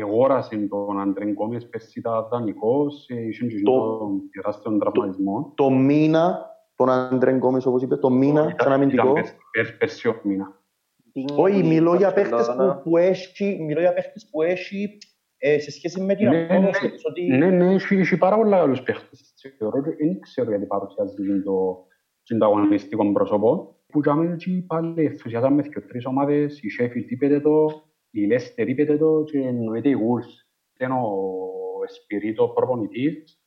εγόρασε 0.00 0.56
τον 0.56 1.00
Αντρέν 1.00 1.34
Κόμες 1.34 1.68
πέρσι 1.68 2.00
τα 2.00 2.28
δανεικός, 2.30 3.06
ε, 3.08 3.26
είχε 3.26 3.46
και 3.46 3.62
τον 3.62 4.22
τεράστιο 4.30 4.78
τραυματισμό. 4.78 5.52
Το 5.54 5.70
μήνα 5.70 6.54
τον 6.76 6.90
Άντρε 6.90 7.32
Γκόμες, 7.32 7.66
όπως 7.66 7.82
είπε, 7.82 7.96
τον 7.96 8.12
Μίνα, 8.12 8.54
σαν 8.58 8.72
αμυντικό. 8.72 9.12
Πέρσι 9.78 10.08
ο 10.08 10.20
Μίνα. 10.22 10.60
Όχι, 11.36 11.62
μιλώ 11.62 11.94
για 11.94 12.12
παίχτες 12.12 12.46
που, 12.56 12.80
που 12.82 12.96
έχει, 12.96 13.58
μιλώ 13.60 13.80
για 13.80 13.92
παίχτες 13.92 14.28
που 14.30 14.42
έχει 14.42 14.98
ε, 15.36 15.58
σε 15.58 15.70
σχέση 15.70 16.00
με 16.00 16.14
την 16.14 16.28
Ναι, 16.28 16.46
απόδοση 16.50 16.84
ναι. 16.84 16.90
τους, 16.90 17.04
ότι 17.04 17.26
Ναι, 17.26 17.50
ναι, 17.50 17.74
έχει, 17.74 17.94
έχει 17.94 18.16
πάρα 18.16 18.36
πολλά 18.36 18.58
καλούς 18.58 18.82
παίχτες. 18.82 19.34
Θεωρώ 19.58 19.78
ότι 19.78 20.04
δεν 20.04 20.20
ξέρω 20.20 20.50
γιατί 20.50 20.66
παρουσιάζει 20.66 21.42
το 21.44 21.86
συνταγωνιστικό 22.22 23.12
πρόσωπο. 23.12 23.76
Που 23.86 24.00
τζάμε 24.00 24.32
εκεί 24.32 24.64
πάλι 24.66 25.04
ενθουσιάζαμε 25.04 25.62
και 25.62 25.80
τρεις 25.80 26.04
ομάδες, 26.04 26.60
η 26.62 26.68
Sheffield 26.80 27.10
είπετε 27.10 27.40
το, 27.40 27.85
η 28.20 28.28
Leicester 28.30 28.66
είπετε 28.66 28.96
το 28.96 29.22
και 29.24 29.38
εννοείται 29.38 29.88
η 29.88 29.96
Wolves. 29.96 30.46
Είναι 30.78 30.94
ο 30.94 31.80
Espirito 31.88 32.54
προπονητής, 32.54 33.40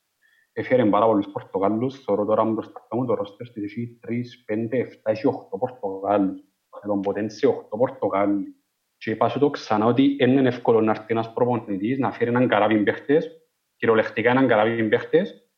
έφερε 0.53 0.85
πάρα 0.85 1.05
πολλούς 1.05 1.27
Πορτογάλους, 1.27 2.03
θεωρώ 2.03 2.25
τώρα 2.25 2.43
μπροστά 2.43 2.87
μου 2.91 3.05
το 3.05 3.13
ρόστερ 3.13 3.49
της 3.51 3.63
έχει 3.63 3.99
3, 4.07 4.35
5, 4.45 4.77
7, 4.77 4.85
έχει 5.03 5.27
8 5.27 5.57
Πορτογάλους. 5.59 6.43
Με 6.81 6.87
τον 6.87 7.01
Ποτένσε 7.01 7.47
8 7.47 7.77
Πορτογάλοι. 7.77 8.55
Και 8.97 9.11
είπα 9.11 9.29
σου 9.29 9.39
το 9.39 9.49
ξανά 9.49 9.85
ότι 9.85 10.15
δεν 10.15 10.31
είναι 10.31 10.47
εύκολο 10.47 10.81
να 10.81 10.91
έρθει 10.91 11.05
ένας 11.07 11.33
προπονητής 11.33 11.97
να 11.97 12.11
φέρει 12.11 12.29
έναν 12.29 12.47
καράβι 12.47 12.83
παίχτες, 12.83 13.29
κυριολεκτικά 13.75 14.29
έναν 14.29 14.47
καράβι 14.47 14.87
παίχτες, 14.87 15.49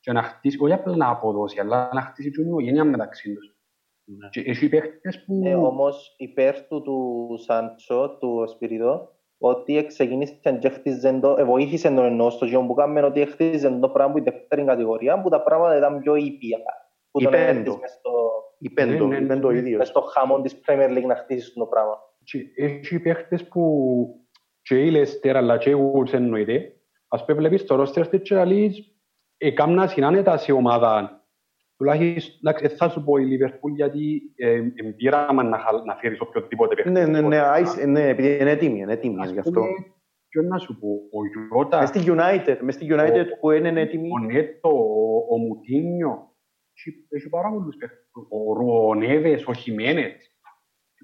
και 0.00 0.12
να 0.12 0.22
χτίσει, 0.22 0.58
όχι 0.60 0.72
απλά 0.72 0.96
να 0.96 1.08
αποδώσει, 1.08 1.60
αλλά 1.60 1.90
να 1.92 2.00
χτίσει 2.00 2.30
την 2.30 2.46
οικογένεια 2.46 2.84
μεταξύ 2.84 3.34
τους. 3.34 3.57
Ναι. 4.16 4.28
Και 4.28 4.40
έχει 4.40 4.68
παίχτες 4.68 5.24
που... 5.24 5.34
Ναι, 5.34 5.54
όμως 5.54 6.14
υπέρ 6.18 6.66
του 6.66 6.82
του 6.82 7.38
Σάντσο, 7.38 8.16
του 8.20 8.44
Σπυριδό, 8.48 9.12
ότι 9.38 9.84
ξεκίνησε 9.86 10.58
και 10.60 10.68
χτίζεν 10.68 11.20
το, 11.20 11.36
ε, 11.38 11.44
βοήθησε 11.44 11.88
τον 11.88 12.04
εννοώ 12.04 12.30
στο 12.30 12.44
γιο 12.44 12.66
που 12.66 12.74
κάνουμε 12.74 13.02
ότι 13.02 13.26
χτίζεν 13.26 13.80
το 13.80 13.88
πράγμα 13.88 14.12
που 14.12 14.18
η 14.18 14.22
δεύτερη 14.22 14.64
κατηγορία, 14.64 15.20
που 15.22 15.28
τα 15.28 15.42
πράγματα 15.42 15.76
ήταν 15.76 16.00
πιο 16.00 16.14
ήπια. 16.14 16.58
Που 17.10 17.20
τον 17.20 17.32
Υπέντο. 17.32 17.50
έδειξες 17.50 17.80
μες 17.80 17.90
στο, 17.90 18.10
είπεν 18.58 18.98
το, 18.98 19.06
Ναι, 19.06 19.18
ναι, 19.18 19.24
είπεν 19.24 19.40
το 19.40 19.50
ναι. 19.50 19.58
ίδιο. 19.58 19.78
μες 19.78 19.88
στο 19.88 20.00
χαμόν 20.00 20.42
της 20.42 20.60
Premier 20.66 20.98
League 20.98 21.06
να 21.06 21.16
χτίσεις 21.16 21.52
το 21.52 21.66
πράγμα. 21.66 21.98
Και 22.24 22.44
έχει 22.54 23.00
παίχτες 23.00 23.48
που 23.48 23.62
και 24.62 24.84
η 24.84 24.92
Leicester 24.94 25.28
αλλά 25.34 25.58
και 25.58 25.70
η 25.70 25.74
Wolves 25.74 26.12
εννοείται. 26.12 26.72
Ας 27.08 27.24
πούμε 27.24 27.38
βλέπεις 27.38 27.64
το 27.64 27.82
roster 27.82 28.08
της 28.08 28.20
και 28.22 28.34
λαλείς 28.34 28.92
έκανα 29.36 29.86
συνάνετα 29.86 30.36
σε 30.36 30.52
ομάδα. 30.52 31.17
Τουλάχιστον, 31.78 32.34
εντάξει, 32.42 32.66
δεν 32.66 32.76
θα 32.76 32.88
σου 32.88 33.04
πω 33.04 33.16
η 33.16 33.24
Liverpool 33.30 33.72
γιατί 33.76 34.20
ε, 34.36 34.60
εμπείραμα 34.74 35.42
να, 35.42 35.58
χαλ- 35.58 35.84
να 35.84 35.94
φέρεις 35.96 36.20
οποιοδήποτε 36.20 36.74
παίχτη. 36.74 36.90
Ναι, 36.90 37.06
ναι, 37.06 37.20
ναι, 37.20 37.38
άις- 37.38 37.84
ναι, 37.86 38.08
επειδή 38.08 38.38
είναι 38.40 38.50
έτοιμη, 38.50 38.78
είναι 38.78 38.92
έτοιμη 38.92 39.20
Ας 39.20 39.30
γι' 39.30 39.38
αυτό. 39.38 39.50
πούμε, 39.60 39.68
ποιο 40.28 40.42
να 40.42 40.58
σου 40.58 40.78
πω, 40.78 40.88
ο 40.88 41.18
Ιώτα, 41.56 41.78
Μες 41.78 41.88
στη 41.88 42.00
United, 42.06 42.56
μες 42.60 42.74
στη 42.74 42.86
United 42.90 43.26
Ο- 43.34 43.38
που 43.40 43.50
είναι 43.50 43.80
έτοιμη. 43.80 44.08
ο 44.10 44.18
Νέτο, 44.18 44.68
ο, 44.68 45.34
ο 45.34 45.38
Μουτίνιο, 45.38 46.36
έχει, 46.78 47.06
έχει 47.10 47.28
πάρα 47.28 47.48
πολλούς 47.50 47.76
παίχτες. 47.76 47.98
Ο 48.30 48.52
Ρουονέβες, 48.52 49.46
ο 49.46 49.52
Χιμένετς. 49.52 50.26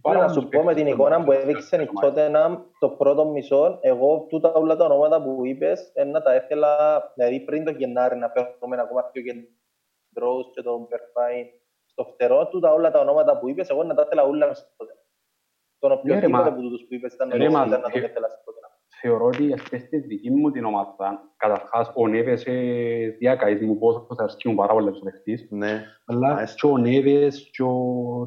Θέλω 0.09 0.21
να 0.21 0.29
σου 0.29 0.49
πω 0.49 0.63
με 0.63 0.75
την 0.75 0.87
εικόνα 0.87 1.25
που 1.25 1.33
έδειξε 1.33 1.83
η 1.83 1.89
Tottenham 2.03 2.57
το 2.79 2.89
πρώτο 2.89 3.27
μισό, 3.31 3.79
εγώ 3.81 4.27
τούτα 4.29 4.53
όλα 4.53 4.77
τα 4.77 4.85
ονόματα 4.85 5.23
που 5.23 5.47
είπες, 5.47 5.91
ε, 5.95 6.05
να 6.05 6.23
τα 6.23 6.35
ήθελα, 6.37 7.03
δηλαδή 7.15 7.41
πριν 7.41 7.65
το 7.65 7.71
Γενάρη 7.71 8.17
να 8.17 8.29
φέρουμε 8.29 8.81
ακόμα 8.81 9.03
πιο 9.13 9.23
κεντρός 10.15 10.51
και 10.55 10.63
τον 10.63 10.89
Περφάιν 10.89 11.47
στο 11.85 12.05
φτερό, 12.05 12.49
τούτα 12.49 12.73
όλα 12.73 12.91
τα 12.91 13.01
ονόματα 13.01 13.39
που 13.39 13.49
είπες, 13.49 13.69
εγώ 13.69 13.83
να 13.85 13.95
τα 13.95 14.03
ήθελα 14.07 14.23
όλα 14.23 14.47
μες 14.47 14.59
στο 14.59 14.69
Tottenham. 14.79 15.03
Τον 15.79 15.91
Ναι, 15.91 15.95
ρε, 15.97 16.01
οποιοδήποτε 16.01 16.51
μα- 16.51 16.57
που 16.57 16.61
τους 16.69 16.81
που 16.87 16.95
είπες 16.95 17.15
ήταν 17.15 17.29
Ρε, 17.31 17.37
νωρίς, 17.39 17.55
μα- 17.55 17.67
ήταν 17.67 17.81
να 17.81 17.91
τον 17.91 18.03
ε, 18.03 18.05
ήθελα 18.07 18.29
στο 18.29 18.39
Tottenham. 18.45 18.73
θεωρώ 19.01 19.25
ότι 19.27 19.53
ας 19.53 19.63
πούμε 19.63 19.81
στη 19.81 19.99
δική 19.99 20.31
μου 20.31 20.51
την 20.51 20.65
ομάδα, 20.65 21.33
καταρχάς 21.37 21.93
ο 21.95 22.09
Νέβες 22.09 22.45
ε, 22.47 23.17
διακαείς 23.19 23.61
μου 23.61 23.79
πόσο 23.79 24.07
θα 24.17 24.23
αρσκεί 24.23 24.55
πάρα 24.55 24.73
πολύ 24.73 24.89
ο 24.89 25.01
δεχτής, 25.03 25.47
Ναι. 25.51 25.83
αλλά 26.07 26.35
Μάλιστα. 26.35 26.57
και 26.61 26.67
ο 26.73 26.79
Νέβες 26.79 27.51
και 27.53 27.63
ο, 27.63 27.75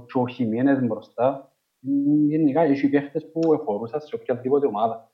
και 0.08 0.18
ο 0.20 0.28
Χιμένες 0.28 0.80
μπροστά, 0.82 1.52
μ, 1.80 2.28
γενικά 2.30 2.62
έχει 2.62 2.90
παίχτες 2.90 3.32
που 3.32 3.54
εφορούσαν 3.54 4.02
σε 4.02 4.16
οποιαδήποτε 4.16 4.66
ομάδα. 4.66 5.12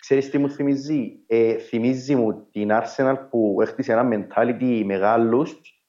Ξέρεις 0.00 0.30
τι 0.30 0.38
μου 0.38 0.50
θυμίζει; 0.50 1.24
Ε, 1.26 1.58
θυμίζει 1.58 2.14
μου 2.14 2.46
την 2.50 2.68
Arsenal 2.72 3.16
που 3.30 3.58
έχτισε 3.60 3.92
ένα 3.92 4.08
mentality 4.12 4.82
μεγάλους, 4.84 5.50
σ- 5.50 5.79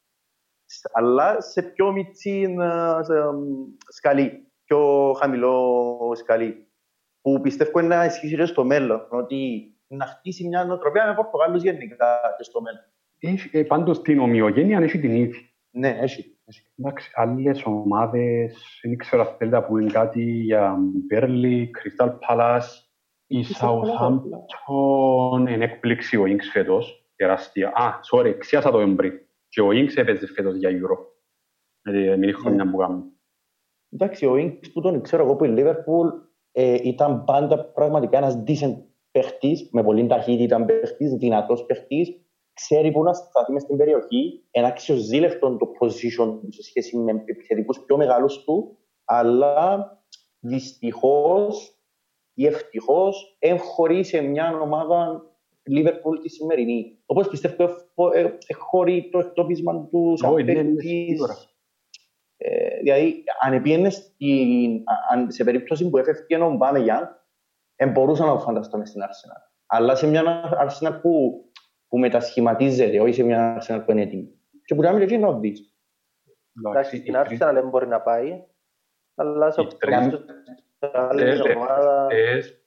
αλλά 0.91 1.41
σε 1.41 1.61
πιο 1.61 1.91
μητσή 1.91 2.41
ε, 2.41 3.03
σε, 3.03 3.13
μ, 3.13 3.39
σκαλή, 3.87 4.51
πιο 4.65 5.13
χαμηλό 5.19 6.11
σκαλή. 6.15 6.65
Που 7.21 7.41
πιστεύω 7.41 7.79
είναι 7.79 7.95
να 7.95 8.05
ισχύσει 8.05 8.35
και 8.35 8.45
στο 8.45 8.63
μέλλον, 8.63 9.07
ότι 9.09 9.71
να 9.87 10.05
χτίσει 10.05 10.47
μια 10.47 10.65
νοοτροπία 10.65 11.07
με 11.07 11.13
Πορτογάλους 11.13 11.63
γενικά 11.63 12.19
και 12.37 12.43
στο 12.43 12.61
μέλλον. 12.61 12.83
Έχει, 13.19 13.57
ε, 13.57 13.63
πάντως 13.63 14.01
την 14.01 14.19
ομοιογένεια 14.19 14.79
έχει 14.79 14.99
την 14.99 15.15
ίδια. 15.15 15.39
Ναι, 15.71 15.89
έχει. 15.89 16.37
έχει. 16.45 16.61
Εντάξει, 16.75 17.11
άλλες 17.15 17.63
ομάδες, 17.65 18.79
δεν 18.81 18.97
ξέρω 18.97 19.21
αν 19.21 19.35
θέλετε 19.37 19.57
να 19.57 19.63
πούμε 19.63 19.91
κάτι 19.91 20.23
για 20.23 20.77
Μπέρλι, 21.07 21.71
Crystal 21.77 22.09
Palace, 22.29 22.91
η 23.27 23.45
Southampton, 23.59 25.49
είναι 25.49 25.63
έκπληξη 25.63 26.17
ο 26.17 26.25
Ινξ 26.25 26.49
φέτος, 26.49 27.09
τεράστια. 27.15 27.71
Α, 27.75 27.99
sorry, 28.11 28.35
ξιάσα 28.37 28.71
το 28.71 28.79
εμπρί. 28.79 29.29
Και 29.51 29.61
ο 29.61 29.71
Ινξ 29.71 29.95
έπαιζε 29.95 30.27
φέτος 30.27 30.55
για 30.55 30.69
Euro. 30.69 30.97
Με 31.81 31.91
τη 31.91 32.17
μικρή 32.17 32.33
χρονιά 32.33 32.69
που 32.69 32.77
κάνουμε. 32.77 33.03
Εντάξει, 33.89 34.25
ο 34.25 34.37
Ινκς 34.37 34.71
που 34.71 34.81
τον 34.81 35.01
ξέρω 35.01 35.23
εγώ 35.23 35.35
που 35.35 35.45
η 35.45 35.49
Λίβερπουλ 35.49 36.07
ε, 36.51 36.77
ήταν 36.83 37.23
πάντα 37.23 37.65
πραγματικά 37.65 38.17
ένας 38.17 38.43
decent 38.47 38.83
παίχτης, 39.11 39.69
με 39.71 39.83
πολύ 39.83 40.07
ταχύτητα 40.07 40.65
παίχτης, 40.65 41.13
δυνατός 41.13 41.65
παίχτης, 41.65 42.09
ξέρει 42.53 42.91
πού 42.91 43.03
να 43.03 43.13
σταθεί 43.13 43.51
μες 43.51 43.61
στην 43.61 43.77
περιοχή, 43.77 44.43
ένα 44.51 44.67
αξιοζήλευτο 44.67 45.57
το 45.57 45.71
position 45.79 46.39
του 46.41 46.51
σε 46.51 46.63
σχέση 46.63 46.97
με 46.97 47.23
επιθετικούς 47.25 47.79
πιο 47.79 47.97
μεγάλους 47.97 48.43
του, 48.43 48.77
αλλά 49.05 49.85
δυστυχώς 50.39 51.75
ή 52.33 52.45
ευτυχώς 52.45 53.35
εγχωρεί 53.39 54.03
σε 54.03 54.21
μια 54.21 54.59
ομάδα 54.61 55.25
Λίβερπουλ 55.63 56.19
τη 56.19 56.29
σημερινή. 56.29 57.01
Όπως 57.05 57.27
πιστεύω 57.27 57.69
ε, 57.95 58.19
ε, 58.19 58.37
εχωρεί 58.47 59.09
το 59.11 59.19
εκτόπισμα 59.19 59.87
του 59.87 60.13
σαν 60.17 60.33
Όχι, 60.33 60.43
ναι, 60.43 60.53
ναι, 60.53 60.63
παίκτης, 60.63 60.89
σίγουρα. 60.89 61.35
ε, 62.37 62.77
δηλαδή, 62.79 63.23
αν 63.41 63.53
επίενε 63.53 63.89
στην, 63.89 64.83
αν, 65.11 65.31
σε 65.31 65.43
περίπτωση 65.43 65.89
που 65.89 65.97
έφευκε 65.97 66.35
ο 66.37 66.51
Μπάμεγιαν, 66.51 67.25
δεν 67.75 67.91
μπορούσα 67.91 68.25
να 68.25 68.31
το 68.31 68.39
φανταστώ 68.39 68.77
μες 68.77 68.89
στην 68.89 69.01
Arsenal. 69.01 69.49
Αλλά 69.65 69.95
σε 69.95 70.07
μια 70.07 70.23
Arsenal 70.67 70.99
που, 71.01 71.43
που 71.87 71.97
μετασχηματίζεται, 71.99 72.99
όχι 72.99 73.13
σε 73.13 73.23
μια 73.23 73.57
Arsenal 73.61 73.81
που 73.85 73.91
είναι 73.91 74.01
έτοιμη. 74.01 74.39
Και 74.65 74.75
που 74.75 74.81
να 74.81 74.91
μην 74.91 75.01
εκεί 75.01 75.17
να 75.17 75.39
δεις. 75.39 75.75
Εντάξει, 76.65 76.97
στην 76.97 77.13
οι 77.13 77.17
τρεις 77.17 77.39
Arsenal 77.41 77.51
δεν 77.53 77.69
μπορεί 77.69 77.87
να 77.87 78.01
πάει, 78.01 78.43
αλλά 79.15 79.51
σε 79.51 79.61
Οι 79.61 79.67
τρεις- 79.77 79.95
άλλες 80.91 81.39
Ε, 81.39 81.49
ε, 81.51 81.55
ομάδα... 81.55 82.07
τελευταίες- 82.07 82.59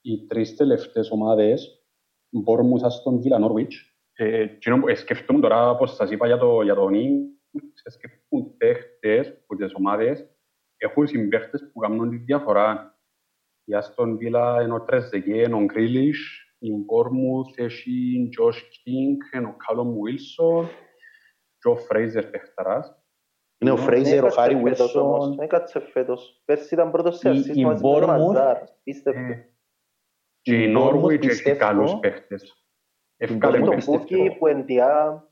οι 0.00 0.26
τρεις 0.26 0.56
τελευταίες 0.56 1.10
ομάδες, 1.10 1.86
Bournemouth, 2.46 2.86
Aston 2.86 3.14
Villa, 3.22 3.44
Norwich, 3.44 3.64
ε, 3.64 3.70
εκείνο 3.70 3.84
που- 3.84 3.95
ε, 4.16 4.46
σκεφτόμουν 4.94 5.42
τώρα, 5.42 5.70
όπως 5.70 5.94
σας 5.94 6.10
είπα 6.10 6.26
για, 6.26 6.36
το, 6.38 6.62
για 6.62 6.74
τον 6.74 6.94
Ινγκ, 6.94 7.24
σκεφτούν 7.84 8.56
παίχτες 8.56 9.44
που 9.46 9.56
τις 9.56 9.74
ομάδες 9.74 10.30
έχουν 10.76 11.06
συμπαίχτες 11.06 11.70
που 11.72 11.78
κάνουν 11.80 12.10
τη 12.10 12.16
διαφορά. 12.16 12.98
Η 13.64 13.72
Aston 13.74 14.08
Villa 14.08 14.60
είναι 14.62 14.74
ο 14.74 14.82
Τρεζεκέ, 14.84 15.34
είναι 15.40 15.54
ο 15.54 15.64
Γκρίλις, 15.64 16.40
η 16.58 16.68
Bournemouth 16.70 17.58
έχει 17.64 18.14
ο 18.22 18.28
Josh 18.44 18.56
King, 18.58 19.36
είναι 19.38 19.46
ο 19.46 19.56
Callum 19.68 19.86
Wilson 19.88 20.66
και 21.58 21.68
ο 21.68 21.78
Fraser 21.88 22.28
παιχταράς. 22.30 23.00
Είναι 23.58 23.70
ο 23.70 23.74
Ναι, 23.74 23.80
Φρέιζερ, 23.80 24.14
ο 24.14 24.26
Έκατσε 24.26 24.40
Χάρι 24.40 24.54
φέτος 24.54 24.78
Βίλσον. 24.78 25.02
όμως, 25.02 25.36
Έκατσε 25.38 25.80
φέτος. 25.80 26.42
Πέρσι 26.44 26.74
ήταν 26.74 26.90
πρώτος 26.90 27.18
σε 27.18 27.30
Η- 27.30 27.32
assist 27.32 27.56
η 27.56 27.64
μαζί 27.64 27.84
με 27.84 27.90
τον 27.90 28.02
Bournemouth, 28.02 28.06
Μαζάρ. 28.26 28.58
Πίστευτο. 28.82 29.20
Ε, 29.20 29.48
Και 30.40 30.62
η 30.62 30.70
Η 30.70 30.74
Bournemouth 30.76 31.02
Norwich 31.04 31.08
έχει 31.10 31.18
πιστεύω- 31.18 31.58
καλούς 31.58 31.98
παίχτες. 32.00 32.65
Εύκαλε 33.16 33.58
Bournemouth 33.58 33.64
Το 33.64 33.70
παίχτες. 33.70 33.84
πιστεύω. 33.98 34.22
Πούκι, 34.24 34.36
που 34.38 34.46
εντιά, 34.46 35.24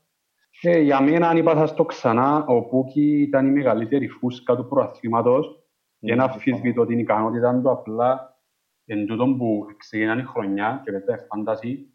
Ε, 0.61 0.79
για 0.79 1.01
μένα, 1.01 1.29
αν 1.29 1.37
είπα 1.37 1.55
θα 1.55 1.65
στο 1.65 1.85
ξανά, 1.85 2.45
ο 2.45 2.61
Πούκι 2.67 3.21
ήταν 3.21 3.47
η 3.47 3.51
μεγαλύτερη 3.51 4.07
φούσκα 4.07 4.55
του 4.55 4.67
προαθλήματος 4.67 5.59
και 5.99 6.09
Ναι, 6.11 6.15
να 6.15 6.23
αφισβητώ 6.23 6.85
την 6.85 6.99
ικανότητα 6.99 7.61
του 7.61 7.69
απλά 7.69 8.39
εν 8.85 9.05
τούτον 9.05 9.37
που 9.37 9.65
ξεκινάνε 9.77 10.21
η 10.21 10.25
χρονιά 10.25 10.81
και 10.85 10.91
μετά 10.91 11.25
φάνταση 11.29 11.89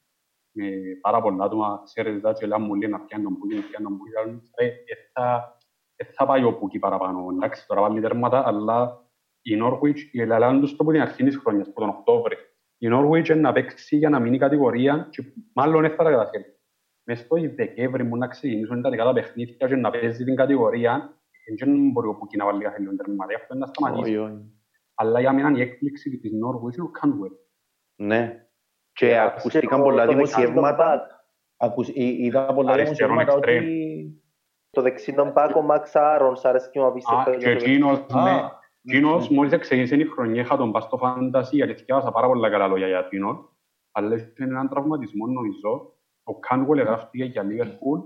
με 0.53 0.65
πάρα 1.01 1.23
πολλά 1.23 1.45
άτομα, 1.45 1.81
ξέρετε 1.85 2.21
τα 2.21 2.33
και 2.33 2.47
λένε 2.47 2.65
μου 2.65 2.75
λέει 2.75 2.91
να 2.91 3.01
πιάνει 3.01 3.25
τον 3.25 3.39
Πούκι, 3.39 3.55
να 3.55 3.61
πιάνει 3.62 3.85
τον 3.85 3.97
Πούκι, 3.99 4.11
αλλά, 4.17 4.41
ρε, 4.61 4.67
ε, 4.67 4.95
θα- 5.12 5.57
ε, 5.97 6.05
θα 6.05 6.27
πάει 6.27 6.45
ο 6.45 6.55
Πούκι 6.59 6.79
παραπάνω, 6.79 7.27
εντάξει, 7.33 7.67
τώρα 7.67 7.81
βάλει 7.81 8.01
τέρματα, 8.01 8.47
αλλά 8.47 9.05
η 9.43 9.51
Norwich, 9.62 9.99
η 10.12 10.21
Ελλάδα 10.21 10.61
τους 10.61 10.71
το 10.71 10.77
από 10.81 10.93
την 10.93 11.01
αρχή 11.01 11.25
της 11.25 11.37
χρονιάς, 11.37 11.69
από 11.69 11.81
τον 11.81 11.89
Οκτώβρη, 11.89 12.37
η 12.82 12.89
Norwich 12.93 13.28
είναι 13.28 13.40
να 13.40 13.52
παίξει 13.52 13.97
για 13.97 14.09
να 14.09 14.19
μείνει 14.20 14.39
κατηγορία 14.39 15.07
και 15.11 15.23
μάλλον 15.55 15.81
δεν 15.82 15.90
θα 15.90 16.05
τα 16.05 16.11
καταφέρει. 16.11 16.44
Μες 17.07 17.19
στο 17.19 17.36
Δεκέμβρη 17.57 18.02
μου 18.02 18.16
να 18.16 18.27
ξεκινήσουν 18.27 18.82
τα 18.82 18.90
δικά 18.90 19.05
τα 19.05 19.12
παιχνίδια 19.12 19.69
και 19.69 19.77
να 19.77 19.90
παίζει 19.90 20.24
την 20.24 20.36
κατηγορία, 20.36 21.20
δεν 21.59 21.90
μπορεί 21.90 22.09
ο 22.09 22.15
Πούκι 22.15 22.36
να 22.36 22.44
βάλει 22.44 22.62
κάθε 22.62 22.78
λίγο 22.78 22.97
τέρματα, 22.97 23.35
αυτό 23.36 23.55
είναι 23.55 23.65
να 23.66 23.73
σταματήσει. 23.73 24.16
Όχι, 24.16 24.31
όχι. 24.32 24.44
Αλλά 24.94 25.20
για 25.20 25.32
μένα 25.32 25.59
η 25.59 25.61
έκπληξη 25.61 26.19
της 26.19 26.31
Norwich 26.32 26.74
είναι 26.77 26.86
ο 26.86 26.90
Canwell. 27.01 27.36
Ναι. 27.97 28.47
Και 28.93 29.19
ακουστήκαν 29.19 29.78
το- 29.78 29.85
πολλά 29.85 30.07
το 30.07 30.12
δημοσιεύματα. 30.12 30.77
δεκάλεπτο 30.77 31.15
Ακουσ- 31.57 31.97
εί- 31.97 32.19
Είδα 32.19 32.55
πολλά 32.55 32.73
Αριστερό 32.73 33.09
δημοσιεύματα 33.09 33.32
εξτρέμ. 33.48 33.65
ότι 33.65 34.15
Το 34.70 34.82
δεξί 34.82 35.12
τον 35.15 35.32
Πάκο 35.32 35.62
Μαξ 35.62 35.97
Άρον, 35.97 36.36
σ' 36.36 36.44
αρέσει 36.44 36.70
και 36.70 36.78
μου 36.81 36.86
απίστευτο. 36.86 37.31
Α, 37.31 37.36
και 37.36 37.51
εκείνος, 37.51 37.98
ναι. 37.98 38.40
Εκείνος 38.85 39.28
μόλις 39.28 39.52
εξεγήσε 39.52 39.97
η 39.97 40.05
χρονιά, 40.05 40.40
είχα 40.40 40.57
τον 40.57 40.73
πας 40.73 40.85
στο 40.85 40.97
φάντασι, 40.97 41.57
γιατί 41.57 41.74
θυκεύασα 41.74 42.12
πάρα 42.12 42.27
πολλά 42.27 42.51
καλά 42.51 42.66
λόγια 42.66 42.86
για 42.86 42.98
εκείνον. 42.98 43.48
Αλλά 43.93 44.15
είχε 44.15 44.32
έναν 44.36 44.69
τραυματισμό, 44.69 45.27
νομίζω. 45.27 45.94
Ο 46.23 46.39
Κάνουελ 46.39 46.78
εγγράφτηκε 46.78 47.24
για 47.24 47.43
Λίβερπουλ 47.43 48.01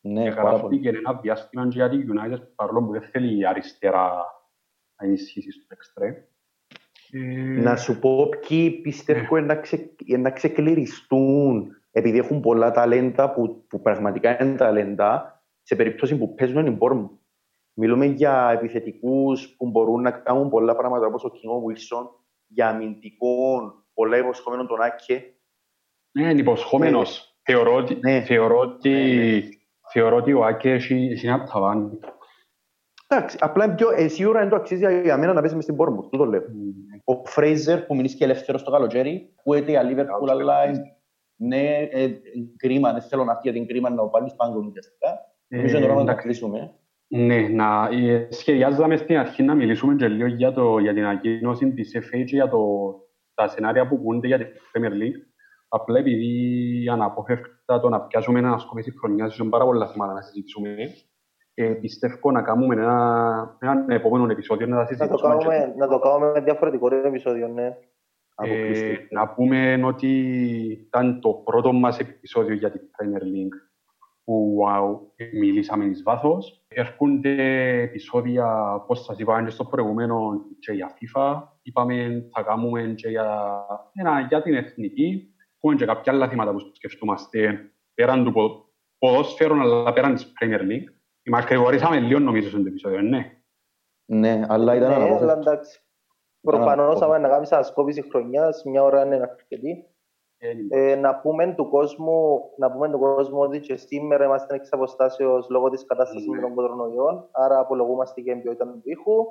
Ναι, 0.00 0.22
και 0.22 0.30
πάρα 0.30 0.58
πολύ. 0.58 0.76
γράφτηκε 0.76 0.88
ένα 0.88 1.14
διάστημα 1.20 1.68
και 1.68 1.76
για 1.76 1.88
τη 1.88 1.96
United, 2.08 2.40
παρόλο 2.54 2.82
που 2.82 2.92
δεν 2.92 3.02
θέλει 3.02 3.38
η 3.38 3.46
αριστερά 3.46 4.12
να 4.96 5.06
ενισχύσει 5.06 5.50
στο 5.50 5.66
εξτρέμ. 5.68 6.14
Ε, 7.10 7.60
Να 7.60 7.76
σου 7.76 7.98
πω 7.98 8.28
ποιοι 8.28 8.70
πιστεύω 8.70 9.40
να, 9.40 9.56
ξε, 9.56 9.94
να 10.18 10.30
ξεκληριστούν 10.30 11.76
επειδή 11.90 12.18
έχουν 12.18 12.40
πολλά 12.40 12.70
ταλέντα 12.70 13.32
που, 13.32 13.64
που 13.68 13.80
πραγματικά 13.80 14.42
είναι 14.44 14.56
ταλέντα 14.56 15.42
σε 15.62 15.76
περίπτωση 15.76 16.18
που 16.18 16.34
παίζουν 16.34 16.66
οι 16.66 16.78
Bournemouth. 16.80 17.18
Μιλούμε 17.76 18.04
για 18.06 18.50
επιθετικούς 18.52 19.54
που 19.56 19.70
μπορούν 19.70 20.02
να 20.02 20.10
κάνουν 20.10 20.48
πολλά 20.50 20.76
πράγματα 20.76 21.06
όπως 21.06 21.24
ο 21.24 21.28
Κινό 21.30 21.60
Βίλσον, 21.60 22.10
για 22.46 22.68
αμυντικών, 22.68 23.84
πολλά 23.94 24.16
υποσχόμενων 24.18 24.66
τον 24.66 24.80
Άκε. 24.82 25.24
Ναι, 26.18 26.30
είναι 26.30 26.40
υποσχόμενος. 26.40 27.38
Θεωρώ 27.42 27.74
ότι, 27.74 27.98
Ναι. 28.00 28.20
θεωρώ 28.22 28.58
ότι, 28.58 28.90
Ναι, 28.90 29.40
θεωρώ 29.92 30.16
ότι 30.16 30.32
ο 30.32 30.44
Άκε 30.44 30.70
έχει, 30.70 30.94
έχει 30.94 31.26
ένα 31.26 31.44
ταβάνι. 31.44 31.98
Εντάξει, 33.08 33.36
απλά 33.40 33.64
είναι 33.64 33.74
πιο, 33.74 33.90
ε, 33.90 34.08
σίγουρα 34.08 34.40
δεν 34.40 34.48
το 34.48 34.56
αξίζει 34.56 34.80
για- 34.80 35.00
για 35.00 35.16
μένα 35.18 35.32
να 35.32 35.40
παίζει 35.40 35.54
μες 35.54 35.64
στην 35.64 35.76
Bournemouth, 35.78 36.10
τούτο 36.10 36.24
λέω. 36.24 36.42
Ο 37.04 37.24
Φρέιζερ 37.24 37.80
που 37.86 37.94
μείνει 37.94 38.08
και 38.08 38.24
ελεύθερος 38.24 38.60
στο 38.60 38.70
καλοκαίρι, 38.70 39.34
που 39.42 39.54
έτε 39.54 39.72
η 39.72 39.76
Liverpool, 39.82 40.28
αλλά 40.30 40.62
ε, 40.62 40.72
ναι, 41.36 41.76
ε, 41.90 42.08
κρίμα, 42.56 42.92
δεν 42.92 43.02
θέλω 43.02 43.24
να 43.24 43.30
έρθει 43.30 43.42
για 43.50 43.52
την 43.52 43.66
κρίμα 43.66 43.90
να 43.90 43.96
το 43.96 44.06
πάρει 44.06 44.32
πάνω 44.36 44.58
ουσιαστικά. 44.68 45.08
Νομίζω 45.48 45.76
είναι 45.76 45.84
ώρα 45.86 45.94
να 45.94 45.98
τα 46.04 46.10
εντάξει. 46.10 46.26
κλείσουμε. 46.26 46.74
Ναι, 47.16 47.48
να, 47.48 47.88
ε, 47.92 48.26
σχεδιάζαμε 48.30 48.96
στην 48.96 49.16
αρχή 49.18 49.42
να 49.42 49.54
μιλήσουμε 49.54 49.94
και 49.94 50.08
λίγο 50.08 50.26
για, 50.26 50.52
το, 50.52 50.78
για 50.78 50.94
την 50.94 51.04
ανακοίνωση 51.04 51.72
της 51.72 51.96
FA 51.98 52.24
και 52.24 52.34
για 52.36 52.48
το, 52.48 52.60
τα 53.34 53.48
σενάρια 53.48 53.88
που 53.88 54.02
πούνται 54.02 54.26
για 54.26 54.38
την 54.38 54.46
Premier 54.72 54.92
League. 54.92 55.20
Απλά 55.68 55.98
επειδή 55.98 56.88
αναπόφευκτα 56.88 57.80
το 57.80 57.88
να 57.88 58.00
πιάσουμε 58.00 58.38
ένα 58.38 58.58
σκοπές 58.58 58.84
της 58.84 58.94
χρονιάς 58.98 59.38
είναι 59.38 59.48
πάρα 59.48 59.64
πολλά 59.64 59.88
θέματα 59.88 60.12
να 60.12 60.20
συζητήσουμε. 60.20 60.76
Ε, 61.54 61.64
πιστεύω 61.72 62.30
να 62.30 62.42
κάνουμε 62.42 62.74
ένα, 62.74 63.56
ένα 63.60 63.84
επόμενο 63.88 64.30
επεισόδιο 64.32 64.66
να 64.66 64.76
τα 64.76 64.80
Να 64.82 64.86
το, 64.88 64.94
συζητήσουμε. 64.94 65.36
και- 65.36 65.44
κάνουμε, 65.46 65.74
να 65.76 65.88
το 65.88 65.98
κάνουμε 65.98 66.30
με 66.30 66.40
διαφορετικό 66.40 66.94
επεισόδιο, 66.94 67.48
ναι. 67.48 67.76
Αποκλειστικά. 68.34 68.92
Ε, 68.92 69.06
να 69.10 69.28
πούμε 69.28 69.80
ότι 69.84 70.08
ήταν 70.86 71.20
το 71.20 71.30
πρώτο 71.44 71.72
μας 71.72 71.98
επεισόδιο 71.98 72.54
για 72.54 72.70
την 72.70 72.80
Premier 72.80 73.22
League 73.22 73.63
που 74.24 74.58
wow, 74.66 74.98
μιλήσαμε 75.32 75.84
εις 75.84 76.02
βάθος. 76.02 76.64
Έρχονται 76.68 77.34
επεισόδια, 77.82 78.74
όπως 78.74 79.04
σας 79.04 79.18
είπαμε 79.18 79.44
και 79.44 79.50
στο 79.50 79.64
προηγούμενο, 79.64 80.40
και 80.58 80.72
για 80.72 80.90
FIFA. 80.98 81.42
Είπαμε 81.62 82.28
θα 82.32 82.42
κάνουμε 82.42 82.82
και 82.96 83.08
για, 83.08 83.56
ένα, 83.92 84.20
για 84.20 84.42
την 84.42 84.54
εθνική. 84.54 85.28
Έχουμε 85.56 85.74
και 85.74 85.84
κάποια 85.86 86.12
άλλα 86.12 86.28
θέματα 86.28 86.52
που 86.52 86.58
σκεφτούμαστε 86.72 87.58
πέραν 87.94 88.24
του 88.24 88.32
πο- 88.32 88.64
ποδόσφαιρου, 88.98 89.60
αλλά 89.60 89.92
πέραν 89.92 90.14
της 90.14 90.32
Premier 90.40 90.60
League. 90.60 90.92
Μακρηγορήσαμε 91.30 92.00
λίγο 92.00 92.18
νομίζω 92.18 92.48
στο 92.48 92.58
επεισόδιο, 92.58 93.00
ναι. 93.00 93.38
Ναι, 94.04 94.44
αλλά 94.48 94.74
ήταν 94.74 94.88
Ναι, 94.88 94.94
αλλά 94.94 95.04
αναπόφευκτο. 95.04 95.50
εντάξει. 95.50 95.80
Προφανώς, 96.40 96.72
αναπόφευκτο. 96.72 97.04
άμα 97.04 97.18
να 97.18 97.28
κάνεις 97.28 97.52
ανασκόπηση 97.52 98.02
χρονιάς, 98.10 98.62
μια 98.64 98.82
ώρα 98.82 99.04
είναι 99.04 99.14
αρκετή. 99.14 99.86
Ε, 100.70 100.94
να, 100.94 101.14
πούμε 101.20 101.54
του 101.56 101.68
κόσμου, 101.68 102.40
να 102.58 102.72
πούμε 102.72 102.90
του 102.90 102.98
κόσμου 102.98 103.38
ότι 103.40 103.60
και 103.60 103.76
σήμερα 103.76 104.24
είμαστε 104.24 104.54
εξ 104.54 104.72
αποστάσεως 104.72 105.48
λόγω 105.50 105.68
της 105.70 105.84
κατάστασης 105.84 106.26
Ναι. 106.28 106.34
με 106.36 106.40
τον 106.42 106.54
κορονοϊό, 106.54 107.28
άρα 107.32 107.58
απολογούμαστε 107.58 108.20
για 108.20 108.32
την 108.32 108.42
ποιότητα 108.42 108.64
του 108.66 108.80
ήχου. 108.84 109.24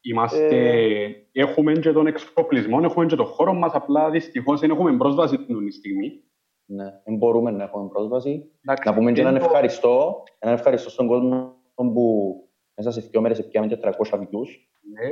Είμαστε, 0.00 0.46
Ε, 0.46 1.08
έχουμε 1.32 1.72
και 1.72 1.92
τον 1.92 2.06
εξοπλισμό, 2.06 2.78
έχουμε 2.82 3.06
και 3.06 3.16
τον 3.16 3.26
χώρο 3.26 3.52
μας, 3.54 3.72
απλά 3.74 4.10
δυστυχώς 4.10 4.60
δεν 4.60 4.70
έχουμε 4.70 4.96
πρόσβαση 4.96 5.38
την 5.44 5.72
στιγμή. 5.72 6.22
Ναι, 6.66 6.84
δεν 7.04 7.16
μπορούμε 7.16 7.50
να 7.50 7.62
έχουμε 7.64 7.88
πρόσβαση. 7.88 8.50
Εντάξει, 8.64 8.88
Να 8.88 8.94
πούμε 8.94 9.12
και 9.12 9.20
έναν 9.20 9.32
δεν 9.32 9.42
το- 9.42 9.48
ευχαριστώ, 9.48 10.22
έναν 10.38 10.54
ευχαριστώ 10.54 10.90
στον 10.90 11.06
κόσμο 11.06 11.54
που 11.74 12.34
μέσα 12.76 12.90
σε 12.90 13.00
δύο 13.00 13.20
μέρες 13.20 13.48
πιάμε 13.48 13.66
και 13.66 13.76
300 13.76 14.18
views. 14.18 14.48
Ναι. 14.92 15.06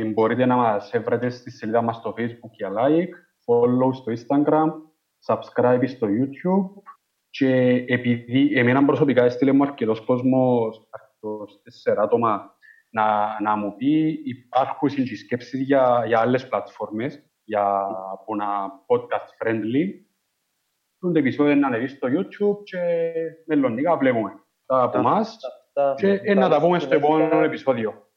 Ε, 0.00 0.04
Μπορείτε 0.04 0.46
να 0.46 0.56
μας 0.56 0.92
βρείτε 1.04 1.28
στη 1.28 1.50
σελίδα 1.50 1.82
μας 1.82 1.96
στο 1.96 2.14
Facebook 2.16 2.50
για 2.52 2.70
like, 2.78 3.08
follow 3.48 3.94
στο 3.94 4.12
Instagram, 4.12 4.72
subscribe 5.26 5.84
στο 5.86 6.06
YouTube 6.06 6.82
και 7.30 7.84
επειδή 7.88 8.58
εμένα 8.58 8.84
προσωπικά 8.84 9.24
έστειλε 9.24 9.52
μου 9.52 9.62
αρκετός 9.62 10.00
κόσμος, 10.00 10.88
αρκετός 10.90 11.60
τέσσερα 11.62 12.02
άτομα, 12.02 12.56
να, 12.90 13.36
να 13.40 13.56
μου 13.56 13.76
πει 13.76 14.22
υπάρχουν 14.24 14.88
και 14.88 15.16
σκέψεις 15.16 15.60
για, 15.60 16.04
για 16.06 16.20
άλλες 16.20 16.48
πλατφόρμες, 16.48 17.22
για 17.44 17.86
που 18.24 18.36
να 18.36 18.46
podcast 18.86 19.46
friendly. 19.46 20.02
Το 20.98 21.12
επεισόδιο 21.14 21.54
να 21.54 21.66
ανεβείς 21.66 21.92
στο 21.92 22.08
YouTube 22.08 22.64
και 22.64 22.78
μελλοντικά 23.46 23.96
βλέπουμε 23.96 24.32
τα 24.66 24.82
από 24.82 24.98
εμάς 24.98 25.38
Αυτά. 25.76 25.94
και 25.96 26.20
ε, 26.30 26.34
να 26.34 26.48
τα 26.48 26.60
πούμε 26.60 26.78
στο 26.78 26.94
Ευχαριστούμε. 26.94 27.24
επόμενο 27.24 27.44
επεισόδιο. 27.44 28.08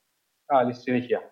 Καλή 0.46 0.74
συνέχεια. 0.74 1.31